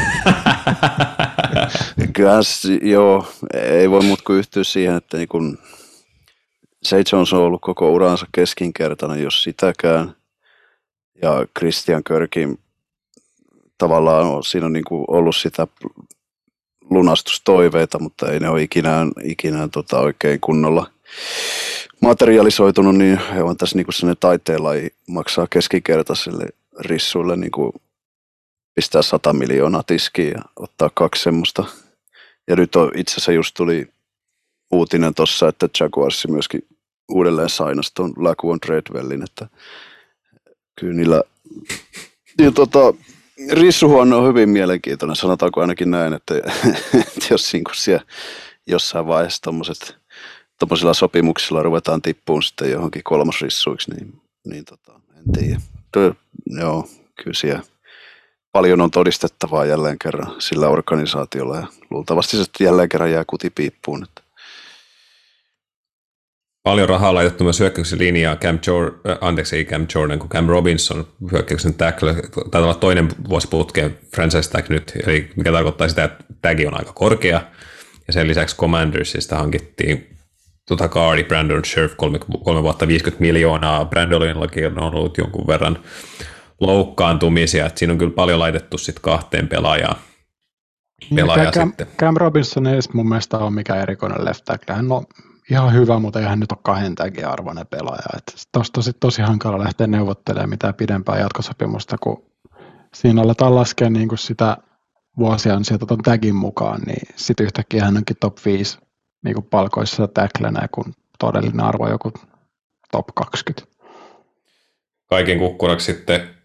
Kyllähän, 2.14 2.42
joo, 2.82 3.26
ei 3.54 3.90
voi 3.90 4.02
muuta 4.02 4.22
kuin 4.26 4.38
yhtyä 4.38 4.64
siihen, 4.64 4.96
että 4.96 5.16
niin 5.16 5.28
kun 5.28 5.58
Jones 7.12 7.32
on 7.32 7.40
ollut 7.40 7.60
koko 7.62 7.92
uransa 7.92 8.26
keskinkertainen, 8.32 9.22
jos 9.22 9.42
sitäkään. 9.42 10.16
Ja 11.22 11.46
Christian 11.58 12.04
Körkin 12.04 12.58
tavallaan 13.78 14.26
on, 14.26 14.44
siinä 14.44 14.66
on 14.66 14.72
niin 14.72 14.84
kuin 14.84 15.04
ollut 15.08 15.36
sitä 15.36 15.66
lunastustoiveita, 16.90 17.98
mutta 17.98 18.32
ei 18.32 18.40
ne 18.40 18.48
ole 18.48 18.62
ikinä, 18.62 19.06
ikinä 19.22 19.68
tota 19.68 19.98
oikein 19.98 20.40
kunnolla 20.40 20.90
materialisoitunut, 22.02 22.96
niin 22.96 23.20
he 23.34 23.42
on 23.42 23.56
tässä 23.56 23.76
niin 23.78 23.86
kuin 23.86 24.16
taiteella 24.20 24.70
maksaa 25.08 25.46
keskikertaiselle 25.50 26.48
rissuille 26.80 27.36
niin 27.36 27.50
kuin 27.50 27.72
pistää 28.74 29.02
100 29.02 29.32
miljoonaa 29.32 29.82
tiskiin 29.82 30.30
ja 30.30 30.42
ottaa 30.56 30.90
kaksi 30.94 31.22
semmoista. 31.22 31.64
Ja 32.48 32.56
nyt 32.56 32.76
on, 32.76 32.90
itse 32.94 33.12
asiassa 33.12 33.32
just 33.32 33.54
tuli 33.56 33.88
uutinen 34.70 35.14
tuossa, 35.14 35.48
että 35.48 35.68
Jaguars 35.80 36.26
myöskin 36.28 36.66
uudelleen 37.08 37.48
sainasi 37.48 37.94
tuon 37.94 38.12
Laquan 38.16 38.60
Treadwellin, 38.60 39.22
että 39.22 39.48
kyllä 40.80 40.94
niillä 40.94 41.22
niin 42.38 42.54
tota, 42.54 42.94
rissuhuone 43.52 44.14
on 44.14 44.28
hyvin 44.28 44.48
mielenkiintoinen, 44.48 45.16
sanotaanko 45.16 45.60
ainakin 45.60 45.90
näin, 45.90 46.12
että, 46.12 46.34
että 46.94 47.26
jos 47.30 47.52
niin 47.52 47.64
siellä 47.74 48.04
jossain 48.66 49.06
vaiheessa 49.06 49.42
tommoset, 49.42 49.96
tommosilla 50.58 50.94
sopimuksilla 50.94 51.62
ruvetaan 51.62 52.02
tippuun 52.02 52.42
sitten 52.42 52.70
johonkin 52.70 53.02
kolmosrissuiksi, 53.04 53.90
niin, 53.90 54.20
niin 54.44 54.64
tota, 54.64 55.00
en 55.16 55.32
tiedä. 55.32 55.60
Tuo, 55.92 56.14
joo, 56.46 56.88
kyllä 57.24 57.34
siellä 57.34 57.62
paljon 58.52 58.80
on 58.80 58.90
todistettavaa 58.90 59.64
jälleen 59.64 59.98
kerran 59.98 60.34
sillä 60.38 60.68
organisaatiolla 60.68 61.56
ja 61.56 61.66
luultavasti 61.90 62.36
se 62.36 62.44
jälleen 62.60 62.88
kerran 62.88 63.10
jää 63.10 63.24
kutipiippuun. 63.26 64.02
Että. 64.02 64.22
Paljon 66.66 66.88
rahaa 66.88 67.14
laitettu 67.14 67.44
myös 67.44 67.60
hyökkäyksen 67.60 67.98
linjaa 67.98 68.36
Cam 68.36 68.58
Jordan, 68.66 69.00
äh, 69.08 69.18
anteeksi 69.20 69.56
ei 69.56 69.64
Cam 69.64 69.86
Jordan, 69.94 70.18
kun 70.18 70.28
Cam 70.28 70.46
Robinson 70.46 71.06
hyökkäyksen 71.32 71.74
tackle, 71.74 72.14
taitaa 72.14 72.60
olla 72.60 72.74
toinen 72.74 73.08
vuosi 73.28 73.48
putkeen 73.48 73.98
franchise 74.14 74.50
tag 74.50 74.68
nyt, 74.68 74.92
eli 75.06 75.30
mikä 75.36 75.52
tarkoittaa 75.52 75.88
sitä, 75.88 76.04
että 76.04 76.24
tagi 76.42 76.66
on 76.66 76.78
aika 76.78 76.92
korkea, 76.92 77.40
ja 78.06 78.12
sen 78.12 78.28
lisäksi 78.28 78.56
Commandersista 78.56 79.36
hankittiin 79.36 80.16
tuota 80.68 80.88
Cardi, 80.88 81.24
Brandon 81.24 81.64
Scherf, 81.64 81.92
kolme, 81.96 82.18
kolme 82.44 82.62
vuotta 82.62 82.88
50 82.88 83.20
miljoonaa, 83.20 83.84
Brandonillakin 83.84 84.66
on 84.66 84.94
ollut 84.94 85.18
jonkun 85.18 85.46
verran 85.46 85.78
loukkaantumisia, 86.60 87.66
että 87.66 87.78
siinä 87.78 87.92
on 87.92 87.98
kyllä 87.98 88.14
paljon 88.14 88.38
laitettu 88.38 88.78
sitten 88.78 89.02
kahteen 89.02 89.48
pelaajaan. 89.48 89.96
Niin, 91.10 91.16
Pelaaja 91.16 91.50
Cam, 91.50 91.68
sitten. 91.68 91.86
Cam 91.98 92.16
Robinson 92.16 92.66
ei 92.66 92.80
mun 92.92 93.08
mielestä 93.08 93.38
ole 93.38 93.50
mikään 93.50 93.80
erikoinen 93.80 94.24
left 94.24 94.44
tackle. 94.44 94.74
Hän 94.74 94.92
on 94.92 95.06
ihan 95.50 95.72
hyvä, 95.72 95.98
mutta 95.98 96.20
eihän 96.20 96.40
nyt 96.40 96.52
ole 96.52 96.58
kahden 96.62 96.94
arvoinen 97.26 97.66
pelaaja. 97.66 98.20
Tuosta 98.52 98.72
tosi, 98.72 98.92
tosi 98.92 99.22
hankala 99.22 99.58
lähteä 99.58 99.86
neuvottelemaan 99.86 100.50
mitään 100.50 100.74
pidempää 100.74 101.18
jatkosopimusta, 101.18 101.98
kun 101.98 102.30
siinä 102.94 103.22
aletaan 103.22 103.54
laskea 103.54 103.90
niin 103.90 104.08
kuin 104.08 104.18
sitä 104.18 104.56
vuosia 105.18 105.58
sieltä 105.62 105.86
tuon 105.86 106.02
tagin 106.02 106.34
mukaan, 106.34 106.80
niin 106.86 107.08
sitten 107.16 107.44
yhtäkkiä 107.44 107.84
hän 107.84 107.96
onkin 107.96 108.16
top 108.20 108.36
5 108.44 108.78
niin 109.24 109.34
kuin 109.34 109.46
palkoissa 109.46 110.08
tacklenä, 110.08 110.68
kun 110.72 110.94
todellinen 111.18 111.60
arvo 111.60 111.88
joku 111.88 112.12
top 112.92 113.06
20. 113.14 113.76
Kaiken 115.06 115.38
kukkuraksi 115.38 115.92
sitten 115.92 116.36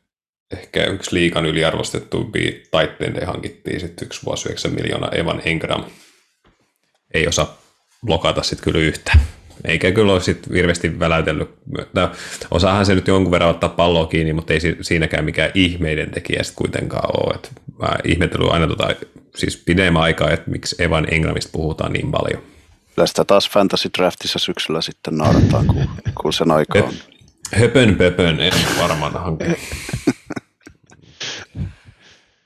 ehkä 0.51 0.85
yksi 0.85 1.15
liikan 1.15 1.45
yliarvostettu 1.45 2.31
taitteen 2.71 3.27
hankittiin 3.27 3.79
sitten 3.79 4.05
yksi 4.05 4.25
vuosi 4.25 4.49
9 4.49 4.71
miljoonaa 4.71 5.11
Evan 5.11 5.41
Engram. 5.45 5.83
Ei 7.13 7.27
osaa 7.27 7.60
blokata 8.05 8.43
sitten 8.43 8.63
kyllä 8.63 8.85
yhtä. 8.85 9.11
Eikä 9.65 9.91
kyllä 9.91 10.13
ole 10.13 10.21
sitten 10.21 10.53
hirveästi 10.53 10.99
väläytellyt. 10.99 11.49
Osaahan 12.51 12.85
se 12.85 12.95
nyt 12.95 13.07
jonkun 13.07 13.31
verran 13.31 13.49
ottaa 13.49 13.69
palloa 13.69 14.05
kiinni, 14.05 14.33
mutta 14.33 14.53
ei 14.53 14.59
siinäkään 14.81 15.25
mikään 15.25 15.51
ihmeiden 15.53 16.11
tekijä 16.11 16.43
sitten 16.43 16.57
kuitenkaan 16.57 17.09
ole. 17.13 17.35
Et 17.35 17.51
mä 17.81 17.95
ihmetellyt 18.03 18.51
aina 18.51 18.67
tota, 18.67 18.89
siis 19.35 19.57
pidemmän 19.57 20.01
aikaa, 20.01 20.31
että 20.31 20.51
miksi 20.51 20.75
Evan 20.79 21.13
Engramista 21.13 21.49
puhutaan 21.51 21.93
niin 21.93 22.11
paljon. 22.11 22.43
Sitä 23.05 23.25
taas 23.25 23.49
Fantasy 23.49 23.89
Draftissa 23.97 24.39
syksyllä 24.39 24.81
sitten 24.81 25.17
naurataan, 25.17 25.67
kun, 25.67 25.87
kun 26.21 26.33
sen 26.33 26.51
aika 26.51 26.79
on. 26.79 26.93
Höpön 27.53 27.95
pöpön, 27.95 28.39
en 28.39 28.53
varmaan 28.79 29.13
hanke. 29.13 29.45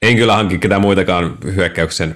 en 0.02 0.16
kyllä 0.16 0.36
hanki 0.36 0.58
ketään 0.58 0.82
muitakaan 0.82 1.38
hyökkäyksen 1.56 2.16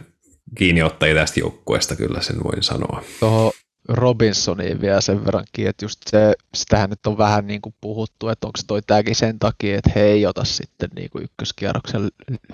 kiinniottajia 0.60 1.16
tästä 1.16 1.40
joukkueesta, 1.40 1.96
kyllä 1.96 2.22
sen 2.22 2.44
voin 2.44 2.64
sanoa. 2.64 3.04
Tuohon 3.20 3.52
Robinsoniin 3.88 4.82
vielä 4.82 5.02
sen 5.02 5.26
verrankin, 5.26 5.68
että 5.68 5.86
just 5.86 6.00
se, 6.08 6.34
sitähän 6.54 6.90
nyt 6.90 7.08
on 7.08 7.18
vähän 7.18 7.48
niin 7.48 7.62
kuin 7.62 7.76
puhuttu, 7.82 8.28
että 8.28 8.48
onko 8.48 8.60
toi 8.68 8.82
tämäkin 8.82 9.16
sen 9.16 9.40
takia, 9.40 9.78
että 9.78 9.92
he 9.96 10.02
ei 10.02 10.26
ota 10.26 10.44
sitten 10.44 10.90
niin 10.96 11.10
kuin 11.10 11.24
ykköskierroksen 11.24 12.10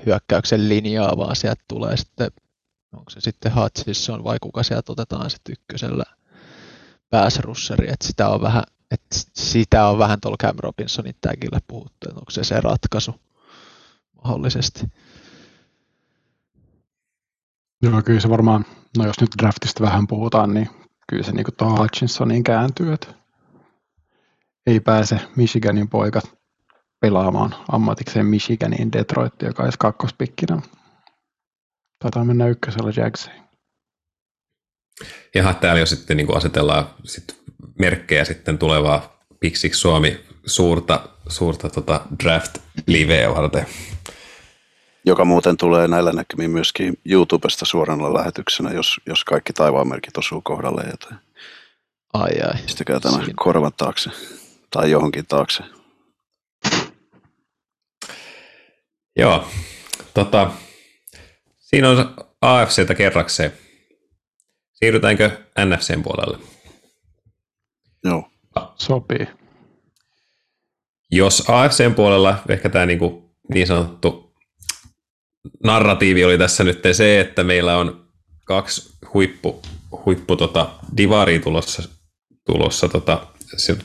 hyökkäyksen 0.06 0.70
linjaa, 0.70 1.18
vaan 1.18 1.36
sieltä 1.36 1.64
tulee 1.68 1.98
sitten, 1.98 2.32
onko 2.94 3.10
se 3.10 3.22
sitten 3.22 3.56
Hutchison 3.56 4.24
vai 4.24 4.38
kuka 4.42 4.64
sieltä 4.64 4.92
otetaan 4.92 5.30
sitten 5.30 5.54
ykkösellä 5.54 6.04
pääsrusseri, 7.10 7.88
että 7.92 8.08
sitä 8.08 8.30
on 8.30 8.42
vähän, 8.42 8.64
että 8.92 9.16
sitä 9.34 9.88
on 9.88 9.98
vähän 9.98 10.22
tuolla 10.22 10.38
Cam 10.38 10.56
Robinsonin 10.60 11.16
tagillä 11.22 11.60
puhuttu, 11.68 12.10
että 12.10 12.20
onko 12.20 12.32
se 12.32 12.44
se 12.44 12.62
ratkaisu 12.62 13.16
mahdollisesti. 14.24 14.82
Joo, 17.82 18.02
kyllä 18.02 18.20
se 18.20 18.30
varmaan, 18.30 18.66
no 18.98 19.06
jos 19.06 19.22
nyt 19.22 19.30
draftista 19.42 19.84
vähän 19.84 20.08
puhutaan, 20.08 20.54
niin 20.54 20.70
kyllä 21.10 21.24
se 21.24 21.32
niin 21.32 21.46
tuohon 21.58 21.80
Hutchinsoniin 21.80 22.44
kääntyy, 22.44 22.94
että 22.94 23.08
ei 24.68 24.80
pääse 24.80 25.20
Michiganin 25.36 25.90
poika 25.90 26.22
pelaamaan 27.02 27.56
ammatikseen 27.72 28.26
Michiganin 28.26 28.92
Detroit, 28.92 29.42
joka 29.42 29.64
olisi 29.64 29.80
kakkospikkinä. 29.80 30.62
Taitaa 32.00 32.26
mennä 32.26 32.48
ykkösellä 32.48 32.92
Jagsiin. 32.96 33.44
Ja 35.36 35.54
täällä 35.54 35.80
jo 35.80 35.86
sitten 35.86 36.18
niin 36.18 36.38
asetellaan 36.38 36.86
sit 37.04 37.42
merkkejä 37.80 38.26
sitten 38.26 38.58
tulevaa 38.58 39.20
Pixix 39.40 39.76
Suomi 39.76 40.20
suurta, 40.46 41.10
suurta 41.30 41.70
tota 41.70 42.02
draft-liveä 42.24 43.36
varten 43.36 43.66
joka 45.06 45.26
muuten 45.26 45.58
tulee 45.58 45.88
näillä 45.88 46.12
näkymin 46.12 46.52
myöskin 46.52 47.00
YouTubesta 47.06 47.66
suorana 47.66 48.14
lähetyksenä, 48.14 48.72
jos, 48.72 49.02
jos 49.06 49.24
kaikki 49.24 49.54
taivaanmerkit 49.54 50.18
osuu 50.18 50.42
kohdalle. 50.42 50.84
Joten 50.92 51.18
ai 52.14 52.42
ai. 52.42 52.62
Pistäkää 52.62 53.00
tämä 53.00 53.18
Siin. 53.18 53.36
korvan 53.36 53.72
taakse 53.78 54.10
tai 54.72 54.92
johonkin 54.92 55.26
taakse. 55.26 55.64
Joo, 59.16 59.48
tota, 60.14 60.52
siinä 61.58 61.90
on 61.90 62.16
AFCtä 62.42 62.96
kerrakseen. 62.96 63.54
Siirrytäänkö 64.74 65.32
NFCn 65.66 66.04
puolelle? 66.04 66.38
Joo. 68.04 68.30
Sopii. 68.76 69.28
Jos 71.12 71.50
AFCn 71.50 71.94
puolella 71.96 72.38
ehkä 72.50 72.70
tämä 72.70 72.86
niin, 72.86 73.00
niin 73.54 73.68
sanottu 73.68 74.25
narratiivi 75.64 76.26
oli 76.26 76.38
tässä 76.38 76.64
nyt 76.64 76.82
se, 76.92 77.20
että 77.20 77.44
meillä 77.44 77.78
on 77.78 78.08
kaksi 78.46 78.98
huippu, 79.14 79.62
huippu 80.06 80.36
tota, 80.36 80.70
divaria 80.98 81.40
tulossa, 81.40 81.90
tulossa 82.46 82.90
tota, 82.90 83.28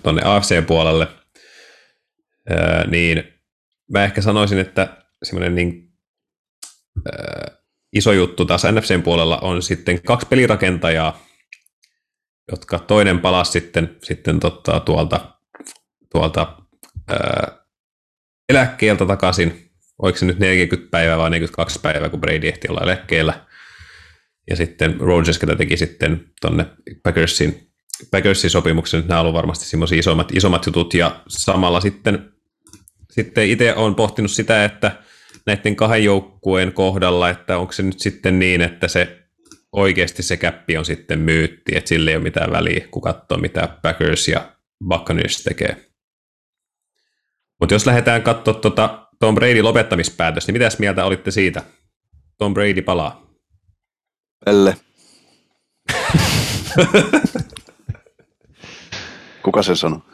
tuonne 0.02 0.22
AFC-puolelle, 0.24 1.08
ää, 2.50 2.86
niin 2.86 3.24
mä 3.92 4.04
ehkä 4.04 4.22
sanoisin, 4.22 4.58
että 4.58 5.04
semmoinen 5.22 5.54
niin, 5.54 5.92
ää, 7.12 7.56
iso 7.92 8.12
juttu 8.12 8.44
taas 8.44 8.62
NFCn 8.72 9.02
puolella 9.02 9.38
on 9.38 9.62
sitten 9.62 10.02
kaksi 10.02 10.26
pelirakentajaa, 10.26 11.26
jotka 12.50 12.78
toinen 12.78 13.20
palasi 13.20 13.52
sitten, 13.52 13.96
sitten 14.02 14.40
tota, 14.40 14.80
tuolta, 14.80 15.38
tuolta 16.12 16.62
ää, 17.08 17.58
eläkkeeltä 18.48 19.06
takaisin 19.06 19.69
oliko 20.02 20.18
se 20.18 20.26
nyt 20.26 20.38
40 20.38 20.90
päivää 20.90 21.18
vai 21.18 21.30
42 21.30 21.78
päivää, 21.82 22.08
kun 22.08 22.20
Brady 22.20 22.48
ehti 22.48 22.68
olla 22.68 22.80
eläkkeellä. 22.80 23.46
Ja 24.50 24.56
sitten 24.56 25.00
Rodgers, 25.00 25.38
ketä 25.38 25.56
teki 25.56 25.76
sitten 25.76 26.24
tuonne 26.40 26.66
Packersin, 27.02 27.70
Packersin 28.10 28.50
sopimuksen, 28.50 29.04
nämä 29.08 29.20
ovat 29.20 29.34
varmasti 29.34 29.64
semmoisia 29.64 29.98
isommat, 29.98 30.32
isommat 30.34 30.66
jutut. 30.66 30.94
Ja 30.94 31.22
samalla 31.28 31.80
sitten, 31.80 32.32
sitten 33.10 33.48
itse 33.48 33.74
olen 33.74 33.94
pohtinut 33.94 34.30
sitä, 34.30 34.64
että 34.64 35.02
näiden 35.46 35.76
kahden 35.76 36.04
joukkueen 36.04 36.72
kohdalla, 36.72 37.30
että 37.30 37.58
onko 37.58 37.72
se 37.72 37.82
nyt 37.82 38.00
sitten 38.00 38.38
niin, 38.38 38.60
että 38.60 38.88
se 38.88 39.20
oikeasti 39.72 40.22
se 40.22 40.36
käppi 40.36 40.76
on 40.76 40.84
sitten 40.84 41.18
myytti, 41.18 41.76
että 41.76 41.88
sille 41.88 42.10
ei 42.10 42.16
ole 42.16 42.22
mitään 42.22 42.52
väliä, 42.52 42.86
kun 42.90 43.02
katsoo 43.02 43.38
mitä 43.38 43.68
Packers 43.82 44.28
ja 44.28 44.52
Buccaneers 44.88 45.42
tekee. 45.42 45.76
Mutta 47.60 47.74
jos 47.74 47.86
lähdetään 47.86 48.22
katsoa 48.22 48.54
tuota 48.54 49.09
Tom 49.20 49.34
Brady 49.34 49.62
lopettamispäätös, 49.62 50.46
niin 50.46 50.52
mitäs 50.52 50.78
mieltä 50.78 51.04
olitte 51.04 51.30
siitä? 51.30 51.62
Tom 52.38 52.54
Brady 52.54 52.82
palaa. 52.82 53.22
Pelle. 54.44 54.76
Kuka 59.44 59.62
se 59.62 59.76
sanoi? 59.76 60.00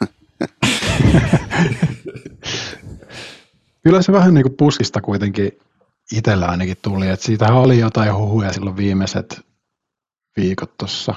Kyllä 3.83 4.01
se 4.01 4.11
vähän 4.11 4.33
niin 4.33 4.43
kuin 4.43 4.57
puskista 4.57 5.01
kuitenkin 5.01 5.51
itsellä 6.11 6.45
ainakin 6.45 6.77
tuli, 6.81 7.07
että 7.07 7.25
siitähän 7.25 7.57
oli 7.57 7.79
jotain 7.79 8.15
huhuja 8.15 8.53
silloin 8.53 8.77
viimeiset 8.77 9.41
viikot 10.37 10.77
tuossa, 10.77 11.13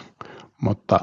mutta 0.60 1.00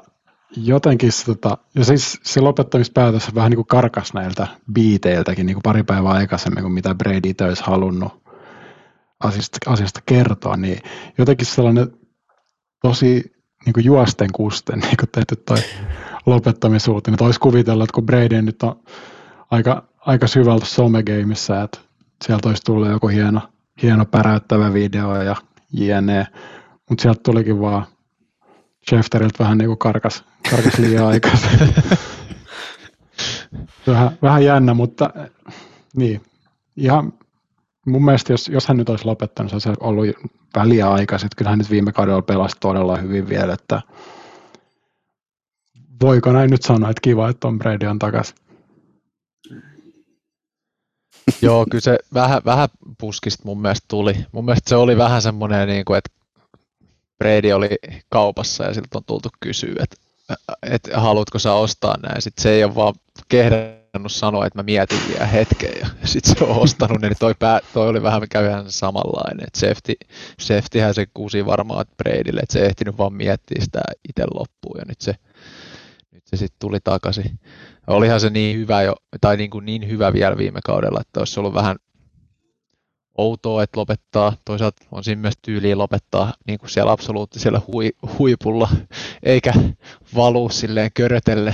jotenkin 0.64 1.12
se, 1.12 1.26
tota, 1.26 1.58
ja 1.76 1.86
siis 1.86 2.20
se 2.24 2.42
lopettamispäätös 2.42 3.36
vähän 3.36 3.50
niin 3.50 3.58
kuin 3.58 3.68
karkas 3.68 4.14
näiltä 4.14 4.48
biiteiltäkin 4.74 5.46
niin 5.46 5.56
kuin 5.56 5.64
pari 5.64 5.84
päivää 5.84 6.12
aikaisemmin 6.12 6.64
kuin 6.64 6.74
mitä 6.74 6.96
Brady 6.96 7.48
olisi 7.48 7.64
halunnut 7.66 8.24
asiasta, 9.20 9.58
asiasta 9.72 10.02
kertoa, 10.06 10.58
niin 10.58 10.80
jotenkin 11.18 11.48
sellainen 11.48 11.92
tosi 12.82 13.32
niin 13.66 13.74
kuin 13.74 13.86
juosten 13.86 14.32
kusten 14.32 14.80
niin 14.80 14.98
kuin 14.98 15.10
tehty 15.12 15.36
toi 15.36 15.58
lopettamisuuteen. 16.26 17.14
Että 17.14 17.26
olisi 17.26 17.40
kuvitella, 17.40 17.84
että 17.84 17.94
kun 17.94 18.06
Brady 18.06 18.42
nyt 18.42 18.64
on 18.64 18.80
aika, 19.52 19.84
aika 20.00 20.28
syvältä 20.28 20.66
somegameissa, 20.66 21.62
että 21.62 21.80
sieltä 22.26 22.50
olisi 22.50 22.64
tullut 22.66 22.90
joku 22.90 23.08
hieno, 23.08 23.42
hieno 23.82 24.06
päräyttävä 24.06 24.74
video 24.74 25.22
ja 25.22 25.36
jne. 25.74 26.28
Mutta 26.90 27.02
sieltä 27.02 27.22
tulikin 27.24 27.62
vaan 27.62 27.86
Schefteriltä 28.90 29.44
vähän 29.44 29.58
niin 29.58 29.68
kuin 29.68 29.78
karkas, 29.78 30.24
karkas 30.50 30.78
liian 30.78 31.08
aikaisin. 31.14 31.76
vähän, 33.88 34.18
vähän 34.22 34.44
jännä, 34.44 34.74
mutta 34.74 35.10
niin, 35.96 36.22
ihan 36.76 37.14
mun 37.86 38.06
mielestä 38.06 38.34
jos, 38.34 38.48
jos 38.48 38.68
hän 38.68 38.78
nyt 38.78 38.90
olisi 38.90 39.06
lopettanut, 39.06 39.50
se 39.50 39.56
olisi 39.56 39.70
ollut 39.80 40.08
väliä 40.56 40.90
aikaisin. 40.92 41.30
Kyllähän 41.38 41.60
nyt 41.60 41.70
viime 41.70 41.92
kaudella 41.92 42.22
pelasi 42.22 42.56
todella 42.60 42.98
hyvin 42.98 43.30
vielä, 43.30 43.54
että 43.54 43.82
voiko 46.02 46.32
näin 46.32 46.50
nyt 46.50 46.64
sanoa, 46.64 46.90
että 46.90 47.02
kiva, 47.02 47.30
että 47.30 47.40
Tom 47.40 47.60
Brady 47.60 47.86
on 47.86 48.00
takaisin. 48.00 48.36
Joo, 51.42 51.66
kyllä 51.72 51.82
se 51.82 51.98
vähän, 52.14 52.42
vähän 52.46 52.70
puskista 52.98 53.44
mun 53.46 53.62
mielestä 53.62 53.86
tuli. 53.88 54.26
Mun 54.32 54.46
mielestä 54.46 54.70
se 54.70 54.76
oli 54.76 54.98
vähän 54.98 55.22
semmoinen, 55.22 55.68
niin 55.68 55.86
kuin, 55.86 55.98
että 55.98 56.10
Brady 57.18 57.52
oli 57.52 57.70
kaupassa 58.10 58.64
ja 58.64 58.74
siltä 58.74 58.98
on 58.98 59.04
tultu 59.06 59.30
kysyä, 59.40 59.76
että, 59.84 59.96
että 60.72 61.00
haluatko 61.00 61.40
sä 61.40 61.54
ostaa 61.54 61.98
näin. 62.04 62.22
Sitten 62.22 62.44
se 62.44 62.50
ei 62.50 62.64
ole 62.64 62.76
vaan 62.76 62.94
kehdannut 63.30 64.12
sanoa, 64.12 64.46
että 64.46 64.60
mä 64.60 64.64
mietin 64.64 65.00
vielä 65.10 65.26
hetken 65.26 65.72
ja 65.82 65.88
sitten 66.04 66.36
se 66.36 66.44
on 66.44 66.58
ostanut, 66.58 67.02
niin 67.02 67.14
toi, 67.20 67.34
pää, 67.40 67.60
toi 67.74 67.90
oli 67.90 68.04
vähän 68.04 68.22
käyhän 68.30 68.72
samanlainen. 68.72 69.48
Että 69.48 69.60
safety, 69.60 69.94
safetyhän 70.40 70.94
se 70.94 71.06
kuusi 71.14 71.46
varmaan 71.46 71.86
Bradylle, 71.98 72.40
että 72.40 72.54
se 72.54 72.66
ehtinyt 72.66 72.98
vaan 72.98 73.14
miettiä 73.14 73.64
sitä 73.64 73.82
itse 74.10 74.26
loppuun 74.34 74.80
ja 74.80 74.86
nyt 74.88 75.02
se, 75.02 75.16
nyt 76.12 76.24
se 76.28 76.38
sitten 76.38 76.60
tuli 76.60 76.80
takaisin. 76.84 77.40
Olihan 77.88 78.20
se 78.20 78.30
niin 78.30 78.58
hyvä 78.58 78.82
jo, 78.82 78.96
tai 79.22 79.38
niin, 79.38 79.50
kuin 79.50 79.66
niin 79.66 79.90
hyvä 79.90 80.14
vielä 80.14 80.38
viime 80.38 80.60
kaudella, 80.64 81.02
että 81.02 81.20
olisi 81.20 81.40
ollut 81.40 81.54
vähän 81.54 81.76
outoa, 83.18 83.64
että 83.64 83.80
lopettaa. 83.80 84.34
Toisaalta 84.46 84.86
on 84.92 85.04
siinä 85.04 85.22
myös 85.22 85.34
tyyliä 85.42 85.78
lopettaa 85.78 86.34
niin 86.48 86.60
kuin 86.60 86.70
siellä 86.70 86.92
absoluuttisella 86.92 87.62
hui, 87.68 87.92
huipulla, 88.20 88.70
eikä 89.24 89.54
valuu 90.16 90.50
silleen 90.50 90.92
körötelle 90.94 91.54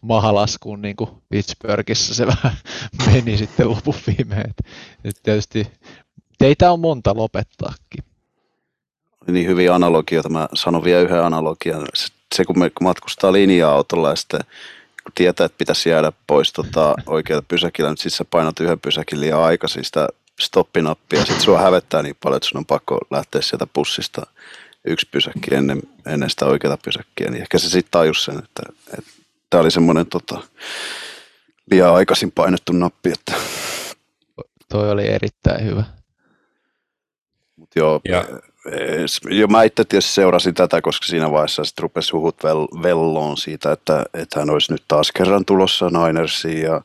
mahalaskuun 0.00 0.82
niin 0.82 0.96
kuin 0.96 1.10
Pittsburghissa 1.28 2.14
se 2.14 2.26
vähän 2.26 2.52
meni 3.06 3.36
sitten 3.36 3.70
lopun 3.70 3.94
viimeen. 4.06 4.54
Nyt 5.02 5.16
tietysti 5.22 5.66
teitä 6.38 6.72
on 6.72 6.80
monta 6.80 7.16
lopettaakin. 7.16 8.04
Niin 9.26 9.46
hyviä 9.46 9.74
analogioita. 9.74 10.28
Mä 10.28 10.48
sanon 10.54 10.84
vielä 10.84 11.00
yhden 11.00 11.24
analogian. 11.24 11.86
Se 12.34 12.44
kun 12.44 12.58
me 12.58 12.70
matkustaa 12.80 13.32
linja-autolla 13.32 14.10
ja 14.10 14.16
sitten 14.16 14.40
kun 15.02 15.12
tietää, 15.14 15.44
että 15.44 15.58
pitäisi 15.58 15.90
jäädä 15.90 16.12
pois 16.26 16.52
tota, 16.52 16.94
oikealta 17.06 17.46
pysäkillä, 17.48 17.90
niin 17.90 17.96
sitten 17.96 18.10
sä 18.10 18.24
painat 18.24 18.60
yhden 18.60 18.80
pysäkin 18.80 19.20
liian 19.20 19.42
aikaisin 19.42 19.84
sitä 19.84 20.08
stoppinappia, 20.40 21.24
sitten 21.24 21.40
sua 21.40 21.60
hävettää 21.60 22.02
niin 22.02 22.16
paljon, 22.22 22.36
että 22.36 22.48
sun 22.48 22.58
on 22.58 22.66
pakko 22.66 22.98
lähteä 23.10 23.40
sieltä 23.40 23.66
pussista 23.72 24.26
yksi 24.84 25.08
pysäkki 25.10 25.54
ennen, 25.54 25.82
ennen 26.06 26.30
sitä 26.30 26.46
oikeaa 26.46 26.76
pysäkkiä, 26.84 27.30
niin 27.30 27.42
ehkä 27.42 27.58
se 27.58 27.68
sitten 27.68 27.90
tajus 27.90 28.24
sen, 28.24 28.38
että, 28.38 28.62
että 28.98 29.10
tämä 29.50 29.60
oli 29.60 29.70
semmoinen 29.70 30.06
tota, 30.06 30.42
liian 31.70 31.94
aikaisin 31.94 32.32
painettu 32.32 32.72
nappi. 32.72 33.12
Että. 33.12 33.34
Toi 34.68 34.90
oli 34.90 35.08
erittäin 35.08 35.64
hyvä. 35.64 35.84
Mut 37.56 37.70
joo, 37.76 38.00
ja. 38.08 38.24
jo 39.30 39.46
mä 39.46 39.62
itse 39.62 39.84
tietysti 39.84 40.12
seurasin 40.12 40.54
tätä, 40.54 40.82
koska 40.82 41.06
siinä 41.06 41.30
vaiheessa 41.30 41.64
sitten 41.64 41.82
rupesi 41.82 42.12
huhut 42.12 42.36
vel, 42.42 42.66
velloon 42.82 43.36
siitä, 43.36 43.72
että, 43.72 44.04
että 44.14 44.40
hän 44.40 44.50
olisi 44.50 44.72
nyt 44.72 44.82
taas 44.88 45.12
kerran 45.12 45.44
tulossa 45.44 45.90
Ninersiin 45.90 46.62
ja 46.62 46.82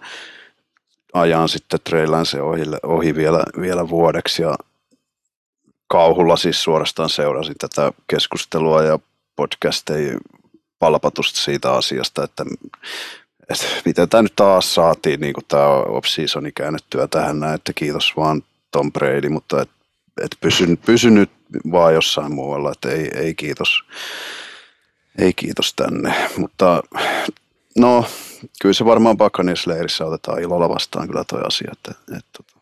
ajan 1.13 1.49
sitten 1.49 1.79
Trey 1.83 2.05
se 2.23 2.41
ohi, 2.41 2.61
ohi 2.83 3.15
vielä, 3.15 3.43
vielä 3.61 3.89
vuodeksi 3.89 4.41
ja 4.41 4.55
kauhulla 5.87 6.37
siis 6.37 6.63
suorastaan 6.63 7.09
seurasin 7.09 7.55
tätä 7.57 7.91
keskustelua 8.07 8.83
ja 8.83 8.99
podcasteja 9.35 10.19
palpatusta 10.79 11.39
siitä 11.39 11.73
asiasta, 11.73 12.23
että, 12.23 12.45
että 13.49 13.65
miten 13.85 14.09
tämä 14.09 14.23
nyt 14.23 14.35
taas 14.35 14.75
saatiin 14.75 15.19
niin 15.19 15.33
kuin 15.33 15.45
tämä 15.47 15.67
off-seasoni 15.67 16.51
käännettyä 16.51 17.07
tähän 17.07 17.39
näin, 17.39 17.55
että 17.55 17.73
kiitos 17.73 18.13
vaan 18.17 18.43
Tom 18.71 18.91
Brady, 18.91 19.29
mutta 19.29 19.61
et, 19.61 19.69
et 20.21 20.37
pysy, 20.41 20.75
pysy 20.85 21.09
nyt 21.09 21.31
vaan 21.71 21.93
jossain 21.93 22.33
muualla, 22.33 22.71
että 22.71 22.89
ei, 22.89 23.09
ei 23.15 23.35
kiitos, 23.35 23.83
ei 25.19 25.33
kiitos 25.33 25.73
tänne, 25.73 26.29
mutta 26.37 26.83
no 27.77 28.05
kyllä 28.61 28.73
se 28.73 28.85
varmaan 28.85 29.17
Buccaneers-leirissä 29.17 30.05
otetaan 30.05 30.41
ilolla 30.41 30.69
vastaan 30.69 31.07
kyllä 31.07 31.23
toi 31.23 31.41
asia, 31.47 31.71
että, 31.71 31.91
että, 31.91 32.17
että 32.17 32.29
tota, 32.37 32.59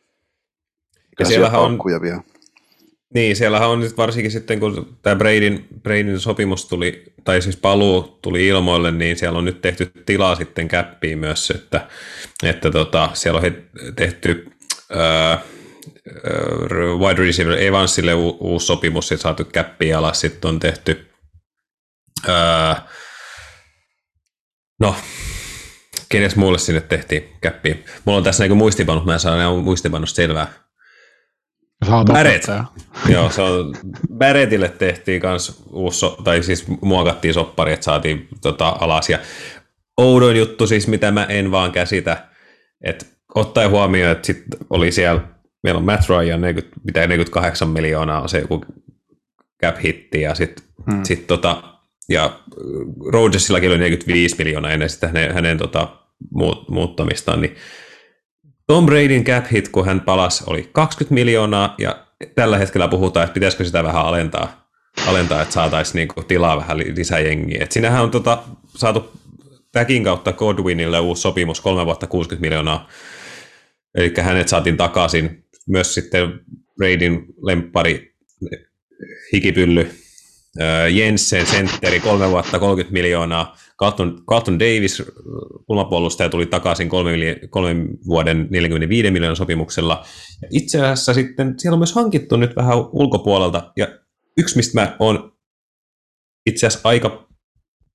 ja 1.20 1.26
siellähän 1.26 1.62
on, 1.62 1.80
vielä. 2.02 2.22
Niin, 3.14 3.36
siellähän 3.36 3.70
on 3.70 3.80
nyt 3.80 3.98
varsinkin 3.98 4.32
sitten, 4.32 4.60
kun 4.60 4.98
tämä 5.02 5.16
Bradyn, 5.16 5.66
Bradyn 5.84 6.20
sopimus 6.20 6.66
tuli, 6.66 7.04
tai 7.24 7.42
siis 7.42 7.58
paluu 7.58 8.20
tuli 8.22 8.48
ilmoille, 8.48 8.92
niin 8.92 9.18
siellä 9.18 9.40
on 9.40 9.46
nyt 9.46 9.62
tehty 9.62 9.92
tilaa 10.06 10.36
sitten 10.36 10.68
käppiin 10.68 11.20
myös, 11.20 11.52
että, 11.52 11.88
että 12.44 12.72
tota, 12.72 13.10
siellä 13.14 13.40
on 13.40 13.56
tehty 13.96 14.52
ää, 14.90 15.42
wide 17.00 17.22
receiver 17.22 17.64
Evansille 17.64 18.14
u, 18.14 18.38
uusi 18.40 18.66
sopimus, 18.66 19.08
sitten 19.08 19.24
saatu 19.24 19.46
käppiin 19.46 19.98
alas, 19.98 20.20
sitten 20.20 20.50
on 20.50 20.60
tehty 20.60 21.12
ää, 22.28 22.88
no, 24.82 24.96
kenes 26.10 26.36
muulle 26.36 26.58
sinne 26.58 26.82
tehtiin 26.82 27.30
käppiin. 27.42 27.86
Mulla 28.06 28.18
on 28.18 28.24
tässä 28.24 28.44
niinku 28.44 28.56
muistipannut, 28.56 29.06
mä 29.06 29.18
saan 29.18 29.64
muistipannusta 29.64 30.16
selvää. 30.16 30.48
Barrett. 32.14 32.48
Joo, 33.10 33.30
se 33.30 33.42
on, 33.42 33.76
Barrettille 34.18 34.70
tehtiin 34.70 35.22
kans 35.22 35.64
uusi, 35.70 36.06
tai 36.24 36.44
siis 36.44 36.68
muokattiin 36.82 37.34
soppari, 37.34 37.74
että 37.74 37.84
saatiin 37.84 38.28
tota, 38.42 38.76
alas. 38.80 39.10
Ja 39.10 39.20
oudoin 39.98 40.38
juttu 40.38 40.68
siis, 40.68 40.88
mitä 40.88 41.12
mä 41.12 41.24
en 41.24 41.52
vaan 41.52 41.72
käsitä, 41.72 42.28
että 42.84 43.06
ottaen 43.36 43.70
huomioon, 43.70 44.12
että 44.12 44.28
sit 44.28 44.44
oli 44.70 44.92
siellä, 44.92 45.22
meillä 45.64 45.78
on 45.78 45.86
Matt 45.86 46.10
Ryan, 46.10 46.42
40, 46.42 46.80
mitä 46.84 47.08
48 47.08 47.68
miljoonaa 47.68 48.22
on 48.22 48.30
se 48.30 48.40
joku 48.40 48.66
cap 49.64 49.76
hitti, 49.84 50.22
ja 50.22 50.36
sitten 50.36 50.66
hmm. 50.92 51.04
sit 51.04 51.28
tota, 51.28 51.71
ja 52.12 52.40
Rogersillakin 53.12 53.70
oli 53.70 53.78
45 53.78 54.36
miljoonaa 54.38 54.72
ennen 54.72 54.90
sitä 54.90 55.08
hänen, 55.08 55.34
hänen 55.34 55.58
tota, 55.58 55.88
muut, 56.34 56.70
muuttamistaan, 56.70 57.42
niin 57.42 57.56
Tom 58.68 58.86
Bradyn 58.86 59.24
cap 59.24 59.46
hit, 59.52 59.70
kun 59.70 59.86
hän 59.86 60.02
palasi, 60.02 60.44
oli 60.48 60.70
20 60.72 61.14
miljoonaa, 61.14 61.76
ja 61.78 62.08
tällä 62.36 62.58
hetkellä 62.58 62.88
puhutaan, 62.88 63.24
että 63.24 63.34
pitäisikö 63.34 63.66
sitä 63.66 63.84
vähän 63.84 64.06
alentaa, 64.06 64.70
alentaa 65.08 65.42
että 65.42 65.54
saataisiin 65.54 65.96
niinku 65.96 66.24
tilaa 66.24 66.58
vähän 66.58 66.78
lisää 66.78 67.20
jengiä. 67.20 67.64
Et 67.64 67.72
sinähän 67.72 68.04
on 68.04 68.12
tota, 68.12 68.44
saatu 68.76 69.12
täkin 69.72 70.04
kautta 70.04 70.34
Godwinille 70.34 71.00
uusi 71.00 71.22
sopimus, 71.22 71.62
kolme 71.62 71.86
vuotta 71.86 72.08
60 72.08 72.42
miljoonaa, 72.42 72.90
eli 73.96 74.14
hänet 74.22 74.48
saatiin 74.48 74.78
takaisin. 74.78 75.46
Myös 75.68 75.94
sitten 75.94 76.40
Bradyn 76.78 77.26
lemppari 77.42 78.16
hikipylly 79.34 79.92
Jensen, 80.90 81.46
sentteri, 81.46 82.00
kolme 82.00 82.30
vuotta 82.30 82.60
30 82.60 82.94
miljoonaa. 82.94 83.58
Carlton, 83.80 84.24
Carlton 84.30 84.60
Davis, 84.60 85.04
kulmapuolustaja, 85.68 86.30
tuli 86.30 86.46
takaisin 86.46 86.90
kolmen, 86.90 87.20
kolmen 87.50 87.88
vuoden 88.08 88.48
45 88.50 89.12
miljoonan 89.12 89.36
sopimuksella. 89.36 90.06
Ja 90.42 90.48
itse 90.52 90.82
asiassa 90.82 91.14
sitten 91.14 91.54
siellä 91.58 91.76
on 91.76 91.80
myös 91.80 91.94
hankittu 91.94 92.38
nyt 92.38 92.56
vähän 92.56 92.78
ulkopuolelta. 92.78 93.72
Ja 93.78 93.88
yksi, 94.38 94.56
mistä 94.56 94.82
mä 94.82 94.96
oon 95.00 95.38
itse 96.46 96.68
asiassa 96.68 96.90
aika 96.90 97.28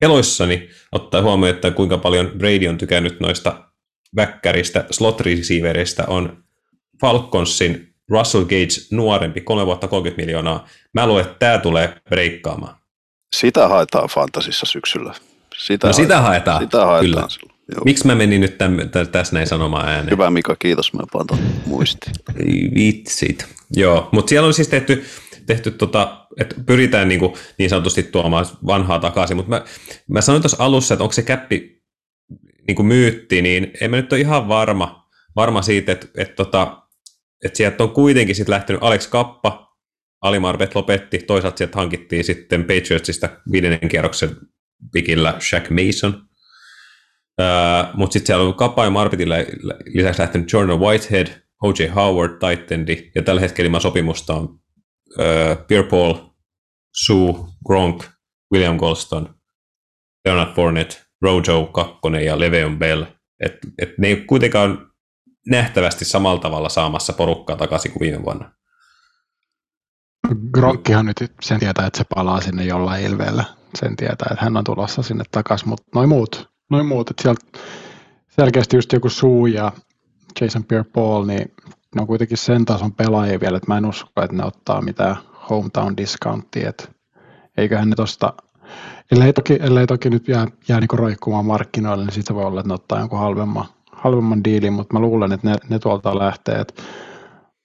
peloissani, 0.00 0.68
ottaa 0.92 1.22
huomioon, 1.22 1.54
että 1.54 1.70
kuinka 1.70 1.98
paljon 1.98 2.30
Brady 2.38 2.68
on 2.68 2.78
tykännyt 2.78 3.20
noista 3.20 3.70
väkkäristä 4.16 4.86
slot 4.90 5.20
receiveristä, 5.20 6.04
on 6.06 6.44
Falconsin 7.00 7.95
Russell 8.08 8.44
Gage 8.44 8.86
nuorempi, 8.90 9.40
kolme 9.40 9.66
vuotta 9.66 9.88
30 9.88 10.22
miljoonaa. 10.22 10.68
Mä 10.92 11.06
luulen, 11.06 11.24
että 11.24 11.36
tämä 11.38 11.58
tulee 11.58 11.94
breikkaamaan. 12.08 12.76
Sitä 13.36 13.68
haetaan 13.68 14.08
fantasissa 14.08 14.66
syksyllä. 14.66 15.14
Sitä 15.56 15.86
No 15.86 15.92
sitä 15.92 16.20
haetaan, 16.20 16.62
Sitä 16.62 16.86
haetaan 16.86 17.04
kyllä. 17.04 17.28
silloin. 17.28 17.56
Joo. 17.74 17.84
Miksi 17.84 18.06
mä 18.06 18.14
menin 18.14 18.40
nyt 18.40 18.58
täm, 18.58 18.76
tä, 18.90 19.04
tässä 19.04 19.34
näin 19.34 19.46
sanomaan 19.46 19.88
ääneen? 19.88 20.10
Hyvä 20.10 20.30
Mika, 20.30 20.56
kiitos. 20.58 20.92
Mä 20.92 21.02
pantan 21.12 21.38
muistiin. 21.66 22.12
Ei 22.36 22.70
Vitsit. 22.74 23.46
Joo, 23.76 24.08
mutta 24.12 24.28
siellä 24.28 24.46
on 24.46 24.54
siis 24.54 24.68
tehty, 24.68 25.04
tehty 25.46 25.70
tota, 25.70 26.26
että 26.40 26.54
pyritään 26.66 27.08
niin, 27.08 27.20
kuin, 27.20 27.32
niin 27.58 27.70
sanotusti 27.70 28.02
tuomaan 28.02 28.46
vanhaa 28.66 28.98
takaisin, 28.98 29.36
mutta 29.36 29.50
mä, 29.50 29.64
mä 30.08 30.20
sanoin 30.20 30.42
tuossa 30.42 30.64
alussa, 30.64 30.94
että 30.94 31.04
onko 31.04 31.12
se 31.12 31.22
käppi 31.22 31.82
niin 32.66 32.74
kuin 32.76 32.86
myytti, 32.86 33.42
niin 33.42 33.72
en 33.80 33.90
mä 33.90 33.96
nyt 33.96 34.12
ole 34.12 34.20
ihan 34.20 34.48
varma, 34.48 35.08
varma 35.36 35.62
siitä, 35.62 35.92
että, 35.92 36.06
että, 36.16 36.34
tota, 36.34 36.82
että 37.44 37.56
sieltä 37.56 37.82
on 37.82 37.90
kuitenkin 37.90 38.34
sitten 38.34 38.52
lähtenyt 38.52 38.82
Alex 38.82 39.08
Kappa, 39.08 39.76
Ali 40.22 40.38
Marbet 40.38 40.74
lopetti, 40.74 41.18
toisaalta 41.18 41.58
sieltä 41.58 41.78
hankittiin 41.78 42.24
sitten 42.24 42.60
Patriotsista 42.62 43.28
viidennen 43.52 43.88
kierroksen 43.88 44.36
pikillä 44.92 45.34
Shaq 45.40 45.70
Mason, 45.70 46.26
Uh, 47.40 47.94
mutta 47.94 48.12
sitten 48.12 48.26
siellä 48.26 48.44
on 48.44 48.54
Kappa 48.54 48.84
ja 48.84 48.90
Marbetille 48.90 49.46
lisäksi 49.84 50.20
lähtenyt 50.20 50.52
Jordan 50.52 50.80
Whitehead, 50.80 51.26
O.J. 51.62 51.86
Howard, 51.94 52.32
Titendi, 52.38 53.10
ja 53.14 53.22
tällä 53.22 53.40
hetkellä 53.40 53.66
ilman 53.66 53.80
sopimusta 53.80 54.34
on 54.34 54.44
uh, 54.44 55.66
Pierre 55.66 55.88
Paul, 55.88 56.14
Sue, 56.94 57.34
Gronk, 57.66 58.04
William 58.52 58.76
Golston, 58.76 59.34
Leonard 60.24 60.54
Fournette, 60.54 60.96
Rojo 61.22 61.66
Kakkonen 61.66 62.24
ja 62.24 62.36
Le'Veon 62.36 62.78
Bell. 62.78 63.04
Et, 63.40 63.52
et 63.78 63.98
ne 63.98 64.08
ei 64.08 64.16
kuitenkaan 64.16 64.85
nähtävästi 65.48 66.05
samalla 66.05 66.40
tavalla 66.40 66.68
saamassa 66.68 67.12
porukkaa 67.12 67.56
takaisin 67.56 67.93
kuin 67.93 68.01
viime 68.01 68.24
vuonna. 68.24 68.52
Gronkkihan 70.52 71.06
nyt 71.06 71.32
sen 71.43 71.60
tietää, 71.60 71.86
että 71.86 71.98
se 71.98 72.05
palaa 72.14 72.40
sinne 72.40 72.64
jollain 72.64 73.05
ilveellä. 73.05 73.44
Sen 73.74 73.97
tietää, 73.97 74.28
että 74.31 74.44
hän 74.44 74.56
on 74.56 74.64
tulossa 74.64 75.02
sinne 75.02 75.24
takaisin, 75.31 75.68
mutta 75.68 75.86
noin 75.94 76.09
muut, 76.09 76.51
noin 76.70 76.86
muut 76.86 77.10
että 77.10 77.23
sieltä 77.23 77.59
selkeästi 78.28 78.77
just 78.77 78.93
joku 78.93 79.09
Suu 79.09 79.47
ja 79.47 79.73
Jason 80.40 80.64
Pierre-Paul, 80.64 81.27
niin 81.27 81.52
ne 81.94 82.01
on 82.01 82.06
kuitenkin 82.06 82.39
sen 82.39 82.64
tason 82.64 82.93
pelaajia 82.93 83.40
vielä, 83.40 83.56
että 83.56 83.73
mä 83.73 83.78
en 83.78 83.86
usko, 83.86 84.23
että 84.23 84.36
ne 84.36 84.44
ottaa 84.44 84.81
mitään 84.81 85.16
hometown 85.51 85.97
discountia, 85.97 86.68
että 86.68 86.89
eiköhän 87.56 87.90
ne 87.90 87.97
tosta, 87.97 88.32
ellei 89.12 89.32
toki, 89.32 89.59
ellei 89.60 89.86
toki 89.86 90.10
nyt 90.10 90.28
jää, 90.28 90.47
jää 90.68 90.81
niin 90.81 90.89
roikkumaan 90.93 91.47
markkinoille, 91.47 92.05
niin 92.05 92.14
siitä 92.14 92.35
voi 92.35 92.44
olla, 92.44 92.60
että 92.60 92.68
ne 92.68 92.74
ottaa 92.74 92.98
jonkun 92.98 93.18
halvemman, 93.18 93.64
halvemman 93.97 94.44
diilin, 94.44 94.73
mutta 94.73 94.94
mä 94.94 95.01
luulen, 95.01 95.32
että 95.32 95.51
ne, 95.51 95.56
ne 95.68 95.78
tuolta 95.78 96.18
lähtee, 96.18 96.64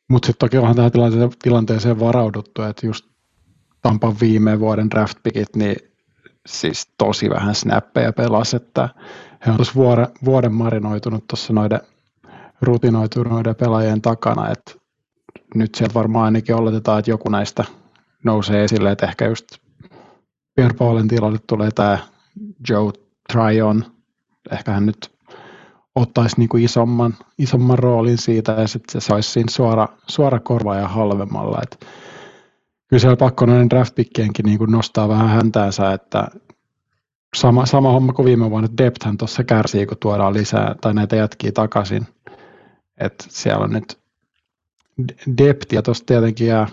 mutta 0.09 0.25
sitten 0.25 0.49
toki 0.49 0.57
onhan 0.57 0.75
tähän 0.75 0.91
tilanteeseen, 0.91 1.31
tilanteeseen 1.43 1.99
varauduttu, 1.99 2.61
että 2.61 2.85
just 2.85 3.05
Tampan 3.81 4.15
viime 4.21 4.59
vuoden 4.59 4.89
draft 4.89 5.17
pickit, 5.23 5.55
niin 5.55 5.75
siis 6.45 6.89
tosi 6.97 7.29
vähän 7.29 7.55
snappeja 7.55 8.13
pelas, 8.13 8.53
että 8.53 8.89
he 9.45 9.51
on 9.51 9.57
tuossa 9.57 9.75
vuoden, 9.75 10.07
vuoden 10.25 10.53
marinoitunut 10.53 11.27
tuossa 11.27 11.53
noiden 11.53 11.81
rutinoituneiden 12.61 13.55
pelaajien 13.55 14.01
takana, 14.01 14.49
että 14.49 14.73
nyt 15.55 15.75
sieltä 15.75 15.93
varmaan 15.93 16.25
ainakin 16.25 16.55
oletetaan, 16.55 16.99
että 16.99 17.11
joku 17.11 17.29
näistä 17.29 17.65
nousee 18.23 18.63
esille, 18.63 18.91
että 18.91 19.05
ehkä 19.05 19.27
just 19.27 19.47
Pierre 20.55 20.77
Paulin 20.77 21.07
tilalle 21.07 21.39
tulee 21.47 21.71
tämä 21.71 21.97
Joe 22.69 22.91
Tryon, 23.33 23.85
ehkä 24.51 24.71
hän 24.71 24.85
nyt 24.85 25.11
ottaisi 25.95 26.35
niin 26.37 26.49
kuin 26.49 26.63
isomman, 26.63 27.13
isomman 27.37 27.79
roolin 27.79 28.17
siitä 28.17 28.51
ja 28.51 28.67
sitten 28.67 29.01
se 29.01 29.13
olisi 29.13 29.31
siinä 29.31 29.51
suora, 29.51 29.87
suora 30.07 30.39
korva 30.39 30.75
ja 30.75 30.87
halvemmalla. 30.87 31.59
Et 31.63 31.85
kyllä 32.87 33.01
siellä 33.01 33.17
pakko 33.17 33.45
noiden 33.45 33.69
draftpikkienkin 33.69 34.45
niin 34.45 34.57
kuin 34.57 34.71
nostaa 34.71 35.09
vähän 35.09 35.29
häntäänsä, 35.29 35.93
että 35.93 36.27
sama, 37.35 37.65
sama 37.65 37.91
homma 37.91 38.13
kuin 38.13 38.25
viime 38.25 38.49
vuonna, 38.49 38.65
että 38.65 38.83
depthhän 38.83 39.17
tuossa 39.17 39.43
kärsii, 39.43 39.85
kun 39.85 39.97
tuodaan 39.97 40.33
lisää 40.33 40.75
tai 40.81 40.93
näitä 40.93 41.15
jätkiä 41.15 41.51
takaisin. 41.51 42.07
että 42.97 43.25
siellä 43.29 43.63
on 43.63 43.71
nyt 43.71 43.99
depth 45.37 45.73
ja 45.73 45.81
tuossa 45.81 46.05
tietenkin 46.05 46.47
jää, 46.47 46.67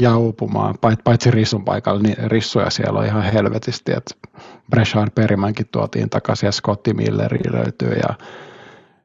jää 0.00 0.16
uupumaan, 0.16 0.74
paitsi 1.04 1.30
Rissun 1.30 1.64
paikalla, 1.64 2.02
niin 2.02 2.16
Rissuja 2.30 2.70
siellä 2.70 3.00
on 3.00 3.06
ihan 3.06 3.22
helvetisti, 3.22 3.92
että 3.92 4.14
Breshard 4.70 5.10
Perimänkin 5.14 5.68
tuotiin 5.72 6.10
takaisin 6.10 6.46
ja 6.46 6.52
Scotti 6.52 6.94
Milleri 6.94 7.52
löytyy 7.52 7.92
ja 7.92 8.14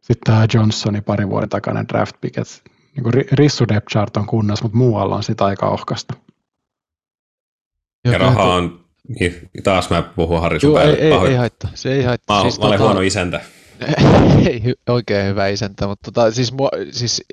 sitten 0.10 0.34
tämä 0.34 0.48
Johnsoni 0.54 1.02
pari 1.02 1.30
vuoden 1.30 1.50
takainen 1.50 1.88
draft 1.88 2.16
pick, 2.22 2.38
että 2.38 2.54
niin 2.96 3.26
Rissu 3.32 3.68
depth 3.68 3.92
chart 3.92 4.18
on 4.18 4.26
kunnossa, 4.26 4.66
mutta 4.66 4.78
muualla 4.78 5.16
on 5.16 5.24
sitä 5.24 5.46
aika 5.46 5.70
ohkasta. 5.70 6.14
Ja 8.04 8.18
raha 8.18 8.44
on, 8.44 8.86
niin, 9.20 9.50
taas 9.64 9.90
mä 9.90 10.02
puhun 10.02 10.42
Harri 10.42 10.60
Joo, 10.64 10.80
ei, 10.80 10.94
ei, 10.94 11.14
ei 11.14 11.36
haittaa, 11.36 11.72
se 11.74 11.94
ei 11.94 12.04
haittaa. 12.04 12.38
Mä, 12.38 12.42
siis 12.42 12.60
mä 12.60 12.66
olen 12.66 12.78
tota, 12.78 12.90
huono 12.90 13.02
isäntä. 13.02 13.42
ei, 14.50 14.76
oikein 14.90 15.26
hyvä 15.26 15.48
isäntä, 15.48 15.88
mutta 15.88 16.12
tota, 16.12 16.32
siis, 16.32 16.54
mua, 16.54 16.70
siis 16.92 17.24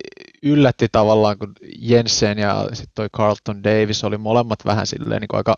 yllätti 0.42 0.88
tavallaan, 0.92 1.38
kun 1.38 1.52
Jensen 1.78 2.38
ja 2.38 2.66
sitten 2.68 2.92
toi 2.94 3.08
Carlton 3.16 3.64
Davis 3.64 4.04
oli 4.04 4.18
molemmat 4.18 4.58
vähän 4.64 4.86
silleen 4.86 5.20
niin 5.20 5.28
kuin 5.28 5.38
aika 5.38 5.54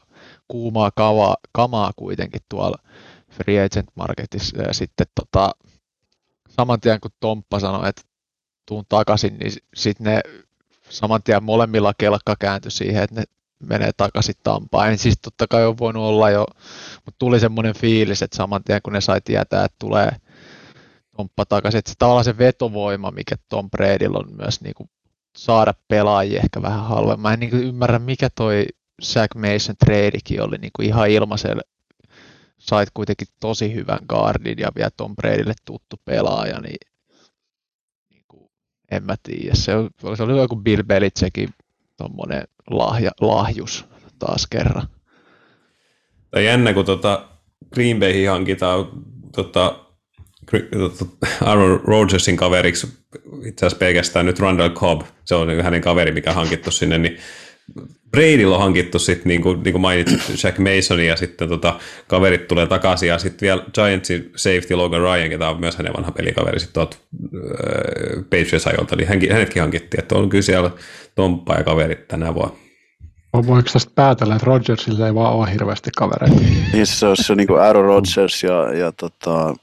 kuumaa 0.48 0.90
kavaa, 0.96 1.36
kamaa 1.52 1.92
kuitenkin 1.96 2.40
tuolla 2.48 2.78
free 3.30 3.64
agent 3.64 3.88
marketissa 3.94 4.62
ja 4.62 4.72
sitten 4.72 5.06
tota, 5.14 5.50
saman 6.58 6.80
tien 6.80 7.00
kun 7.00 7.10
Tomppa 7.20 7.60
sanoi, 7.60 7.88
että 7.88 8.02
tuun 8.68 8.84
takaisin, 8.88 9.38
niin 9.38 9.52
sitten 9.74 10.04
ne 10.04 10.20
saman 10.88 11.22
tien 11.22 11.44
molemmilla 11.44 11.92
kelkka 11.98 12.36
kääntyi 12.38 12.70
siihen, 12.70 13.02
että 13.02 13.20
ne 13.20 13.24
menee 13.62 13.90
takaisin 13.96 14.34
Tampaan. 14.42 14.88
En 14.90 14.98
siis 14.98 15.18
totta 15.22 15.46
kai 15.46 15.66
on 15.66 15.78
voinut 15.78 16.02
olla 16.02 16.30
jo, 16.30 16.46
mutta 17.04 17.18
tuli 17.18 17.40
semmoinen 17.40 17.74
fiilis, 17.74 18.22
että 18.22 18.36
saman 18.36 18.64
tien 18.64 18.82
kun 18.82 18.92
ne 18.92 19.00
sai 19.00 19.20
tietää, 19.20 19.64
että 19.64 19.76
tulee 19.78 20.10
Tomppa 21.16 21.44
takaisin, 21.44 21.78
että 21.78 21.90
se 21.90 21.96
tavallaan 21.98 22.24
se 22.24 22.38
vetovoima, 22.38 23.10
mikä 23.10 23.36
Tom 23.48 23.70
Bradylla 23.70 24.18
on 24.18 24.36
myös 24.36 24.60
niin 24.60 24.74
kuin 24.74 24.90
saada 25.36 25.74
pelaajia 25.88 26.40
ehkä 26.40 26.62
vähän 26.62 26.84
halvemmin. 26.84 27.20
Mä 27.20 27.32
en 27.32 27.40
niin 27.40 27.50
kuin 27.50 27.62
ymmärrä, 27.62 27.98
mikä 27.98 28.30
toi 28.30 28.66
Zach 29.02 29.36
Mason 29.36 29.76
tradekin 29.76 30.42
oli 30.42 30.58
niin 30.58 30.70
kuin 30.76 30.88
ihan 30.88 31.10
ilmaisella 31.10 31.62
sait 32.58 32.90
kuitenkin 32.94 33.28
tosi 33.40 33.74
hyvän 33.74 33.98
guardin 34.08 34.58
ja 34.58 34.68
vielä 34.76 34.90
Tom 34.96 35.16
Bradylle 35.16 35.54
tuttu 35.64 35.96
pelaaja, 36.04 36.60
niin, 36.60 36.88
niin 38.10 38.24
kuin, 38.28 38.50
en 38.90 39.04
mä 39.04 39.16
tiedä. 39.22 39.54
Se, 39.54 39.72
se 40.16 40.22
oli 40.22 40.38
joku 40.38 40.56
Bill 40.56 40.82
Belichickin 40.82 41.48
tuommoinen 41.96 42.42
lahja, 42.70 43.10
lahjus 43.20 43.84
taas 44.18 44.46
kerran. 44.46 44.88
Tai 46.30 46.44
jännä, 46.44 46.74
kun 46.74 46.84
tota 46.84 47.28
Green 47.74 48.00
Bay 48.00 48.24
hankitaan 48.24 48.88
tota, 49.34 49.84
Aaron 51.44 51.80
Rodgersin 51.84 52.36
kaveriksi, 52.36 52.86
itse 53.44 53.66
asiassa 53.66 53.78
pelkästään 53.78 54.26
nyt 54.26 54.40
Randall 54.40 54.70
Cobb, 54.70 55.02
se 55.24 55.34
on 55.34 55.62
hänen 55.62 55.80
kaveri, 55.80 56.12
mikä 56.12 56.32
hankittu 56.32 56.70
sinne, 56.70 56.98
niin 56.98 57.18
Bradylla 58.10 58.56
on 58.56 58.62
hankittu 58.62 58.98
sitten, 58.98 59.28
niin 59.28 59.42
kuin, 59.42 59.62
niin 59.62 59.72
kuin 59.72 59.82
mainitsit, 59.82 60.44
Jack 60.44 60.58
Mason 60.58 61.00
ja 61.00 61.16
sitten 61.16 61.48
tota, 61.48 61.80
kaverit 62.06 62.48
tulee 62.48 62.66
takaisin 62.66 63.08
ja 63.08 63.18
sitten 63.18 63.46
vielä 63.46 63.62
Giantsin 63.74 64.32
safety 64.36 64.74
Logan 64.74 65.00
Ryan, 65.00 65.30
ketä 65.30 65.48
on 65.48 65.60
myös 65.60 65.76
hänen 65.76 65.92
vanha 65.96 66.12
pelikaveri 66.12 66.60
sitten 66.60 66.74
tuolta 66.74 66.96
äh, 66.96 68.24
Patriots-ajolta, 68.24 68.96
niin 68.96 69.08
hän, 69.08 69.20
hänetkin 69.32 69.62
hankittiin, 69.62 70.00
että 70.00 70.14
on 70.14 70.28
kyllä 70.28 70.42
siellä 70.42 70.70
Tomppa 71.14 71.54
ja 71.54 71.64
kaverit 71.64 72.08
tänä 72.08 72.34
vuonna. 72.34 72.56
Voiko 73.32 73.70
tästä 73.72 73.92
päätellä, 73.94 74.34
että 74.34 74.46
Rodgersilla 74.46 75.06
ei 75.06 75.14
vaan 75.14 75.34
ole 75.34 75.52
hirveästi 75.52 75.90
kavereita? 75.96 76.36
niin 76.72 76.86
se 76.86 77.06
on 77.06 77.16
se 77.16 77.34
niin 77.34 77.46
kuin 77.46 77.60
Aaron 77.60 77.84
Rodgers 77.84 78.42
ja, 78.42 78.72
ja 78.72 78.92
tota, 78.92 79.54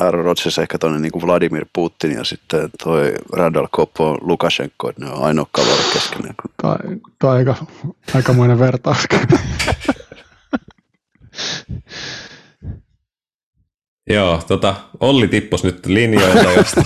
Aaron 0.00 0.24
Rodgers 0.24 0.58
ehkä 0.58 0.78
tuonne 0.78 0.98
niin 0.98 1.12
kuin 1.12 1.26
Vladimir 1.26 1.66
Putin 1.72 2.12
ja 2.12 2.24
sitten 2.24 2.70
toi 2.84 3.14
Randall 3.32 3.66
Kopp 3.70 4.00
on 4.00 4.18
Lukashenko, 4.20 4.88
että 4.88 5.04
ne 5.04 5.10
on 5.10 5.22
ainoa 5.24 5.46
kaveri 5.52 5.82
keskenään. 5.92 6.34
Tämä 6.62 6.76
on 7.24 7.30
aika, 7.30 7.54
aikamoinen 8.14 8.58
vertaus. 8.58 8.98
Joo, 14.10 14.42
tota, 14.48 14.74
Olli 15.00 15.28
tippus 15.28 15.64
nyt 15.64 15.86
linjoilta, 15.86 16.52
josta... 16.52 16.82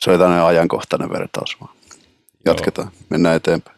Se 0.00 0.10
oli 0.10 0.18
tämmöinen 0.18 0.44
ajankohtainen 0.44 1.10
vertaus 1.10 1.56
vaan. 1.60 1.74
Jatketaan, 2.44 2.88
Joo. 2.92 3.02
mennään 3.10 3.36
eteenpäin. 3.36 3.75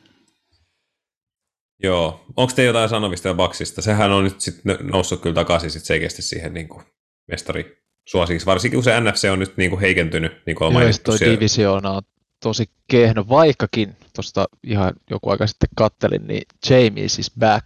Joo. 1.83 2.25
Onko 2.37 2.53
te 2.57 2.65
jotain 2.65 2.89
sanomista 2.89 3.29
ja 3.29 3.35
Baksista? 3.35 3.83
Sehän 3.83 4.13
on 4.13 4.25
nyt 4.25 4.41
sit 4.41 4.61
noussut 4.83 5.21
kyllä 5.21 5.35
takaisin 5.35 5.71
sit 5.71 5.85
selkeästi 5.85 6.23
siihen 6.23 6.55
niin 6.55 6.69
kuin 6.69 6.85
mestari 7.29 7.79
suosiksi, 8.09 8.47
varsinkin 8.47 8.77
kun 8.77 8.85
se 8.85 9.01
NFC 9.01 9.29
on 9.33 9.39
nyt 9.39 9.57
niin 9.57 9.71
kuin 9.71 9.81
heikentynyt, 9.81 10.33
niin 10.47 10.57
kuin 10.57 10.67
on 10.67 10.73
mainittu. 10.73 11.03
toi 11.19 11.21
divisioona 11.21 11.91
on 11.91 12.03
tosi 12.43 12.71
kehno, 12.91 13.29
vaikkakin 13.29 13.97
tuosta 14.15 14.49
ihan 14.65 14.93
joku 15.11 15.31
aika 15.31 15.47
sitten 15.47 15.69
kattelin, 15.77 16.27
niin 16.27 16.43
Jamie 16.71 17.05
is 17.05 17.31
back. 17.39 17.65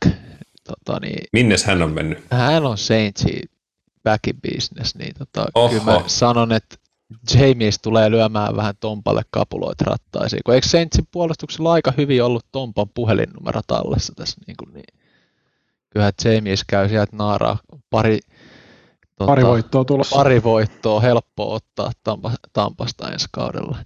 Tota, 0.64 1.00
niin, 1.00 1.24
Minnes 1.32 1.64
hän 1.64 1.82
on 1.82 1.92
mennyt? 1.92 2.18
Hän 2.30 2.66
on 2.66 2.78
Saintsi 2.78 3.42
back 4.02 4.26
in 4.28 4.40
business, 4.40 4.94
niin 4.94 5.14
tota, 5.18 5.46
kyllä 5.70 5.84
mä 5.84 6.02
sanon, 6.06 6.52
että 6.52 6.76
Jamies 7.34 7.78
tulee 7.82 8.10
lyömään 8.10 8.56
vähän 8.56 8.74
Tompalle 8.80 9.22
kapuloita 9.30 9.84
rattaisiin, 9.84 10.42
kun 10.46 10.54
eikö 10.54 10.66
Saintsin 10.66 11.08
puolustuksella 11.12 11.72
aika 11.72 11.92
hyvin 11.96 12.24
ollut 12.24 12.46
Tompan 12.52 12.88
puhelinnumero 12.94 13.60
tallessa 13.66 14.12
tässä 14.16 14.40
niin, 14.46 14.56
kuin 14.56 14.74
niin. 14.74 14.98
Kyllähän 15.90 16.12
Jamies 16.24 16.64
käy 16.64 16.88
sieltä 16.88 17.16
naaraa 17.16 17.58
pari, 17.90 18.18
tota, 19.18 19.26
pari 19.26 19.44
voittoa 19.44 19.84
tulossa. 19.84 20.16
Pari 20.16 20.42
voittoa 20.42 21.00
helppo 21.00 21.54
ottaa 21.54 21.90
Tampa, 22.04 22.32
Tampasta 22.52 23.12
ensi 23.12 23.26
kaudella. 23.32 23.78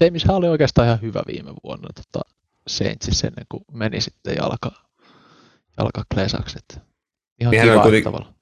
James 0.00 0.26
oli 0.28 0.48
oikeastaan 0.48 0.86
ihan 0.86 1.00
hyvä 1.02 1.22
viime 1.26 1.50
vuonna 1.64 1.88
tota, 1.94 2.28
Saintsissä 2.66 3.26
ennen 3.26 3.46
kuin 3.48 3.64
meni 3.72 4.00
sitten 4.00 4.36
jalka, 4.36 4.72
jalkaklesaksi. 5.78 6.58
Ihan 7.40 7.50
niin 7.50 7.62
kiva 7.62 8.02
tavalla. 8.04 8.32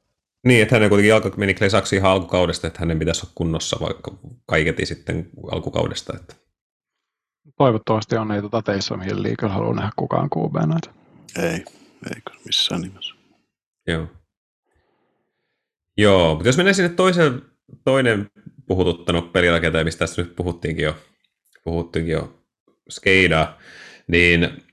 Niin, 0.47 0.63
että 0.63 0.75
hänen 0.75 0.89
kuitenkin 0.89 1.09
jalka 1.09 1.31
meni 1.37 1.55
klesaksi 1.55 1.97
ihan 1.97 2.11
alkukaudesta, 2.11 2.67
että 2.67 2.81
hänen 2.81 2.99
pitäisi 2.99 3.21
olla 3.25 3.33
kunnossa 3.35 3.77
vaikka 3.81 4.19
kaiketi 4.47 4.87
sitten 4.87 5.31
alkukaudesta. 5.53 6.13
Että. 6.17 6.35
Toivottavasti 7.59 8.17
on 8.17 8.33
ei 8.33 8.41
tuota 8.41 8.63
Taysom 8.63 9.01
Hilliä 9.01 9.35
kyllä 9.39 9.53
halua 9.53 9.75
nähdä 9.75 9.91
kukaan 9.97 10.29
QB 10.37 10.55
näitä. 10.55 10.91
Ei, 11.39 11.65
ei 12.15 12.23
missään 12.47 12.81
nimessä. 12.81 13.15
Joo. 13.87 14.07
Joo, 15.97 16.35
mutta 16.35 16.49
jos 16.49 16.57
mennään 16.57 16.75
sinne 16.75 16.89
toisen, 16.89 17.43
toinen 17.85 18.31
puhututtanut 18.67 19.33
pelirakentaja, 19.33 19.85
mistä 19.85 19.99
tässä 19.99 20.23
nyt 20.23 20.37
puhuttiinkin 20.37 20.85
jo, 20.85 20.97
puhuttiinkin 21.65 22.13
jo 22.13 22.43
Skeida, 22.91 23.55
niin 24.07 24.65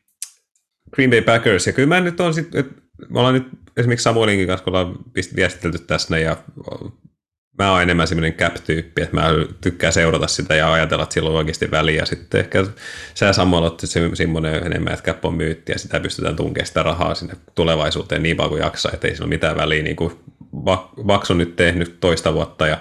Green 0.92 1.10
Bay 1.10 1.22
Packers, 1.22 1.68
ja 1.68 1.74
kyllä 1.74 1.88
mä 1.88 2.02
nyt 2.02 2.20
on 2.20 2.34
sitten, 2.34 2.66
me 3.10 3.20
ollaan 3.20 3.34
nyt 3.34 3.48
esimerkiksi 3.78 4.04
Samuelinkin 4.04 4.48
kanssa, 4.48 4.64
kun 4.64 4.76
ollaan 4.76 4.96
viestitelty 5.36 5.80
tässä 5.80 6.20
ja 6.20 6.38
mä 7.60 7.72
oon 7.72 7.82
enemmän 7.82 8.08
semmoinen 8.08 8.34
cap-tyyppi, 8.34 9.02
että 9.02 9.16
mä 9.16 9.30
tykkään 9.62 9.94
seurata 9.94 10.28
sitä 10.28 10.56
ja 10.56 10.74
ajatella, 10.74 11.04
että 11.04 11.14
sillä 11.14 11.30
on 11.30 11.36
oikeasti 11.36 11.72
väliä. 11.72 12.06
Sitten 12.06 12.40
ehkä 12.40 12.66
sä 13.14 13.34
Samuel 13.34 13.64
otti 13.64 13.88
semmoinen 14.14 14.66
enemmän, 14.66 14.94
että 14.94 15.12
cap 15.12 15.26
on 15.26 15.34
myytti 15.34 15.72
ja 15.72 15.80
sitä 15.80 16.00
pystytään 16.00 16.36
tunkemaan 16.36 16.68
sitä 16.68 16.84
rahaa 16.84 17.16
sinne 17.16 17.34
tulevaisuuteen 17.56 18.24
niin 18.24 18.38
paljon 18.38 18.50
kuin 18.50 18.62
jaksaa, 18.62 18.92
että 18.94 19.08
ei 19.08 19.14
sillä 19.14 19.26
ole 19.26 19.30
mitään 19.30 19.58
väliä. 19.58 19.84
Niin 19.84 19.96
kuin 19.96 20.20
Vax 21.08 21.32
on 21.32 21.38
nyt 21.38 21.56
tehnyt 21.56 22.00
toista 22.00 22.34
vuotta 22.34 22.68
ja 22.68 22.78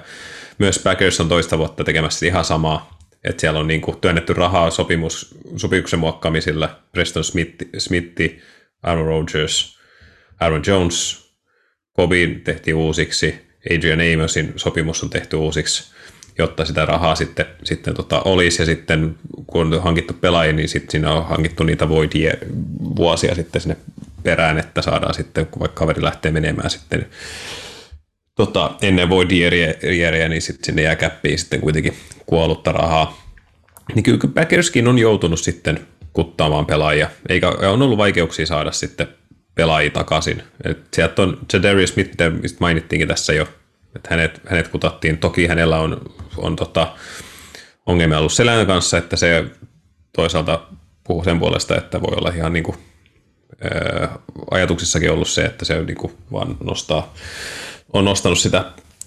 myös 0.58 0.78
Packers 0.78 1.20
on 1.20 1.28
toista 1.28 1.58
vuotta 1.58 1.84
tekemässä 1.84 2.26
ihan 2.26 2.44
samaa. 2.44 2.98
Että 3.24 3.40
siellä 3.40 3.60
on 3.60 3.66
niin 3.66 3.80
kuin 3.80 4.00
työnnetty 4.00 4.32
rahaa 4.32 4.70
sopimus, 4.70 5.34
sopimuksen 5.56 5.98
muokkaamisilla. 5.98 6.80
Preston 6.92 7.24
Smith, 7.24 7.64
Smithi, 7.78 8.42
Aaron 8.82 9.06
Rodgers, 9.06 9.75
Aaron 10.40 10.62
Jones, 10.66 11.26
Kobin 11.92 12.40
tehtiin 12.40 12.74
uusiksi, 12.74 13.46
Adrian 13.74 14.00
Amosin 14.14 14.52
sopimus 14.56 15.02
on 15.02 15.10
tehty 15.10 15.36
uusiksi, 15.36 15.92
jotta 16.38 16.64
sitä 16.64 16.86
rahaa 16.86 17.14
sitten, 17.14 17.46
sitten 17.64 17.94
tota 17.94 18.22
olisi, 18.22 18.62
ja 18.62 18.66
sitten 18.66 19.16
kun 19.46 19.74
on 19.74 19.82
hankittu 19.82 20.14
pelaajia, 20.14 20.52
niin 20.52 20.68
sitten 20.68 20.90
siinä 20.90 21.12
on 21.12 21.26
hankittu 21.26 21.64
niitä 21.64 21.88
voidia 21.88 22.32
vuosia 22.96 23.34
sitten 23.34 23.60
sinne 23.60 23.76
perään, 24.22 24.58
että 24.58 24.82
saadaan 24.82 25.14
sitten, 25.14 25.46
kun 25.46 25.60
vaikka 25.60 25.78
kaveri 25.78 26.02
lähtee 26.02 26.32
menemään 26.32 26.70
sitten 26.70 27.06
tota, 28.34 28.70
ennen 28.82 29.08
voidieriä, 29.08 30.28
niin 30.28 30.42
sitten 30.42 30.64
sinne 30.64 30.82
jää 30.82 30.96
käppiin 30.96 31.38
sitten 31.38 31.60
kuitenkin 31.60 31.96
kuollutta 32.26 32.72
rahaa. 32.72 33.26
Niin 33.94 34.02
kyllä 34.02 34.18
Packerskin 34.34 34.88
on 34.88 34.98
joutunut 34.98 35.40
sitten 35.40 35.86
kuttaamaan 36.12 36.66
pelaajia, 36.66 37.10
eikä 37.28 37.48
on 37.48 37.82
ollut 37.82 37.98
vaikeuksia 37.98 38.46
saada 38.46 38.72
sitten 38.72 39.08
pelaajia 39.56 39.90
takaisin. 39.90 40.42
Et 40.64 40.78
sieltä 40.94 41.22
on 41.22 41.38
Darius 41.62 41.90
Smith, 41.90 42.10
mistä 42.42 42.56
mainittiinkin 42.60 43.08
tässä 43.08 43.32
jo, 43.32 43.48
että 43.96 44.08
hänet, 44.10 44.40
hänet 44.46 44.68
kutattiin. 44.68 45.18
Toki 45.18 45.46
hänellä 45.46 45.78
on, 45.78 46.00
on 46.36 46.56
tota, 46.56 46.92
ongelmia 47.86 48.18
ollut 48.18 48.32
selän 48.32 48.66
kanssa, 48.66 48.98
että 48.98 49.16
se 49.16 49.44
toisaalta 50.12 50.60
puhuu 51.04 51.24
sen 51.24 51.38
puolesta, 51.38 51.76
että 51.76 52.00
voi 52.00 52.16
olla 52.16 52.32
ihan 52.36 52.52
niin 52.52 52.64
kuin, 52.64 52.76
ää, 53.64 54.18
ajatuksissakin 54.50 55.10
ollut 55.10 55.28
se, 55.28 55.44
että 55.44 55.64
se 55.64 55.82
niin 55.82 55.96
kuin 55.96 56.12
vaan 56.32 56.56
nostaa, 56.64 57.14
on 57.92 58.04
nostanut 58.04 58.38
sitä, 58.38 58.64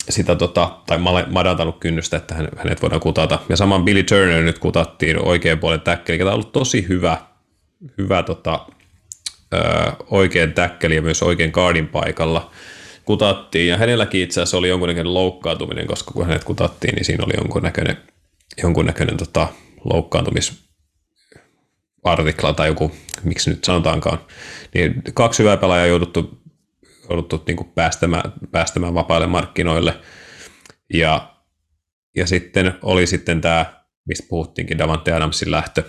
sitä 0.09 0.35
tota, 0.35 0.77
tai 0.85 0.97
madantanut 1.27 1.79
kynnystä, 1.79 2.17
että 2.17 2.35
hänet 2.57 2.81
voidaan 2.81 3.01
kutata. 3.01 3.39
Ja 3.49 3.57
saman 3.57 3.85
Billy 3.85 4.03
Turner 4.03 4.43
nyt 4.43 4.59
kutattiin 4.59 5.25
oikean 5.25 5.59
puolen 5.59 5.81
täkkeli, 5.81 6.19
joka 6.19 6.29
on 6.29 6.33
ollut 6.33 6.51
tosi 6.51 6.85
hyvä, 6.89 7.17
hyvä 7.97 8.23
tota, 8.23 8.65
oikein 10.09 10.53
täkkeli 10.53 10.95
ja 10.95 11.01
myös 11.01 11.23
oikein 11.23 11.51
kaardin 11.51 11.87
paikalla 11.87 12.51
kutattiin. 13.05 13.67
Ja 13.67 13.77
hänelläkin 13.77 14.21
itse 14.21 14.41
asiassa 14.41 14.57
oli 14.57 14.69
jonkunnäköinen 14.69 15.13
loukkaantuminen, 15.13 15.87
koska 15.87 16.11
kun 16.11 16.25
hänet 16.25 16.43
kutattiin, 16.43 16.95
niin 16.95 17.05
siinä 17.05 17.25
oli 17.25 17.33
jonkunnäköinen, 17.37 17.97
jonkunnäköinen 18.63 19.17
tota, 19.17 19.47
loukkaantumisartikla 19.83 22.53
tai 22.55 22.67
joku, 22.67 22.91
miksi 23.23 23.49
nyt 23.49 23.63
sanotaankaan. 23.63 24.19
Niin 24.73 25.01
kaksi 25.13 25.43
hyvää 25.43 25.57
pelaajaa 25.57 25.87
jouduttu, 25.87 26.41
jouduttu 27.09 27.43
niin 27.47 27.57
kuin 27.57 27.71
päästämään, 27.75 28.33
päästämään 28.51 28.93
vapaille 28.93 29.27
markkinoille. 29.27 29.95
Ja, 30.93 31.35
ja 32.15 32.27
sitten 32.27 32.73
oli 32.81 33.07
sitten 33.07 33.41
tämä, 33.41 33.65
mistä 34.07 34.27
puhuttiinkin, 34.29 34.77
Davante 34.77 35.13
Adamsin 35.13 35.51
lähtö, 35.51 35.83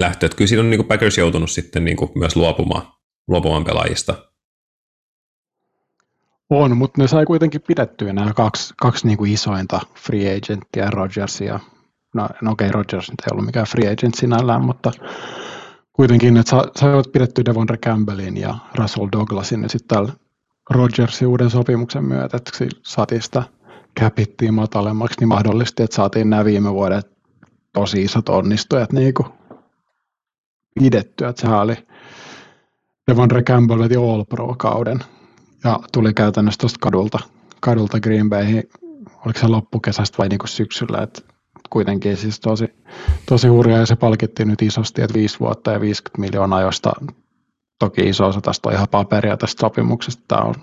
lähtö. 0.00 0.26
Että 0.26 0.36
kyllä 0.36 0.48
siinä 0.48 0.62
on 0.62 0.70
niin 0.70 0.78
kuin 0.78 0.88
Packers 0.88 1.18
joutunut 1.18 1.50
sitten 1.50 1.84
niin 1.84 1.96
kuin 1.96 2.10
myös 2.14 2.36
luopumaan, 2.36 2.82
luopumaan 3.28 3.64
pelaajista. 3.64 4.14
On, 6.50 6.76
mutta 6.76 7.02
ne 7.02 7.08
sai 7.08 7.24
kuitenkin 7.24 7.62
pidettyä 7.66 8.12
nämä 8.12 8.32
kaksi, 8.32 8.74
kaksi 8.76 9.06
niin 9.06 9.18
kuin 9.18 9.32
isointa 9.32 9.80
free 9.98 10.36
agenttia, 10.36 10.90
Rodgersia. 10.90 11.60
No, 12.14 12.28
no 12.42 12.50
okei, 12.50 12.66
okay, 12.66 12.74
Rodgers 12.74 13.08
ei 13.08 13.14
ollut 13.32 13.46
mikään 13.46 13.66
free 13.66 13.92
agent 13.92 14.14
sinällään, 14.14 14.64
mutta 14.64 14.92
kuitenkin, 15.92 16.42
sa, 16.46 16.64
saivat 16.76 17.12
pidettyä 17.12 17.44
Devonre 17.44 17.76
Campbellin 17.76 18.36
ja 18.36 18.54
Russell 18.74 19.08
Douglasin 19.12 19.62
ja 19.62 19.68
sitten 19.68 19.88
täällä 19.88 20.12
Rodgersin 20.70 21.28
uuden 21.28 21.50
sopimuksen 21.50 22.04
myötä, 22.04 22.36
että 22.36 22.50
saatiin 22.82 23.22
sitä 23.22 23.42
capittiin 24.00 24.54
matalemmaksi, 24.54 25.20
niin 25.20 25.28
mahdollisti, 25.28 25.82
että 25.82 25.96
saatiin 25.96 26.30
nämä 26.30 26.44
viime 26.44 26.72
vuodet 26.72 27.06
tosi 27.72 28.02
isot 28.02 28.28
onnistujat 28.28 28.92
niin 28.92 29.14
kuin 29.14 29.28
pidettyä, 30.80 31.28
että 31.28 31.42
sehän 31.42 31.60
oli 31.60 31.74
Devondre 33.10 33.42
Campbell 33.42 33.82
veti 33.82 33.96
All 33.96 34.24
Pro-kauden 34.24 34.98
ja 35.64 35.80
tuli 35.92 36.14
käytännössä 36.14 36.58
tuosta 36.58 36.78
kadulta, 36.80 37.18
kadulta 37.60 38.00
Green 38.00 38.30
Bayhin, 38.30 38.62
oliko 39.26 39.38
se 39.40 39.48
loppukesästä 39.48 40.18
vai 40.18 40.28
niin 40.28 40.38
kuin 40.38 40.48
syksyllä, 40.48 41.02
että 41.02 41.22
kuitenkin 41.70 42.16
siis 42.16 42.40
tosi, 42.40 42.68
tosi 43.28 43.48
hurjaa 43.48 43.78
ja 43.78 43.86
se 43.86 43.96
palkittiin 43.96 44.48
nyt 44.48 44.62
isosti, 44.62 45.02
että 45.02 45.14
viisi 45.14 45.40
vuotta 45.40 45.72
ja 45.72 45.80
50 45.80 46.20
miljoonaa, 46.20 46.60
josta 46.60 46.92
toki 47.78 48.08
iso 48.08 48.26
osa 48.26 48.40
tästä 48.40 48.68
on 48.68 48.74
ihan 48.74 48.88
paperia 48.90 49.36
tästä 49.36 49.60
sopimuksesta, 49.60 50.22
tämä 50.28 50.42
on 50.42 50.54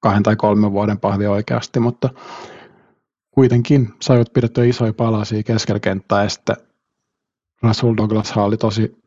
kahden 0.00 0.22
tai 0.22 0.36
kolmen 0.36 0.72
vuoden 0.72 0.98
pahvi 0.98 1.26
oikeasti, 1.26 1.80
mutta 1.80 2.08
kuitenkin 3.30 3.94
saivat 4.00 4.32
pidettyä 4.32 4.64
isoja 4.64 4.92
palasia 4.92 5.42
keskellä 5.42 5.80
kenttää 5.80 6.22
ja 6.22 6.28
sitten 6.28 6.56
Russell 7.62 7.94
Douglas 7.96 8.36
oli 8.36 8.56
tosi 8.56 9.00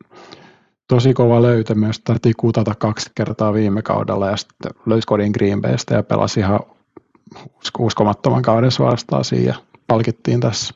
tosi 0.88 1.14
kova 1.14 1.42
löytö 1.42 1.74
myös. 1.74 2.00
Tarvittiin 2.00 2.34
kutata 2.36 2.74
kaksi 2.74 3.10
kertaa 3.14 3.54
viime 3.54 3.82
kaudella 3.82 4.30
ja 4.30 4.36
sitten 4.36 4.72
löysi 4.86 5.06
kodin 5.06 5.32
Green 5.32 5.60
Baystä 5.60 5.94
ja 5.94 6.02
pelasi 6.02 6.40
ihan 6.40 6.60
uskomattoman 7.78 8.42
kauden 8.42 8.70
suorastaan 8.70 9.24
siinä 9.24 9.46
ja 9.46 9.54
palkittiin 9.86 10.40
tässä. 10.40 10.74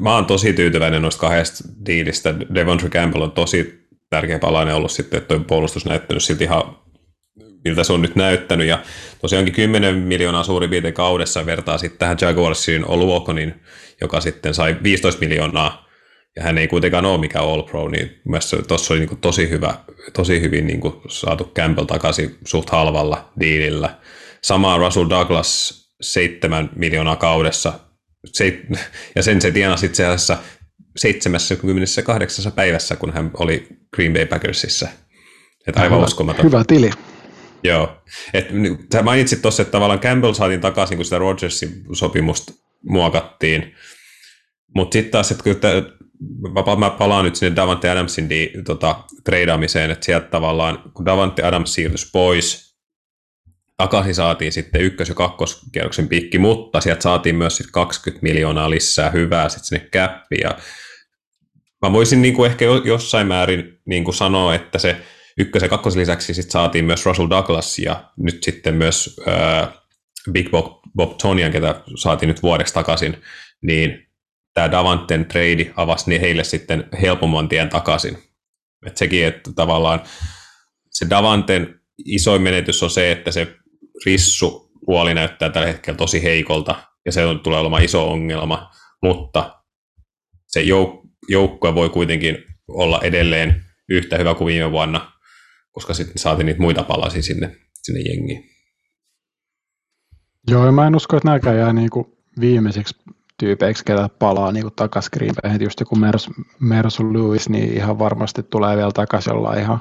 Mä 0.00 0.14
oon 0.14 0.26
tosi 0.26 0.52
tyytyväinen 0.52 1.02
noista 1.02 1.20
kahdesta 1.20 1.68
diilistä. 1.86 2.34
Devontre 2.54 2.88
Campbell 2.88 3.22
on 3.22 3.32
tosi 3.32 3.88
tärkeä 4.10 4.38
palainen 4.38 4.74
ollut 4.74 4.90
sitten, 4.90 5.18
että 5.18 5.34
tuo 5.34 5.44
puolustus 5.44 5.84
näyttänyt 5.84 6.22
silti 6.22 6.44
ihan 6.44 6.62
miltä 7.64 7.84
se 7.84 7.92
on 7.92 8.02
nyt 8.02 8.16
näyttänyt. 8.16 8.66
Ja 8.66 8.82
tosiaankin 9.20 9.54
10 9.54 9.94
miljoonaa 9.94 10.44
suurin 10.44 10.70
piirtein 10.70 10.94
kaudessa 10.94 11.46
vertaa 11.46 11.78
sitten 11.78 11.98
tähän 11.98 12.18
Jaguarsin 12.20 12.84
Oluokonin, 12.84 13.54
joka 14.00 14.20
sitten 14.20 14.54
sai 14.54 14.76
15 14.82 15.20
miljoonaa 15.20 15.88
ja 16.36 16.42
hän 16.44 16.58
ei 16.58 16.68
kuitenkaan 16.68 17.04
ole 17.04 17.20
mikään 17.20 17.44
All 17.44 17.62
Pro, 17.62 17.88
niin 17.88 18.20
mielestäni 18.24 18.62
tuossa 18.62 18.94
oli 18.94 19.06
niin 19.06 19.18
tosi, 19.18 19.48
hyvä, 19.48 19.74
tosi 20.12 20.40
hyvin 20.40 20.66
niin 20.66 20.80
saatu 21.08 21.52
Campbell 21.56 21.86
takaisin 21.86 22.38
suht 22.46 22.70
halvalla 22.70 23.32
diilillä. 23.40 23.98
Sama 24.42 24.78
Russell 24.78 25.08
Douglas 25.10 25.84
7 26.00 26.70
miljoonaa 26.76 27.16
kaudessa, 27.16 27.72
ja 29.16 29.22
sen 29.22 29.40
se 29.40 29.50
tienasi 29.50 29.86
itse 29.86 30.06
asiassa 30.06 30.38
78 30.96 32.52
päivässä, 32.52 32.96
kun 32.96 33.12
hän 33.12 33.30
oli 33.34 33.66
Green 33.96 34.12
Bay 34.12 34.26
Packersissa. 34.26 34.88
Että 35.66 35.80
aivan 35.80 36.04
uskomaton. 36.04 36.44
Hyvä 36.44 36.64
tili. 36.66 36.90
Joo. 37.62 38.02
Et, 38.34 38.46
sä 38.92 39.02
mainitsit 39.02 39.42
tuossa, 39.42 39.62
että 39.62 39.72
tavallaan 39.72 40.00
Campbell 40.00 40.32
saatiin 40.32 40.60
takaisin, 40.60 40.98
kun 40.98 41.04
sitä 41.04 41.18
Rodgersin 41.18 41.84
sopimusta 41.92 42.52
muokattiin. 42.82 43.74
Mutta 44.74 44.92
sitten 44.92 45.10
taas, 45.12 45.30
että 45.30 45.44
kyllä 45.44 45.82
mä 46.78 46.90
palaan 46.90 47.24
nyt 47.24 47.36
sinne 47.36 47.56
Davante 47.56 47.90
Adamsin 47.90 48.30
di, 48.30 48.52
tota, 48.64 49.04
treidaamiseen, 49.24 49.90
että 49.90 50.06
sieltä 50.06 50.26
tavallaan, 50.26 50.82
kun 50.94 51.06
Davante 51.06 51.42
Adams 51.42 51.74
siirtyi 51.74 51.98
pois, 52.12 52.68
takaisin 53.76 54.14
saatiin 54.14 54.52
sitten 54.52 54.80
ykkös- 54.80 55.08
ja 55.08 55.14
kakkoskierroksen 55.14 56.08
pikki, 56.08 56.38
mutta 56.38 56.80
sieltä 56.80 57.02
saatiin 57.02 57.36
myös 57.36 57.56
sitten 57.56 57.72
20 57.72 58.22
miljoonaa 58.22 58.70
lisää 58.70 59.10
hyvää 59.10 59.48
sitten 59.48 59.64
sinne 59.64 59.88
käppiin. 59.90 60.50
Mä 61.82 61.92
voisin 61.92 62.22
niin 62.22 62.34
kuin 62.34 62.50
ehkä 62.50 62.64
jossain 62.84 63.26
määrin 63.26 63.78
niin 63.84 64.04
kuin 64.04 64.14
sanoa, 64.14 64.54
että 64.54 64.78
se 64.78 64.96
ykkös- 65.38 65.62
ja 65.62 65.68
kakkosen 65.68 66.00
lisäksi 66.00 66.34
sitten 66.34 66.52
saatiin 66.52 66.84
myös 66.84 67.06
Russell 67.06 67.30
Douglas 67.30 67.78
ja 67.78 68.04
nyt 68.16 68.42
sitten 68.42 68.74
myös 68.74 69.20
äh, 69.28 69.68
Big 70.32 70.50
Bob, 70.50 70.80
Bob 70.96 71.18
Tonian, 71.22 71.52
ketä 71.52 71.82
saatiin 71.96 72.28
nyt 72.28 72.42
vuodeksi 72.42 72.74
takaisin, 72.74 73.22
niin 73.62 74.08
tämä 74.54 74.70
Davanten 74.70 75.26
trade 75.26 75.72
avasi 75.76 76.10
niin 76.10 76.20
heille 76.20 76.44
sitten 76.44 76.88
helpomman 77.02 77.48
tien 77.48 77.68
takaisin. 77.68 78.18
Et 78.86 78.96
sekin, 78.96 79.26
että 79.26 79.50
tavallaan 79.56 80.00
se 80.90 81.10
Davanten 81.10 81.80
isoin 82.04 82.42
menetys 82.42 82.82
on 82.82 82.90
se, 82.90 83.12
että 83.12 83.30
se 83.30 83.56
rissu 84.06 84.70
puoli 84.86 85.14
näyttää 85.14 85.50
tällä 85.50 85.68
hetkellä 85.68 85.96
tosi 85.96 86.22
heikolta, 86.22 86.74
ja 87.06 87.12
se 87.12 87.22
tulee 87.42 87.60
olemaan 87.60 87.84
iso 87.84 88.10
ongelma, 88.10 88.70
mutta 89.02 89.62
se 90.46 90.60
jouk- 90.60 91.08
joukkue 91.28 91.74
voi 91.74 91.88
kuitenkin 91.88 92.44
olla 92.68 93.00
edelleen 93.02 93.64
yhtä 93.88 94.18
hyvä 94.18 94.34
kuin 94.34 94.46
viime 94.46 94.70
vuonna, 94.70 95.12
koska 95.72 95.94
sitten 95.94 96.18
saatiin 96.18 96.46
niitä 96.46 96.60
muita 96.60 96.82
palasia 96.82 97.22
sinne, 97.22 97.56
sinne 97.74 98.00
jengiin. 98.00 98.50
Joo, 100.48 100.66
ja 100.66 100.72
mä 100.72 100.86
en 100.86 100.96
usko, 100.96 101.16
että 101.16 101.28
nämäkään 101.28 101.56
jää 101.56 101.72
niin 101.72 101.90
kuin 101.90 102.06
viimeisiksi 102.40 102.96
tyypeiksi, 103.38 103.84
ketä 103.84 104.08
palaa 104.18 104.52
niin 104.52 104.72
takaisin 104.76 105.10
Green 105.12 105.60
Just 105.60 105.80
joku 105.80 105.96
Mers, 105.96 106.30
Mersu 106.60 107.12
Lewis, 107.12 107.48
niin 107.48 107.72
ihan 107.72 107.98
varmasti 107.98 108.42
tulee 108.42 108.76
vielä 108.76 108.92
takaisin 108.92 109.32
olla 109.32 109.54
ihan 109.54 109.80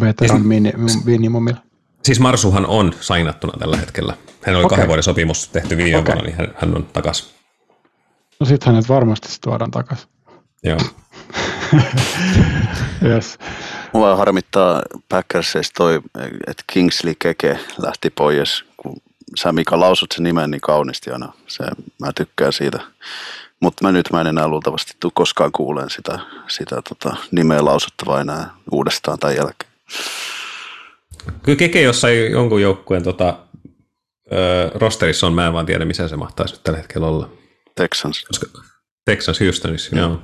veteran 0.00 0.42
siis, 0.86 1.04
minimumilla. 1.04 1.60
Siis 2.02 2.20
Marsuhan 2.20 2.66
on 2.66 2.92
sainattuna 3.00 3.52
tällä 3.58 3.76
hetkellä. 3.76 4.16
Hän 4.42 4.56
oli 4.56 4.64
okay. 4.64 4.76
kahden 4.76 4.88
vuoden 4.88 5.02
sopimus 5.02 5.48
tehty 5.48 5.76
viime 5.76 5.98
okay. 5.98 6.14
vuonna, 6.14 6.30
niin 6.30 6.36
hän, 6.36 6.54
hän 6.56 6.76
on 6.76 6.86
takaisin. 6.92 7.30
No 8.40 8.46
sit 8.46 8.64
hänet 8.64 8.88
varmasti 8.88 9.28
tuodaan 9.44 9.70
takaisin. 9.70 10.08
Joo. 10.64 10.78
yes. 13.08 13.38
Mua 13.92 14.16
harmittaa 14.16 14.82
Packersista 15.08 15.74
toi, 15.76 16.00
että 16.46 16.64
Kingsley 16.72 17.14
Keke 17.18 17.58
lähti 17.82 18.10
pois, 18.10 18.64
kun 18.76 18.96
sä 19.38 19.52
Mika 19.52 19.80
lausut 19.80 20.12
sen 20.12 20.22
nimen 20.22 20.50
niin 20.50 20.60
kaunisti 20.60 21.10
aina. 21.10 21.32
Se, 21.46 21.64
mä 22.00 22.12
tykkään 22.16 22.52
siitä. 22.52 22.80
Mutta 23.60 23.84
mä 23.84 23.92
nyt 23.92 24.12
mä 24.12 24.20
en 24.20 24.26
enää 24.26 24.48
luultavasti 24.48 24.92
tule 25.00 25.12
koskaan 25.14 25.52
kuuleen 25.52 25.90
sitä, 25.90 26.18
sitä 26.48 26.82
tota, 26.88 27.16
nimeä 27.30 27.64
lausuttavaa 27.64 28.20
enää 28.20 28.50
uudestaan 28.70 29.18
tämän 29.18 29.36
jälkeen. 29.36 29.70
Kyllä 31.42 31.56
Keke 31.56 31.82
jossain 31.82 32.30
jonkun 32.32 32.62
joukkueen 32.62 33.02
tota, 33.02 33.38
ö, 34.32 34.70
rosterissa 34.74 35.26
on, 35.26 35.34
mä 35.34 35.46
en 35.46 35.52
vaan 35.52 35.66
tiedä 35.66 35.84
missä 35.84 36.08
se 36.08 36.16
mahtaisi 36.16 36.54
nyt 36.54 36.64
tällä 36.64 36.78
hetkellä 36.78 37.06
olla. 37.06 37.30
Texans. 37.74 38.24
Koska, 38.24 38.46
Texans 39.04 39.40
Houstonissa, 39.40 39.90
mm. 39.92 39.98
joo. 39.98 40.22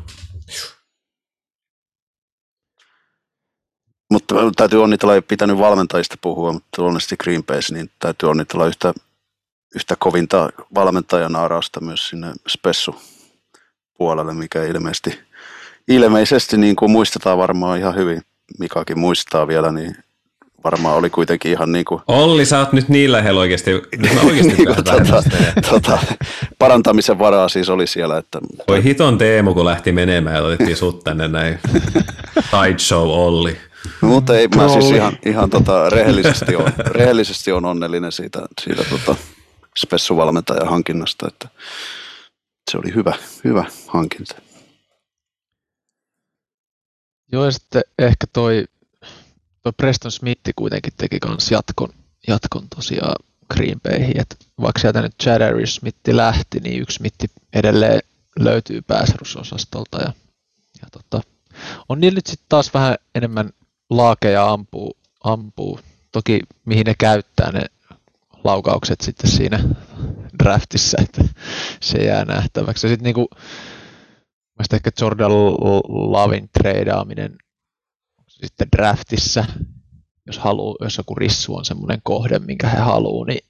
Mutta 4.10 4.34
täytyy 4.56 4.82
onnitella, 4.82 5.14
ei 5.14 5.22
pitänyt 5.22 5.58
valmentajista 5.58 6.16
puhua, 6.20 6.52
mutta 6.52 6.82
luonnollisesti 6.82 7.16
Green 7.16 7.44
Bay's, 7.52 7.74
niin 7.74 7.90
täytyy 7.98 8.30
onnitella 8.30 8.66
yhtä, 8.66 8.94
yhtä 9.74 9.94
kovinta 9.98 10.50
valmentajan 10.74 11.36
aarausta 11.36 11.80
myös 11.80 12.08
sinne 12.08 12.32
Spessu 12.48 12.96
puolelle, 13.98 14.34
mikä 14.34 14.64
ilmeisesti, 14.64 15.18
ilmeisesti 15.88 16.56
niin 16.56 16.76
kuin 16.76 16.90
muistetaan 16.90 17.38
varmaan 17.38 17.78
ihan 17.78 17.94
hyvin, 17.94 18.22
Mikakin 18.58 18.98
muistaa 18.98 19.48
vielä, 19.48 19.72
niin 19.72 19.96
varmaan 20.64 20.96
oli 20.96 21.10
kuitenkin 21.10 21.52
ihan 21.52 21.72
niin 21.72 21.84
kuin... 21.84 22.00
Olli, 22.08 22.44
sä 22.44 22.58
oot 22.58 22.72
nyt 22.72 22.88
niin 22.88 23.12
lähellä 23.12 23.40
oikeasti. 23.40 23.70
Mä 24.14 24.20
oikeasti 24.20 24.52
niin 24.52 24.66
kuin, 24.66 24.76
tota, 24.76 25.22
tota, 25.70 25.98
parantamisen 26.58 27.18
varaa 27.18 27.48
siis 27.48 27.68
oli 27.68 27.86
siellä. 27.86 28.18
Että... 28.18 28.38
Voi 28.68 28.84
hiton 28.84 29.18
Teemu, 29.18 29.54
kun 29.54 29.64
lähti 29.64 29.92
menemään 29.92 30.36
ja 30.36 30.42
otettiin 30.42 30.76
sut 30.76 31.04
tänne 31.04 31.28
näin. 31.28 31.58
Sideshow 32.50 33.08
Olli. 33.08 33.56
No, 34.02 34.08
mutta 34.08 34.38
ei, 34.38 34.48
mä 34.48 34.68
siis 34.68 34.90
ihan, 34.90 35.18
ihan 35.26 35.50
tota, 35.50 35.90
rehellisesti, 35.90 36.56
on, 36.56 36.72
rehellisesti 36.78 37.52
on 37.52 37.64
onnellinen 37.64 38.12
siitä, 38.12 38.46
siitä 38.60 38.84
tota, 38.84 39.16
spessuvalmentajan 39.78 40.68
hankinnasta, 40.68 41.28
että 41.28 41.48
se 42.70 42.78
oli 42.78 42.94
hyvä, 42.94 43.14
hyvä 43.44 43.64
hankinta. 43.86 44.34
Joo, 47.32 47.44
ja 47.44 47.50
sitten 47.50 47.82
ehkä 47.98 48.26
toi, 48.32 48.64
toi 49.62 49.72
Preston 49.76 50.12
Smith 50.12 50.50
kuitenkin 50.56 50.92
teki 50.96 51.20
kans 51.20 51.50
jatkon, 51.50 51.92
jatkon 52.28 52.68
tosiaan 52.76 53.16
Green 53.54 53.80
Bayhin, 53.80 54.20
että 54.20 54.36
vaikka 54.60 54.80
sieltä 54.80 55.02
nyt 55.02 55.14
Chad 55.22 55.66
Smith 55.66 55.98
lähti, 56.08 56.60
niin 56.60 56.82
yksi 56.82 56.96
Smith 56.96 57.24
edelleen 57.52 58.00
löytyy 58.38 58.82
pääsarusosastolta 58.82 59.98
ja, 59.98 60.12
ja 60.82 60.88
tota, 60.90 61.20
on 61.88 62.00
niillä 62.00 62.16
nyt 62.16 62.26
sitten 62.26 62.46
taas 62.48 62.74
vähän 62.74 62.94
enemmän 63.14 63.50
laakeja 63.90 64.50
ampuu, 64.50 64.96
ampuu. 65.24 65.80
Toki 66.12 66.40
mihin 66.64 66.86
ne 66.86 66.94
käyttää 66.98 67.52
ne 67.52 67.62
laukaukset 68.44 69.00
sitten 69.00 69.30
siinä 69.30 69.60
draftissa, 70.44 70.98
että 71.02 71.24
se 71.80 71.98
jää 71.98 72.24
nähtäväksi. 72.24 72.86
Ja 72.86 72.90
sitten 72.90 73.04
niinku, 73.04 73.28
ehkä 74.72 74.90
Jordan 75.00 75.32
Lavin 76.12 76.48
treidaaminen 76.58 77.38
sitten 78.28 78.68
draftissa, 78.76 79.44
jos, 80.26 80.38
haluu, 80.38 80.76
jos 80.80 80.98
joku 80.98 81.14
rissu 81.14 81.56
on 81.56 81.64
semmoinen 81.64 82.00
kohde, 82.02 82.38
minkä 82.38 82.68
he 82.68 82.78
haluaa, 82.78 83.26
niin 83.26 83.40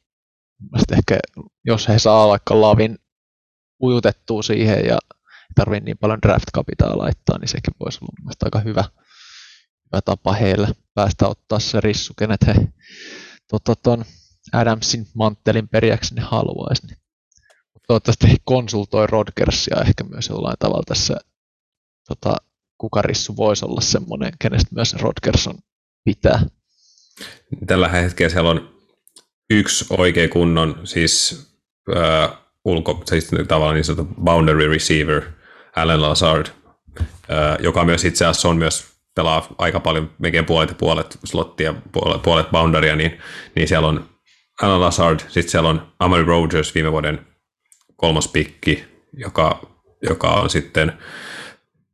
ehkä 0.93 1.19
jos 1.65 1.89
he 1.89 1.99
saa 1.99 2.29
vaikka 2.29 2.61
Lavin 2.61 2.99
ujutettua 3.83 4.43
siihen 4.43 4.87
ja 4.87 4.99
ei 5.15 5.55
tarvitse 5.55 5.85
niin 5.85 5.99
paljon 5.99 6.23
draft-kapitaa 6.23 6.99
laittaa, 6.99 7.39
niin 7.39 7.49
sekin 7.49 7.75
voisi 7.81 7.99
olla 8.03 8.33
aika 8.45 8.61
hyvä, 8.61 8.85
hyvä 9.87 10.01
tapa 10.05 10.33
heille 10.33 10.69
päästä 10.95 11.29
ottaa 11.29 11.59
se 11.59 11.81
rissu, 11.81 12.15
kenet 12.19 12.47
he 12.47 12.55
ton 13.83 14.05
Adamsin 14.53 15.07
manttelin 15.15 15.69
periäksi 15.69 16.15
ne 16.15 16.21
haluaisi. 16.23 16.87
Niin. 16.87 16.99
Toivottavasti 17.87 18.37
konsultoi 18.45 19.07
Rodgersia 19.07 19.81
ehkä 19.81 20.05
myös 20.05 20.29
jollain 20.29 20.57
tavalla 20.59 20.83
tässä, 20.87 21.17
tota, 22.09 22.37
kuka 22.79 23.03
rissu 23.03 23.37
voisi 23.37 23.65
olla 23.65 23.81
semmoinen, 23.81 24.33
kenestä 24.39 24.75
myös 24.75 24.95
Rodgerson 24.95 25.59
pitää. 26.05 26.41
Tällä 27.67 27.89
hetkellä 27.89 28.31
siellä 28.31 28.51
on 28.51 28.77
yksi 29.51 29.87
oikea 29.91 30.29
kunnon, 30.29 30.81
siis 30.85 31.47
äh, 31.97 32.39
ulko, 32.65 33.03
siis 33.05 33.31
tavallaan 33.49 33.75
niin 33.75 33.85
sanottu 33.85 34.15
boundary 34.25 34.69
receiver, 34.69 35.23
Alan 35.77 36.03
Lazard, 36.03 36.47
äh, 36.47 37.07
joka 37.61 37.85
myös 37.85 38.05
itse 38.05 38.27
asiassa 38.27 38.49
on 38.49 38.57
myös 38.57 38.96
pelaa 39.17 39.47
aika 39.59 39.81
paljon, 39.81 40.11
puolet 40.47 40.69
ja 40.69 40.77
puolet 40.79 41.19
slottia, 41.25 41.75
puolet, 41.93 42.23
puolet 42.23 42.51
boundarya, 42.51 42.97
niin, 42.97 43.19
niin 43.55 43.69
siellä 43.69 43.89
on 43.89 44.05
Alan 44.63 44.81
Lazard, 44.81 45.21
sitten 45.21 45.51
siellä 45.51 45.69
on 45.69 45.87
Amari 45.99 46.25
Rogers 46.25 46.75
viime 46.75 46.93
vuoden 46.93 47.27
kolmas 47.97 48.29
pikki, 48.29 48.85
joka, 49.13 49.61
joka 50.03 50.29
on 50.29 50.51
sitten 50.51 50.93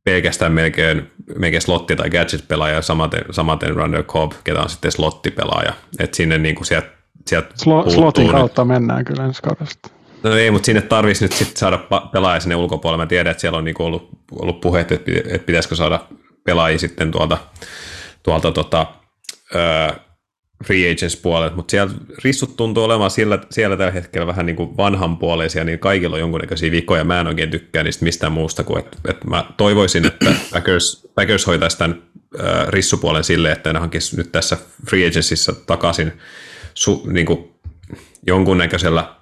pelkästään 0.04 0.52
melkein, 0.52 1.10
melkein 1.38 1.62
slotti- 1.62 1.96
tai 1.96 2.10
gadget-pelaaja, 2.10 2.82
samaten, 2.82 3.24
samaten 3.30 3.76
Runner 3.76 4.02
Cobb, 4.02 4.32
ketä 4.44 4.60
on 4.60 4.68
sitten 4.68 4.92
slottipelaaja. 4.92 5.72
Että 5.98 6.16
sinne 6.16 6.38
niin 6.38 6.54
kuin 6.54 6.66
sieltä, 6.66 6.88
sieltä 7.26 7.48
Slo, 7.54 7.90
Slotin 7.90 8.28
kautta 8.28 8.64
mennään 8.64 9.04
kyllä 9.04 9.24
ensi 9.24 9.42
kaudesta. 9.42 9.88
No 10.22 10.36
ei, 10.36 10.50
mutta 10.50 10.66
sinne 10.66 10.82
tarvitsisi 10.82 11.24
nyt 11.24 11.32
sitten 11.32 11.56
saada 11.56 11.78
pelaaja 12.12 12.40
sinne 12.40 12.56
ulkopuolelle. 12.56 13.02
Mä 13.02 13.08
tiedän, 13.08 13.30
että 13.30 13.40
siellä 13.40 13.58
on 13.58 13.64
niinku 13.64 13.84
ollut, 13.84 14.08
ollut 14.32 14.60
puheet, 14.60 14.92
että, 14.92 15.10
että 15.16 15.46
pitäisikö 15.46 15.76
saada 15.76 16.00
pelaajia 16.44 16.78
sitten 16.78 17.10
tuolta, 17.10 17.39
tuolta 18.23 18.52
tota, 18.52 18.86
ö, 19.55 19.94
free 20.64 20.93
agents 20.93 21.16
puolelta, 21.16 21.56
mutta 21.56 21.70
siellä 21.70 21.94
rissut 22.24 22.56
tuntuu 22.56 22.85
olemaan 22.85 23.10
siellä, 23.10 23.39
siellä 23.51 23.77
tällä 23.77 23.93
hetkellä 23.93 24.27
vähän 24.27 24.47
niin 24.47 24.56
kuin 24.56 24.77
vanhanpuoleisia, 24.77 25.64
niin 25.64 25.78
kaikilla 25.78 26.16
on 26.16 26.20
jonkunnäköisiä 26.20 26.70
vikoja. 26.70 27.05
Mä 27.05 27.20
en 27.20 27.27
oikein 27.27 27.51
tykkää 27.51 27.82
niistä 27.82 28.05
mistään 28.05 28.32
muusta 28.32 28.64
kuin, 28.64 28.78
että, 28.78 28.97
että 29.09 29.28
mä 29.28 29.44
toivoisin, 29.56 30.06
että 30.06 30.35
Packers, 30.52 31.09
Packers 31.14 31.47
hoitaisi 31.47 31.78
tämän 31.78 32.02
äh, 32.40 32.69
rissupuolen 32.69 33.24
silleen, 33.24 33.52
että 33.52 33.73
ne 33.73 33.78
hankisi 33.78 34.16
nyt 34.16 34.32
tässä 34.32 34.56
free 34.90 35.09
agentsissa 35.09 35.52
takaisin 35.52 36.12
su, 36.74 37.02
niin 37.12 37.27
kuin 37.27 37.52
jonkunnäköisellä 38.27 39.14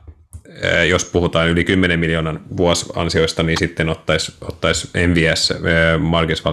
jos 0.88 1.04
puhutaan 1.04 1.48
yli 1.48 1.64
10 1.64 2.00
miljoonan 2.00 2.40
vuosansioista, 2.56 3.42
niin 3.42 3.58
sitten 3.58 3.88
ottaisi, 3.88 4.32
ottaisi 4.40 4.88
MVS, 5.06 5.52
Marcus 5.98 6.44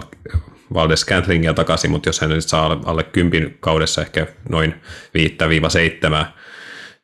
Valdes 0.74 1.02
Scantlingia 1.02 1.54
takaisin, 1.54 1.92
mutta 1.92 2.10
jos 2.10 2.22
hän 2.22 2.30
nyt 2.30 2.44
saa 2.44 2.82
alle 2.86 3.04
kympin 3.04 3.58
kaudessa 3.60 4.02
ehkä 4.02 4.28
noin 4.50 4.76
5-7, 6.24 6.26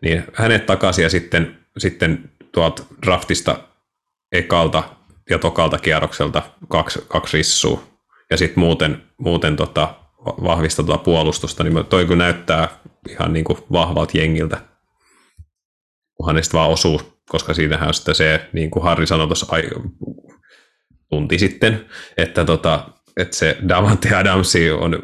niin 0.02 0.24
hänet 0.34 0.66
takaisin 0.66 1.04
ja 1.04 1.10
sitten, 1.10 1.60
sitten 1.78 2.32
tuolta 2.52 2.84
draftista 3.06 3.58
ekalta 4.32 4.84
ja 5.30 5.40
tokalta 5.40 5.78
kierrokselta 5.78 6.42
kaksi, 6.70 7.06
kaksi 7.08 7.38
rissua. 7.38 7.84
Ja 8.32 8.38
sitten 8.38 8.60
muuten, 8.60 9.04
muuten 9.18 9.56
tota, 9.56 9.96
vahvista 10.26 10.84
tuota 10.84 11.04
puolustusta, 11.04 11.64
niin 11.64 11.86
toi 11.86 12.06
kun 12.06 12.18
näyttää 12.18 12.70
ihan 13.10 13.34
niin 13.34 13.46
kuin 13.46 13.58
vahvalta 13.72 14.18
jengiltä 14.18 14.62
kunhan 16.24 16.44
sitten 16.44 16.58
vaan 16.58 16.70
osuu, 16.70 17.02
koska 17.30 17.54
siinähän 17.54 17.88
on 17.88 17.94
sitten 17.94 18.16
se, 18.16 18.50
niin 18.54 18.72
kuin 18.72 18.84
Harri 18.84 19.08
sanoi 19.08 19.28
tuossa 19.28 19.48
tunti 21.10 21.40
sitten, 21.40 21.86
että, 22.18 22.46
tota, 22.46 22.90
että 23.18 23.36
se 23.36 23.58
Davante 23.68 24.16
Adamsi 24.16 24.72
on 24.72 25.04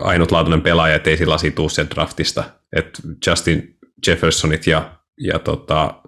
ainutlaatuinen 0.00 0.62
pelaaja, 0.62 0.94
ettei 0.94 1.16
sillä 1.16 1.36
tuu 1.54 1.68
sen 1.68 1.90
draftista. 1.90 2.44
Että 2.76 3.02
Justin 3.26 3.76
Jeffersonit 4.06 4.66
ja, 4.66 4.98
ja 5.20 5.38
tota, 5.38 6.02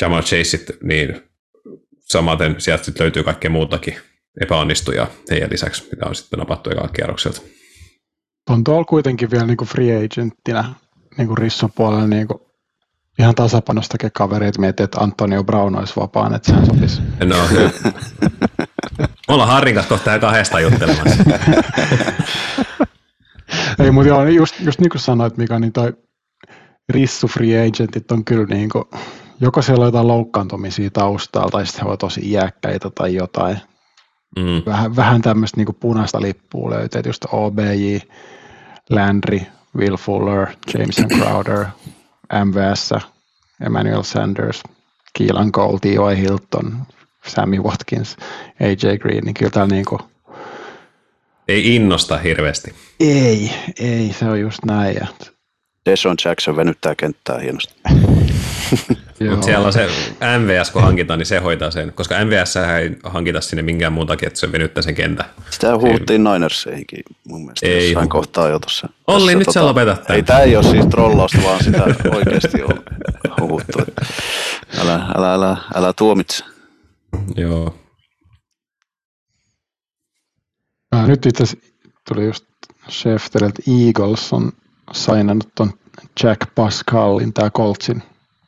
Jamal 0.00 0.22
Chaseit, 0.22 0.70
niin 0.82 1.22
samaten 2.00 2.54
sieltä 2.58 2.92
löytyy 2.98 3.22
kaikkea 3.22 3.50
muutakin 3.50 3.96
epäonnistuja 4.40 5.06
heidän 5.30 5.50
lisäksi, 5.50 5.88
mitä 5.90 6.06
on 6.06 6.14
sitten 6.14 6.38
napattu 6.38 6.70
ekaan 6.70 6.92
kierrokselta. 6.92 7.40
On 8.50 8.64
tuolla 8.64 8.84
kuitenkin 8.84 9.30
vielä 9.30 9.46
niinku 9.46 9.64
free 9.64 9.96
agenttina 9.96 10.74
niinku 11.18 11.34
Risson 11.34 11.72
puolella 11.72 12.06
niinku 12.06 12.47
ihan 13.18 13.34
tasapainostakin 13.34 14.10
kavereita 14.12 14.60
miettii, 14.60 14.84
että 14.84 15.00
Antonio 15.00 15.44
Brown 15.44 15.78
olisi 15.78 15.96
vapaan, 15.96 16.34
että 16.34 16.46
sehän 16.46 16.66
sopisi. 16.66 17.02
No, 17.24 17.36
Me 18.98 19.08
ollaan 19.28 19.48
Harrin 19.48 19.74
kanssa 19.74 19.88
kohta 19.88 20.18
kahdesta 20.18 20.60
juttelemassa. 20.60 21.24
Ei, 23.78 23.90
mutta 23.90 24.08
joo, 24.08 24.26
just, 24.26 24.60
just 24.60 24.80
niin 24.80 24.90
kuin 24.90 25.00
sanoit 25.00 25.36
Mika, 25.36 25.58
niin 25.58 25.72
toi 25.72 25.92
Rissu 26.88 27.28
free 27.28 27.68
agentit 27.68 28.12
on 28.12 28.24
kyllä 28.24 28.46
niin 28.46 28.70
kuin, 28.70 28.84
joko 29.40 29.62
siellä 29.62 29.82
on 29.82 29.88
jotain 29.88 30.08
loukkaantumisia 30.08 30.90
taustalla, 30.90 31.50
tai 31.50 31.66
sitten 31.66 31.84
he 31.84 31.88
ovat 31.88 32.00
tosi 32.00 32.20
iäkkäitä 32.30 32.90
tai 32.90 33.14
jotain. 33.14 33.58
Mm. 34.36 34.62
Vähän, 34.66 34.96
vähän 34.96 35.22
tämmöistä 35.22 35.56
niin 35.56 35.74
punaista 35.80 36.20
lippua 36.20 36.70
löytyy, 36.70 37.02
just 37.06 37.24
OBJ, 37.32 37.98
Landry, 38.90 39.40
Will 39.76 39.96
Fuller, 39.96 40.46
Jameson 40.74 41.08
Crowder, 41.08 41.64
MVS, 42.44 42.94
Emmanuel 43.66 44.02
Sanders, 44.02 44.62
Keelan 45.18 45.52
Cole, 45.52 45.78
T.Y. 45.80 46.16
Hilton, 46.22 46.86
Sammy 47.26 47.58
Watkins, 47.58 48.16
AJ 48.60 48.98
Green, 48.98 49.24
niin 49.24 49.34
kyllä 49.34 49.50
täällä 49.50 49.74
niinku... 49.74 50.00
Ei 51.48 51.76
innosta 51.76 52.18
hirveästi. 52.18 52.74
Ei, 53.00 53.50
ei, 53.80 54.12
se 54.18 54.24
on 54.24 54.40
just 54.40 54.64
näin. 54.64 54.96
Ja... 54.96 55.06
Deson 55.86 56.16
Jackson 56.24 56.56
venyttää 56.56 56.94
kenttää 56.94 57.38
hienosti. 57.38 57.74
Mutta 59.30 59.44
siellä 59.44 59.66
on 59.66 59.72
se 59.72 59.88
MVS, 60.38 60.70
kun 60.70 60.82
hankitaan, 60.82 61.18
niin 61.18 61.26
se 61.26 61.38
hoitaa 61.38 61.70
sen, 61.70 61.92
koska 61.92 62.24
MVS 62.24 62.56
ei 62.56 62.96
hankita 63.02 63.40
sinne 63.40 63.62
minkään 63.62 63.92
muun 63.92 64.06
takia, 64.06 64.26
että 64.26 64.40
se 64.40 64.52
venyttää 64.52 64.82
sen 64.82 64.94
kentän. 64.94 65.26
Sitä 65.50 65.78
huuttiin 65.78 66.24
Ninerseihinkin 66.24 67.02
mun 67.24 67.40
mielestä 67.40 67.66
ei 67.66 67.84
jossain 67.84 68.08
kohtaa 68.08 68.48
jo 68.48 68.58
tuossa. 68.58 68.88
Olli, 69.06 69.34
nyt 69.34 69.44
tota, 69.44 69.60
sä 69.60 69.66
lopetat 69.66 70.10
Ei, 70.10 70.22
tämä 70.22 70.40
ei 70.40 70.56
ole 70.56 70.64
siis 70.64 70.86
trollausta, 70.86 71.38
vaan 71.44 71.64
sitä 71.64 71.82
oikeasti 72.16 72.62
on 72.62 72.82
huhuttu. 73.40 73.78
Älä, 74.78 74.94
älä, 75.16 75.34
älä, 75.34 75.56
älä 75.74 75.92
tuomitse. 75.92 76.44
Joo. 77.36 77.74
Äh, 80.94 81.08
nyt 81.08 81.26
itse 81.26 81.44
tuli 82.08 82.24
just 82.24 82.44
Schefteriltä 82.90 83.62
Eagles 83.86 84.32
on 84.32 84.52
sainannut 84.92 85.48
ton 85.54 85.72
Jack 86.22 86.54
Pascalin, 86.54 87.32
tämä 87.32 87.50
Coltsin 87.50 88.02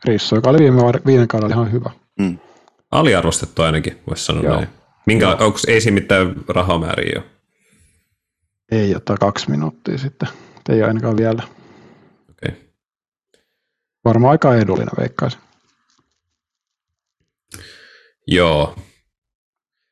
rissu, 0.04 0.34
joka 0.34 0.50
oli 0.50 0.58
viime, 0.58 0.82
viime 1.06 1.26
kaudella 1.26 1.54
ihan 1.54 1.72
hyvä. 1.72 1.90
Mm. 2.18 2.38
Aliarvostettu 2.90 3.62
ainakin, 3.62 3.98
voisi 4.06 4.24
sanoa 4.24 4.42
Joo. 4.42 4.56
näin. 4.56 4.68
Minkä, 5.06 5.28
onko, 5.28 5.58
ei 5.68 5.80
siinä 5.80 5.94
mitään 5.94 6.34
rahamääriä 6.48 7.12
jo? 7.14 7.26
Ei, 8.72 8.96
ottaa 8.96 9.16
kaksi 9.16 9.50
minuuttia 9.50 9.98
sitten. 9.98 10.28
Ei 10.68 10.82
ainakaan 10.82 11.16
vielä. 11.16 11.42
Okay. 12.30 12.56
Varmaan 14.04 14.30
aika 14.30 14.56
edullinen 14.56 14.94
veikkaisin. 14.98 15.40
Joo. 18.26 18.76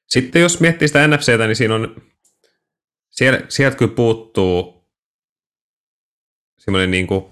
Sitten 0.09 0.43
jos 0.43 0.61
miettii 0.61 0.89
sitä 0.89 1.09
NFCtä, 1.09 1.47
niin 1.47 1.57
siinä 1.57 1.75
on, 1.75 2.03
sieltä, 3.11 3.45
sieltä 3.49 3.77
kyllä 3.77 3.95
puuttuu 3.95 4.89
semmoinen 6.59 6.91
niin 6.91 7.07
kuin 7.07 7.25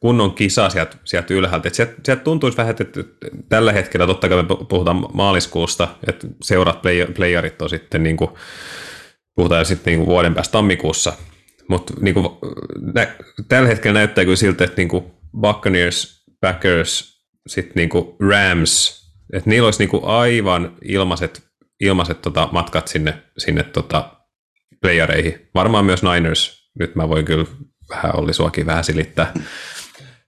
kunnon 0.00 0.34
kisa 0.34 0.70
sieltä, 0.70 0.96
sieltä 1.04 1.34
ylhäältä. 1.34 1.70
sieltä, 1.70 1.94
sieltä 2.04 2.22
tuntuisi 2.22 2.56
vähän, 2.56 2.74
että 2.80 2.84
tällä 3.48 3.72
hetkellä, 3.72 4.06
totta 4.06 4.28
kai 4.28 4.42
me 4.42 4.48
puhutaan 4.68 5.06
maaliskuusta, 5.14 5.88
että 6.06 6.26
seurat, 6.42 6.82
play, 6.82 7.06
playerit 7.06 7.62
on 7.62 7.70
sitten 7.70 8.02
niin 8.02 8.16
kuin, 8.16 8.30
puhutaan 9.34 9.66
sitten 9.66 9.90
niin 9.90 9.98
kuin 9.98 10.06
vuoden 10.06 10.34
päästä 10.34 10.52
tammikuussa, 10.52 11.12
mutta 11.68 11.92
niin 12.00 12.14
nä, 12.94 13.06
tällä 13.48 13.68
hetkellä 13.68 13.98
näyttää 13.98 14.24
kyllä 14.24 14.36
siltä, 14.36 14.64
että 14.64 14.76
niin 14.76 14.88
kuin 14.88 15.04
Buccaneers, 15.40 16.24
Packers, 16.40 17.22
sitten 17.46 17.72
niin 17.74 17.88
kuin 17.88 18.16
Rams, 18.30 19.02
että 19.32 19.50
niillä 19.50 19.66
olisi 19.66 19.78
niin 19.78 19.88
kuin 19.88 20.04
aivan 20.04 20.76
ilmaiset, 20.82 21.42
ilmaiset 21.80 22.22
tota 22.22 22.48
matkat 22.52 22.88
sinne, 22.88 23.22
sinne 23.38 23.62
tota 23.62 24.10
playereihin. 24.80 25.48
Varmaan 25.54 25.84
myös 25.84 26.02
Niners, 26.02 26.70
nyt 26.78 26.94
mä 26.94 27.08
voin 27.08 27.24
kyllä 27.24 27.46
vähän 27.90 28.16
Olli 28.16 28.32
suakin 28.32 28.66
vähän 28.66 28.84
silittää, 28.84 29.32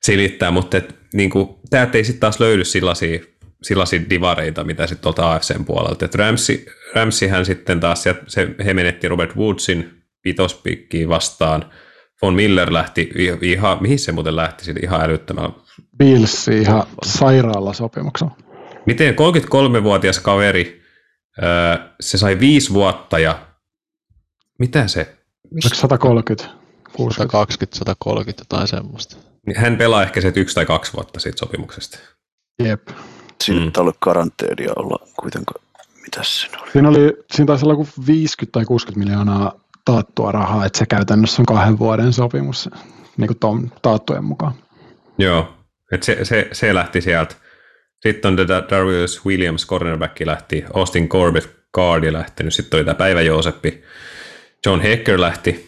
silittää 0.09 0.51
mutta 0.51 0.77
et, 0.77 0.97
niin 1.15 1.31
kuin, 1.31 1.49
täältä 1.71 1.99
ei 1.99 2.05
sitten 2.05 2.21
taas 2.21 2.41
löydy 2.41 2.65
sellaisia, 2.65 3.21
sellaisia 3.63 4.01
divareita, 4.11 4.65
mitä 4.65 4.87
sitten 4.87 5.03
tuolta 5.03 5.33
AFCn 5.33 5.65
puolelta. 5.65 6.05
Et 6.05 6.15
Ramsi, 6.15 6.67
Ramsihän 6.95 7.47
sitten 7.47 7.81
taas, 7.81 8.03
se, 8.27 8.49
he 8.65 8.75
menetti 8.75 9.09
Robert 9.09 9.37
Woodsin 9.37 10.03
vitospikkiin 10.25 11.09
vastaan, 11.09 11.73
Von 12.23 12.35
Miller 12.35 12.73
lähti 12.73 13.11
ihan, 13.43 13.79
mihin 13.81 13.99
se 13.99 14.13
muuten 14.13 14.37
lähti 14.37 14.65
sitten 14.65 14.85
ihan 14.85 15.01
älyttömällä? 15.01 15.51
Billsi 15.99 16.59
ihan 16.59 16.83
sairaalla 17.05 17.73
sopimuksella. 17.73 18.37
Miten 18.87 19.15
33-vuotias 19.15 20.19
kaveri, 20.19 20.83
se 22.01 22.19
sai 22.19 22.41
viisi 22.41 22.73
vuotta 22.73 23.19
ja 23.19 23.39
mitä 24.59 24.87
se? 24.87 25.17
130, 25.75 26.45
120, 27.11 27.79
130 27.79 28.41
jotain 28.41 28.69
semmoista. 28.69 29.28
Niin 29.47 29.57
hän 29.57 29.77
pelaa 29.77 30.03
ehkä 30.03 30.21
se 30.21 30.33
yksi 30.37 30.55
tai 30.55 30.67
kaksi 30.67 30.93
vuotta 30.93 31.21
siitä 31.21 31.39
sopimuksesta. 31.39 31.99
Jep. 32.65 32.89
Siinä 33.45 33.65
mm. 33.65 33.73
ollut 33.79 33.97
karanteenia 34.01 34.73
olla 34.77 35.07
kuitenkaan. 35.21 35.65
Mitäs 36.03 36.41
siinä 36.41 36.59
oli? 36.63 36.71
Siinä, 36.71 36.89
oli, 36.89 37.17
siinä 37.33 37.47
taisi 37.47 37.65
olla 37.65 37.77
kuin 37.77 37.89
50 38.07 38.53
tai 38.53 38.65
60 38.65 38.99
miljoonaa 38.99 39.61
taattua 39.85 40.33
rahaa, 40.33 40.67
että 40.67 40.79
se 40.79 40.87
käytännössä 40.87 41.43
on 41.43 41.47
kahden 41.47 41.79
vuoden 41.79 42.13
sopimus 42.13 42.71
niin 43.17 43.29
kuin 43.29 43.39
tuon 43.39 43.73
taattujen 43.83 44.25
mukaan. 44.25 44.55
Joo, 45.19 45.55
että 45.93 46.07
se, 46.07 46.25
se, 46.25 46.49
se 46.53 46.75
lähti 46.75 47.01
sieltä. 47.01 47.35
Sitten 48.01 48.29
on 48.29 48.49
Darius 48.71 49.27
Williams, 49.27 49.67
cornerback 49.67 50.21
lähti, 50.21 50.65
Austin 50.75 51.09
Corbett, 51.09 51.49
guardi 51.75 52.13
lähtenyt, 52.13 52.55
sitten 52.55 52.79
oli 52.79 52.85
tämä 52.85 52.95
Päivä 52.95 53.21
Jooseppi, 53.21 53.83
John 54.67 54.83
Hacker 54.83 55.21
lähti, 55.21 55.68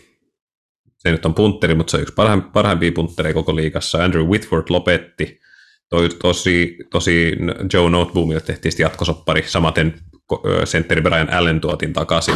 se 1.01 1.11
nyt 1.11 1.27
on 1.27 1.35
puntteri, 1.35 1.75
mutta 1.75 1.91
se 1.91 1.97
on 1.97 2.03
yksi 2.03 2.15
parhaimpia 2.53 2.93
punttereja 2.93 3.35
koko 3.35 3.57
liigassa. 3.57 4.05
Andrew 4.05 4.27
Whitford 4.27 4.65
lopetti, 4.69 5.41
toi, 5.89 6.09
tosi, 6.09 6.79
tosi 6.91 7.37
Joe 7.73 7.91
Noteboomille 7.91 8.41
tehtiin 8.41 8.73
sitten 8.73 8.85
jatkosoppari, 8.85 9.43
samaten 9.47 9.95
sentteri 10.65 11.01
Brian 11.01 11.33
Allen 11.33 11.61
tuotiin 11.61 11.93
takaisin. 11.93 12.35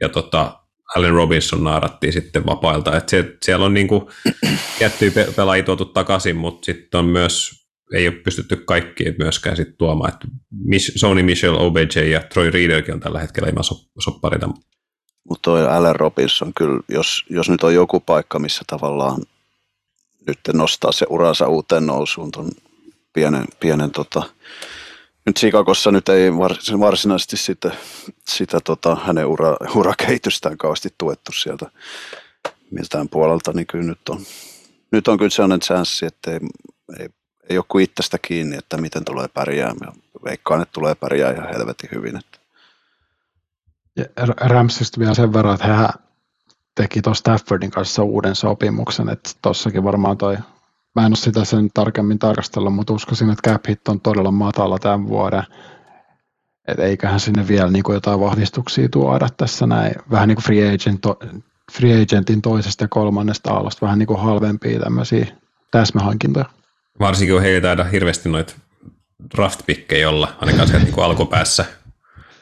Ja 0.00 0.08
tota, 0.08 0.60
Allen 0.96 1.12
Robinson 1.12 1.64
naarattiin 1.64 2.12
sitten 2.12 2.46
vapailta. 2.46 2.96
Et 2.96 3.08
se, 3.08 3.36
siellä 3.42 3.66
on 3.66 3.74
niinku 3.74 4.10
tiettyjä 4.78 5.12
pelaajia 5.36 5.64
tuotu 5.64 5.84
takaisin, 5.84 6.36
mutta 6.36 6.64
sitten 6.64 6.98
on 6.98 7.04
myös 7.04 7.60
ei 7.92 8.08
ole 8.08 8.16
pystytty 8.16 8.56
kaikkiin 8.56 9.14
myöskään 9.18 9.56
sit 9.56 9.78
tuomaan. 9.78 10.12
Et 10.12 10.30
Sony 10.96 11.22
Michel, 11.22 11.54
OBJ 11.54 12.00
ja 12.10 12.20
Troy 12.20 12.50
Readerkin 12.50 12.94
on 12.94 13.00
tällä 13.00 13.20
hetkellä 13.20 13.48
ilman 13.48 13.64
soppareita. 13.98 14.48
Mutta 15.28 15.42
toi 15.42 15.68
Allen 15.68 15.96
Robinson 15.96 16.54
kyllä, 16.54 16.80
jos, 16.88 17.24
jos 17.30 17.50
nyt 17.50 17.62
on 17.62 17.74
joku 17.74 18.00
paikka, 18.00 18.38
missä 18.38 18.62
tavallaan 18.66 19.22
nyt 20.26 20.38
nostaa 20.52 20.92
se 20.92 21.06
uransa 21.08 21.46
uuteen 21.48 21.86
nousuun 21.86 22.30
ton 22.30 22.50
pienen, 23.12 23.44
pienen 23.60 23.90
tota, 23.90 24.22
nyt 25.26 25.36
Chicagossa 25.36 25.90
nyt 25.90 26.08
ei 26.08 26.32
varsinaisesti 26.80 27.36
sitä, 27.36 27.70
sitä 28.28 28.60
tota, 28.60 28.96
hänen 29.04 29.26
ura, 29.26 29.56
urakehitystään 29.74 30.58
kauheasti 30.58 30.88
tuettu 30.98 31.32
sieltä 31.32 31.70
miltään 32.70 33.08
puolelta, 33.08 33.52
niin 33.52 33.66
kyllä 33.66 33.84
nyt 33.84 34.08
on, 34.08 34.20
nyt 34.92 35.08
on 35.08 35.18
kyllä 35.18 35.30
sellainen 35.30 35.60
chanssi, 35.60 36.06
että 36.06 36.30
ei, 36.30 36.38
ei, 36.98 37.08
ei 37.50 37.58
ole 37.58 37.64
kuin 37.68 37.84
itsestä 37.84 38.18
kiinni, 38.18 38.56
että 38.56 38.76
miten 38.76 39.04
tulee 39.04 39.28
pärjäämään. 39.28 39.92
Veikkaan, 40.24 40.62
että 40.62 40.72
tulee 40.72 40.94
pärjää 40.94 41.32
ihan 41.32 41.48
helvetin 41.48 41.90
hyvin. 41.94 42.16
Että. 42.16 42.39
Ramsista 44.40 45.00
vielä 45.00 45.14
sen 45.14 45.32
verran, 45.32 45.54
että 45.54 45.66
hän 45.66 45.88
teki 46.74 47.02
tuossa 47.02 47.20
Staffordin 47.20 47.70
kanssa 47.70 48.02
uuden 48.02 48.34
sopimuksen, 48.34 49.08
että 49.08 49.30
tossakin 49.42 49.84
varmaan 49.84 50.18
toi, 50.18 50.36
mä 50.94 51.06
en 51.06 51.10
ole 51.10 51.16
sitä 51.16 51.44
sen 51.44 51.70
tarkemmin 51.74 52.18
tarkastella, 52.18 52.70
mutta 52.70 52.92
uskoisin, 52.92 53.30
että 53.30 53.50
cap 53.50 53.66
hit 53.68 53.88
on 53.88 54.00
todella 54.00 54.30
matala 54.30 54.78
tämän 54.78 55.08
vuoden, 55.08 55.42
että 56.68 56.82
eiköhän 56.82 57.20
sinne 57.20 57.48
vielä 57.48 57.70
niin 57.70 57.82
kuin 57.82 57.94
jotain 57.94 58.20
vahvistuksia 58.20 58.88
tuoda 58.88 59.28
tässä 59.36 59.66
näin, 59.66 59.94
vähän 60.10 60.28
niin 60.28 60.36
kuin 60.36 60.44
free, 60.44 60.74
agent, 60.74 61.04
free 61.72 62.02
agentin 62.02 62.42
toisesta 62.42 62.84
ja 62.84 62.88
kolmannesta 62.88 63.52
aallosta, 63.52 63.86
vähän 63.86 63.98
niin 63.98 64.06
kuin 64.06 64.20
halvempia 64.20 64.80
tämmöisiä 64.80 65.26
täsmähankintoja. 65.70 66.44
Varsinkin 67.00 67.34
kun 67.34 67.42
heillä 67.42 67.60
taida 67.60 67.84
hirveästi 67.84 68.28
noita 68.28 68.54
draft-pikkejä 69.36 70.08
olla, 70.08 70.32
ainakaan 70.40 70.68
sieltä 70.68 70.84
niin 70.86 70.98
alkupäässä. 70.98 71.64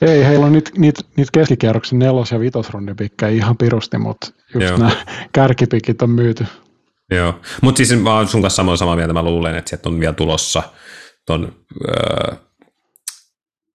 Ei, 0.00 0.24
heillä 0.24 0.46
on 0.46 0.52
niitä 0.52 0.70
niit, 0.76 0.96
niit 1.16 1.30
keskikierroksen 1.30 1.98
nelos- 1.98 2.32
ja 2.32 2.40
vitosrundin 2.40 2.96
pikkejä 2.96 3.30
ihan 3.30 3.56
pirusti, 3.56 3.98
mutta 3.98 4.26
just 4.54 4.66
Joo. 4.66 4.78
nämä 4.78 4.90
kärkipikit 5.32 6.02
on 6.02 6.10
myyty. 6.10 6.46
Joo, 7.10 7.40
mutta 7.62 7.76
siis 7.76 8.02
mä 8.02 8.14
oon 8.14 8.28
sun 8.28 8.42
kanssa 8.42 8.56
samoin 8.56 8.78
samaa 8.78 8.96
mieltä, 8.96 9.12
mä 9.12 9.22
luulen, 9.22 9.56
että 9.56 9.68
sieltä 9.68 9.88
on 9.88 10.00
vielä 10.00 10.12
tulossa 10.12 10.62
ton 11.26 11.56
äh, 12.32 12.38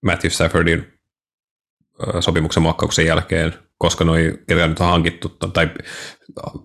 Matthew 0.06 0.32
Staffordin 0.32 0.80
äh, 0.80 2.20
sopimuksen 2.20 2.64
muokkauksen 2.64 3.06
jälkeen, 3.06 3.54
koska 3.78 4.04
noi, 4.04 4.40
ketä 4.48 4.68
nyt 4.68 4.80
on 4.80 4.90
hankittu 4.90 5.30
tai 5.30 5.70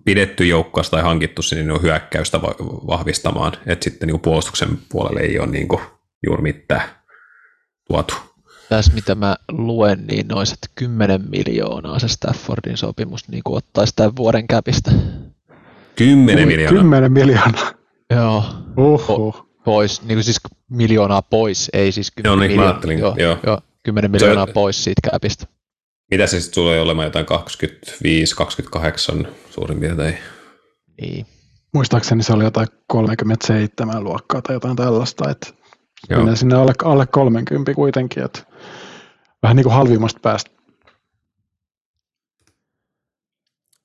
pidetty 0.05 0.45
joukkoista 0.45 0.91
tai 0.91 1.03
hankittu 1.03 1.41
sinne, 1.41 1.63
niin 1.63 1.71
on 1.71 1.81
hyökkäystä 1.81 2.41
vahvistamaan, 2.87 3.53
että 3.65 3.83
sitten 3.83 4.07
niin 4.07 4.19
puolustuksen 4.19 4.69
puolelle 4.89 5.19
ei 5.19 5.39
ole 5.39 5.47
niin 5.47 5.67
kuin 5.67 5.81
juuri 6.25 6.41
mitään 6.41 6.89
tuotu. 7.87 8.28
Tässä 8.69 8.93
mitä 8.93 9.15
mä 9.15 9.35
luen, 9.51 10.07
niin 10.07 10.27
noiset 10.27 10.57
10 10.75 11.21
miljoonaa 11.29 11.99
se 11.99 12.07
Staffordin 12.07 12.77
sopimus 12.77 13.27
niin 13.27 13.43
kuin 13.43 13.57
ottaisi 13.57 13.93
tämän 13.95 14.15
vuoden 14.15 14.47
käpistä. 14.47 14.91
10 15.95 16.47
miljoonaa? 16.47 16.81
10 16.81 17.11
miljoonaa. 17.11 17.71
Joo. 18.15 18.43
Uhuh. 18.77 19.49
Pois, 19.65 20.01
niin 20.01 20.15
kuin 20.15 20.23
siis 20.23 20.39
miljoonaa 20.69 21.21
pois, 21.21 21.69
ei 21.73 21.91
siis 21.91 22.11
10 22.11 22.29
joo, 22.29 22.35
niin, 22.35 22.51
miljoonaa. 22.51 23.15
Joo, 23.17 23.27
joo. 23.27 23.37
joo, 23.45 23.59
10 23.83 24.11
miljoonaa 24.11 24.45
se, 24.45 24.53
pois 24.53 24.83
siitä 24.83 25.09
käpistä. 25.11 25.45
Mitä 26.11 26.27
se 26.27 26.39
sitten 26.39 26.55
tulee 26.55 26.81
olemaan 26.81 27.05
jotain 27.05 27.25
25-28 29.25 29.27
suurin 29.49 29.79
piirtein? 29.79 30.17
Niin. 31.01 31.25
Muistaakseni 31.73 32.23
se 32.23 32.33
oli 32.33 32.43
jotain 32.43 32.67
37 32.87 34.03
luokkaa 34.03 34.41
tai 34.41 34.55
jotain 34.55 34.75
tällaista, 34.75 35.29
että 35.29 35.47
Joo. 36.09 36.19
menee 36.19 36.35
sinne 36.35 36.55
alle, 36.55 36.73
alle 36.83 37.07
30 37.07 37.73
kuitenkin, 37.73 38.23
että 38.23 38.39
vähän 39.43 39.55
niin 39.55 39.63
kuin 39.63 39.73
halvimmasta 39.73 40.19
päästä. 40.23 40.51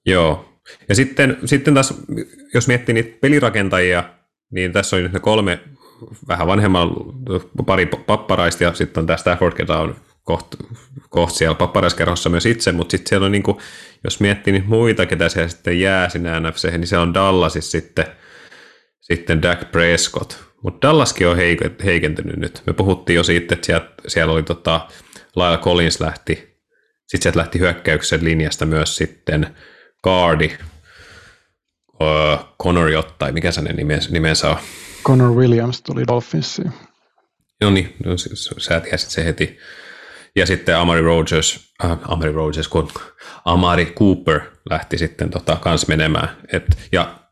Joo. 0.07 0.61
Ja 0.89 0.95
sitten, 0.95 1.39
sitten 1.45 1.75
taas, 1.75 1.95
jos 2.55 2.69
miettii 2.69 2.93
niitä 2.93 3.19
pelirakentajia, 3.21 4.05
niin 4.51 4.73
tässä 4.73 4.97
on 4.97 5.03
nyt 5.03 5.13
ne 5.13 5.21
kolme 5.21 5.61
vähän 6.29 6.47
vanhemman 6.47 6.91
pari 7.67 7.87
papparaista 7.87 8.65
ja 8.65 8.75
sitten 8.75 9.01
on 9.01 9.07
tämä 9.07 9.17
Stafford, 9.17 9.55
ketä 9.55 9.79
on 9.79 9.97
kohta 10.23 10.57
koht 11.09 11.35
siellä 11.35 11.55
papparaiskerhossa 11.55 12.31
myös 12.31 12.47
itse, 12.47 12.73
mutta 12.73 12.91
sitten 12.91 13.09
siellä 13.09 13.25
on, 13.25 13.33
niin 13.33 13.43
kuin, 13.43 13.59
jos 14.05 14.21
miettii 14.21 14.53
niitä 14.53 14.69
muita, 14.69 15.07
ketä 15.07 15.29
siellä 15.29 15.49
sitten 15.49 15.81
jää 15.81 16.09
sinne 16.09 16.41
NFC, 16.41 16.71
niin 16.71 16.87
se 16.87 16.99
on 16.99 17.15
Dallasissa 17.15 17.71
sitten, 17.71 18.07
sitten 19.01 19.43
Dak 19.43 19.73
Prescott. 19.73 20.35
Mutta 20.65 20.89
Dallaskin 20.89 21.29
on 21.29 21.37
heikentynyt 21.85 22.37
nyt. 22.37 22.63
Me 22.67 22.73
puhuttiin 22.73 23.17
jo 23.17 23.23
siitä, 23.23 23.55
että 23.55 23.67
siellä, 23.67 23.89
siellä 24.07 24.33
oli 24.33 24.43
tota, 24.43 24.89
Lyle 25.37 25.59
Collins 25.59 26.01
lähti, 26.01 26.35
sitten 27.07 27.23
sieltä 27.23 27.39
lähti 27.39 27.59
hyökkäyksen 27.59 28.25
linjasta 28.25 28.67
myös 28.67 28.97
sitten 28.97 29.57
Guardi, 30.03 30.51
uh, 32.01 32.57
Connor 32.63 32.89
Jottai, 32.89 33.33
mikä 33.33 33.53
se 33.53 33.63
nimensä, 33.63 34.11
nimensä 34.11 34.51
on? 34.51 34.57
Connor 35.05 35.31
Williams 35.31 35.83
tuli 35.83 36.07
Dolphinsiin. 36.07 36.73
No 37.61 37.71
niin, 37.71 37.97
no, 38.05 38.11
sä 38.59 38.81
tiesit 38.81 39.11
se 39.11 39.25
heti. 39.25 39.59
Ja 40.37 40.47
sitten 40.47 40.77
Amari 40.77 41.01
Rogers, 41.01 41.73
äh, 41.85 41.99
Amari 42.03 42.33
Rogers, 42.33 42.69
kun 42.69 42.91
Amari 43.45 43.87
Cooper 43.87 44.41
lähti 44.71 44.99
sitten 44.99 45.31
tota, 45.31 45.57
kans 45.57 45.89
menemään. 45.89 46.29
Et, 46.53 46.65
ja 46.93 47.24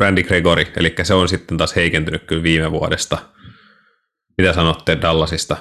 Randy 0.00 0.22
Gregory, 0.22 0.66
eli 0.76 0.94
se 1.02 1.14
on 1.14 1.28
sitten 1.28 1.58
taas 1.58 1.76
heikentynyt 1.76 2.24
kyllä 2.24 2.42
viime 2.42 2.70
vuodesta. 2.70 3.18
Mitä 4.38 4.52
sanotte 4.52 4.98
Dallasista? 5.00 5.56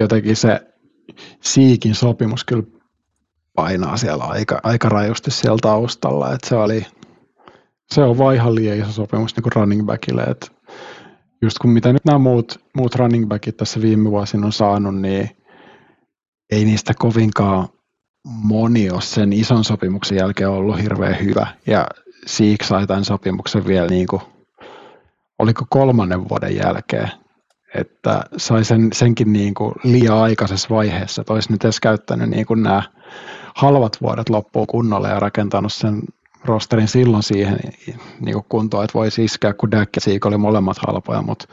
Jotenkin 0.00 0.36
se 0.36 0.60
Siikin 1.42 1.94
sopimus 1.94 2.44
kyllä 2.44 2.62
painaa 3.54 3.96
siellä 3.96 4.24
aika, 4.24 4.60
aika 4.62 4.88
rajusti 4.88 5.30
siellä 5.30 5.58
taustalla, 5.62 6.32
että 6.32 6.48
se 6.48 6.56
oli, 6.56 6.86
se 7.94 8.02
on 8.02 8.18
vaan 8.18 8.34
ihan 8.34 8.54
liian 8.54 8.78
iso 8.78 8.92
sopimus 8.92 9.36
niin 9.36 9.42
kuin 9.42 9.52
running 9.52 9.86
backille, 9.86 10.22
että 10.22 10.46
just 11.42 11.58
kun 11.58 11.70
mitä 11.70 11.92
nyt 11.92 12.04
nämä 12.04 12.18
muut, 12.18 12.60
muut 12.76 12.94
running 12.94 13.28
backit 13.28 13.56
tässä 13.56 13.82
viime 13.82 14.10
vuosina 14.10 14.46
on 14.46 14.52
saanut, 14.52 15.00
niin 15.00 15.30
ei 16.52 16.64
niistä 16.64 16.94
kovinkaan 16.98 17.68
moni 18.24 18.90
ole 18.90 19.00
sen 19.00 19.32
ison 19.32 19.64
sopimuksen 19.64 20.18
jälkeen 20.18 20.50
ollut 20.50 20.82
hirveän 20.82 21.20
hyvä. 21.20 21.46
Ja 21.66 21.86
Siik 22.26 22.62
sai 22.62 22.86
tämän 22.86 23.04
sopimuksen 23.04 23.66
vielä 23.66 23.86
niin 23.86 24.06
kuin, 24.06 24.22
oliko 25.38 25.64
kolmannen 25.68 26.28
vuoden 26.28 26.56
jälkeen, 26.56 27.10
että 27.74 28.24
sai 28.36 28.64
sen, 28.64 28.90
senkin 28.92 29.32
niin 29.32 29.54
kuin 29.54 29.74
liian 29.84 30.18
aikaisessa 30.18 30.68
vaiheessa, 30.70 31.20
että 31.20 31.32
olisi 31.32 31.52
nyt 31.52 31.64
edes 31.64 31.80
käyttänyt 31.80 32.30
niin 32.30 32.46
kuin 32.46 32.62
nämä 32.62 32.82
halvat 33.54 33.96
vuodet 34.02 34.28
loppuun 34.28 34.66
kunnolla 34.66 35.08
ja 35.08 35.20
rakentanut 35.20 35.72
sen 35.72 36.02
rosterin 36.44 36.88
silloin 36.88 37.22
siihen 37.22 37.58
niin 38.20 38.32
kuin 38.32 38.46
kuntoon, 38.48 38.84
että 38.84 38.98
voisi 38.98 39.24
iskeä, 39.24 39.52
kun 39.52 39.70
Dak 39.70 39.88
ja 39.96 40.00
Siik 40.00 40.26
oli 40.26 40.36
molemmat 40.36 40.78
halpoja, 40.86 41.22
mutta 41.22 41.48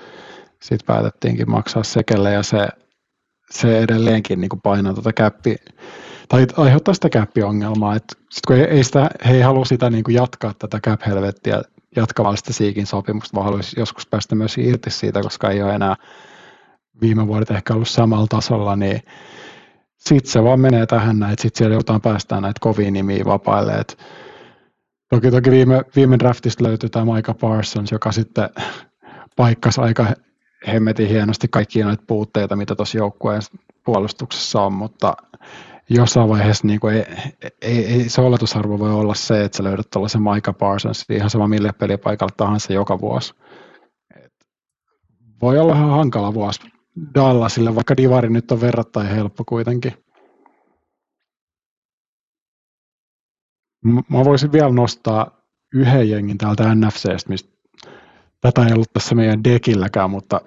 sitten 0.61 0.85
päätettiinkin 0.85 1.51
maksaa 1.51 1.83
sekelle 1.83 2.31
ja 2.31 2.43
se, 2.43 2.67
se 3.51 3.79
edelleenkin 3.79 4.41
niin 4.41 4.49
kuin 4.49 4.61
painaa 4.61 4.93
tuota 4.93 5.13
käppi, 5.13 5.55
tai 6.33 6.47
aiheuttaa 6.57 6.93
sitä 6.93 7.09
käppiongelmaa, 7.09 7.95
että 7.95 8.15
kun 8.47 8.55
ei, 8.55 8.61
ei 8.63 8.83
sitä, 8.83 9.09
he 9.25 9.33
ei 9.33 9.41
halua 9.41 9.65
sitä 9.65 9.89
niin 9.89 10.03
kuin 10.03 10.15
jatkaa 10.15 10.53
tätä 10.53 10.79
cap-helvettiä 10.79 11.61
jatkamaan 11.95 12.37
sitä 12.37 12.53
Siikin 12.53 12.85
sopimusta, 12.85 13.35
vaan 13.35 13.45
haluaisi 13.45 13.79
joskus 13.79 14.07
päästä 14.07 14.35
myös 14.35 14.57
irti 14.57 14.89
siitä, 14.89 15.21
koska 15.21 15.49
ei 15.49 15.63
ole 15.63 15.75
enää 15.75 15.95
viime 17.01 17.27
vuodet 17.27 17.51
ehkä 17.51 17.73
ollut 17.73 17.87
samalla 17.87 18.27
tasolla, 18.27 18.75
niin 18.75 19.01
sitten 19.97 20.31
se 20.31 20.43
vaan 20.43 20.59
menee 20.59 20.85
tähän 20.85 21.19
näin, 21.19 21.33
että 21.33 21.41
sitten 21.41 21.57
siellä 21.57 21.73
joudutaan 21.73 22.01
päästään 22.01 22.41
näitä 22.41 22.59
kovia 22.61 22.91
nimiä 22.91 23.25
vapaille, 23.25 23.73
että 23.73 23.93
Toki, 25.09 25.31
toki 25.31 25.51
viime, 25.51 25.83
viime 25.95 26.19
draftista 26.19 26.63
löytyi 26.63 26.89
tämä 26.89 27.15
Micah 27.15 27.37
Parsons, 27.37 27.91
joka 27.91 28.11
sitten 28.11 28.49
paikkasi 29.35 29.81
aika 29.81 30.05
hemmetin 30.67 31.09
hienosti 31.09 31.47
kaikkia 31.47 31.85
noita 31.85 32.03
puutteita, 32.07 32.55
mitä 32.55 32.75
tuossa 32.75 32.97
joukkueen 32.97 33.41
puolustuksessa 33.85 34.61
on, 34.61 34.73
mutta 34.73 35.13
jossain 35.89 36.29
vaiheessa 36.29 36.67
niin 36.67 36.79
kuin 36.79 36.95
ei, 36.95 37.05
ei, 37.61 37.85
ei, 37.85 38.09
se 38.09 38.21
oletusarvo 38.21 38.79
voi 38.79 38.93
olla 38.93 39.13
se, 39.13 39.43
että 39.43 39.57
sä 39.57 39.63
löydät 39.63 39.89
tuollaisen 39.89 40.21
Micah 40.21 40.57
Parsons 40.57 41.05
ihan 41.09 41.29
sama 41.29 41.47
mille 41.47 41.71
pelipaikalle 41.73 42.33
tahansa 42.37 42.73
joka 42.73 42.99
vuosi. 42.99 43.33
Et 44.15 44.33
voi 45.41 45.59
olla 45.59 45.75
ihan 45.75 45.89
hankala 45.89 46.33
vuosi 46.33 46.61
Dallasille, 47.15 47.75
vaikka 47.75 47.97
Divari 47.97 48.29
nyt 48.29 48.51
on 48.51 48.61
verrattain 48.61 49.07
helppo 49.07 49.43
kuitenkin. 49.45 49.93
Mä 54.09 54.25
voisin 54.25 54.51
vielä 54.51 54.71
nostaa 54.71 55.41
yhden 55.73 56.09
jengin 56.09 56.37
täältä 56.37 56.75
NFCstä, 56.75 57.29
mistä 57.29 57.49
tätä 58.41 58.65
ei 58.65 58.73
ollut 58.73 58.93
tässä 58.93 59.15
meidän 59.15 59.43
dekilläkään, 59.43 60.09
mutta 60.09 60.41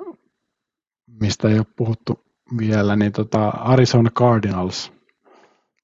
mistä 1.20 1.48
ei 1.48 1.58
ole 1.58 1.66
puhuttu 1.76 2.24
vielä, 2.58 2.96
niin 2.96 3.12
tota 3.12 3.48
Arizona 3.48 4.10
Cardinals 4.10 4.95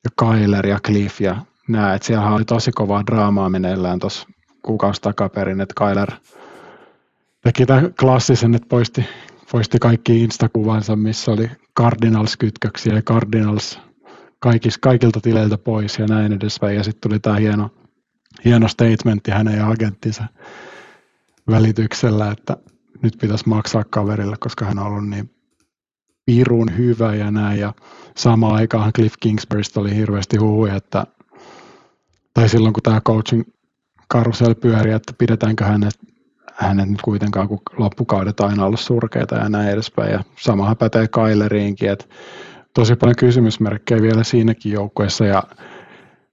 ja 0.05 0.11
Kyler 0.19 0.67
ja 0.67 0.79
Cliff 0.87 1.21
ja 1.21 1.37
nämä, 1.69 1.95
että 1.95 2.07
siellä 2.07 2.31
oli 2.31 2.45
tosi 2.45 2.73
kovaa 2.73 3.07
draamaa 3.07 3.49
meneillään 3.49 3.99
tuossa 3.99 4.29
kuukausi 4.63 5.01
takaperin, 5.01 5.61
että 5.61 5.75
Kyler 5.85 6.11
teki 7.43 7.67
tämän 7.67 7.95
klassisen, 8.01 8.55
että 8.55 8.69
poisti, 8.69 9.05
poisti 9.53 9.79
kaikki 9.79 10.25
Insta-kuvansa, 10.25 10.97
missä 10.97 11.33
oli 11.33 11.51
Cardinals-kytköksiä 11.81 12.95
ja 12.95 13.03
Cardinals 13.03 13.81
kaikis, 14.39 14.79
kaikilta 14.79 15.21
tileiltä 15.21 15.59
pois 15.59 15.99
ja 15.99 16.07
näin 16.07 16.33
edespäin. 16.33 16.77
Ja 16.77 16.85
sitten 16.85 17.11
tuli 17.11 17.21
tämä 17.21 17.37
hieno, 17.37 17.71
hieno 18.45 18.69
statementti 18.69 19.31
hänen 19.31 19.57
ja 19.57 19.69
agenttinsa 19.69 20.25
välityksellä, 21.51 22.31
että 22.31 22.57
nyt 23.03 23.19
pitäisi 23.21 23.49
maksaa 23.49 23.85
kaverille, 23.91 24.37
koska 24.41 24.65
hän 24.65 24.79
on 24.79 24.87
ollut 24.87 25.09
niin 25.09 25.31
pirun 26.27 26.77
hyvä 26.77 27.15
ja 27.15 27.31
näin. 27.31 27.61
Ja 27.61 27.73
samaan 28.17 28.55
aikaan 28.55 28.93
Cliff 28.93 29.15
Kingsburysta 29.21 29.81
oli 29.81 29.97
hirveästi 29.97 30.37
huhuja, 30.37 30.75
että 30.75 31.07
tai 32.35 32.49
silloin 32.49 32.73
kun 32.73 32.83
tämä 32.83 33.01
coaching 33.01 33.43
karusel 34.09 34.55
pyöri, 34.55 34.93
että 34.93 35.13
pidetäänkö 35.19 35.65
hänet, 35.65 35.99
hänet 36.55 36.89
nyt 36.89 37.03
kuitenkaan, 37.03 37.49
kun 37.49 37.61
loppukaudet 37.77 38.41
aina 38.41 38.65
ollut 38.65 38.81
surkeita 38.81 39.35
ja 39.35 39.49
näin 39.49 39.71
edespäin. 39.71 40.13
Ja 40.13 40.25
samahan 40.41 40.77
pätee 40.77 41.09
Kyleriinkin, 41.09 41.91
että 41.91 42.05
tosi 42.75 42.97
paljon 42.97 43.17
kysymysmerkkejä 43.17 44.03
vielä 44.03 44.25
siinäkin 44.25 44.73
joukkueessa 44.73 45.25
ja 45.25 45.43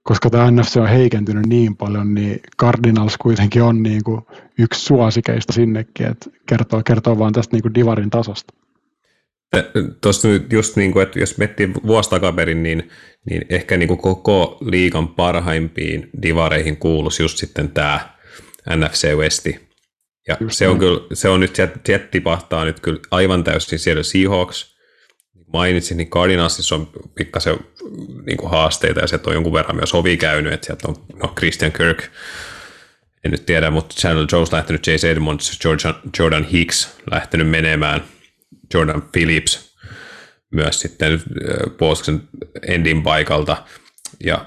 koska 0.02 0.30
tämä 0.30 0.50
NFC 0.50 0.76
on 0.76 0.88
heikentynyt 0.88 1.46
niin 1.46 1.76
paljon, 1.76 2.14
niin 2.14 2.40
Cardinals 2.60 3.18
kuitenkin 3.18 3.62
on 3.62 3.82
niin 3.82 4.04
kuin 4.04 4.20
yksi 4.58 4.80
suosikeista 4.80 5.52
sinnekin, 5.52 6.06
että 6.06 6.30
kertoo, 6.46 6.82
kertoo 6.84 7.18
vaan 7.18 7.32
tästä 7.32 7.56
niin 7.56 7.62
kuin 7.62 7.74
Divarin 7.74 8.10
tasosta. 8.10 8.54
Tuossa 10.00 10.28
nyt 10.28 10.52
just 10.52 10.76
niin 10.76 10.92
kuin, 10.92 11.02
että 11.02 11.20
jos 11.20 11.38
miettii 11.38 11.74
vuosi 11.86 12.10
takaperin, 12.10 12.62
niin, 12.62 12.90
niin 13.30 13.46
ehkä 13.48 13.76
niin 13.76 13.88
kuin 13.88 14.00
koko 14.00 14.58
liigan 14.60 15.08
parhaimpiin 15.08 16.10
divareihin 16.22 16.76
kuuluisi 16.76 17.22
just 17.22 17.38
sitten 17.38 17.68
tämä 17.68 18.14
NFC 18.76 19.14
Westi. 19.14 19.70
Ja 20.28 20.36
se 20.50 20.68
on, 20.68 20.78
kyllä, 20.78 21.00
se 21.12 21.28
on 21.28 21.40
nyt, 21.40 21.58
Jet 21.88 22.10
tipahtaa 22.10 22.64
nyt 22.64 22.80
kyllä 22.80 23.00
aivan 23.10 23.44
täysin 23.44 23.78
siellä 23.78 24.02
Seahawks. 24.02 24.76
Mainitsin, 25.52 25.96
niin 25.96 26.10
Cardinalsissa 26.10 26.74
on 26.74 26.88
pikkasen 27.14 27.56
niin 28.26 28.36
kuin 28.36 28.50
haasteita 28.50 29.00
ja 29.00 29.06
se 29.06 29.20
on 29.26 29.34
jonkun 29.34 29.52
verran 29.52 29.76
myös 29.76 29.94
ovi 29.94 30.16
käynyt, 30.16 30.52
että 30.52 30.66
sieltä 30.66 30.88
on 30.88 30.96
no, 31.22 31.32
Christian 31.38 31.72
Kirk, 31.72 32.02
en 33.24 33.30
nyt 33.30 33.46
tiedä, 33.46 33.70
mutta 33.70 33.94
Chandler 33.94 34.26
Jones 34.32 34.52
lähtenyt, 34.52 34.82
Chase 34.82 35.10
Edmonds, 35.10 35.58
Jordan 36.18 36.44
Hicks 36.44 36.96
lähtenyt 37.10 37.50
menemään, 37.50 38.04
Jordan 38.74 39.02
Phillips 39.12 39.76
myös 40.50 40.80
sitten 40.80 41.22
puolustuksen 41.78 42.22
endin 42.68 43.02
paikalta. 43.02 43.64
Ja 44.24 44.46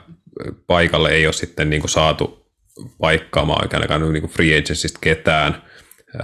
paikalle 0.68 1.10
ei 1.10 1.28
ole 1.28 1.34
sitten 1.34 1.70
niin 1.70 1.82
kuin 1.82 1.92
saatu 1.92 2.52
paikkaamaan 2.98 3.68
ainakaan 3.74 4.14
niin 4.14 4.30
free 4.30 4.54
agentsista 4.54 5.00
ketään, 5.02 5.64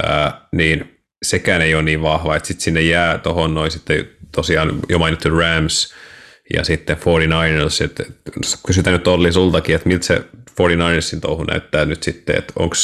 ää, 0.03 0.47
niin 0.51 0.99
sekään 1.23 1.61
ei 1.61 1.75
ole 1.75 1.83
niin 1.83 2.01
vahva, 2.01 2.35
että 2.35 2.47
sitten 2.47 2.63
sinne 2.63 2.81
jää 2.81 3.17
tuohon 3.17 3.53
noin 3.53 3.71
sitten 3.71 4.09
tosiaan 4.35 4.79
jo 4.89 4.99
mainittu 4.99 5.29
Rams 5.29 5.93
ja 6.53 6.63
sitten 6.63 6.97
49ers, 6.97 7.85
että 7.85 8.03
kysytään 8.65 8.93
nyt 8.93 9.07
Olli 9.07 9.31
sultakin, 9.31 9.75
että 9.75 9.87
miltä 9.87 10.05
se 10.05 10.23
49ersin 10.59 11.19
touhu 11.21 11.43
näyttää 11.43 11.85
nyt 11.85 12.03
sitten, 12.03 12.37
että 12.37 12.53
onko 12.55 12.75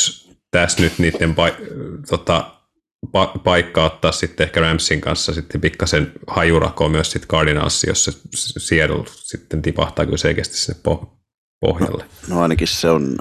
tässä 0.51 0.81
nyt 0.81 0.93
niiden 0.99 1.35
tota, 2.09 2.54
pa- 3.07 3.39
paikka 3.43 3.85
ottaa 3.85 4.11
sitten 4.11 4.43
ehkä 4.43 4.61
Ramsin 4.61 5.01
kanssa 5.01 5.33
sitten 5.33 5.61
pikkasen 5.61 6.11
hajurakoon 6.27 6.91
myös 6.91 7.11
sitten 7.11 7.27
Cardinals, 7.27 7.83
jos 7.83 8.05
se 8.05 8.11
sitten 9.11 9.61
tipahtaa 9.61 10.05
kyllä 10.05 10.17
selkeästi 10.17 10.57
sinne 10.57 10.81
pohjalle. 11.59 12.05
No, 12.27 12.35
no 12.35 12.41
ainakin 12.41 12.67
se 12.67 12.89
on 12.89 13.15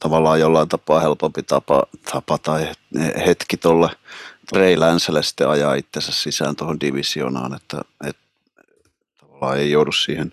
tavallaan 0.00 0.40
jollain 0.40 0.68
tapaa 0.68 1.00
helpompi 1.00 1.42
tapa, 1.42 1.82
tapa 2.12 2.38
tai 2.38 2.72
hetki 3.26 3.56
tuolle 3.56 3.90
Ray 4.52 4.80
Länselle 4.80 5.22
sitten 5.22 5.48
ajaa 5.48 5.74
itsensä 5.74 6.12
sisään 6.12 6.56
tuohon 6.56 6.80
divisioonaan, 6.80 7.54
että, 7.54 7.80
että 8.06 8.22
tavallaan 9.20 9.58
ei 9.58 9.70
joudu 9.70 9.92
siihen 9.92 10.32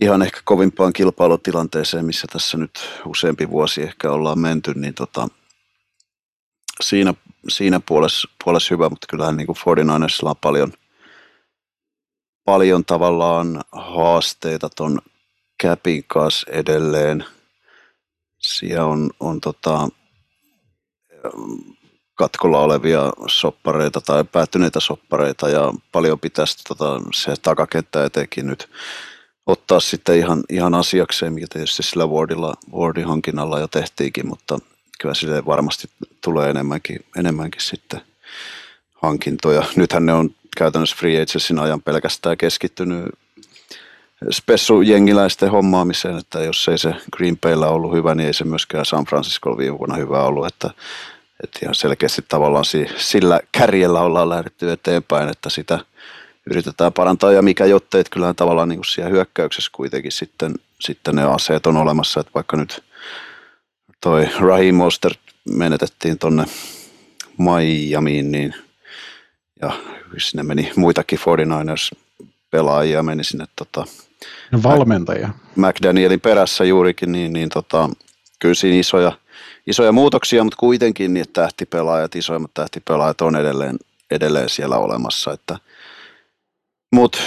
ihan 0.00 0.22
ehkä 0.22 0.40
kovimpaan 0.44 0.92
kilpailutilanteeseen, 0.92 2.04
missä 2.04 2.26
tässä 2.32 2.58
nyt 2.58 2.88
useampi 3.06 3.50
vuosi 3.50 3.82
ehkä 3.82 4.10
ollaan 4.10 4.38
menty, 4.38 4.74
niin 4.74 4.94
tota, 4.94 5.28
siinä, 6.80 7.14
siinä 7.48 7.80
puolessa, 7.88 8.28
puolessa 8.44 8.74
hyvä, 8.74 8.88
mutta 8.88 9.06
kyllähän 9.10 9.36
niin 9.36 9.46
kuin 9.46 9.56
49ersilla 9.56 10.28
on 10.28 10.36
paljon, 10.40 10.72
paljon 12.44 12.84
tavallaan 12.84 13.60
haasteita 13.72 14.68
ton 14.68 14.98
Capin 15.62 16.04
kanssa 16.06 16.50
edelleen. 16.50 17.24
Siellä 18.38 18.84
on, 18.84 19.10
on 19.20 19.40
tota, 19.40 19.88
katkolla 22.14 22.58
olevia 22.58 23.12
soppareita 23.26 24.00
tai 24.00 24.24
päättyneitä 24.24 24.80
soppareita 24.80 25.48
ja 25.48 25.72
paljon 25.92 26.20
pitäisi 26.20 26.64
tota, 26.68 27.00
se 27.14 27.34
takakenttä 27.42 28.04
etenkin 28.04 28.46
nyt 28.46 28.70
ottaa 29.46 29.80
sitten 29.80 30.18
ihan, 30.18 30.42
ihan 30.50 30.74
asiakseen, 30.74 31.32
mikä 31.32 31.46
tietysti 31.50 31.82
sillä 31.82 32.06
Wardilla, 32.06 32.54
Wardin 32.72 33.06
hankinnalla 33.06 33.58
jo 33.58 33.68
tehtiinkin, 33.68 34.26
mutta 34.26 34.58
kyllä 35.02 35.14
sille 35.14 35.46
varmasti 35.46 35.88
tulee 36.20 36.50
enemmänkin, 36.50 37.04
enemmänkin 37.18 37.60
sitten 37.60 38.00
hankintoja. 38.94 39.62
Nythän 39.76 40.06
ne 40.06 40.12
on 40.12 40.30
käytännössä 40.56 40.96
free 40.96 41.22
agentsin 41.22 41.58
ajan 41.58 41.82
pelkästään 41.82 42.36
keskittynyt 42.36 43.04
spessu 44.30 44.82
jengiläisten 44.82 45.50
hommaamiseen, 45.50 46.18
että 46.18 46.40
jos 46.40 46.68
ei 46.68 46.78
se 46.78 46.94
Green 47.16 47.38
Bayllä 47.38 47.68
ollut 47.68 47.92
hyvä, 47.92 48.14
niin 48.14 48.26
ei 48.26 48.34
se 48.34 48.44
myöskään 48.44 48.86
San 48.86 49.04
Francisco 49.04 49.58
viime 49.58 49.78
vuonna 49.78 49.96
hyvä 49.96 50.22
ollut, 50.22 50.46
että, 50.46 50.70
että 51.44 51.58
ihan 51.62 51.74
selkeästi 51.74 52.24
tavallaan 52.28 52.64
sillä 52.96 53.40
kärjellä 53.52 54.00
ollaan 54.00 54.28
lähdetty 54.28 54.72
eteenpäin, 54.72 55.28
että 55.28 55.50
sitä 55.50 55.78
yritetään 56.50 56.92
parantaa 56.92 57.32
ja 57.32 57.42
mikä 57.42 57.64
jottei, 57.64 58.00
että 58.00 58.10
kyllähän 58.10 58.36
tavallaan 58.36 58.68
niin 58.68 58.78
kuin 58.78 58.86
siellä 58.86 59.10
hyökkäyksessä 59.10 59.70
kuitenkin 59.74 60.12
sitten, 60.12 60.54
sitten 60.80 61.16
ne 61.16 61.22
aseet 61.22 61.66
on 61.66 61.76
olemassa, 61.76 62.20
että 62.20 62.32
vaikka 62.34 62.56
nyt 62.56 62.82
toi 64.02 64.28
Raheem 64.40 64.74
Monster 64.74 65.12
menetettiin 65.48 66.18
tonne 66.18 66.44
Miamiin, 67.38 68.32
niin 68.32 68.54
ja 69.62 69.72
sinne 70.18 70.42
meni 70.42 70.72
muitakin 70.76 71.18
49ers 71.18 71.98
pelaajia 72.50 73.02
meni 73.02 73.24
sinne 73.24 73.44
tota, 73.56 73.84
no, 74.50 74.62
valmentajia. 74.62 75.28
McDanielin 75.56 76.20
perässä 76.20 76.64
juurikin, 76.64 77.12
niin, 77.12 77.32
niin 77.32 77.48
tota, 77.48 77.90
kyllä 78.38 78.54
siinä 78.54 78.78
isoja, 78.78 79.12
isoja 79.66 79.92
muutoksia, 79.92 80.44
mutta 80.44 80.56
kuitenkin 80.60 81.14
niin 81.14 81.26
tähtipelaajat, 81.32 82.16
isoimmat 82.16 82.54
tähtipelaajat 82.54 83.20
on 83.20 83.36
edelleen, 83.36 83.76
edelleen 84.10 84.48
siellä 84.48 84.76
olemassa, 84.76 85.32
että 85.32 85.58
mutta 86.92 87.18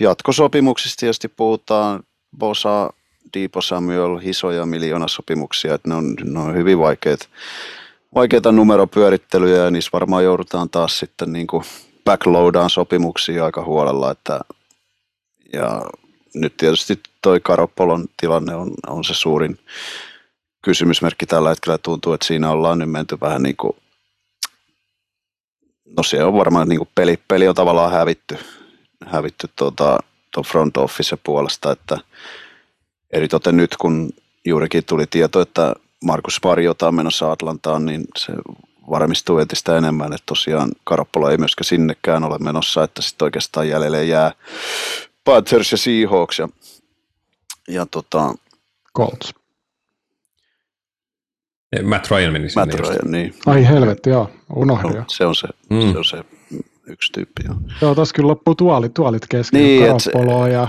jatkosopimuksista 0.00 1.00
tietysti 1.00 1.28
puhutaan, 1.28 2.02
Bosa, 2.38 2.92
Deepo 3.36 3.60
Samuel, 3.60 4.18
isoja 4.22 4.66
miljoonasopimuksia, 4.66 5.74
että 5.74 5.88
ne 5.88 5.94
on, 5.94 6.14
ne 6.24 6.40
on 6.40 6.54
hyvin 6.54 6.78
vaikeita, 6.78 7.28
vaikeita 8.14 8.52
numeropyörittelyjä 8.52 9.64
ja 9.64 9.70
niissä 9.70 9.90
varmaan 9.92 10.24
joudutaan 10.24 10.70
taas 10.70 10.98
sitten 10.98 11.32
niin 11.32 11.46
kuin 11.46 11.64
backloadaan 12.04 12.70
sopimuksia 12.70 13.44
aika 13.44 13.64
huolella, 13.64 14.10
että 14.10 14.40
ja 15.52 15.82
nyt 16.34 16.56
tietysti 16.56 17.00
toi 17.22 17.40
Karopolon 17.40 18.04
tilanne 18.16 18.54
on, 18.54 18.70
on 18.86 19.04
se 19.04 19.14
suurin 19.14 19.58
kysymysmerkki 20.62 21.26
tällä 21.26 21.48
hetkellä. 21.48 21.78
Tuntuu, 21.78 22.12
että 22.12 22.26
siinä 22.26 22.50
ollaan 22.50 22.78
nyt 22.78 22.90
menty 22.90 23.18
vähän 23.20 23.42
niin 23.42 23.56
kuin, 23.56 23.76
no 25.96 26.02
se 26.02 26.24
on 26.24 26.34
varmaan 26.34 26.68
niin 26.68 26.78
kuin 26.78 26.88
peli, 26.94 27.18
peli 27.28 27.48
on 27.48 27.54
tavallaan 27.54 27.92
hävitty, 27.92 28.38
hävitty 29.06 29.48
tuota, 29.56 29.98
front 30.46 30.76
office 30.76 31.16
puolesta, 31.24 31.72
että 31.72 31.98
eritoten 33.16 33.56
nyt 33.56 33.76
kun 33.76 34.10
juurikin 34.44 34.84
tuli 34.84 35.06
tieto, 35.06 35.40
että 35.40 35.74
Markus 36.04 36.38
Varjota 36.44 36.88
on 36.88 36.94
menossa 36.94 37.32
Atlantaan, 37.32 37.86
niin 37.86 38.04
se 38.16 38.32
varmistuu 38.90 39.38
entistä 39.38 39.78
enemmän, 39.78 40.12
että 40.12 40.26
tosiaan 40.26 40.70
Karoppola 40.84 41.30
ei 41.30 41.38
myöskään 41.38 41.64
sinnekään 41.64 42.24
ole 42.24 42.38
menossa, 42.38 42.84
että 42.84 43.02
sitten 43.02 43.26
oikeastaan 43.26 43.68
jäljelle 43.68 44.04
jää 44.04 44.32
Panthers 45.24 45.72
ja 45.72 45.78
Seahawks 45.78 46.38
ja, 46.38 46.48
ja 47.68 47.86
tota, 47.86 48.34
Colts. 48.96 49.34
Matt 51.82 52.10
Ryan 52.10 52.32
meni 52.32 52.50
sinne. 52.50 52.66
Matt 52.66 52.80
Ryan, 52.80 53.10
niin. 53.10 53.34
Ai 53.46 53.68
helvetti, 53.68 54.10
joo, 54.10 54.30
unohdin 54.56 54.96
no, 54.96 55.04
se 55.08 55.26
on 55.26 55.34
se, 55.34 55.48
mm. 55.70 55.92
se 55.92 55.98
on 55.98 56.04
se 56.04 56.24
yksi 56.86 57.12
tyyppi. 57.12 57.42
Joo, 57.44 57.56
joo 57.80 57.94
tuossa 57.94 58.14
kyllä 58.14 58.28
loppuu 58.28 58.54
tuolit, 58.54 58.94
tuolit 58.94 59.26
kesken, 59.28 59.60
niin, 59.60 59.86
Karappoloa 59.86 60.48
ja, 60.48 60.68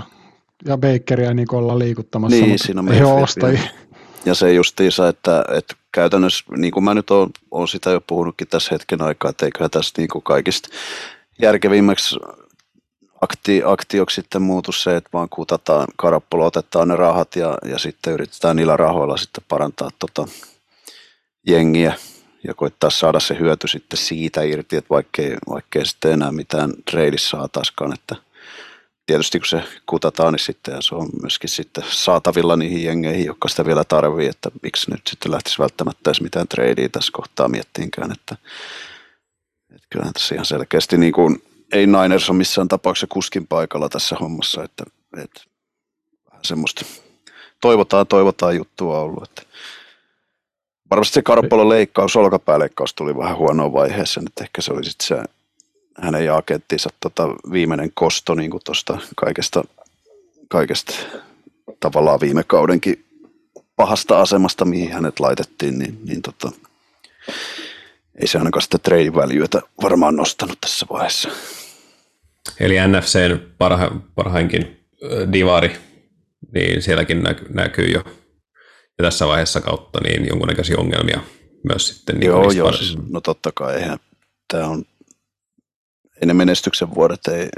ja 0.66 0.78
Bakeria 0.78 1.34
niin 1.34 1.56
ollaan 1.56 1.80
liikuttamassa, 1.80 2.38
niin, 2.38 2.50
mutta 2.50 2.66
siinä 2.66 2.82
on 2.82 2.94
ei 2.94 3.04
ostajia. 3.04 3.62
Ja 4.26 4.36
se 4.36 4.54
justiinsa, 4.54 5.08
että, 5.08 5.46
että 5.54 5.76
käytännössä, 5.92 6.46
niin 6.58 6.72
kuin 6.72 6.84
mä 6.84 6.94
nyt 6.94 7.12
olen, 7.12 7.30
olen 7.52 7.68
sitä 7.68 7.90
jo 7.90 8.02
puhunutkin 8.02 8.48
tässä 8.48 8.70
hetken 8.72 9.02
aikaa, 9.02 9.30
että 9.30 9.46
eiköhän 9.46 9.72
tässä 9.72 9.94
niin 9.98 10.10
kuin 10.10 10.24
kaikista 10.24 10.70
järkevimmäksi 11.42 12.16
akti, 13.22 13.62
aktioksi 13.66 14.16
sitten 14.16 14.42
muutu 14.42 14.72
se, 14.72 14.96
että 14.96 15.10
vaan 15.14 15.30
kutataan, 15.30 15.88
Karappolo 15.96 16.46
otetaan 16.46 16.88
ne 16.88 16.96
rahat 16.96 17.36
ja, 17.36 17.58
ja 17.66 17.80
sitten 17.80 18.14
yritetään 18.14 18.56
niillä 18.56 18.78
rahoilla 18.78 19.18
sitten 19.18 19.44
parantaa 19.48 19.90
tota 20.00 20.28
jengiä 21.48 21.94
ja 22.44 22.54
koittaa 22.54 22.90
saada 22.90 23.20
se 23.20 23.40
hyöty 23.40 23.68
sitten 23.68 23.98
siitä 23.98 24.44
irti, 24.44 24.76
että 24.76 24.90
vaikkei, 24.90 25.36
vaikkei 25.50 25.86
sitten 25.86 26.12
enää 26.12 26.32
mitään 26.32 26.74
treidissä 26.92 27.30
saataiskaan, 27.30 27.94
että 27.94 28.16
tietysti 29.08 29.40
kun 29.40 29.48
se 29.48 29.64
kutataan, 29.86 30.34
niin 30.34 30.46
sitten 30.46 30.82
se 30.82 30.96
on 30.96 31.10
myöskin 31.22 31.50
sitten 31.50 31.84
saatavilla 31.90 32.56
niihin 32.56 32.84
jengeihin, 32.84 33.26
jotka 33.26 33.48
sitä 33.48 33.66
vielä 33.66 33.84
tarvii, 33.84 34.28
että 34.28 34.52
miksi 34.64 34.92
nyt 34.92 35.02
sitten 35.10 35.32
lähtisi 35.32 35.60
välttämättä 35.60 36.10
edes 36.10 36.22
mitään 36.22 36.48
tradea 36.48 36.90
tässä 36.90 37.12
kohtaa 37.14 37.48
miettiinkään, 37.48 38.12
että, 38.12 38.36
että 39.76 39.88
kyllähän 39.90 40.14
tässä 40.14 40.36
ihan 40.36 40.46
selkeästi 40.46 40.98
niin 40.98 41.14
kuin, 41.14 41.44
ei 41.72 41.88
Niners 41.88 42.30
ole 42.30 42.38
missään 42.38 42.68
tapauksessa 42.68 43.08
kuskin 43.08 43.48
paikalla 43.48 43.90
tässä 43.90 44.16
hommassa, 44.20 44.64
että, 44.64 44.84
että 45.18 45.42
vähän 46.32 46.46
semmoista 46.46 46.86
toivotaan, 47.62 48.08
toivotaan 48.08 48.56
juttua 48.56 49.00
ollut, 49.00 49.24
että 49.24 49.42
varmasti 50.92 51.14
se 51.14 51.22
Karppalon 51.22 51.70
leikkaus, 51.70 52.16
olkapääleikkaus 52.16 52.94
tuli 52.94 53.18
vähän 53.18 53.38
huonoa 53.38 53.74
vaiheessa, 53.74 54.22
että 54.28 54.44
ehkä 54.44 54.62
se 54.62 54.74
oli 54.74 54.84
sitten 54.84 55.08
se 55.08 55.37
hänen 56.02 56.26
ja 56.26 56.38
agenttinsa 56.38 56.90
tota, 57.00 57.28
viimeinen 57.52 57.92
kosto 57.94 58.36
niin 58.36 58.52
tuosta 58.66 58.98
kaikesta, 59.16 59.64
kaikesta 60.48 60.94
tavallaan 61.80 62.20
viime 62.20 62.44
kaudenkin 62.44 63.06
pahasta 63.76 64.22
asemasta, 64.22 64.66
mihin 64.66 64.94
hänet 64.94 65.20
laitettiin, 65.20 65.80
niin, 65.80 66.00
niin 66.06 66.22
tota, 66.22 66.52
ei 68.22 68.28
se 68.28 68.38
ainakaan 68.38 68.62
sitä 68.62 68.78
trade 68.78 69.14
valuetä 69.14 69.62
varmaan 69.84 70.16
nostanut 70.16 70.62
tässä 70.62 70.86
vaiheessa. 70.90 71.30
Eli 72.60 72.76
NFCn 72.88 73.40
parha, 73.58 73.92
parhainkin 74.16 74.80
divari, 75.34 75.78
niin 76.54 76.82
sielläkin 76.82 77.24
näkyy 77.50 77.88
jo 77.88 78.04
ja 78.98 79.04
tässä 79.04 79.28
vaiheessa 79.28 79.62
kautta 79.62 80.00
niin 80.04 80.28
jonkunnäköisiä 80.28 80.78
ongelmia 80.78 81.22
myös 81.70 81.88
sitten. 81.88 82.16
Niin 82.16 82.28
joo, 82.28 82.52
joo, 82.52 82.72
siis, 82.72 82.98
no 83.10 83.22
totta 83.22 83.52
kai, 83.56 83.76
eihän 83.76 84.00
tämä 84.54 84.68
on, 84.68 84.84
ei 86.22 86.28
ne 86.28 86.34
menestyksen 86.34 86.96
vuodet, 86.96 87.28
ei, 87.28 87.50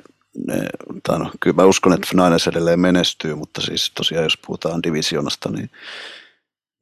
ne, 0.47 0.69
tai 1.03 1.19
no, 1.19 1.31
kyllä 1.39 1.55
mä 1.55 1.65
uskon, 1.65 1.93
että 1.93 2.07
Niners 2.13 2.47
edelleen 2.47 2.79
menestyy, 2.79 3.35
mutta 3.35 3.61
siis 3.61 3.91
tosiaan 3.95 4.23
jos 4.23 4.37
puhutaan 4.37 4.83
divisionasta, 4.83 5.51
niin 5.51 5.69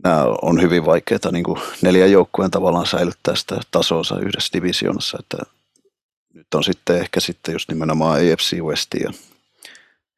nämä 0.04 0.26
on 0.42 0.62
hyvin 0.62 0.86
vaikeita 0.86 1.32
niin 1.32 1.44
kuin 1.44 1.60
neljän 1.82 2.12
joukkueen 2.12 2.52
tavallaan 2.52 2.88
säilyttää 2.88 3.36
sitä 3.36 3.60
tasoa 3.72 4.20
yhdessä 4.22 4.50
divisionassa, 4.54 5.18
että 5.20 5.38
nyt 6.34 6.54
on 6.56 6.64
sitten 6.64 6.98
ehkä 6.98 7.20
sitten 7.20 7.54
just 7.54 7.70
nimenomaan 7.70 8.20
AFC 8.20 8.60
Westin 8.62 9.02
ja 9.02 9.10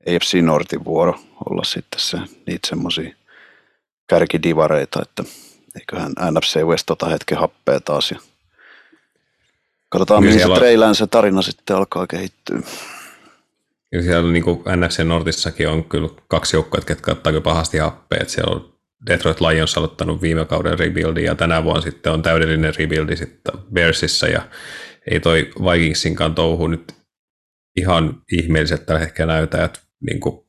AFC 0.07 0.41
Nortin 0.41 0.86
vuoro 0.86 1.19
olla 1.49 1.64
sitten 1.64 1.99
se, 1.99 2.18
niitä 2.48 2.68
semmoisia 2.68 3.15
kärkidivareita, 4.07 5.02
että 5.02 5.23
eiköhän 5.80 6.14
NFC 6.31 6.60
West 6.64 6.90
ota 6.90 7.10
hetken 7.10 7.38
happea 7.38 7.80
taas 7.80 8.11
ja 8.11 8.19
katsotaan 9.90 10.24
mihin 10.24 10.40
se 10.40 10.48
Treilään 10.56 10.95
se 10.95 11.07
tarina 11.07 11.41
sitten 11.41 11.76
alkaa 11.76 12.07
kehittyä. 12.07 12.60
Ja 13.91 14.03
siellä 14.03 14.32
niin 14.32 14.44
kuin 14.44 14.64
NFC 14.76 14.99
Nortissakin 15.03 15.70
on 15.70 15.84
kyllä 15.84 16.10
kaksi 16.28 16.56
joukkoa, 16.56 16.82
jotka 16.90 17.11
ottaa 17.11 17.32
kyllä 17.32 17.44
pahasti 17.44 17.78
happea. 17.78 18.20
Että 18.22 18.34
siellä 18.34 18.56
on 18.56 18.74
Detroit 19.07 19.41
Lions 19.41 19.78
aloittanut 19.78 20.22
viime 20.22 20.45
kauden 20.45 20.80
rebuildin 20.80 21.24
ja 21.24 21.36
tänä 21.36 21.64
vuonna 21.64 21.82
sitten 21.82 22.11
on 22.11 22.22
täydellinen 22.22 22.76
rebuildi 22.76 23.16
sitten 23.16 23.53
Bearsissa 23.74 24.28
ja 24.28 24.41
ei 25.11 25.20
toi 25.20 25.52
Vikingsinkaan 25.60 26.36
touhu 26.36 26.68
nyt 26.68 26.95
ihan 27.76 28.22
ihmeelliset 28.32 28.86
tällä 28.86 28.99
hetkellä 28.99 29.34
näytä, 29.34 29.66
että 29.66 29.80
niin 30.10 30.20
kuin, 30.20 30.45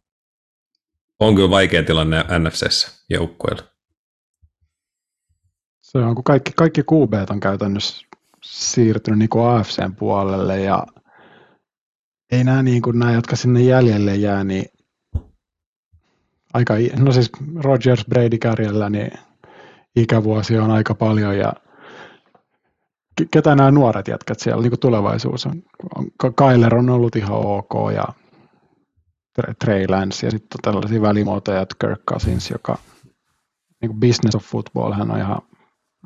on 1.21 1.35
kyllä 1.35 1.51
vaikea 1.51 1.83
tilanne 1.83 2.25
NFCssä 2.39 2.89
joukkueella. 3.11 3.63
Se 5.81 5.99
on, 5.99 6.15
kun 6.15 6.25
kaikki, 6.25 6.53
kaikki 6.57 6.81
QB 6.81 7.31
on 7.31 7.41
käytännössä 7.41 8.07
siirtynyt 8.51 9.19
niin 9.19 9.29
kuin 9.29 9.47
AFCn 9.47 9.95
puolelle 9.99 10.61
ja 10.61 10.87
ei 12.33 12.45
nämä, 12.45 12.63
niin 12.63 12.83
kuin 12.83 12.99
nämä, 12.99 13.13
jotka 13.13 13.37
sinne 13.37 13.61
jäljelle 13.61 14.17
jää, 14.17 14.45
niin 14.45 14.65
aika, 16.55 16.75
no 16.99 17.13
siis 17.13 17.31
Rogers 17.57 18.05
Brady 18.07 18.39
kärjellä, 18.39 18.91
niin 18.91 19.11
ikävuosia 19.97 20.65
on 20.65 20.71
aika 20.71 20.95
paljon 20.95 21.39
ja 21.39 21.53
ketä 23.31 23.55
nämä 23.55 23.71
nuoret 23.71 24.09
jätkät 24.09 24.41
siellä 24.41 24.63
niin 24.63 24.71
kuin 24.71 24.81
tulevaisuus 24.81 25.47
on? 25.47 25.63
Kyler 26.37 26.75
on 26.75 26.91
ollut 26.91 27.17
ihan 27.17 27.37
ok 27.37 27.93
ja 27.95 28.05
Trey 29.65 29.87
Lance 29.89 30.27
ja 30.27 30.31
sitten 30.31 30.61
tällaisia 30.63 31.03
välimuotoja, 31.03 31.67
Kirk 31.81 32.01
Cousins, 32.11 32.51
joka 32.51 32.79
niin 33.83 34.01
business 34.01 34.35
of 34.35 34.45
football, 34.45 34.93
hän 34.93 35.11
on 35.11 35.19
ihan 35.19 35.39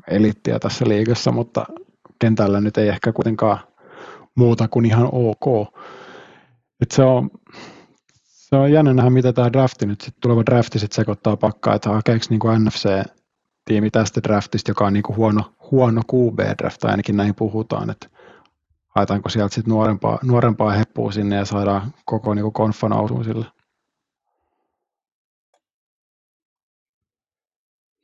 elittiä 0.07 0.59
tässä 0.59 0.85
liigassa, 0.87 1.31
mutta 1.31 1.65
kentällä 2.19 2.61
nyt 2.61 2.77
ei 2.77 2.89
ehkä 2.89 3.11
kuitenkaan 3.11 3.59
muuta 4.35 4.67
kuin 4.67 4.85
ihan 4.85 5.09
ok. 5.11 5.67
Et 6.81 6.91
se 6.91 7.03
on, 7.03 7.29
se 8.23 8.55
on 8.55 8.71
jännä 8.71 8.93
nähdä, 8.93 9.09
mitä 9.09 9.33
tämä 9.33 9.53
drafti 9.53 9.85
nyt, 9.85 10.01
sit 10.01 10.15
tuleva 10.21 10.43
drafti 10.45 10.79
sitten 10.79 10.95
sekoittaa 10.95 11.37
pakkaa, 11.37 11.75
että 11.75 11.89
hakeeko 11.89 12.25
niin 12.29 12.65
NFC-tiimi 12.65 13.89
tästä 13.91 14.23
draftista, 14.23 14.71
joka 14.71 14.85
on 14.85 14.93
niin 14.93 15.03
kuin 15.03 15.17
huono, 15.17 15.41
huono 15.71 16.01
QB-draft, 16.13 16.83
ainakin 16.83 17.17
näin 17.17 17.35
puhutaan, 17.35 17.89
että 17.89 18.09
haetaanko 18.87 19.29
sieltä 19.29 19.55
sitten 19.55 19.71
nuorempaa, 19.71 20.19
nuorempaa 20.23 20.71
heppua 20.71 21.11
sinne 21.11 21.35
ja 21.35 21.45
saadaan 21.45 21.93
koko 22.05 22.33
niin 22.33 22.53
konfa 22.53 22.89
nousuun 22.89 23.23
sille. 23.23 23.45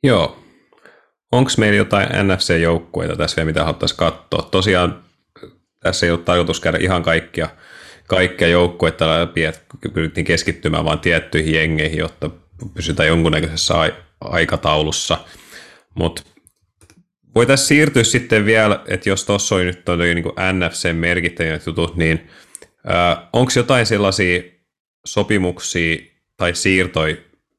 Joo. 0.02 0.41
Onko 1.32 1.50
meillä 1.58 1.76
jotain 1.76 2.08
NFC-joukkueita 2.08 3.16
tässä 3.16 3.36
vielä, 3.36 3.46
mitä 3.46 3.64
haluttaisiin 3.64 3.98
katsoa? 3.98 4.48
Tosiaan 4.50 5.04
tässä 5.80 6.06
ei 6.06 6.12
ole 6.12 6.18
tarkoitus 6.18 6.60
käydä 6.60 6.78
ihan 6.80 7.02
kaikkia 7.02 7.48
kaikkia 8.06 8.48
joukkueita 8.48 9.20
läpi, 9.20 9.44
että 9.44 9.60
pyrittiin 9.92 10.24
keskittymään 10.24 10.84
vain 10.84 10.98
tiettyihin 10.98 11.54
jengeihin, 11.54 11.98
jotta 11.98 12.30
pysytään 12.74 13.08
jonkunnäköisessä 13.08 13.74
aikataulussa. 14.20 15.18
Mutta 15.94 16.22
voitaisiin 17.34 17.66
siirtyä 17.66 18.04
sitten 18.04 18.46
vielä, 18.46 18.80
että 18.88 19.08
jos 19.08 19.24
tuossa 19.24 19.54
oli 19.54 19.64
nyt 19.64 19.84
toi 19.84 19.96
niin 19.96 20.24
NFC-merkittävät 20.52 21.66
jutut, 21.66 21.96
niin 21.96 22.30
onko 23.32 23.52
jotain 23.56 23.86
sellaisia 23.86 24.42
sopimuksia 25.06 25.96
tai 26.36 26.54
siirtoja 26.54 27.16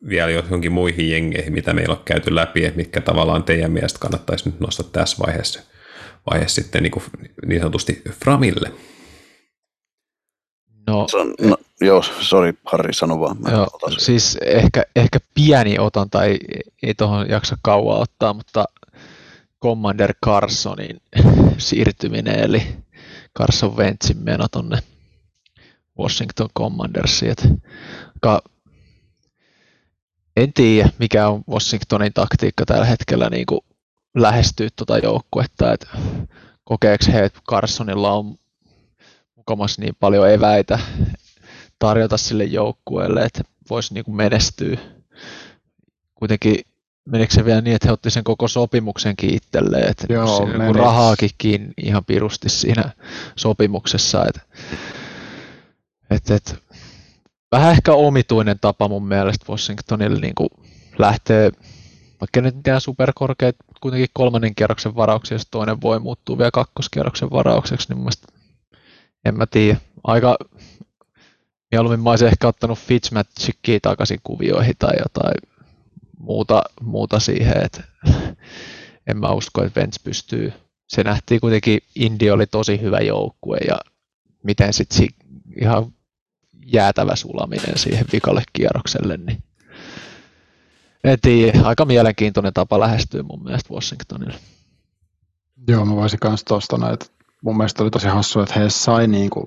vielä 0.09 0.31
johonkin 0.31 0.71
muihin 0.71 1.11
jengeihin, 1.11 1.53
mitä 1.53 1.73
meillä 1.73 1.93
on 1.93 2.01
käyty 2.05 2.35
läpi, 2.35 2.65
että 2.65 2.77
mitkä 2.77 3.01
tavallaan 3.01 3.43
teidän 3.43 3.71
mielestä 3.71 3.99
kannattaisi 3.99 4.49
nyt 4.49 4.59
nostaa 4.59 4.89
tässä 4.91 5.17
vaiheessa, 5.25 5.61
vaiheessa 6.31 6.61
sitten 6.61 6.83
niin, 6.83 6.91
kuin 6.91 7.03
niin 7.45 7.61
sanotusti 7.61 8.01
Framille? 8.23 8.71
No, 10.87 11.07
on, 11.13 11.33
no 11.41 11.57
joo, 11.81 12.01
sori 12.01 12.53
Harri, 12.65 12.93
sano 12.93 13.19
vaan. 13.19 13.37
Mä 13.41 13.49
joo, 13.49 13.67
siis 13.97 14.37
ehkä, 14.41 14.83
ehkä 14.95 15.19
pieni 15.35 15.79
otan, 15.79 16.09
tai 16.09 16.29
ei, 16.29 16.39
ei 16.83 16.93
tuohon 16.93 17.29
jaksa 17.29 17.57
kauan 17.61 17.99
ottaa, 17.99 18.33
mutta 18.33 18.65
Commander 19.61 20.13
Carsonin 20.25 21.01
siirtyminen, 21.57 22.39
eli 22.39 22.63
Carson 23.37 23.77
Wentzin 23.77 24.23
meno 24.23 24.47
tonne 24.51 24.79
Washington 25.99 26.49
Commandersiin. 26.57 27.35
En 30.35 30.53
tiedä, 30.53 30.89
mikä 30.99 31.27
on 31.27 31.43
Washingtonin 31.49 32.13
taktiikka 32.13 32.65
tällä 32.65 32.85
hetkellä 32.85 33.29
niin 33.29 33.45
kuin 33.45 33.61
lähestyä 34.15 34.69
tuota 34.75 34.97
joukkuetta, 34.97 35.73
että 35.73 35.87
kokeeko 36.63 37.05
he, 37.13 37.23
että 37.25 37.39
Carsonilla 37.49 38.11
on 38.13 38.35
mukamas 39.35 39.79
niin 39.79 39.95
paljon 39.99 40.31
eväitä 40.31 40.79
tarjota 41.79 42.17
sille 42.17 42.43
joukkueelle, 42.43 43.21
että 43.21 43.41
voisi 43.69 43.93
niin 43.93 44.05
kuin 44.05 44.15
menestyä. 44.15 44.77
Kuitenkin 46.15 46.55
menikö 47.05 47.33
se 47.33 47.45
vielä 47.45 47.61
niin, 47.61 47.75
että 47.75 47.87
he 47.87 47.91
otti 47.91 48.09
sen 48.09 48.23
koko 48.23 48.47
sopimuksenkin 48.47 49.33
itselleen, 49.33 49.89
että 49.89 50.13
Joo, 50.13 50.37
siinä 50.37 50.65
kun 50.65 50.75
rahaakin 50.75 51.29
kiinni 51.37 51.73
ihan 51.83 52.05
pirusti 52.05 52.49
siinä 52.49 52.91
sopimuksessa. 53.35 54.25
Että, 54.25 54.41
että, 56.09 56.35
että, 56.35 56.55
vähän 57.53 57.71
ehkä 57.71 57.93
omituinen 57.93 58.59
tapa 58.61 58.87
mun 58.87 59.07
mielestä 59.07 59.45
Washingtonille 59.49 60.19
niin 60.19 60.35
kuin 60.35 60.49
lähtee, 60.97 61.51
vaikka 62.21 62.41
nyt 62.41 62.55
mitään 62.55 62.81
superkorkeat, 62.81 63.55
kuitenkin 63.81 64.09
kolmannen 64.13 64.55
kierroksen 64.55 64.95
varauksia, 64.95 65.35
jos 65.35 65.47
toinen 65.51 65.81
voi 65.81 65.99
muuttua 65.99 66.37
vielä 66.37 66.51
kakkoskierroksen 66.51 67.31
varaukseksi, 67.31 67.89
niin 67.89 67.97
mun 67.97 68.03
mielestä 68.03 68.27
en 69.25 69.37
mä 69.37 69.45
tiedä. 69.45 69.77
Aika 70.03 70.37
mieluummin 71.71 71.99
mä 71.99 72.09
olisin 72.09 72.27
ehkä 72.27 72.47
ottanut 72.47 72.79
Fitzmagicia 72.79 73.79
takaisin 73.81 74.19
kuvioihin 74.23 74.75
tai 74.79 74.93
jotain 75.03 75.35
muuta, 76.19 76.63
muuta 76.81 77.19
siihen, 77.19 77.65
että 77.65 77.83
en 79.09 79.17
mä 79.17 79.29
usko, 79.29 79.63
että 79.63 79.81
Vents 79.81 79.99
pystyy. 79.99 80.53
Se 80.87 81.03
nähtiin 81.03 81.41
kuitenkin, 81.41 81.79
Indi 81.95 82.31
oli 82.31 82.47
tosi 82.47 82.81
hyvä 82.81 82.99
joukkue 82.99 83.57
ja 83.67 83.79
miten 84.43 84.73
sitten 84.73 85.07
ihan 85.61 85.93
jäätävä 86.65 87.15
sulaminen 87.15 87.77
siihen 87.77 88.05
vikalle 88.13 88.43
kierrokselle, 88.53 89.17
niin 89.17 89.43
en 91.03 91.65
aika 91.65 91.85
mielenkiintoinen 91.85 92.53
tapa 92.53 92.79
lähestyä 92.79 93.23
mun 93.23 93.43
mielestä 93.43 93.73
Washingtonille. 93.73 94.35
Joo, 95.67 95.85
mä 95.85 95.95
voisin 95.95 96.19
myös 96.23 96.43
tuosta 96.43 96.91
että 96.93 97.05
mun 97.43 97.57
mielestä 97.57 97.83
oli 97.83 97.91
tosi 97.91 98.07
hassu, 98.07 98.39
että 98.39 98.59
he 98.59 98.69
sai 98.69 99.07
niin 99.07 99.29
kuin 99.29 99.45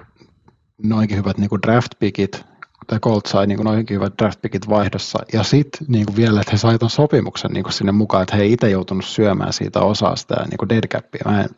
noinkin 0.83 1.17
hyvät 1.17 1.39
niin 1.39 1.49
kuin 1.49 1.63
draft 1.63 1.93
pickit, 1.99 2.45
tai 2.87 2.99
Colt 2.99 3.27
sai 3.27 3.47
niin 3.47 3.57
kuin 3.57 3.65
noinkin 3.65 3.95
hyvät 3.95 4.13
draft 4.19 4.41
pickit 4.43 4.69
vaihdossa, 4.69 5.19
ja 5.33 5.43
sitten 5.43 5.87
niin 5.89 6.07
vielä, 6.17 6.41
että 6.41 6.53
he 6.53 6.59
sai 6.59 6.79
ton 6.79 6.91
sopimuksen 6.91 7.51
niin 7.51 7.65
kuin 7.65 7.73
sinne 7.73 7.93
mukaan, 7.93 8.23
että 8.23 8.37
he 8.37 8.43
ei 8.43 8.53
itse 8.53 8.71
joutunut 8.71 9.05
syömään 9.05 9.53
siitä 9.53 9.81
osaa 9.81 10.17
sitä 10.17 10.35
niin 10.51 10.59
kuin 10.59 10.69
dead 10.69 10.89
capia. 10.89 11.23
Mä 11.25 11.43
en, 11.43 11.49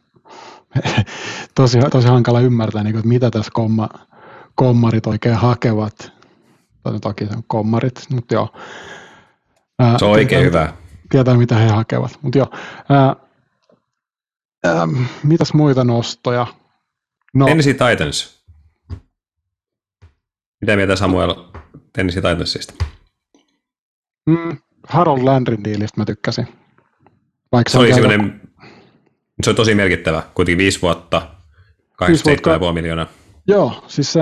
tosi, 1.55 1.79
tosi 1.91 2.09
hankala 2.09 2.41
ymmärtää, 2.41 2.85
niin 2.85 2.93
kuin, 2.93 3.01
että 3.01 3.09
mitä 3.09 3.31
tässä 3.31 3.51
komma, 3.55 3.89
kommarit 4.59 5.07
oikein 5.07 5.35
hakevat. 5.35 6.13
Tai 6.83 7.01
toki 7.01 7.27
se 7.27 7.37
on 7.37 7.45
kommarit, 7.47 8.07
mutta 8.11 8.35
joo. 8.35 8.49
se 9.99 10.05
on 10.05 10.11
oikein 10.11 10.43
tietää, 10.43 10.67
hyvä. 10.67 10.77
Tietää, 11.11 11.37
mitä 11.37 11.57
he 11.57 11.69
hakevat. 11.69 12.19
Mutta 12.23 12.39
joo, 12.39 12.51
ää, 12.89 13.17
Ähm, 14.67 15.03
mitäs 15.23 15.55
muita 15.55 15.85
nostoja? 15.85 16.47
No, 17.35 17.47
Tennessee 17.47 17.75
Titans. 17.75 18.45
Mitä 20.61 20.77
mieltä 20.77 20.97
Samuel 20.97 21.35
Tennessee 21.93 22.23
Titansista? 22.23 22.85
Mm, 24.27 24.59
Harold 24.89 25.23
Landrin 25.23 25.65
diilistä 25.65 26.01
mä 26.01 26.05
tykkäsin. 26.05 26.49
Vaikka 27.53 27.71
se, 27.71 27.79
oli 27.79 27.95
semmoinen, 27.95 28.41
se 29.43 29.51
oli 29.51 29.57
tosi 29.57 29.75
merkittävä, 29.75 30.23
kuitenkin 30.35 30.59
viisi 30.59 30.83
vuotta, 30.83 31.31
87,5 32.05 32.73
miljoonaa. 32.73 33.07
Joo, 33.49 33.85
siis 33.87 34.13
se, 34.13 34.21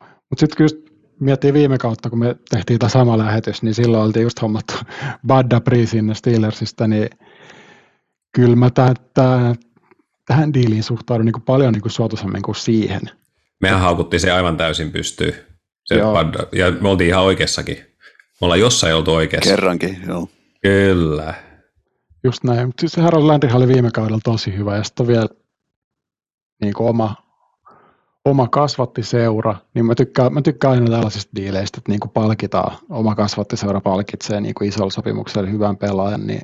mutta 0.00 0.40
sitten 0.40 0.56
kyllä 0.56 0.82
miettii 1.20 1.52
viime 1.52 1.78
kautta, 1.78 2.10
kun 2.10 2.18
me 2.18 2.36
tehtiin 2.50 2.78
tämä 2.78 2.90
sama 2.90 3.18
lähetys, 3.18 3.62
niin 3.62 3.74
silloin 3.74 4.02
oltiin 4.02 4.22
just 4.22 4.42
hommattu 4.42 4.72
Bad 5.26 5.86
sinne 5.86 6.14
Steelersista, 6.14 6.88
niin 6.88 7.08
kyllä 8.34 8.56
mä 8.56 8.70
tähän, 10.26 10.54
diiliin 10.54 10.82
suhtaudun 10.82 11.24
niin 11.26 11.32
kuin 11.32 11.42
paljon 11.42 11.72
niin 11.72 11.82
kuin 11.82 11.92
suotuisammin 11.92 12.42
kuin 12.42 12.56
siihen. 12.56 13.00
Mehän 13.60 13.80
haukuttiin 13.80 14.20
se 14.20 14.32
aivan 14.32 14.56
täysin 14.56 14.92
pystyy. 14.92 15.34
Se 15.84 15.94
ja 16.52 16.70
me 16.80 16.88
oltiin 16.88 17.08
ihan 17.08 17.24
oikeassakin. 17.24 17.76
Me 18.40 18.44
ollaan 18.44 18.60
jossain 18.60 18.94
oltu 18.94 19.14
oikeassa. 19.14 19.50
Kerrankin, 19.50 19.98
joo. 20.06 20.28
Kyllä. 20.62 21.34
Just 22.24 22.44
näin. 22.44 22.66
Mutta 22.68 22.80
siis 22.80 22.96
Harold 22.96 23.26
Landry 23.26 23.50
oli 23.52 23.68
viime 23.68 23.90
kaudella 23.90 24.18
tosi 24.24 24.56
hyvä 24.56 24.76
ja 24.76 24.84
sitten 24.84 25.06
vielä 25.06 25.28
niin 26.62 26.74
kuin 26.74 26.88
oma, 26.88 27.27
oma 28.30 28.48
kasvattiseura, 28.48 29.54
niin 29.74 29.86
mä 29.86 29.94
tykkään, 29.94 30.34
mä 30.34 30.42
tykkään 30.42 30.74
aina 30.74 30.90
tällaisista 30.90 31.32
diileistä, 31.36 31.78
että 31.78 31.92
niin 31.92 32.00
kuin 32.00 32.10
palkitaan, 32.10 32.76
oma 32.90 33.14
kasvattiseura 33.14 33.80
palkitsee 33.80 34.40
niin 34.40 34.54
kuin 34.54 34.68
isolla 34.68 34.90
sopimuksella 34.90 35.50
hyvän 35.50 35.76
pelaajan, 35.76 36.26
niin 36.26 36.40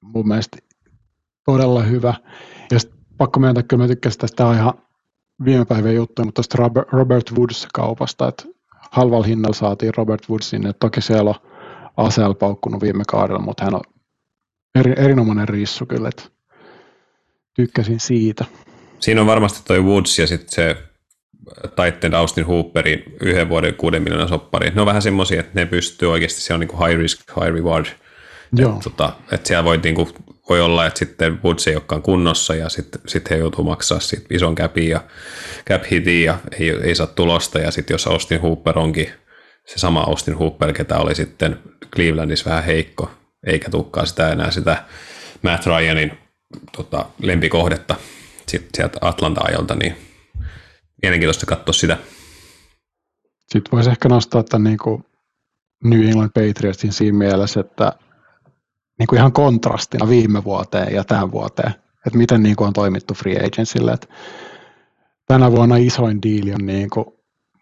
mun 0.00 0.28
mielestä 0.28 0.58
todella 1.44 1.82
hyvä. 1.82 2.14
Ja 2.70 2.78
pakko 3.18 3.40
myöntää, 3.40 3.62
kyllä 3.62 3.84
mä 3.84 3.88
tykkäsin 3.88 4.20
tästä 4.20 4.52
ihan 4.52 4.74
viime 5.44 5.64
päivän 5.64 5.94
juttu, 5.94 6.24
mutta 6.24 6.42
tuosta 6.42 6.84
Robert 6.92 7.32
Woods-kaupasta, 7.32 8.28
että 8.28 8.44
halvalla 8.90 9.26
hinnalla 9.26 9.54
saatiin 9.54 9.94
Robert 9.96 10.28
Woods 10.30 10.50
sinne. 10.50 10.72
Toki 10.72 11.00
siellä 11.00 11.30
on 11.30 11.36
ACL 11.96 12.32
paukkunut 12.32 12.82
viime 12.82 13.04
kaudella, 13.08 13.40
mutta 13.40 13.64
hän 13.64 13.74
on 13.74 13.80
eri, 14.74 14.94
erinomainen 14.96 15.48
rissu 15.48 15.86
kyllä, 15.86 16.08
että 16.08 16.22
tykkäsin 17.54 18.00
siitä. 18.00 18.44
Siinä 18.98 19.20
on 19.20 19.26
varmasti 19.26 19.60
toi 19.66 19.82
Woods 19.82 20.18
ja 20.18 20.26
sitten 20.26 20.54
se 20.54 20.76
Titan 21.76 22.14
Austin 22.14 22.46
Hooperin 22.46 23.02
yhden 23.20 23.48
vuoden 23.48 23.74
kuuden 23.74 24.02
miljoonan 24.02 24.28
soppari. 24.28 24.70
Ne 24.70 24.80
on 24.80 24.86
vähän 24.86 25.02
semmoisia, 25.02 25.40
että 25.40 25.52
ne 25.54 25.66
pystyy 25.66 26.10
oikeasti, 26.10 26.40
se 26.40 26.54
on 26.54 26.60
niin 26.60 26.68
kuin 26.68 26.88
high 26.88 27.00
risk, 27.00 27.20
high 27.40 27.54
reward. 27.54 27.86
Joo. 28.56 28.70
Että, 28.70 28.82
tota, 28.82 29.12
että 29.32 29.48
siellä 29.48 29.64
voi, 29.64 29.78
niin 29.78 29.94
kuin, 29.94 30.08
voi 30.48 30.60
olla, 30.60 30.86
että 30.86 30.98
sitten 30.98 31.42
Woods 31.44 31.68
ei 31.68 31.74
olekaan 31.74 32.02
kunnossa 32.02 32.54
ja 32.54 32.68
sitten 32.68 33.00
sit 33.06 33.30
he 33.30 33.36
joutuu 33.36 33.64
maksaa 33.64 34.00
sit 34.00 34.26
ison 34.30 34.54
capin 34.54 34.88
ja 34.88 35.00
cap 35.68 35.82
hitin 35.90 36.24
ja 36.24 36.38
ei, 36.60 36.70
ei 36.70 36.94
saa 36.94 37.06
tulosta. 37.06 37.58
Ja 37.58 37.70
sitten 37.70 37.94
jos 37.94 38.06
Austin 38.06 38.40
Hooper 38.40 38.78
onkin 38.78 39.12
se 39.66 39.78
sama 39.78 40.00
Austin 40.00 40.38
Hooper, 40.38 40.72
ketä 40.72 40.98
oli 40.98 41.14
sitten 41.14 41.58
Clevelandissa 41.94 42.50
vähän 42.50 42.64
heikko, 42.64 43.10
eikä 43.46 43.70
tukkaa 43.70 44.06
sitä 44.06 44.32
enää 44.32 44.50
sitä 44.50 44.84
Matt 45.42 45.66
Ryanin 45.66 46.12
tota, 46.76 47.06
lempikohdetta 47.22 47.94
sitten 48.48 48.70
sieltä 48.74 48.98
Atlanta-ajolta, 49.00 49.74
niin 49.74 50.05
mielenkiintoista 51.02 51.46
katsoa 51.46 51.72
sitä. 51.72 51.96
Sitten 53.48 53.72
voisi 53.72 53.90
ehkä 53.90 54.08
nostaa 54.08 54.42
tämän 54.42 54.64
niin 54.64 54.78
kuin 54.78 55.04
New 55.84 56.02
England 56.08 56.30
Patriotsin 56.34 56.92
siinä 56.92 57.18
mielessä, 57.18 57.60
että 57.60 57.92
niin 58.98 59.06
kuin 59.06 59.18
ihan 59.18 59.32
kontrastina 59.32 60.08
viime 60.08 60.44
vuoteen 60.44 60.94
ja 60.94 61.04
tähän 61.04 61.32
vuoteen, 61.32 61.74
että 62.06 62.18
miten 62.18 62.42
niin 62.42 62.56
kuin 62.56 62.66
on 62.66 62.72
toimittu 62.72 63.14
free 63.14 63.46
agentsille. 63.46 63.92
Että 63.92 64.06
tänä 65.26 65.50
vuonna 65.50 65.76
isoin 65.76 66.22
diili 66.22 66.52
on 66.52 66.66
niin 66.66 66.90
kuin 66.90 67.06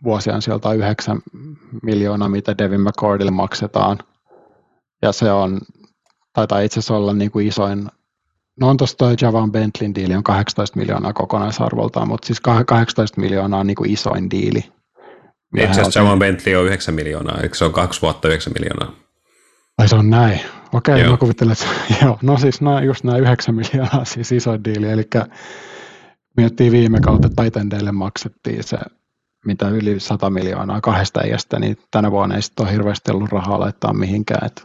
vuosien 0.04 0.42
sieltä 0.42 0.72
9 0.72 1.22
miljoonaa, 1.82 2.28
mitä 2.28 2.58
Devin 2.58 2.80
McCordille 2.80 3.30
maksetaan. 3.30 3.98
Ja 5.02 5.12
se 5.12 5.32
on, 5.32 5.60
taitaa 6.32 6.60
itse 6.60 6.78
asiassa 6.78 6.96
olla 6.96 7.12
niin 7.12 7.30
kuin 7.30 7.46
isoin, 7.46 7.88
no 8.60 8.68
on 8.68 8.76
tuossa 8.76 8.96
toi 8.96 9.14
Javan 9.20 9.52
Bentleyn 9.52 9.94
diili 9.94 10.14
on 10.14 10.24
18 10.24 10.78
miljoonaa 10.78 11.12
kokonaisarvoltaan, 11.12 12.08
mutta 12.08 12.26
siis 12.26 12.40
18 12.40 13.20
miljoonaa 13.20 13.60
on 13.60 13.66
niin 13.66 13.74
kuin 13.74 13.90
isoin 13.90 14.30
diili. 14.30 14.64
Itse 15.56 15.80
asiassa 15.80 16.00
Javan 16.00 16.18
Bentley 16.18 16.54
on 16.54 16.66
9 16.66 16.94
miljoonaa, 16.94 17.40
eikö 17.42 17.54
se 17.54 17.64
on 17.64 17.72
kaksi 17.72 18.02
vuotta 18.02 18.28
9 18.28 18.52
miljoonaa? 18.58 18.94
Ai 19.78 19.88
se 19.88 19.96
on 19.96 20.10
näin. 20.10 20.40
Okei, 20.72 21.00
joo. 21.00 21.10
mä 21.10 21.16
kuvittelen, 21.16 21.52
että 21.52 21.66
joo, 22.04 22.18
no 22.22 22.38
siis 22.38 22.60
nämä, 22.60 22.82
just 22.82 23.04
nämä 23.04 23.18
9 23.18 23.54
miljoonaa 23.54 24.04
siis 24.04 24.32
iso 24.32 24.64
diili, 24.64 24.90
eli 24.90 25.04
miettii 26.36 26.70
viime 26.70 27.00
kautta 27.00 27.28
Titandeille 27.28 27.92
maksettiin 27.92 28.64
se 28.64 28.78
mitä 29.44 29.68
yli 29.68 30.00
100 30.00 30.30
miljoonaa 30.30 30.80
kahdesta 30.80 31.20
iästä, 31.20 31.58
niin 31.58 31.78
tänä 31.90 32.10
vuonna 32.10 32.34
ei 32.34 32.42
sitten 32.42 32.66
ole 32.66 32.72
hirveästi 32.72 33.10
ollut 33.10 33.32
rahaa 33.32 33.60
laittaa 33.60 33.92
mihinkään. 33.92 34.46
Että 34.46 34.62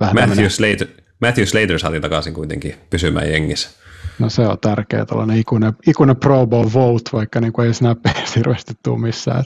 Matthew, 0.00 0.48
Slater, 0.48 0.88
Matthew 1.20 1.44
Slater 1.44 1.78
saatiin 1.78 2.02
takaisin 2.02 2.34
kuitenkin 2.34 2.74
pysymään 2.90 3.30
jengissä. 3.30 3.70
No 4.18 4.30
se 4.30 4.42
on 4.42 4.58
tärkeä, 4.58 5.06
tällainen 5.06 5.38
ikuinen, 5.38 5.72
ikuinen 5.86 6.16
Pro 6.16 6.46
Bowl 6.46 6.68
vote, 6.74 7.10
vaikka 7.12 7.40
niin 7.40 7.52
kuin 7.52 7.66
ei 7.66 7.74
snappeissa 7.74 8.34
hirveästi 8.36 8.74
tule 8.82 8.98
missään. 8.98 9.44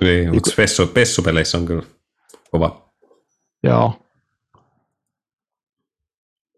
Niin, 0.00 0.22
Iku... 0.24 0.34
mutta 0.34 0.50
pessu, 0.56 0.86
pessupeleissä 0.86 1.58
on 1.58 1.66
kyllä 1.66 1.82
kova. 2.50 2.92
Joo. 3.62 4.06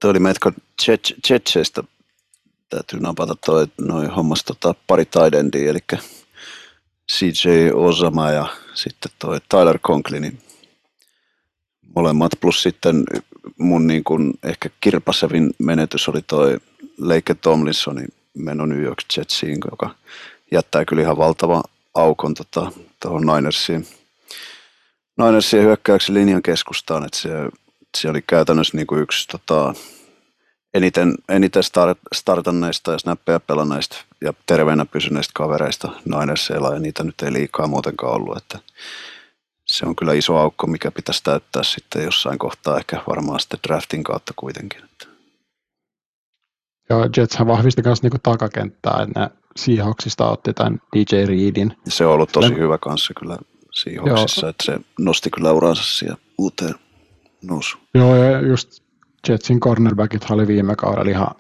Tuo 0.01 0.11
oli 0.11 0.19
meitä 0.19 0.53
Chetcheistä 1.27 1.83
täytyy 2.71 3.01
napata 3.01 3.35
toi, 3.47 3.67
noin 3.81 4.11
hommas 4.11 4.45
tota, 4.45 4.75
pari 4.87 5.05
taidendia, 5.05 5.71
eli 5.71 5.79
CJ 7.13 7.71
Osama 7.75 8.31
ja 8.31 8.47
sitten 8.75 9.13
toi 9.19 9.39
Tyler 9.49 9.79
Conklin, 9.79 10.23
niin 10.23 10.39
molemmat, 11.97 12.33
plus 12.41 12.63
sitten 12.63 13.05
mun 13.59 13.87
niin 13.87 14.05
kuin 14.05 14.33
ehkä 14.43 14.69
kirpasevin 14.81 15.51
menetys 15.59 16.09
oli 16.09 16.23
toi 16.23 16.59
Lake 16.99 17.35
Tomlinsonin 17.35 18.09
meno 18.35 18.67
New 18.67 18.83
York 18.83 18.99
Jetsiin, 19.17 19.59
joka 19.71 19.95
jättää 20.53 20.85
kyllä 20.85 21.03
ihan 21.03 21.19
valtava 21.19 21.63
aukon 21.95 22.35
tuohon 22.35 22.73
tota, 23.01 23.19
Ninersiin. 23.35 23.87
Ninersiin 25.19 25.63
hyökkäyksen 25.63 26.15
linjan 26.15 26.43
keskustaan, 26.43 27.05
että 27.05 27.19
se, 27.19 27.31
se 27.97 28.11
oli 28.11 28.23
käytännössä 28.27 28.77
niin 28.77 28.87
kuin 28.87 29.03
yksi 29.03 29.29
tota, 29.29 29.75
eniten, 30.75 31.15
eniten 31.29 31.63
start, 31.63 31.99
startanneista 32.15 32.93
ja 32.93 32.99
snappeja 32.99 33.41
pelanneista 33.41 33.97
ja 34.21 34.35
terveenä 34.47 34.85
pysyneistä 34.85 35.33
kavereista 35.35 35.89
Ninersilla 36.05 36.75
ja 36.75 36.81
niitä 36.81 37.05
nyt 37.05 37.23
ei 37.23 37.33
liikaa 37.33 37.67
muutenkaan 37.67 38.13
ollut, 38.13 38.37
että 38.37 38.59
se 39.79 39.87
on 39.87 39.97
kyllä 39.97 40.13
iso 40.13 40.37
aukko, 40.37 40.67
mikä 40.67 40.91
pitäisi 40.91 41.25
täyttää 41.25 41.63
sitten 41.63 42.05
jossain 42.05 42.39
kohtaa, 42.39 42.79
ehkä 42.79 43.03
varmaan 43.09 43.41
sitten 43.41 43.61
draftin 43.69 44.05
kautta 44.05 44.33
kuitenkin. 44.37 44.83
Joo, 46.91 47.09
Jetshän 47.17 47.47
vahvisti 47.47 47.83
myös 47.85 48.03
niinku 48.03 48.19
takakenttää, 48.23 49.03
että 49.03 49.21
ne 49.21 49.31
Seahawksista 49.57 50.31
otti 50.31 50.53
tämän 50.53 50.81
DJ 50.97 51.27
Reedin. 51.27 51.77
Se 51.89 52.07
on 52.07 52.13
ollut 52.13 52.33
tosi 52.33 52.51
Le- 52.51 52.59
hyvä 52.59 52.79
kanssa 52.79 53.15
kyllä 53.15 53.39
Seahawksissa, 53.73 54.49
että 54.49 54.65
se 54.65 54.81
nosti 54.99 55.31
kyllä 55.31 55.53
uransa 55.53 55.83
siihen 55.85 56.17
uuteen 56.39 56.75
nousuun. 57.43 57.85
Joo, 57.95 58.17
ja 58.17 58.41
just 58.41 58.83
Jetsin 59.29 59.61
cornerbackit 59.61 60.31
oli 60.31 60.47
viime 60.47 60.77
kaudella 60.77 61.11
ihan 61.11 61.35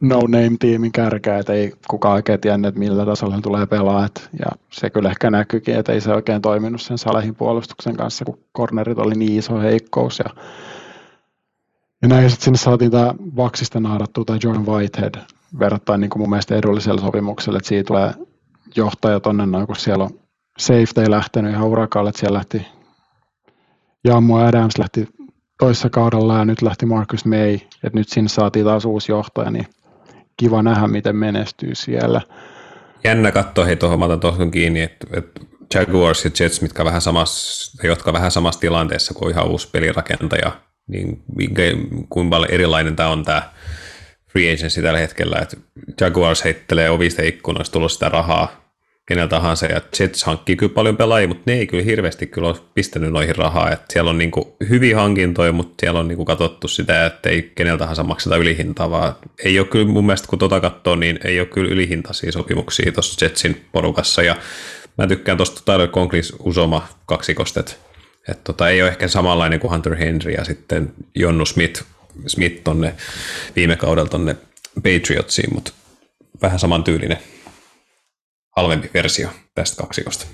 no-name-tiimin 0.00 0.92
kärkeä, 0.92 1.38
että 1.38 1.52
ei 1.52 1.72
kukaan 1.88 2.14
oikein 2.14 2.40
tiennyt, 2.40 2.68
että 2.68 2.78
millä 2.78 3.06
tasolla 3.06 3.34
hän 3.34 3.42
tulee 3.42 3.66
pelaa. 3.66 4.08
ja 4.38 4.46
se 4.70 4.90
kyllä 4.90 5.10
ehkä 5.10 5.30
näkyykin, 5.30 5.76
että 5.76 5.92
ei 5.92 6.00
se 6.00 6.14
oikein 6.14 6.42
toiminut 6.42 6.80
sen 6.80 6.98
Salehin 6.98 7.34
puolustuksen 7.34 7.96
kanssa, 7.96 8.24
kun 8.24 8.38
cornerit 8.56 8.98
oli 8.98 9.14
niin 9.14 9.38
iso 9.38 9.60
heikkous. 9.60 10.18
Ja, 10.18 10.30
ja 12.02 12.08
näin 12.08 12.30
sitten 12.30 12.44
sinne 12.44 12.58
saatiin 12.58 12.90
tämä 12.90 13.14
Vaksista 13.36 13.80
naarattua 13.80 14.24
tai 14.24 14.38
John 14.44 14.66
Whitehead 14.66 15.14
verrattain 15.58 16.00
niin 16.00 16.10
kuin 16.10 16.20
mun 16.20 16.30
mielestä 16.30 16.56
edullisella 16.56 17.00
sopimuksella, 17.00 17.56
että 17.56 17.68
siitä 17.68 17.86
tulee 17.86 18.14
johtaja 18.76 19.20
tonne 19.20 19.46
noin, 19.46 19.66
kun 19.66 19.76
siellä 19.76 20.04
on 20.04 20.10
safety 20.58 21.10
lähtenyt 21.10 21.52
ihan 21.52 21.68
urakalle, 21.68 22.08
että 22.08 22.20
siellä 22.20 22.36
lähti 22.36 22.66
Jammo 24.04 24.38
Adams 24.38 24.78
lähti 24.78 25.08
toissa 25.58 25.90
kaudella 25.90 26.38
ja 26.38 26.44
nyt 26.44 26.62
lähti 26.62 26.86
Marcus 26.86 27.24
May, 27.24 27.54
että 27.54 27.98
nyt 27.98 28.08
sinne 28.08 28.28
saatiin 28.28 28.64
taas 28.64 28.84
uusi 28.84 29.12
johtaja, 29.12 29.50
niin 29.50 29.66
kiva 30.40 30.62
nähdä, 30.62 30.88
miten 30.88 31.16
menestyy 31.16 31.74
siellä. 31.74 32.20
Jännä 33.04 33.32
katsoa, 33.32 33.64
hei 33.64 33.76
tuohon, 33.76 33.98
mä 33.98 34.04
otan 34.04 34.20
tuohon 34.20 34.50
kiinni, 34.50 34.80
että, 34.80 35.06
että 35.12 35.40
Jaguars 35.74 36.24
ja 36.24 36.30
Jets, 36.40 36.62
mitkä 36.62 36.84
vähän 36.84 37.00
samassa, 37.00 37.86
jotka 37.88 38.12
vähän 38.12 38.30
samassa 38.30 38.60
tilanteessa 38.60 39.14
kuin 39.14 39.32
ihan 39.32 39.46
uusi 39.46 39.68
pelirakentaja, 39.72 40.52
niin 40.88 41.22
kuinka 42.08 42.46
erilainen 42.48 42.96
tämä 42.96 43.08
on 43.08 43.24
tämä 43.24 43.42
free 44.32 44.54
agency 44.54 44.82
tällä 44.82 44.98
hetkellä, 44.98 45.38
että 45.38 45.56
Jaguars 46.00 46.44
heittelee 46.44 46.90
ovista 46.90 47.22
ikkunoista 47.22 47.72
tullut 47.72 47.92
sitä 47.92 48.08
rahaa 48.08 48.59
kenellä 49.10 49.28
tahansa, 49.28 49.66
ja 49.66 49.80
Jets 50.00 50.24
hankkii 50.24 50.56
kyllä 50.56 50.72
paljon 50.74 50.96
pelaajia, 50.96 51.28
mutta 51.28 51.42
ne 51.46 51.52
ei 51.52 51.66
kyllä 51.66 51.84
hirveästi 51.84 52.26
kyllä 52.26 52.48
ole 52.48 52.56
pistänyt 52.74 53.12
noihin 53.12 53.36
rahaa, 53.36 53.70
että 53.70 53.84
siellä 53.92 54.10
on 54.10 54.18
niin 54.18 54.30
kuin 54.30 54.44
hyviä 54.68 54.96
hankintoja, 54.96 55.52
mutta 55.52 55.74
siellä 55.80 56.00
on 56.00 56.08
niin 56.08 56.16
kuin 56.16 56.26
katsottu 56.26 56.68
sitä, 56.68 57.06
että 57.06 57.30
ei 57.30 57.52
kenellä 57.54 57.78
tahansa 57.78 58.02
makseta 58.02 58.36
ylihintaa, 58.36 58.90
vaan 58.90 59.14
ei 59.44 59.58
ole 59.58 59.66
kyllä 59.66 59.86
mun 59.86 60.06
mielestä, 60.06 60.28
kun 60.28 60.38
tota 60.38 60.60
katsoo, 60.60 60.96
niin 60.96 61.18
ei 61.24 61.40
ole 61.40 61.48
kyllä 61.48 61.70
ylihintaisia 61.70 62.32
sopimuksia 62.32 62.92
tuossa 62.92 63.24
Jetsin 63.24 63.64
porukassa, 63.72 64.22
ja 64.22 64.36
mä 64.98 65.06
tykkään 65.06 65.38
tuosta 65.38 65.72
Tyler 65.72 65.88
Conklin 65.88 66.22
Usoma 66.38 66.88
kaksikosta, 67.06 67.60
että, 67.60 67.72
että 68.28 68.44
tota, 68.44 68.68
ei 68.68 68.82
ole 68.82 68.90
ehkä 68.90 69.08
samanlainen 69.08 69.60
kuin 69.60 69.70
Hunter 69.70 69.96
Henry 69.96 70.30
ja 70.30 70.44
sitten 70.44 70.92
Jonnu 71.14 71.46
Smith, 71.46 71.82
Smith 72.26 72.62
tonne 72.64 72.94
viime 73.56 73.76
kaudella 73.76 74.08
tonne 74.08 74.36
Patriotsiin, 74.74 75.54
mutta 75.54 75.72
vähän 76.42 76.58
samantyylinen 76.58 77.18
halvempi 78.56 78.90
versio 78.94 79.28
tästä 79.54 79.82
kaksikosta. 79.82 80.26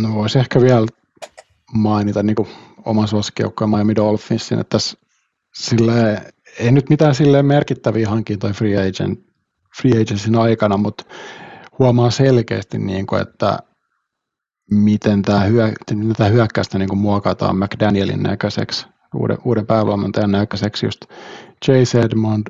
No 0.00 0.14
voisi 0.14 0.38
ehkä 0.38 0.60
vielä 0.60 0.86
mainita 1.72 2.22
niin 2.22 2.36
kuin 2.36 2.48
oman 2.84 3.08
suosikkijoukkojen 3.08 3.70
Miami 3.70 3.96
Dolphinsin, 3.96 4.58
että 4.58 4.70
tässä 4.70 4.98
sille 5.54 6.32
ei 6.58 6.72
nyt 6.72 6.90
mitään 6.90 7.14
silleen 7.14 7.46
merkittäviä 7.46 8.08
hankintoja 8.08 8.52
free, 8.52 8.88
agent, 8.88 9.20
free 9.80 9.92
agencyn 9.92 10.36
aikana, 10.36 10.76
mutta 10.76 11.04
huomaa 11.78 12.10
selkeästi, 12.10 12.78
niin 12.78 13.06
kuin, 13.06 13.22
että 13.22 13.58
miten 14.70 15.22
tämä, 15.22 15.40
hyö, 15.40 15.72
tätä 16.08 16.24
hyökkäystä 16.28 16.78
niin 16.78 16.88
kuin 16.88 16.98
muokataan 16.98 17.56
McDanielin 17.56 18.22
näköiseksi, 18.22 18.86
uuden, 19.14 19.38
uuden 19.44 19.66
päävalmentajan 19.66 20.32
näköiseksi, 20.32 20.86
just 20.86 21.04
Chase 21.64 22.00
Edmond, 22.00 22.46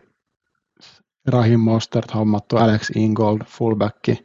Rahim 1.26 1.60
Mostert 1.60 2.14
hommattu, 2.14 2.56
Alex 2.56 2.90
Ingold, 2.94 3.40
fullbacki, 3.46 4.22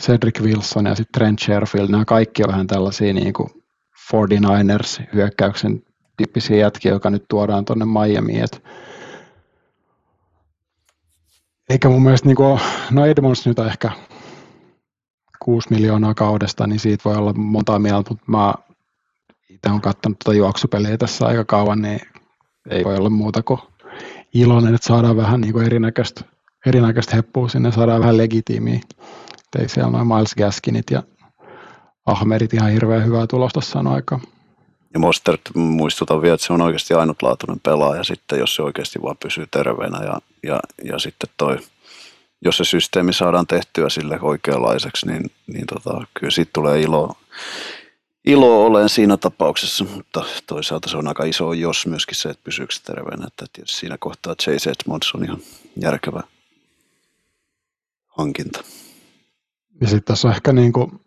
Cedric 0.00 0.40
Wilson 0.40 0.86
ja 0.86 0.94
sitten 0.94 1.12
Trent 1.20 1.38
Sherfield, 1.38 1.88
nämä 1.88 2.04
kaikki 2.04 2.42
on 2.42 2.48
vähän 2.48 2.66
tällaisia 2.66 3.12
niin 3.12 3.32
kuin 3.32 3.48
49ers 4.12 5.02
hyökkäyksen 5.14 5.82
tyyppisiä 6.16 6.56
jätkiä, 6.56 6.92
joka 6.92 7.10
nyt 7.10 7.24
tuodaan 7.28 7.64
tuonne 7.64 7.84
Miamiin. 7.84 8.44
Et 8.44 8.62
eikä 11.70 11.88
mun 11.88 12.02
mielestä, 12.02 12.28
niin 12.28 12.36
kuin, 12.36 12.60
no 12.90 13.06
Edmonds 13.06 13.46
nyt 13.46 13.58
on 13.58 13.66
ehkä 13.66 13.90
6 15.38 15.68
miljoonaa 15.70 16.14
kaudesta, 16.14 16.66
niin 16.66 16.80
siitä 16.80 17.04
voi 17.04 17.16
olla 17.16 17.32
monta 17.32 17.78
mieltä, 17.78 18.10
mutta 18.10 18.24
mä 18.26 18.54
itse 19.48 19.70
olen 19.70 19.80
katsonut 19.80 20.18
tuota 20.24 20.38
juoksupeliä 20.38 20.96
tässä 20.96 21.26
aika 21.26 21.44
kauan, 21.44 21.82
niin 21.82 22.00
ei 22.70 22.84
voi 22.84 22.96
olla 22.96 23.10
muuta 23.10 23.42
kuin 23.42 23.60
iloinen, 24.34 24.74
että 24.74 24.86
saadaan 24.86 25.16
vähän 25.16 25.40
niin 25.40 25.52
kuin 25.52 25.66
erinäköistä, 25.66 26.20
erinäköistä 26.66 27.16
heppua 27.16 27.48
sinne, 27.48 27.72
saadaan 27.72 28.00
vähän 28.00 28.16
legitiimiä. 28.16 28.80
Ei 29.58 29.68
siellä 29.68 29.90
noin 29.90 30.06
Miles 30.06 30.34
Gaskinit 30.34 30.90
ja 30.90 31.02
Ahmerit 32.06 32.54
ihan 32.54 32.70
hirveän 32.70 33.06
hyvää 33.06 33.26
tulosta 33.26 33.60
sanoa 33.60 33.94
aikaa. 33.94 34.20
Ja 34.94 35.00
Mostert 35.00 35.40
muistutan 35.54 36.22
vielä, 36.22 36.34
että 36.34 36.46
se 36.46 36.52
on 36.52 36.60
oikeasti 36.60 36.94
ainutlaatuinen 36.94 37.60
pelaaja 37.60 38.04
sitten, 38.04 38.38
jos 38.38 38.56
se 38.56 38.62
oikeasti 38.62 39.02
vaan 39.02 39.16
pysyy 39.16 39.46
terveenä 39.50 39.98
ja, 40.04 40.18
ja, 40.42 40.60
ja 40.84 40.98
sitten 40.98 41.30
toi, 41.36 41.58
jos 42.44 42.56
se 42.56 42.64
systeemi 42.64 43.12
saadaan 43.12 43.46
tehtyä 43.46 43.88
sille 43.88 44.18
oikeanlaiseksi, 44.22 45.06
niin, 45.06 45.30
niin 45.46 45.66
tota, 45.66 46.06
kyllä 46.14 46.30
siitä 46.30 46.50
tulee 46.52 46.80
ilo, 46.80 47.16
ilo 48.26 48.66
olen 48.66 48.88
siinä 48.88 49.16
tapauksessa, 49.16 49.84
mutta 49.84 50.24
toisaalta 50.46 50.88
se 50.88 50.96
on 50.96 51.08
aika 51.08 51.24
iso 51.24 51.52
jos 51.52 51.86
myöskin 51.86 52.16
se, 52.16 52.28
että 52.28 52.44
pysyykö 52.44 52.74
terveenä. 52.84 53.26
Että 53.26 53.46
tietysti 53.52 53.80
siinä 53.80 53.96
kohtaa 54.00 54.34
Chase 54.34 54.70
Edmonds 54.70 55.14
on 55.14 55.24
ihan 55.24 55.38
järkevä 55.76 56.22
hankinta. 58.06 58.64
Ja 59.80 59.86
sitten 59.88 60.04
tässä 60.04 60.28
on 60.28 60.34
ehkä 60.34 60.52
niin 60.52 60.72
kuin 60.72 61.00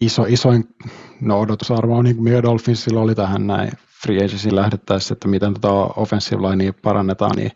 iso, 0.00 0.24
isoin 0.28 0.74
no 1.20 1.40
odotusarvo 1.40 1.96
on, 1.96 2.04
niin 2.04 2.16
kuin 2.16 2.42
Dolphinsilla 2.42 3.00
oli 3.00 3.14
tähän 3.14 3.46
näin 3.46 3.72
free 4.02 4.24
agency 4.24 4.54
lähdettäessä, 4.54 5.12
että 5.12 5.28
miten 5.28 5.54
tätä 5.54 5.68
tota 5.68 5.94
offensive 5.96 6.42
linea 6.42 6.72
parannetaan, 6.82 7.36
niin 7.36 7.52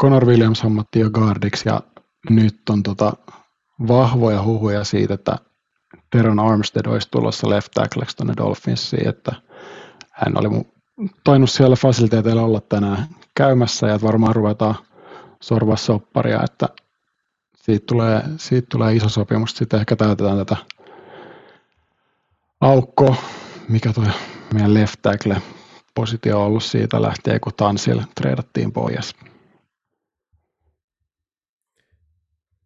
Conor 0.00 0.26
Williams 0.26 0.62
hommatti 0.62 1.00
jo 1.00 1.10
guardiksi 1.10 1.68
ja 1.68 1.80
nyt 2.30 2.68
on 2.70 2.82
tota 2.82 3.12
vahvoja 3.88 4.42
huhuja 4.42 4.84
siitä, 4.84 5.14
että 5.14 5.38
Teron 6.12 6.40
Armstead 6.40 6.86
olisi 6.86 7.08
tulossa 7.10 7.50
left 7.50 7.72
tackleksi 7.74 8.16
tuonne 8.16 8.34
Dolphinsiin, 8.36 9.08
että 9.08 9.32
hän 10.10 10.38
oli 10.38 10.66
tainnut 11.24 11.50
siellä 11.50 11.76
fasiliteeteilla 11.76 12.42
olla 12.42 12.60
tänään 12.60 13.06
käymässä 13.34 13.86
ja 13.86 14.02
varmaan 14.02 14.34
ruvetaan 14.34 14.74
sorvaa 15.40 15.76
sopparia, 15.76 16.42
että 16.42 16.68
siitä 17.56 17.86
tulee, 17.86 18.22
siitä 18.36 18.66
tulee 18.70 18.94
iso 18.94 19.08
sopimus, 19.08 19.50
sitten 19.50 19.80
ehkä 19.80 19.96
täytetään 19.96 20.38
tätä 20.38 20.56
aukko, 22.60 23.16
mikä 23.68 23.92
tuo 23.92 24.04
meidän 24.54 24.74
left 24.74 24.96
tackle 25.02 25.42
positio 25.94 26.40
on 26.40 26.46
ollut 26.46 26.64
siitä 26.64 27.02
lähtien, 27.02 27.40
kun 27.40 27.52
Tansil 27.56 28.00
treidattiin 28.14 28.72
pois. 28.72 29.14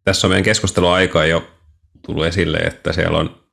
Tässä 0.03 0.27
on 0.27 0.31
meidän 0.31 0.43
keskusteluaika 0.43 1.25
jo 1.25 1.56
tullut 2.05 2.25
esille, 2.25 2.57
että 2.57 2.93
siellä 2.93 3.17
on, 3.17 3.43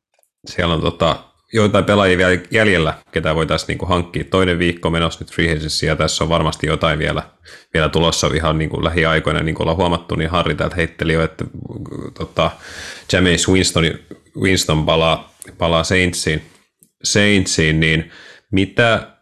siellä 0.47 0.75
on 0.75 0.81
tota, 0.81 1.25
joitain 1.53 1.85
pelaajia 1.85 2.19
vielä 2.19 2.39
jäljellä, 2.51 2.95
ketä 3.13 3.35
voitaisiin 3.35 3.79
niin 3.79 3.89
hankkia. 3.89 4.25
Toinen 4.25 4.59
viikko 4.59 4.91
menossa 4.91 5.21
nyt 5.21 5.33
free 5.33 5.59
ja 5.87 5.97
tässä 5.97 6.25
on 6.25 6.31
varmasti 6.31 6.67
jotain 6.67 6.99
vielä, 6.99 7.23
vielä 7.75 7.89
tulossa 7.89 8.27
ihan 8.35 8.59
niin 8.59 8.71
kuin 8.71 8.85
lähiaikoina, 8.85 9.43
niin 9.43 9.55
kuin 9.55 9.63
ollaan 9.63 9.77
huomattu, 9.77 10.15
niin 10.15 10.31
Harri 10.31 10.55
täältä 10.55 10.77
heitteli 10.77 11.13
jo, 11.13 11.25
että 11.25 11.45
tota, 12.19 12.51
James 13.13 13.49
Winston, 13.49 13.85
Winston 14.41 14.87
palaa, 14.87 15.35
palaa 15.59 15.85
Saintsiin, 15.85 16.43
Saintsiin, 17.05 17.81
niin 17.81 18.11
mitä, 18.53 19.17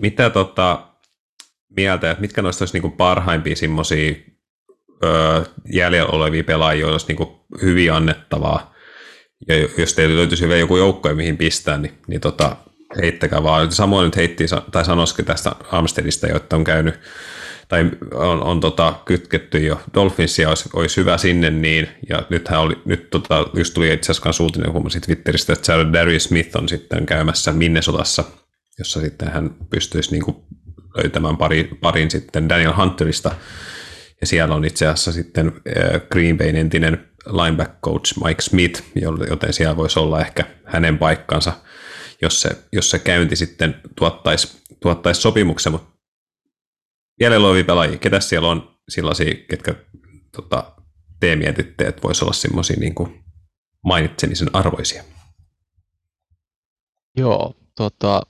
mitä 0.00 0.30
tota, 0.30 0.86
mieltä, 1.76 2.10
että 2.10 2.20
mitkä 2.20 2.42
noista 2.42 2.62
olisi 2.62 2.74
niin 2.74 2.82
kuin 2.82 2.92
parhaimpia 2.92 3.56
semmoisia 3.56 4.14
jäljellä 5.72 6.10
olevia 6.10 6.44
pelaajia, 6.44 6.86
olisi 6.86 7.06
niin 7.08 7.28
hyvin 7.62 7.92
annettavaa, 7.92 8.74
ja 9.48 9.54
jos 9.78 9.94
teillä 9.94 10.16
löytyisi 10.16 10.48
vielä 10.48 10.60
joku 10.60 10.76
joukko, 10.76 11.14
mihin 11.14 11.36
pistää, 11.36 11.78
niin, 11.78 11.92
niin 12.06 12.20
tota, 12.20 12.56
heittäkää 13.02 13.42
vaan. 13.42 13.72
Samoin 13.72 14.04
nyt 14.04 14.16
heitti, 14.16 14.44
tai 14.72 14.84
sanoisikin 14.84 15.24
tästä 15.24 15.52
Amsterdista, 15.72 16.26
jotta 16.26 16.56
on 16.56 16.64
käynyt, 16.64 17.00
tai 17.68 17.90
on, 18.14 18.42
on 18.42 18.60
tota, 18.60 18.94
kytketty 19.04 19.58
jo. 19.58 19.80
Dolphinsia, 19.94 20.48
olisi, 20.48 20.70
olisi, 20.72 20.96
hyvä 20.96 21.18
sinne, 21.18 21.50
niin, 21.50 21.88
ja 22.08 22.22
nythän 22.30 22.60
oli, 22.60 22.78
nyt 22.84 23.10
tota, 23.10 23.46
just 23.54 23.74
tuli 23.74 23.92
itse 23.92 24.12
asiassa 24.12 24.42
uutinen, 24.42 24.72
kun 24.72 24.86
Twitteristä, 25.06 25.52
että 25.52 25.72
Jared 25.72 25.92
Darius 25.92 26.24
Smith 26.24 26.56
on 26.56 26.68
sitten 26.68 27.06
käymässä 27.06 27.52
Minnesotassa, 27.52 28.24
jossa 28.78 29.00
sitten 29.00 29.28
hän 29.28 29.54
pystyisi 29.70 30.10
niin 30.10 30.24
kuin 30.24 30.36
löytämään 30.96 31.36
pari, 31.36 31.70
parin 31.80 32.10
sitten 32.10 32.48
Daniel 32.48 32.76
Hunterista, 32.76 33.34
ja 34.22 34.26
siellä 34.26 34.54
on 34.54 34.64
itse 34.64 34.86
asiassa 34.86 35.12
sitten 35.12 35.46
äh, 35.46 36.00
Green 36.12 36.38
Bayn 36.38 36.56
entinen 36.56 37.08
lineback 37.26 37.80
coach 37.84 38.24
Mike 38.24 38.42
Smith, 38.42 38.82
joten 39.30 39.52
siellä 39.52 39.76
voisi 39.76 39.98
olla 39.98 40.20
ehkä 40.20 40.44
hänen 40.64 40.98
paikkansa, 40.98 41.52
jos 42.22 42.42
se, 42.42 42.50
jos 42.72 42.90
se 42.90 42.98
käynti 42.98 43.36
sitten 43.36 43.80
tuottaisi, 43.96 44.62
tuottaisi 44.80 45.20
sopimuksen, 45.20 45.72
mutta 45.72 45.92
jäljellä 47.20 47.46
olevia 47.48 47.64
pelaajia, 47.64 47.98
ketä 47.98 48.20
siellä 48.20 48.48
on 48.48 48.78
sellaisia, 48.88 49.34
ketkä 49.50 49.74
tota, 50.36 50.72
te 51.20 51.36
mietitte, 51.36 51.84
että 51.86 52.02
voisi 52.02 52.24
olla 52.24 52.32
semmoisia 52.32 52.76
niin 52.80 52.94
mainitsemisen 53.84 54.50
arvoisia? 54.52 55.04
Joo, 57.16 57.56
tota, 57.76 58.22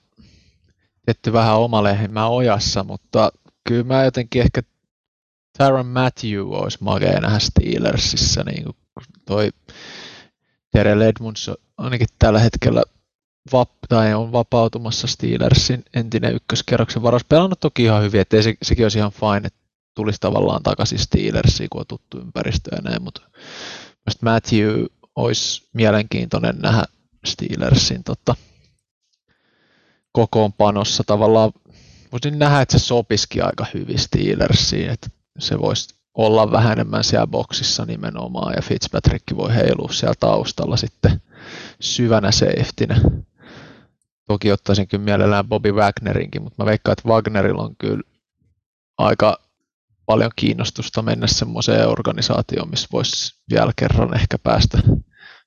teette 1.07 1.33
vähän 1.33 1.57
oma 1.57 1.83
lehmää 1.83 2.29
ojassa, 2.29 2.85
mutta 2.85 3.33
kyllä 3.69 3.85
mä 3.85 4.05
jotenkin 4.05 4.43
ehkä 4.43 4.63
Tyron 5.59 5.87
Matthew 5.87 6.41
olisi 6.41 6.79
makea 6.81 7.21
nähdä 7.21 7.39
Steelersissa, 7.39 8.43
niin 8.43 8.65
toi 9.27 9.51
Terrell 10.71 11.01
Edmunds 11.01 11.51
ainakin 11.79 12.07
tällä 12.19 12.39
hetkellä 12.39 12.83
vap, 13.53 13.71
tai 13.89 14.15
on 14.15 14.33
vapautumassa 14.33 15.07
Steelersin 15.07 15.85
entinen 15.95 16.35
ykköskerroksen 16.35 17.03
varas. 17.03 17.25
Pelannut 17.25 17.61
toki 17.61 17.85
ihan 17.85 18.03
hyvin, 18.03 18.21
että 18.21 18.43
se, 18.43 18.55
sekin 18.63 18.85
olisi 18.85 18.99
ihan 18.99 19.13
fine, 19.13 19.47
että 19.47 19.59
tulisi 19.95 20.21
tavallaan 20.21 20.63
takaisin 20.63 20.99
Steelersiin, 20.99 21.71
kun 21.71 21.81
on 21.81 21.87
tuttu 21.87 22.19
ympäristö 22.19 22.75
ja 22.75 22.83
näin, 22.83 23.03
mutta 23.03 23.23
Matthew 24.23 24.85
olisi 25.17 25.69
mielenkiintoinen 25.73 26.59
nähdä 26.59 26.85
Steelersin 27.25 28.05
tota, 28.05 28.35
kokoonpanossa 30.13 31.05
tavallaan. 31.05 31.53
Voisin 32.13 32.39
nähdä, 32.39 32.61
että 32.61 32.79
se 32.79 32.85
sopisikin 32.85 33.45
aika 33.45 33.67
hyvin 33.75 33.99
Steelersiin, 33.99 34.91
että 34.91 35.09
se 35.39 35.59
voisi 35.59 35.95
olla 36.15 36.53
vähän 36.53 36.73
enemmän 36.73 37.05
siellä 37.05 37.27
boksissa 37.27 37.85
nimenomaan 37.85 38.55
ja 38.57 38.63
Fitzpatrick 38.63 39.25
voi 39.37 39.55
heilua 39.55 39.93
siellä 39.93 40.15
taustalla 40.21 40.77
sitten 40.77 41.23
syvänä 41.81 42.33
safetynä. 42.33 43.01
Toki 44.29 44.53
ottaisin 44.53 44.89
kyllä 44.89 45.05
mielellään 45.05 45.49
Bobby 45.49 45.73
Wagnerinkin, 45.73 46.43
mutta 46.43 46.63
mä 46.63 46.67
veikkaan, 46.67 46.93
että 46.93 47.09
Wagnerilla 47.09 47.63
on 47.63 47.77
kyllä 47.77 48.03
aika 48.99 49.39
paljon 50.07 50.31
kiinnostusta 50.37 51.03
mennä 51.03 51.27
semmoiseen 51.27 51.89
organisaatioon, 51.89 52.71
missä 52.71 52.89
voisi 52.93 53.41
vielä 53.51 53.73
kerran 53.77 54.15
ehkä 54.15 54.39
päästä 54.39 54.79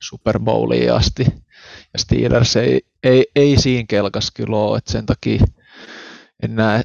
Super 0.02 0.40
Bowliin 0.40 0.94
asti. 0.94 1.26
Ja 1.94 2.00
Steelers 2.00 2.56
ei, 2.56 2.82
ei, 3.04 3.26
ei 3.36 3.62
siinä 3.62 3.86
kelkas 3.88 4.32
kyllä 4.32 4.58
ole, 4.58 4.78
että 4.78 4.92
sen 4.92 5.06
takia 5.06 5.46
en 6.44 6.56
näe 6.56 6.82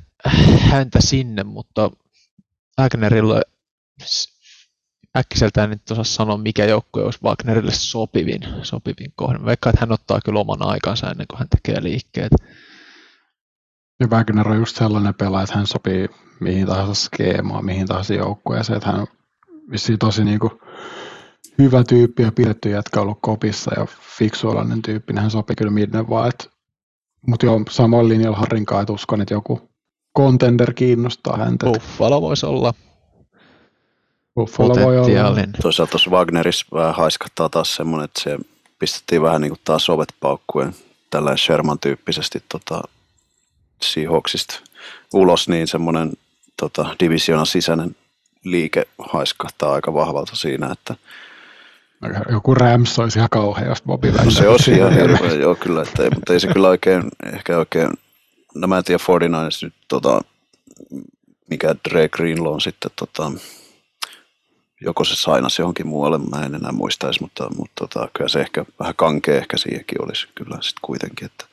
häntä 0.59 0.98
sinne, 1.02 1.44
mutta 1.44 1.90
Wagnerilla 2.81 3.43
äkkiseltään 5.16 5.70
nyt 5.70 5.90
osaa 5.90 6.05
sanoa, 6.05 6.39
mikä 6.39 6.65
joukkue 6.65 7.05
olisi 7.05 7.19
Wagnerille 7.24 7.73
sopivin, 7.73 8.40
sopivin 8.62 9.12
kohde. 9.16 9.44
Vaikka 9.44 9.70
että 9.70 9.81
hän 9.81 9.93
ottaa 9.93 10.20
kyllä 10.24 10.40
oman 10.40 10.62
aikansa 10.62 11.11
ennen 11.11 11.27
kuin 11.31 11.39
hän 11.39 11.48
tekee 11.48 11.82
liikkeet. 11.82 12.32
Ja 14.01 14.07
Wagner 14.07 14.48
on 14.48 14.57
just 14.57 14.77
sellainen 14.77 15.15
pelaaja, 15.15 15.44
että 15.44 15.57
hän 15.57 15.66
sopii 15.66 16.09
mihin 16.40 16.66
tahansa 16.66 16.94
skeemaan, 16.94 17.65
mihin 17.65 17.86
tahansa 17.86 18.15
joukkueeseen. 18.15 18.77
Että 18.77 18.90
hän 18.90 19.01
on 19.01 19.07
tosi 19.98 20.24
niin 20.24 20.39
kuin 20.39 20.52
hyvä 21.59 21.85
tyyppi 21.85 22.23
ja 22.23 22.32
pidetty 22.32 22.70
jätkä 22.70 23.01
ollut 23.01 23.19
kopissa 23.23 23.70
ja 23.81 23.86
fiksuolainen 24.19 24.82
tyyppi, 24.82 25.12
niin 25.12 25.23
hän 25.23 25.31
sopii 25.31 25.57
kyllä 25.57 25.70
minne 25.70 26.09
vaan. 26.09 26.32
Mutta 27.27 27.47
joo, 27.47 27.61
samoin 27.70 28.09
linjalla 28.09 28.36
Harrin 28.36 28.66
kanssa, 28.66 28.82
että 28.82 28.93
uskon, 28.93 29.20
että 29.20 29.35
joku 29.35 29.69
contender 30.16 30.74
kiinnostaa 30.74 31.37
häntä. 31.37 31.66
Buffalo 31.66 32.23
voisi 32.23 32.47
olla 32.47 32.74
Buffalo 34.35 34.74
voi 34.74 34.99
olla. 34.99 35.41
Toisaalta 35.62 35.91
tuossa 35.91 36.11
Wagnerissa 36.11 36.66
vähän 36.73 36.95
haiskattaa 36.95 37.49
taas 37.49 37.74
semmoinen, 37.74 38.05
että 38.05 38.20
se 38.20 38.39
pistettiin 38.78 39.23
vähän 39.23 39.41
niin 39.41 39.51
kuin 39.51 39.61
taas 39.65 39.91
ovet 39.91 40.15
paukkuen 40.20 40.74
tällä 41.11 41.37
Sherman 41.37 41.78
tyyppisesti 41.78 42.43
tota, 42.49 42.82
Seahawksista 43.82 44.61
ulos, 45.15 45.49
niin 45.49 45.66
semmoinen 45.66 46.12
tota, 46.57 46.97
divisioonan 47.01 47.47
sisäinen 47.47 47.97
liike 48.45 48.87
haiskahtaa 48.99 49.73
aika 49.73 49.95
vahvalta 49.95 50.37
siinä, 50.37 50.73
että 50.73 50.95
Joku 52.31 52.55
Rams 52.55 52.99
olisi 52.99 53.19
ihan 53.19 53.28
kauhea, 53.31 53.69
jos 53.69 53.82
Bobby 53.82 54.11
no 54.11 54.31
se 54.31 54.49
olisi 54.49 54.73
ihan 54.73 54.93
hirveä, 54.93 55.35
joo 55.35 55.55
kyllä, 55.55 55.82
että 55.82 56.03
ei, 56.03 56.11
mutta 56.11 56.32
ei 56.32 56.41
se 56.41 56.49
kyllä 56.53 56.69
oikein, 56.69 57.03
ehkä 57.32 57.59
oikein, 57.59 57.91
no 58.55 58.66
mä 58.66 58.78
en 58.78 58.85
tiedä 58.85 59.02
49 59.09 59.66
nyt 59.66 59.74
tota, 59.89 60.20
mikä 61.51 61.74
Dre 61.89 62.09
Greenlaw 62.09 62.52
on 62.52 62.60
sitten 62.60 62.90
tota, 62.97 63.32
joko 64.81 65.05
se 65.05 65.16
sainasi 65.16 65.62
johonkin 65.62 65.86
muualle, 65.86 66.18
mä 66.18 66.44
en 66.47 66.55
enää 66.55 66.72
muistaisi, 66.72 67.22
mutta, 67.22 67.51
mutta 67.56 67.86
tota, 67.89 68.09
kyllä 68.16 68.28
se 68.28 68.40
ehkä 68.40 68.64
vähän 68.78 68.94
kankea 68.97 69.36
ehkä 69.36 69.56
siihenkin 69.56 70.05
olisi 70.05 70.28
kyllä 70.35 70.56
sitten 70.60 70.81
kuitenkin, 70.82 71.27
että 71.27 71.44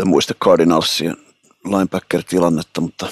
en 0.00 0.08
muista 0.08 0.34
Cardinalsien 0.34 1.16
linebacker-tilannetta, 1.64 2.80
mutta 2.80 3.08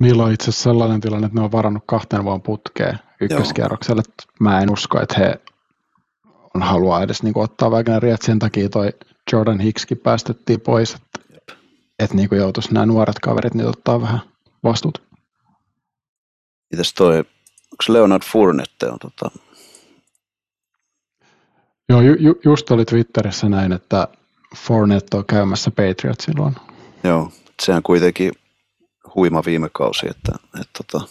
Niillä 0.00 0.24
on 0.24 0.32
itse 0.32 0.50
asiassa 0.50 0.62
sellainen 0.62 1.00
tilanne, 1.00 1.26
että 1.26 1.38
ne 1.38 1.44
on 1.44 1.52
varannut 1.52 1.82
kahteen 1.86 2.24
vuoden 2.24 2.40
putkeen 2.40 2.98
ykköskierrokselle. 3.20 4.02
Mä 4.40 4.60
en 4.60 4.72
usko, 4.72 5.00
että 5.02 5.14
he 5.18 5.40
on 6.54 6.62
haluaa 6.62 7.02
edes 7.02 7.22
niin 7.22 7.38
ottaa 7.38 7.70
Wagneria, 7.70 8.14
että 8.14 8.26
sen 8.26 8.38
takia 8.38 8.68
toi 8.68 8.92
Jordan 9.32 9.60
Hickskin 9.60 9.98
päästettiin 9.98 10.60
pois, 10.60 10.94
että, 10.94 11.38
että 11.98 12.16
niin 12.16 12.28
joutuisi 12.32 12.74
nämä 12.74 12.86
nuoret 12.86 13.18
kaverit 13.18 13.54
niin 13.54 13.68
ottaa 13.68 14.00
vähän 14.00 14.20
vastuut. 14.64 15.02
mitäs 16.70 16.94
toi, 16.94 17.18
onko 17.18 17.84
Leonard 17.88 18.22
Fournette 18.32 18.86
on 18.86 18.98
tota, 18.98 19.30
Joo, 21.88 22.00
ju, 22.00 22.14
ju, 22.14 22.34
just 22.44 22.70
oli 22.70 22.84
Twitterissä 22.84 23.48
näin, 23.48 23.72
että 23.72 24.08
Fournette 24.56 25.16
on 25.16 25.24
käymässä 25.26 25.70
Patriotsin 25.70 26.34
luona. 26.36 26.60
joo, 27.04 27.32
sehän 27.62 27.82
kuitenkin 27.82 28.32
huima 29.14 29.42
viime 29.46 29.68
kausi, 29.72 30.06
että, 30.10 30.32
että 30.60 30.84
tota, 30.86 31.08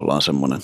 ollaan 0.00 0.22
semmoinen, 0.22 0.60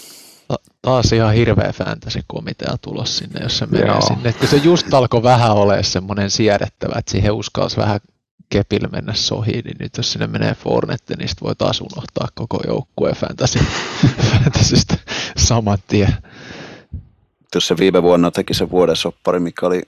taas 0.82 1.12
ihan 1.12 1.34
hirveä 1.34 1.72
fantasy-komitea 1.72 2.76
tulos 2.82 3.16
sinne, 3.16 3.40
jos 3.42 3.58
se 3.58 3.66
menee 3.66 3.86
Joo. 3.86 4.00
sinne. 4.00 4.28
Et 4.28 4.36
kun 4.36 4.48
se 4.48 4.56
just 4.56 4.94
alkoi 4.94 5.22
vähän 5.22 5.52
olemaan 5.52 5.84
semmoinen 5.84 6.30
siedettävä, 6.30 6.98
että 6.98 7.10
siihen 7.10 7.32
uskalsi 7.32 7.76
vähän 7.76 8.00
kepillä 8.48 8.88
mennä 8.88 9.14
sohiin, 9.14 9.64
niin 9.64 9.76
nyt 9.78 9.96
jos 9.96 10.12
sinne 10.12 10.26
menee 10.26 10.54
Fornette, 10.54 11.16
niin 11.16 11.28
voi 11.42 11.54
taas 11.54 11.80
unohtaa 11.80 12.28
koko 12.34 12.60
joukkueen 12.66 13.16
fantasy, 13.16 13.58
fantasystä 14.32 14.96
saman 15.36 15.78
tien. 15.86 16.16
jos 17.54 17.66
se 17.66 17.76
viime 17.76 18.02
vuonna 18.02 18.30
teki 18.30 18.54
se 18.54 18.70
vuoden 18.70 18.96
soppari, 18.96 19.40
mikä 19.40 19.66
oli 19.66 19.82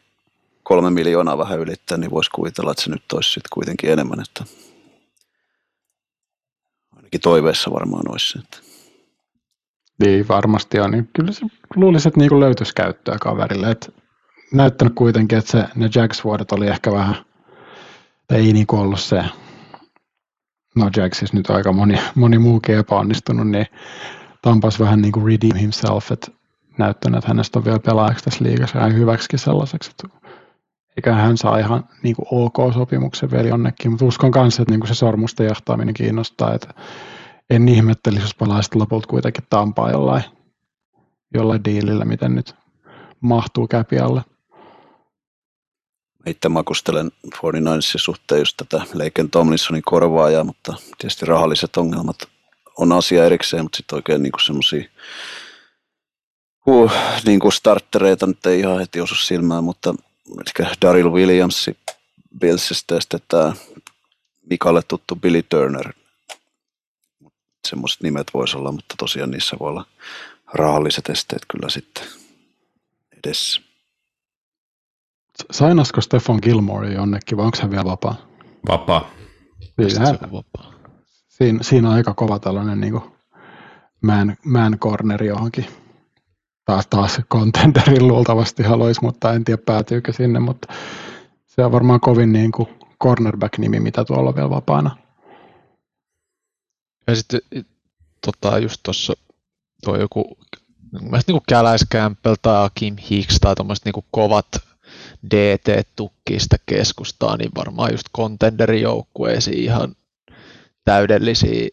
kolme 0.62 0.90
miljoonaa 0.90 1.38
vähän 1.38 1.58
ylittää, 1.58 1.98
niin 1.98 2.10
voisi 2.10 2.30
kuvitella, 2.30 2.70
että 2.70 2.82
se 2.82 2.90
nyt 2.90 3.12
olisi 3.12 3.30
sitten 3.30 3.50
kuitenkin 3.52 3.90
enemmän, 3.90 4.20
että 4.20 4.44
ainakin 6.96 7.20
toiveessa 7.20 7.72
varmaan 7.72 8.10
olisi. 8.10 8.38
Että. 8.38 8.63
Niin 9.98 10.28
varmasti 10.28 10.80
on, 10.80 10.90
niin 10.90 11.08
kyllä 11.16 11.32
se 11.32 11.46
luulisi, 11.76 12.08
että 12.08 12.20
niinku 12.20 12.40
löytyisi 12.40 12.74
käyttöä 12.74 13.16
kaverille. 13.20 13.70
Et 13.70 13.94
näyttänyt 14.52 14.94
kuitenkin, 14.94 15.38
että 15.38 15.50
se, 15.50 15.64
ne 15.74 15.90
Jags-vuodet 15.94 16.52
oli 16.52 16.66
ehkä 16.66 16.92
vähän, 16.92 17.16
ei 18.30 18.52
niinku 18.52 18.76
ollut 18.76 19.00
se, 19.00 19.24
no 20.76 20.90
Jagsissa 20.96 21.36
nyt 21.36 21.50
aika 21.50 21.72
moni, 21.72 21.98
moni 22.14 22.38
muukin 22.38 22.78
epäonnistunut, 22.78 23.48
niin 23.48 23.66
Tampas 24.42 24.80
vähän 24.80 25.02
niin 25.02 25.12
kuin 25.12 25.26
redeem 25.26 25.56
himself, 25.56 26.12
että 26.12 26.30
näyttänyt, 26.78 27.18
että 27.18 27.28
hänestä 27.28 27.58
on 27.58 27.64
vielä 27.64 27.78
pelaajaksi 27.78 28.24
tässä 28.24 28.44
liigassa 28.44 28.78
ihan 28.78 28.94
hyväksikin 28.94 29.38
sellaiseksi, 29.38 29.90
että 29.90 30.18
eikä 30.96 31.14
hän 31.14 31.36
saa 31.36 31.58
ihan 31.58 31.84
niin 32.02 32.16
kuin 32.16 32.26
OK-sopimuksen 32.30 33.30
vielä 33.30 33.48
jonnekin, 33.48 33.90
mutta 33.90 34.04
uskon 34.04 34.30
kanssa, 34.30 34.62
että 34.62 34.72
niin 34.72 34.80
kuin 34.80 34.88
se 34.88 34.94
sormusten 34.94 35.46
jahtaaminen 35.46 35.94
kiinnostaa, 35.94 36.54
että 36.54 36.74
en 37.50 37.68
ihmettelisi, 37.68 38.22
jos 38.22 38.34
palaisit 38.34 38.74
lopulta 38.74 39.06
kuitenkin 39.06 39.46
Tampaa 39.50 39.90
jollain, 39.90 40.24
jollain 41.34 41.64
diilillä, 41.64 42.04
miten 42.04 42.34
nyt 42.34 42.54
mahtuu 43.20 43.66
käpi 43.66 43.98
alle. 43.98 44.22
Itse 46.26 46.48
makustelen 46.48 47.10
49 47.42 47.98
suhteen 47.98 48.38
just 48.38 48.56
tätä 48.56 48.82
Leiken 48.94 49.30
Tomlinsonin 49.30 49.82
korvaajaa, 49.84 50.44
mutta 50.44 50.74
tietysti 50.98 51.26
rahalliset 51.26 51.76
ongelmat 51.76 52.16
on 52.78 52.92
asia 52.92 53.24
erikseen, 53.24 53.64
mutta 53.64 53.76
sitten 53.76 53.96
oikein 53.96 54.22
niinku 54.22 54.38
semmoisia 54.38 54.84
huh, 56.66 56.92
niinku 57.26 57.50
starttereita 57.50 58.26
nyt 58.26 58.46
ei 58.46 58.60
ihan 58.60 58.78
heti 58.78 59.00
osu 59.00 59.14
silmään, 59.14 59.64
mutta 59.64 59.94
Daryl 60.82 61.12
Williams 61.12 61.70
Billsistä 62.38 62.94
ja 62.94 63.00
sitten 63.00 63.20
tämä 63.28 63.52
Mikalle 64.50 64.82
tuttu 64.88 65.16
Billy 65.16 65.42
Turner. 65.42 65.92
Semmoiset 67.64 68.02
nimet 68.02 68.26
voisi 68.34 68.56
olla, 68.56 68.72
mutta 68.72 68.94
tosiaan 68.98 69.30
niissä 69.30 69.56
voi 69.60 69.68
olla 69.68 69.84
rahalliset 70.54 71.08
esteet 71.08 71.42
kyllä 71.48 71.68
sitten 71.68 72.04
edessä. 73.24 73.60
Sainasko 75.50 76.00
Stefan 76.00 76.38
Gilmore 76.42 76.92
jonnekin 76.92 77.38
vai 77.38 77.44
onko 77.44 77.58
hän 77.62 77.70
vielä 77.70 77.84
vapaa? 77.84 78.14
Vapaa. 78.68 79.10
Siinä, 79.88 80.06
hän, 80.06 80.18
on 80.22 80.32
vapaa. 80.32 80.72
siinä, 81.28 81.58
siinä 81.62 81.88
on 81.88 81.94
aika 81.94 82.14
kova 82.14 82.38
tällainen 82.38 82.80
niin 82.80 83.00
man, 84.00 84.36
man 84.44 84.78
corneri 84.78 85.26
johonkin. 85.26 85.66
Taas, 86.64 86.86
taas 86.86 87.20
contenderin 87.32 88.08
luultavasti 88.08 88.62
haluaisi, 88.62 89.00
mutta 89.02 89.32
en 89.32 89.44
tiedä 89.44 89.62
päätyykö 89.66 90.12
sinne, 90.12 90.40
mutta 90.40 90.74
se 91.46 91.64
on 91.64 91.72
varmaan 91.72 92.00
kovin 92.00 92.32
niin 92.32 92.52
kuin 92.52 92.68
cornerback-nimi, 93.02 93.80
mitä 93.80 94.04
tuolla 94.04 94.28
on 94.28 94.36
vielä 94.36 94.50
vapaana. 94.50 94.96
Ja 97.06 97.16
sitten 97.16 97.40
tota, 98.26 98.58
just 98.58 98.80
tuossa 98.82 99.12
tuo 99.84 99.96
joku, 99.96 100.38
mun 100.92 101.10
mielestä 101.10 101.32
niin 101.32 101.88
Campbell 101.92 102.36
tai 102.42 102.70
Kim 102.74 102.96
Hicks 103.10 103.38
tai 103.40 103.54
tuommoiset 103.54 103.84
niin 103.84 104.04
kovat 104.10 104.46
DT-tukkista 105.30 106.56
keskustaa, 106.66 107.36
niin 107.36 107.50
varmaan 107.56 107.92
just 107.92 108.06
contenderin 108.16 108.82
joukkueisiin 108.82 109.64
ihan 109.64 109.96
täydellisiä 110.84 111.68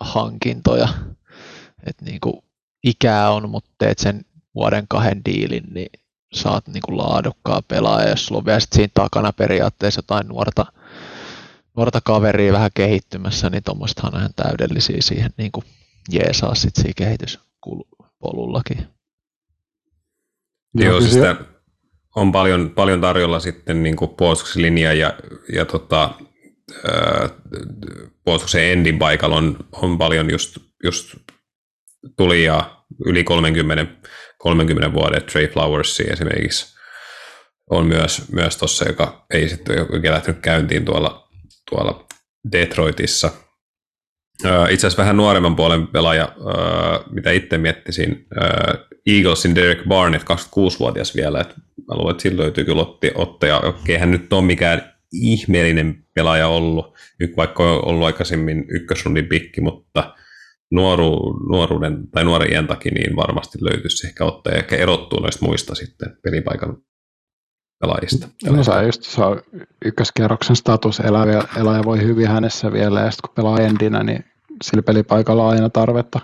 hankintoja. 0.00 0.88
Et 1.86 2.00
niin 2.00 2.20
ikää 2.84 3.30
on, 3.30 3.50
mutta 3.50 3.70
teet 3.78 3.98
sen 3.98 4.24
vuoden 4.54 4.84
kahden 4.88 5.24
diilin, 5.24 5.64
niin 5.74 5.90
saat 6.32 6.68
niin 6.68 6.82
kuin 6.86 6.98
laadukkaa 6.98 7.62
pelaaja. 7.68 8.10
Jos 8.10 8.26
sulla 8.26 8.38
on 8.38 8.44
vielä 8.44 8.60
sit 8.60 8.72
siinä 8.72 8.90
takana 8.94 9.32
periaatteessa 9.32 9.98
jotain 9.98 10.28
nuorta, 10.28 10.66
nuorta 11.76 12.00
kaveria 12.04 12.52
vähän 12.52 12.70
kehittymässä, 12.74 13.50
niin 13.50 13.62
tuommoisethan 13.62 14.14
on 14.14 14.20
ihan 14.20 14.34
täydellisiä 14.36 14.96
siihen 15.00 15.30
niin 15.36 15.52
kuin 15.52 15.64
jeesaa 16.10 16.54
sit 16.54 16.76
siinä 16.76 16.92
kehityspolullakin. 16.96 18.78
Joo, 20.74 20.88
kyllä 20.88 21.00
siis 21.00 21.12
sitä 21.12 21.36
on 22.16 22.32
paljon, 22.32 22.70
paljon 22.70 23.00
tarjolla 23.00 23.40
sitten 23.40 23.82
niin 23.82 23.96
kuin 23.96 24.10
puolustuksen 24.10 24.62
linja 24.62 24.92
ja, 24.92 25.18
ja 25.52 25.64
tota, 25.64 26.14
ää, 26.84 27.28
puolustuksen 28.24 28.64
endin 28.64 28.98
paikalla 28.98 29.36
on, 29.36 29.56
on 29.72 29.98
paljon 29.98 30.30
just, 30.30 30.58
just 30.84 31.14
tuli 32.16 32.44
ja 32.44 32.76
yli 33.06 33.24
30, 33.24 33.86
30 34.38 34.92
vuoden 34.92 35.22
Trey 35.22 35.48
Flowersia 35.48 36.12
esimerkiksi 36.12 36.76
on 37.70 37.86
myös, 37.86 38.32
myös 38.32 38.56
tuossa, 38.56 38.88
joka 38.88 39.26
ei 39.30 39.48
sitten 39.48 39.80
ole 39.80 40.10
lähtenyt 40.10 40.40
käyntiin 40.40 40.84
tuolla, 40.84 41.25
tuolla 41.70 42.06
Detroitissa. 42.52 43.30
Itse 44.70 44.86
asiassa 44.86 45.02
vähän 45.02 45.16
nuoremman 45.16 45.56
puolen 45.56 45.86
pelaaja, 45.86 46.28
mitä 47.10 47.30
itse 47.30 47.58
miettisin, 47.58 48.26
Eaglesin 49.06 49.54
Derek 49.54 49.84
Barnett, 49.88 50.24
26-vuotias 50.24 51.16
vielä, 51.16 51.40
että 51.40 51.54
mä 51.88 51.94
luulen, 51.94 52.10
että 52.10 52.22
sillä 52.22 52.42
löytyy 52.42 52.64
kyllä 52.64 52.82
otti, 52.82 53.10
ottaja. 53.14 53.58
Okei, 53.58 53.98
hän 53.98 54.10
nyt 54.10 54.32
on 54.32 54.44
mikään 54.44 54.94
ihmeellinen 55.12 56.04
pelaaja 56.14 56.48
ollut, 56.48 56.94
vaikka 57.36 57.72
on 57.72 57.84
ollut 57.84 58.06
aikaisemmin 58.06 58.64
ykkösrundin 58.68 59.26
pikki, 59.26 59.60
mutta 59.60 60.14
nuoru, 60.70 61.38
nuoruuden 61.48 62.10
tai 62.10 62.24
nuoren 62.24 62.52
iän 62.52 62.66
takia 62.66 62.92
niin 62.92 63.16
varmasti 63.16 63.58
löytyisi 63.60 64.06
ehkä 64.06 64.24
ottaja, 64.24 64.56
ehkä 64.56 64.76
erottuu 64.76 65.20
noista 65.20 65.46
muista 65.46 65.74
sitten 65.74 66.16
pelipaikan 66.22 66.76
pelaajista. 67.78 68.28
No 68.44 68.78
on 68.78 68.86
just 68.86 69.02
se 69.02 69.24
on 69.24 69.40
ykköskierroksen 69.84 70.56
status, 70.56 71.00
eläjä, 71.00 71.42
eläjä 71.56 71.84
voi 71.84 72.02
hyvin 72.02 72.28
hänessä 72.28 72.72
vielä, 72.72 73.00
ja 73.00 73.10
sitten 73.10 73.28
kun 73.28 73.34
pelaa 73.34 73.58
endinä, 73.58 74.02
niin 74.02 74.24
sillä 74.62 74.82
pelipaikalla 74.82 75.44
on 75.44 75.50
aina 75.50 75.70
tarvetta, 75.70 76.20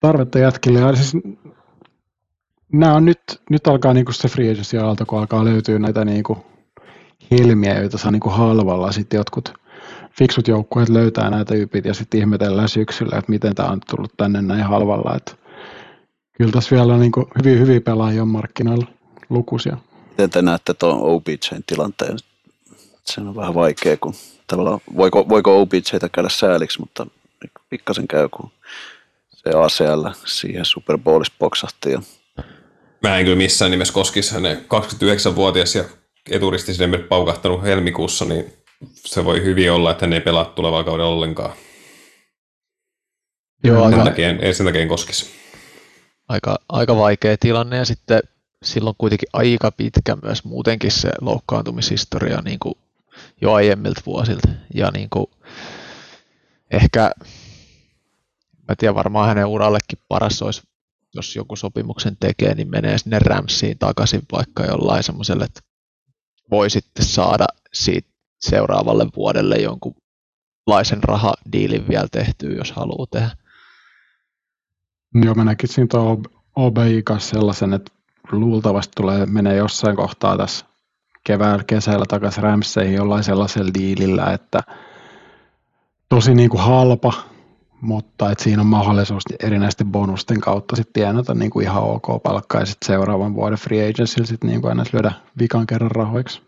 tarvetta 0.00 0.38
jätkille. 0.38 0.78
Ja 0.78 0.96
siis, 0.96 1.22
nämä 2.72 2.94
on 2.94 3.04
nyt, 3.04 3.20
nyt 3.50 3.66
alkaa 3.66 3.94
niinku 3.94 4.12
se 4.12 4.28
free 4.28 4.50
agency 4.50 4.78
aalto, 4.78 5.06
kun 5.06 5.18
alkaa 5.18 5.44
löytyä 5.44 5.78
näitä 5.78 6.04
niinku 6.04 6.44
helmiä, 7.30 7.80
joita 7.80 7.98
saa 7.98 8.10
niinku 8.10 8.30
halvalla 8.30 8.92
sitten 8.92 9.18
jotkut, 9.18 9.54
fiksut 10.18 10.48
joukkueet 10.48 10.88
löytää 10.88 11.30
näitä 11.30 11.54
ypit 11.54 11.84
ja 11.84 11.94
sitten 11.94 12.20
ihmetellään 12.20 12.68
syksyllä, 12.68 13.18
että 13.18 13.32
miten 13.32 13.54
tämä 13.54 13.68
on 13.68 13.80
tullut 13.90 14.12
tänne 14.16 14.42
näin 14.42 14.64
halvalla. 14.64 15.16
Että 15.16 15.32
kyllä 16.32 16.52
tässä 16.52 16.76
vielä 16.76 16.94
on 16.94 17.00
niin 17.00 17.12
hyvin, 17.38 17.60
hyvin 17.60 17.82
pelaajia 17.82 18.24
markkinoilla 18.24 18.86
lukuisia. 19.30 19.76
Miten 20.12 20.30
te 20.30 20.42
näette 20.42 20.74
tuon 20.74 20.98
OBJn 21.02 21.62
tilanteen? 21.66 22.18
Se 23.04 23.20
on 23.20 23.36
vähän 23.36 23.54
vaikea, 23.54 23.96
kun 23.96 24.14
tavallaan, 24.46 24.80
voiko, 24.96 25.28
voiko 25.28 25.60
OBJtä 25.60 26.08
käydä 26.12 26.28
sääliksi, 26.28 26.80
mutta 26.80 27.06
pikkasen 27.70 28.08
käy, 28.08 28.28
kun 28.28 28.50
se 29.30 29.50
ACL 29.50 30.08
siihen 30.26 30.64
Super 30.64 30.98
Bowlissa 30.98 31.34
poksahti. 31.38 31.90
Ja... 31.90 32.02
Mä 33.02 33.18
en 33.18 33.24
kyllä 33.24 33.36
missään 33.36 33.70
nimessä 33.70 33.94
koskisi 33.94 34.34
hänen 34.34 34.56
29-vuotias 34.58 35.74
ja 35.74 35.84
eturisti 36.30 36.74
sinne 36.74 36.98
paukahtanut 36.98 37.62
helmikuussa, 37.62 38.24
niin 38.24 38.52
se 38.94 39.24
voi 39.24 39.44
hyvin 39.44 39.72
olla, 39.72 39.90
että 39.90 40.06
hän 40.06 40.12
ei 40.12 40.20
pelaa 40.20 40.44
tulevaa 40.44 40.84
kaudella 40.84 41.10
ollenkaan. 41.10 41.52
Joo, 43.64 43.90
sen, 43.90 43.98
aika, 43.98 44.10
takia, 44.10 44.28
en, 44.28 44.54
sen 44.54 44.66
takia 44.66 44.80
en 44.82 44.88
koskisi. 44.88 45.30
Aika, 46.28 46.58
aika 46.68 46.96
vaikea 46.96 47.36
tilanne 47.40 47.76
ja 47.76 47.84
sitten 47.84 48.20
silloin 48.62 48.96
kuitenkin 48.98 49.28
aika 49.32 49.70
pitkä 49.70 50.16
myös 50.22 50.44
muutenkin 50.44 50.92
se 50.92 51.10
loukkaantumishistoria 51.20 52.40
niin 52.40 52.58
kuin 52.58 52.74
jo 53.40 53.52
aiemmilta 53.52 54.00
vuosilta. 54.06 54.48
Ja 54.74 54.90
niin 54.90 55.10
kuin, 55.10 55.26
ehkä, 56.70 57.10
mä 58.68 58.74
tiedän 58.78 58.94
varmaan 58.94 59.28
hänen 59.28 59.46
urallekin 59.46 59.98
paras 60.08 60.42
olisi, 60.42 60.62
jos 61.14 61.36
joku 61.36 61.56
sopimuksen 61.56 62.16
tekee, 62.20 62.54
niin 62.54 62.70
menee 62.70 62.98
sinne 62.98 63.18
Ramsiin 63.18 63.78
takaisin 63.78 64.22
vaikka 64.32 64.64
jollain 64.64 65.02
semmoiselle, 65.02 65.44
että 65.44 65.60
voi 66.50 66.70
sitten 66.70 67.04
saada 67.04 67.46
siitä 67.72 68.08
seuraavalle 68.40 69.06
vuodelle 69.16 69.56
jonkunlaisen 69.56 71.02
rahadiilin 71.02 71.88
vielä 71.88 72.08
tehtyä, 72.12 72.50
jos 72.50 72.72
haluaa 72.72 73.06
tehdä. 73.10 73.30
Joo, 75.14 75.34
mä 75.34 75.44
näkisin 75.44 75.88
tuon 75.88 76.24
OBI 76.56 77.02
kanssa 77.02 77.30
sellaisen, 77.30 77.72
että 77.72 77.92
luultavasti 78.40 78.92
tulee 78.96 79.26
menee 79.26 79.56
jossain 79.56 79.96
kohtaa 79.96 80.36
tässä 80.36 80.66
keväällä, 81.24 81.64
kesällä 81.64 82.04
takaisin 82.08 82.42
Ramseihin 82.42 82.94
jollain 82.94 83.24
sellaisella 83.24 83.70
diilillä, 83.74 84.32
että 84.32 84.62
tosi 86.08 86.34
niin 86.34 86.50
kuin 86.50 86.62
halpa, 86.62 87.12
mutta 87.80 88.30
että 88.30 88.44
siinä 88.44 88.62
on 88.62 88.66
mahdollisuus 88.66 89.22
erinäisten 89.42 89.86
bonusten 89.86 90.40
kautta 90.40 90.76
sitten 90.76 90.92
tienata 90.92 91.34
niin 91.34 91.50
kuin 91.50 91.64
ihan 91.64 91.82
ok 91.82 92.22
palkkaa 92.22 92.60
ja 92.60 92.66
sitten 92.66 92.86
seuraavan 92.86 93.34
vuoden 93.34 93.58
free 93.58 93.90
agency 93.90 94.26
sitten 94.26 94.50
niin 94.50 94.60
kuin 94.60 94.68
aina 94.68 94.84
lyödä 94.92 95.12
vikan 95.38 95.66
kerran 95.66 95.90
rahoiksi. 95.90 96.42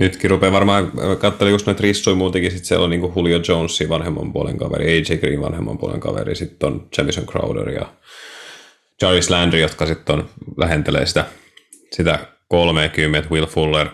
Nytkin 0.00 0.30
rupeaa 0.30 0.52
varmaan, 0.52 0.92
katselin 1.20 1.52
just 1.52 1.66
noita 1.66 1.82
rissuja 1.82 2.16
muutenkin, 2.16 2.50
sitten 2.50 2.66
siellä 2.66 2.84
on 2.84 2.90
niin 2.90 3.12
Julio 3.16 3.40
Jonesin 3.48 3.88
vanhemman 3.88 4.32
puolen 4.32 4.56
kaveri, 4.56 4.98
AJ 4.98 5.16
Green 5.18 5.40
vanhemman 5.40 5.78
puolen 5.78 6.00
kaveri, 6.00 6.34
sitten 6.34 6.66
on 6.66 6.88
Jamison 6.98 7.26
Crowder 7.26 7.68
ja 7.68 7.86
Jarvis 9.02 9.30
Landry, 9.30 9.60
jotka 9.60 9.86
sitten 9.86 10.14
on, 10.14 10.30
lähentelee 10.56 11.06
sitä, 11.06 11.24
sitä 11.92 12.18
30, 12.48 13.28
Will 13.30 13.46
Fuller 13.46 13.88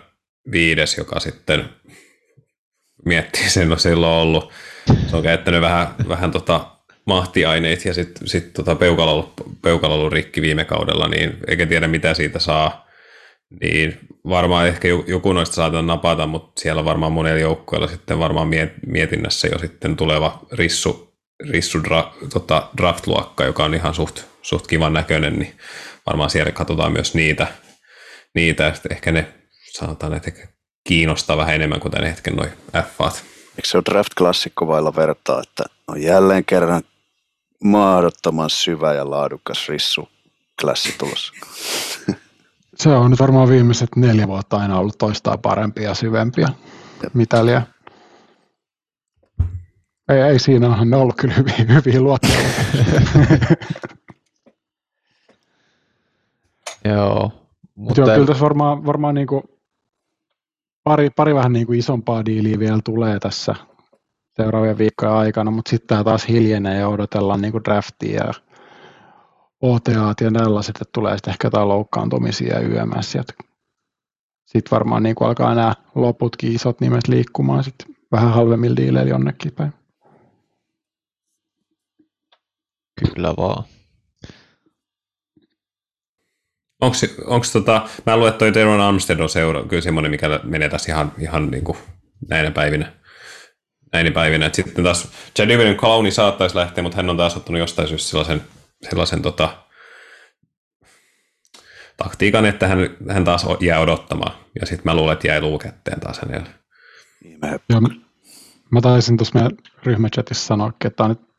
viides, 0.52 0.98
joka 0.98 1.20
sitten 1.20 1.68
miettii 3.04 3.50
sen, 3.50 3.72
on 3.72 3.80
silloin 3.80 4.12
ollut. 4.12 4.52
Se 5.06 5.16
on 5.16 5.22
käyttänyt 5.22 5.60
vähän, 5.60 5.86
vähän 6.08 6.30
tota 6.30 6.66
mahtiaineita 7.06 7.88
ja 7.88 7.94
sitten 7.94 8.28
sit 8.28 8.52
tota 8.52 8.74
peukalo, 8.74 9.32
peukalo 9.62 9.94
ollut 9.94 10.12
rikki 10.12 10.42
viime 10.42 10.64
kaudella, 10.64 11.08
niin 11.08 11.38
eikä 11.48 11.66
tiedä 11.66 11.88
mitä 11.88 12.14
siitä 12.14 12.38
saa. 12.38 12.86
Niin 13.60 13.98
varmaan 14.28 14.68
ehkä 14.68 14.88
joku 15.06 15.32
noista 15.32 15.54
saatetaan 15.54 15.86
napata, 15.86 16.26
mutta 16.26 16.60
siellä 16.60 16.78
on 16.78 16.84
varmaan 16.84 17.12
monella 17.12 17.40
joukkueella 17.40 17.88
sitten 17.88 18.18
varmaan 18.18 18.48
mietinnässä 18.86 19.48
jo 19.52 19.58
sitten 19.58 19.96
tuleva 19.96 20.38
rissu, 20.52 21.14
rissu 21.50 21.84
dra, 21.84 22.14
tota 22.32 22.68
draft-luokka, 22.76 23.44
joka 23.44 23.64
on 23.64 23.74
ihan 23.74 23.94
suht, 23.94 24.22
suht 24.46 24.66
kivan 24.66 24.92
näköinen, 24.92 25.38
niin 25.38 25.58
varmaan 26.06 26.30
siellä 26.30 26.52
katsotaan 26.52 26.92
myös 26.92 27.14
niitä, 27.14 27.46
niitä 28.34 28.68
että 28.68 28.88
ehkä 28.90 29.12
ne 29.12 29.34
sanotaan, 29.72 30.14
että 30.14 30.32
kiinnostaa 30.88 31.36
vähän 31.36 31.54
enemmän 31.54 31.80
kuin 31.80 31.92
tämän 31.92 32.08
hetken 32.08 32.36
noin 32.36 32.50
F-faat. 32.76 33.22
Eikö 33.56 33.68
se 33.68 33.78
ole 33.78 33.84
draft-klassikko 33.90 34.66
vailla 34.66 34.96
vertaa, 34.96 35.42
että 35.42 35.64
on 35.88 36.02
jälleen 36.02 36.44
kerran 36.44 36.82
mahdottoman 37.64 38.50
syvä 38.50 38.94
ja 38.94 39.10
laadukas 39.10 39.68
rissu 39.68 40.08
klassi 40.60 40.94
tulossa? 40.98 41.32
Se 42.76 42.88
on 42.88 43.10
nyt 43.10 43.20
varmaan 43.20 43.48
viimeiset 43.48 43.96
neljä 43.96 44.28
vuotta 44.28 44.56
aina 44.56 44.78
ollut 44.78 44.98
toistaan 44.98 45.38
parempia 45.38 45.88
ja 45.88 45.94
syvempiä 45.94 46.48
mitäliä. 47.14 47.62
Ei, 50.08 50.20
ei 50.20 50.38
siinä 50.38 50.66
onhan 50.66 50.90
ne 50.90 50.96
ollut 50.96 51.16
kyllä 51.16 51.34
hyvin, 51.34 51.74
hyvin 51.74 52.04
luotteja. 52.04 52.38
Joo. 56.88 57.30
Mutta 57.74 58.00
Joo, 58.00 58.10
kyllä 58.14 58.26
tässä 58.26 58.44
varmaan, 58.44 58.86
varmaan 58.86 59.14
niin 59.14 59.26
kuin 59.26 59.42
pari, 60.84 61.10
pari 61.10 61.34
vähän 61.34 61.52
niin 61.52 61.66
kuin 61.66 61.78
isompaa 61.78 62.24
diiliä 62.24 62.58
vielä 62.58 62.80
tulee 62.84 63.18
tässä 63.18 63.54
seuraavien 64.36 64.78
viikkojen 64.78 65.14
aikana, 65.14 65.50
mutta 65.50 65.70
sitten 65.70 65.88
tämä 65.88 66.04
taas 66.04 66.28
hiljenee 66.28 66.78
ja 66.78 66.88
odotellaan 66.88 67.40
niin 67.40 67.52
kuin 67.52 67.64
draftia 67.64 68.24
ja 68.24 68.32
OTAt 69.62 70.20
ja 70.20 70.30
tällaiset, 70.30 70.76
että 70.76 70.90
tulee 70.94 71.16
sitten 71.16 71.30
ehkä 71.30 71.46
jotain 71.46 71.68
loukkaantumisia 71.68 72.54
ja 72.54 72.60
YMS. 72.60 73.16
Sitten 74.46 74.70
varmaan 74.70 75.02
niin 75.02 75.14
kuin 75.14 75.28
alkaa 75.28 75.54
nämä 75.54 75.74
loputkin 75.94 76.52
isot 76.52 76.80
nimet 76.80 77.08
liikkumaan 77.08 77.64
sitten 77.64 77.96
vähän 78.12 78.32
halvemmilla 78.32 78.76
diileillä 78.76 79.10
jonnekin 79.10 79.52
päin. 79.52 79.72
Kyllä 83.04 83.34
vaan. 83.36 83.64
Onko 86.80 87.46
tota, 87.52 87.88
mä 88.06 88.16
luulen, 88.16 88.30
että 88.30 88.38
toi 88.38 88.52
Teron 88.52 88.80
Armstead 88.80 89.20
on 89.20 89.28
seura, 89.28 89.64
kyllä 89.64 89.82
semmoinen, 89.82 90.10
mikä 90.10 90.40
menee 90.44 90.68
tässä 90.68 90.92
ihan, 90.92 91.12
ihan 91.18 91.50
niin 91.50 91.64
kuin 91.64 91.78
näinä 92.28 92.50
päivinä. 92.50 92.92
Näinä 93.92 94.10
päivinä. 94.10 94.46
Et 94.46 94.54
sitten 94.54 94.84
taas 94.84 95.08
Jadivian 95.38 95.76
Clowni 95.76 96.10
saattaisi 96.10 96.56
lähteä, 96.56 96.82
mutta 96.82 96.96
hän 96.96 97.10
on 97.10 97.16
taas 97.16 97.36
ottanut 97.36 97.58
jostain 97.58 97.88
syystä 97.88 98.10
sellaisen, 98.10 98.42
sellaisen 98.82 99.22
tota, 99.22 99.56
taktiikan, 101.96 102.46
että 102.46 102.68
hän, 102.68 102.78
hän 103.10 103.24
taas 103.24 103.46
jää 103.60 103.80
odottamaan. 103.80 104.32
Ja 104.60 104.66
sitten 104.66 104.82
mä 104.84 104.94
luulen, 104.94 105.12
että 105.12 105.28
jäi 105.28 105.40
luuketteen 105.40 106.00
taas 106.00 106.18
hänelle. 106.18 106.48
Niin, 107.24 107.38
Joo, 107.70 107.80
mä 108.70 108.80
taisin 108.80 109.16
tuossa 109.16 109.34
meidän 109.34 109.56
ryhmächatissa 109.82 110.46
sanoa, 110.46 110.68
että 110.68 110.90
tämä 110.90 111.04
on 111.04 111.10
nyt 111.10 111.35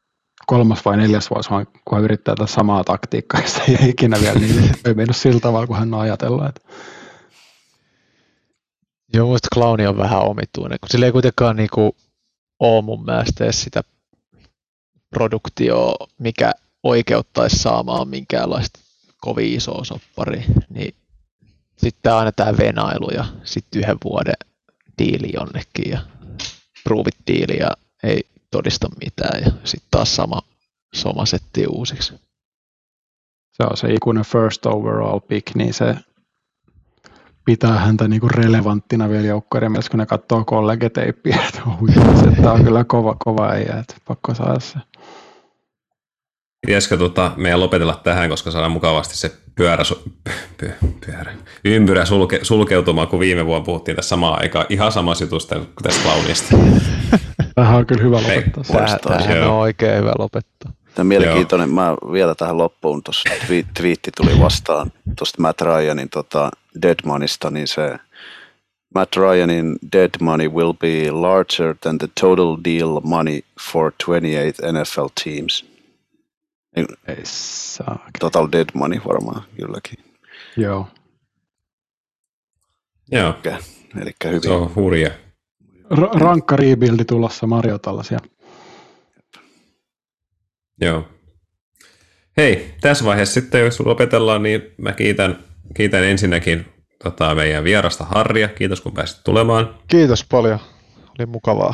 kolmas 0.47 0.85
vai 0.85 0.97
neljäs 0.97 1.29
vuosi, 1.29 1.49
kun 1.85 1.97
hän 1.97 2.03
yrittää 2.03 2.35
tätä 2.35 2.47
samaa 2.47 2.83
taktiikkaa, 2.83 3.41
ja 3.41 3.47
se 3.47 3.61
ei 3.67 3.89
ikinä 3.89 4.17
vielä 4.21 4.39
niin, 4.39 4.71
ei 4.85 4.93
mennyt 4.93 5.17
sillä 5.17 5.39
tavalla, 5.39 5.67
kun 5.67 5.77
hän 5.77 5.93
on 5.93 5.99
ajatellut. 5.99 6.45
Että... 6.45 6.61
Joo, 9.13 9.27
muista 9.27 9.47
clowni 9.55 9.87
on 9.87 9.97
vähän 9.97 10.21
omituinen, 10.21 10.77
kun 10.81 10.89
sillä 10.89 11.05
ei 11.05 11.11
kuitenkaan 11.11 11.55
niinku 11.55 11.95
ole 12.59 12.81
mun 12.81 13.05
mielestä 13.05 13.51
sitä 13.51 13.83
produktioa, 15.09 16.07
mikä 16.19 16.51
oikeuttaisi 16.83 17.57
saamaan 17.57 18.07
minkäänlaista 18.07 18.79
kovin 19.21 19.53
isoa 19.53 19.83
soppari, 19.83 20.45
niin 20.69 20.95
sitten 21.77 22.13
aina 22.13 22.31
tämä 22.31 22.57
venailu 22.57 23.09
ja 23.13 23.25
sitten 23.43 23.81
yhden 23.81 23.97
vuoden 24.03 24.47
diili 24.97 25.29
jonnekin 25.33 25.91
ja 25.91 25.99
provit 26.83 27.15
diili 27.27 27.57
ja 27.59 27.71
ei 28.03 28.25
todista 28.51 28.87
mitään 29.05 29.41
ja 29.45 29.51
sitten 29.63 29.87
taas 29.91 30.15
sama 30.15 30.41
soma 30.93 31.25
setti 31.25 31.67
uusiksi. 31.67 32.13
Se 33.51 33.63
on 33.63 33.77
se 33.77 33.93
ikuinen 33.93 34.23
first 34.23 34.65
overall 34.65 35.19
pick, 35.19 35.55
niin 35.55 35.73
se 35.73 35.95
pitää 37.45 37.79
häntä 37.79 38.07
niinku 38.07 38.27
relevanttina 38.27 39.09
vielä 39.09 39.27
joukkoiden 39.27 39.71
mielessä, 39.71 39.91
kun 39.91 39.97
ne 39.97 40.05
katsoo 40.05 40.45
kollegeteippiä, 40.45 41.39
että 41.47 41.61
tämä 42.41 42.51
on 42.51 42.63
kyllä 42.63 42.83
kova, 42.83 43.15
kova 43.19 43.49
äijä, 43.49 43.79
että 43.79 43.95
pakko 44.07 44.33
saada 44.33 44.59
se. 44.59 44.79
Pitäisikö 46.67 46.97
tota, 46.97 47.31
meidän 47.37 47.59
lopetella 47.59 48.01
tähän, 48.03 48.29
koska 48.29 48.51
saadaan 48.51 48.71
mukavasti 48.71 49.17
se 49.17 49.31
pyörä, 49.55 49.83
py, 50.59 50.73
pyörä 51.05 51.35
ympyrä 51.65 52.05
sulke, 52.05 52.39
sulkeutumaan, 52.43 53.07
kun 53.07 53.19
viime 53.19 53.45
vuonna 53.45 53.65
puhuttiin 53.65 53.95
tässä 53.95 54.09
samaan 54.09 54.41
aikaan 54.41 54.65
ihan 54.69 54.91
samassa 54.91 55.23
jutusta 55.23 55.55
kuin 55.55 55.69
tästä 55.83 56.01
clownista. 56.03 56.55
Tähän 57.57 57.77
on 57.77 57.85
kyllä 57.85 58.03
hyvä 58.03 58.17
lopettaa. 58.17 58.63
Tähän, 58.63 58.99
tähän 58.99 59.49
on 59.49 59.53
oikein 59.53 59.97
hyvä 59.97 60.13
lopettaa. 60.19 60.71
Tämä 60.95 61.03
on 61.03 61.07
mielenkiintoinen. 61.07 61.73
Mä 61.73 61.95
vielä 62.11 62.35
tähän 62.35 62.57
loppuun, 62.57 63.03
tuossa 63.03 63.29
twiitti 63.73 64.11
tuli 64.17 64.39
vastaan 64.39 64.91
tuosta 65.17 65.41
Matt 65.41 65.61
Ryanin 65.61 66.09
tota 66.09 66.51
Dead 66.81 66.95
Moneysta, 67.05 67.49
niin 67.51 67.67
se 67.67 67.97
Matt 68.95 69.15
Ryanin 69.15 69.75
dead 69.91 70.09
money 70.21 70.49
will 70.49 70.73
be 70.73 71.11
larger 71.11 71.75
than 71.81 71.97
the 71.97 72.07
total 72.21 72.57
deal 72.63 73.01
money 73.03 73.41
for 73.71 73.91
28 74.05 74.73
NFL 74.73 75.07
teams. 75.23 75.65
Ei 77.07 77.21
saa. 77.23 78.09
Total 78.19 78.47
dead 78.51 78.69
money 78.73 78.99
varmaan 79.07 79.43
kylläkin. 79.55 79.99
Joo. 80.57 80.87
Joo. 83.11 83.33
Eli 84.01 84.11
hyvin. 84.25 84.43
Se 84.43 84.51
on 84.51 84.75
hurja. 84.75 85.11
R- 85.95 86.19
rankka 86.19 86.55
rebuildi 86.55 87.05
tulossa 87.05 87.47
Mario 87.47 87.77
tällaisia. 87.77 88.19
Joo. 90.81 91.07
Hei, 92.37 92.73
tässä 92.81 93.05
vaiheessa 93.05 93.33
sitten, 93.33 93.61
jos 93.61 93.79
lopetellaan, 93.79 94.43
niin 94.43 94.61
mä 94.77 94.91
kiitän, 94.91 95.43
kiitän 95.75 96.03
ensinnäkin 96.03 96.65
tota, 97.03 97.35
meidän 97.35 97.63
vierasta 97.63 98.03
Harria. 98.03 98.47
Kiitos, 98.47 98.81
kun 98.81 98.93
pääsit 98.93 99.23
tulemaan. 99.23 99.75
Kiitos 99.87 100.25
paljon. 100.31 100.59
Oli 101.19 101.25
mukavaa. 101.25 101.73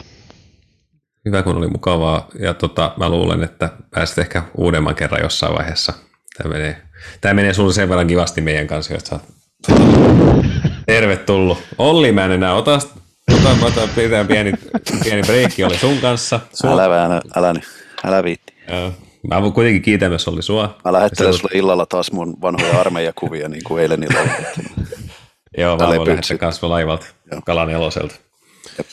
Hyvä, 1.26 1.44
kun 1.44 1.58
oli 1.58 1.68
mukavaa. 1.68 2.28
Ja 2.40 2.54
tota, 2.54 2.94
mä 2.98 3.10
luulen, 3.10 3.44
että 3.44 3.70
pääsit 3.90 4.18
ehkä 4.18 4.44
uudemman 4.58 4.96
kerran 4.96 5.22
jossain 5.22 5.54
vaiheessa. 5.54 5.94
Tämä 6.38 6.54
menee, 6.54 6.82
tämä 7.22 7.34
menee 7.34 7.54
sulle 7.54 7.74
sen 7.74 7.90
verran 7.90 8.08
kivasti 8.08 8.42
meidän 8.42 8.68
kanssa, 8.68 8.94
että 8.94 9.10
sä 9.10 9.16
oot 9.16 9.24
tervetullut. 10.86 11.58
Olli, 11.78 12.12
mä 12.12 12.26
en 12.26 12.32
enää 12.32 12.54
ota, 12.54 12.80
ota, 13.32 13.66
ota 13.66 13.88
pitää 13.96 14.26
pieni, 14.26 14.54
pieni 15.04 15.22
breikki 15.22 15.64
oli 15.64 15.78
sun 15.78 15.98
kanssa. 15.98 16.40
Sun, 16.54 16.70
Älä, 16.70 16.84
älä, 16.84 17.22
älä, 17.36 17.54
älä 18.04 18.24
viitti. 18.24 18.54
Joo. 18.68 18.92
Mä 19.30 19.42
voin 19.42 19.54
kuitenkin 19.54 19.82
kiitää 19.82 20.10
myös 20.10 20.28
Olli 20.28 20.42
sua. 20.42 20.78
Mä 20.86 20.94
lähettelen 20.94 21.30
Ja 21.32 21.38
sulle 21.38 21.58
illalla 21.58 21.86
taas 21.86 22.12
mun 22.12 22.42
vanhoja 22.42 22.80
armeijakuvia, 22.80 23.50
niin 23.50 23.64
kuin 23.64 23.82
eilen 23.82 24.04
illalla. 24.04 24.32
Joo, 25.58 25.78
mä 25.78 25.88
voin 25.88 26.08
lähettää 26.08 26.38
kasvolaivalta, 26.38 27.06
kalan 27.46 27.70
eloselta. 27.70 28.16
Jep. 28.78 28.88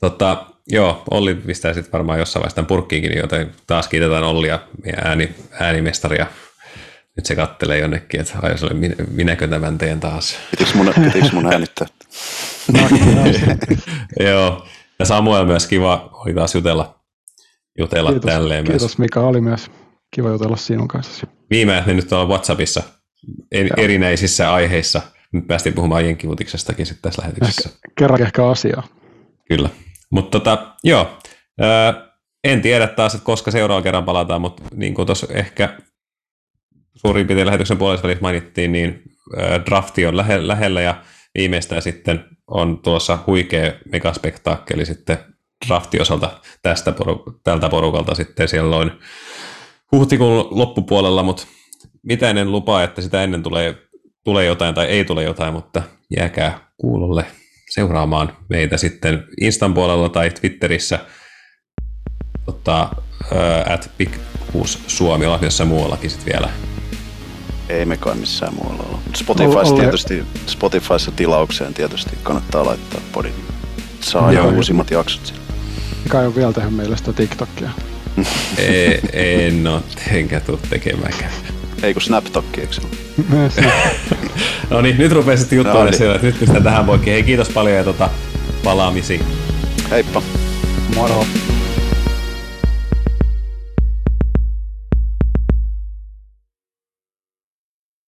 Tota, 0.00 0.46
joo, 0.66 1.02
Olli 1.10 1.34
pistää 1.34 1.74
sitten 1.74 1.92
varmaan 1.92 2.18
jossain 2.18 2.40
vaiheessa 2.40 2.54
tämän 2.54 2.66
purkkiinkin, 2.66 3.16
joten 3.16 3.52
taas 3.66 3.88
kiitetään 3.88 4.24
Ollia, 4.24 4.58
ääni, 5.04 5.34
äänimestaria. 5.60 6.26
Nyt 7.16 7.26
se 7.26 7.36
kattelee 7.36 7.78
jonnekin, 7.78 8.20
että 8.20 8.38
ai 8.42 8.58
se 8.58 8.66
oli 8.66 8.74
minä, 8.74 8.94
minäkö 9.10 9.48
tämän 9.48 9.78
teen 9.78 10.00
taas. 10.00 10.36
Pitikö 10.50 10.70
mun, 10.74 10.94
pitikö 11.04 11.28
mun 11.32 11.52
äänittää? 11.52 11.86
joo, 14.30 14.66
ja 14.98 15.04
Samuel 15.04 15.44
myös 15.44 15.66
kiva 15.66 16.10
oli 16.12 16.34
taas 16.34 16.54
jutella, 16.54 17.00
jutella 17.78 18.10
Kiitos, 18.10 18.32
tälleen 18.32 18.64
kiitos 18.64 18.82
myös. 18.82 18.98
Mika, 18.98 19.20
oli 19.20 19.40
myös 19.40 19.70
kiva 20.14 20.28
jutella 20.28 20.56
sinun 20.56 20.88
kanssa. 20.88 21.26
Viime 21.50 21.82
ne 21.86 21.94
nyt 21.94 22.12
on 22.12 22.28
Whatsappissa 22.28 22.82
Joo. 23.52 23.66
erinäisissä 23.76 24.54
aiheissa. 24.54 25.02
Nyt 25.32 25.46
päästiin 25.46 25.74
puhumaan 25.74 26.04
jenkkivutiksestakin 26.04 26.86
sitten 26.86 27.02
tässä 27.02 27.22
lähetyksessä. 27.22 27.70
Kerran 27.98 28.22
ehkä 28.22 28.48
asiaa. 28.48 28.82
Kyllä. 29.48 29.68
Mutta 30.10 30.38
tota, 30.38 30.76
joo, 30.84 31.18
öö, 31.62 31.92
en 32.44 32.62
tiedä 32.62 32.86
taas, 32.86 33.14
että 33.14 33.24
koska 33.24 33.50
seuraava 33.50 33.82
kerran 33.82 34.04
palataan, 34.04 34.40
mutta 34.40 34.62
niin 34.74 34.94
kuin 34.94 35.06
tuossa 35.06 35.26
ehkä 35.30 35.78
suurin 36.94 37.26
piirtein 37.26 37.46
lähetyksen 37.46 37.78
puolesta 37.78 38.02
välissä 38.08 38.22
mainittiin, 38.22 38.72
niin 38.72 39.02
drafti 39.66 40.06
on 40.06 40.16
lähe, 40.16 40.46
lähellä 40.46 40.80
ja 40.80 41.02
viimeistään 41.34 41.82
sitten 41.82 42.24
on 42.46 42.78
tuossa 42.78 43.18
huikea 43.26 43.72
megaspektaakkeli 43.92 44.86
sitten 44.86 45.18
drafti 45.66 46.00
osalta 46.00 46.30
tästä 46.62 46.90
poru- 46.90 47.40
tältä 47.44 47.68
porukalta 47.68 48.14
sitten 48.14 48.48
silloin 48.48 48.90
huhtikuun 49.92 50.48
loppupuolella, 50.50 51.22
mutta 51.22 51.46
mitä 52.02 52.30
en 52.30 52.52
lupaa, 52.52 52.82
että 52.82 53.02
sitä 53.02 53.22
ennen 53.22 53.42
tulee, 53.42 53.76
tulee 54.24 54.44
jotain 54.44 54.74
tai 54.74 54.86
ei 54.86 55.04
tule 55.04 55.22
jotain, 55.22 55.52
mutta 55.52 55.82
jääkää 56.16 56.58
kuulolle 56.76 57.24
seuraamaan 57.70 58.36
meitä 58.48 58.76
sitten 58.76 59.24
Instan 59.40 59.74
puolella 59.74 60.08
tai 60.08 60.30
Twitterissä 60.30 60.98
tota, 62.46 62.88
at 63.68 63.90
Big 63.98 64.10
Suomi, 64.86 65.26
ollaan 65.26 65.68
muuallakin 65.68 66.10
sitten 66.10 66.32
vielä. 66.32 66.71
Ei 67.72 67.84
mekaan 67.84 68.18
missään 68.18 68.54
muualla 68.54 68.82
olla. 68.88 68.98
Spotifyssa 69.14 69.74
tietysti, 69.74 70.24
Spotifyssa 70.46 71.10
tilaukseen 71.10 71.74
tietysti 71.74 72.10
kannattaa 72.22 72.66
laittaa 72.66 73.00
podi. 73.12 73.28
Saa 74.00 74.32
jo 74.32 74.48
uusimmat 74.48 74.90
jaksot 74.90 75.26
siellä. 75.26 75.42
Mika 76.04 76.20
ei 76.20 76.26
ole 76.26 76.34
vielä 76.34 76.52
tehnyt 76.52 76.74
meille 76.74 76.96
sitä 76.96 77.12
TikTokia. 77.12 77.70
Ei, 78.58 79.00
en 79.12 79.66
ole, 79.66 79.82
enkä 80.10 80.40
tuu 80.40 80.60
tekemäänkään. 80.70 81.32
Ei 81.82 81.92
kun 81.94 82.02
Snaptokki, 82.02 82.60
eikö 82.60 82.72
se. 82.72 82.82
No 84.70 84.80
niin, 84.80 84.98
nyt 84.98 85.12
rupeaa 85.12 85.36
sitten 85.36 85.56
juttua 85.56 85.74
No 85.74 85.84
no, 85.84 85.90
niin. 85.90 86.10
että 86.10 86.26
nyt 86.26 86.38
pistetään 86.38 86.64
tähän 86.64 86.84
poikki. 86.84 87.10
Hei, 87.10 87.22
kiitos 87.22 87.48
paljon 87.48 87.76
ja 87.76 87.84
tota, 87.84 88.10
palaamisiin. 88.64 89.24
Heippa! 89.90 90.22
Moro. 90.94 91.26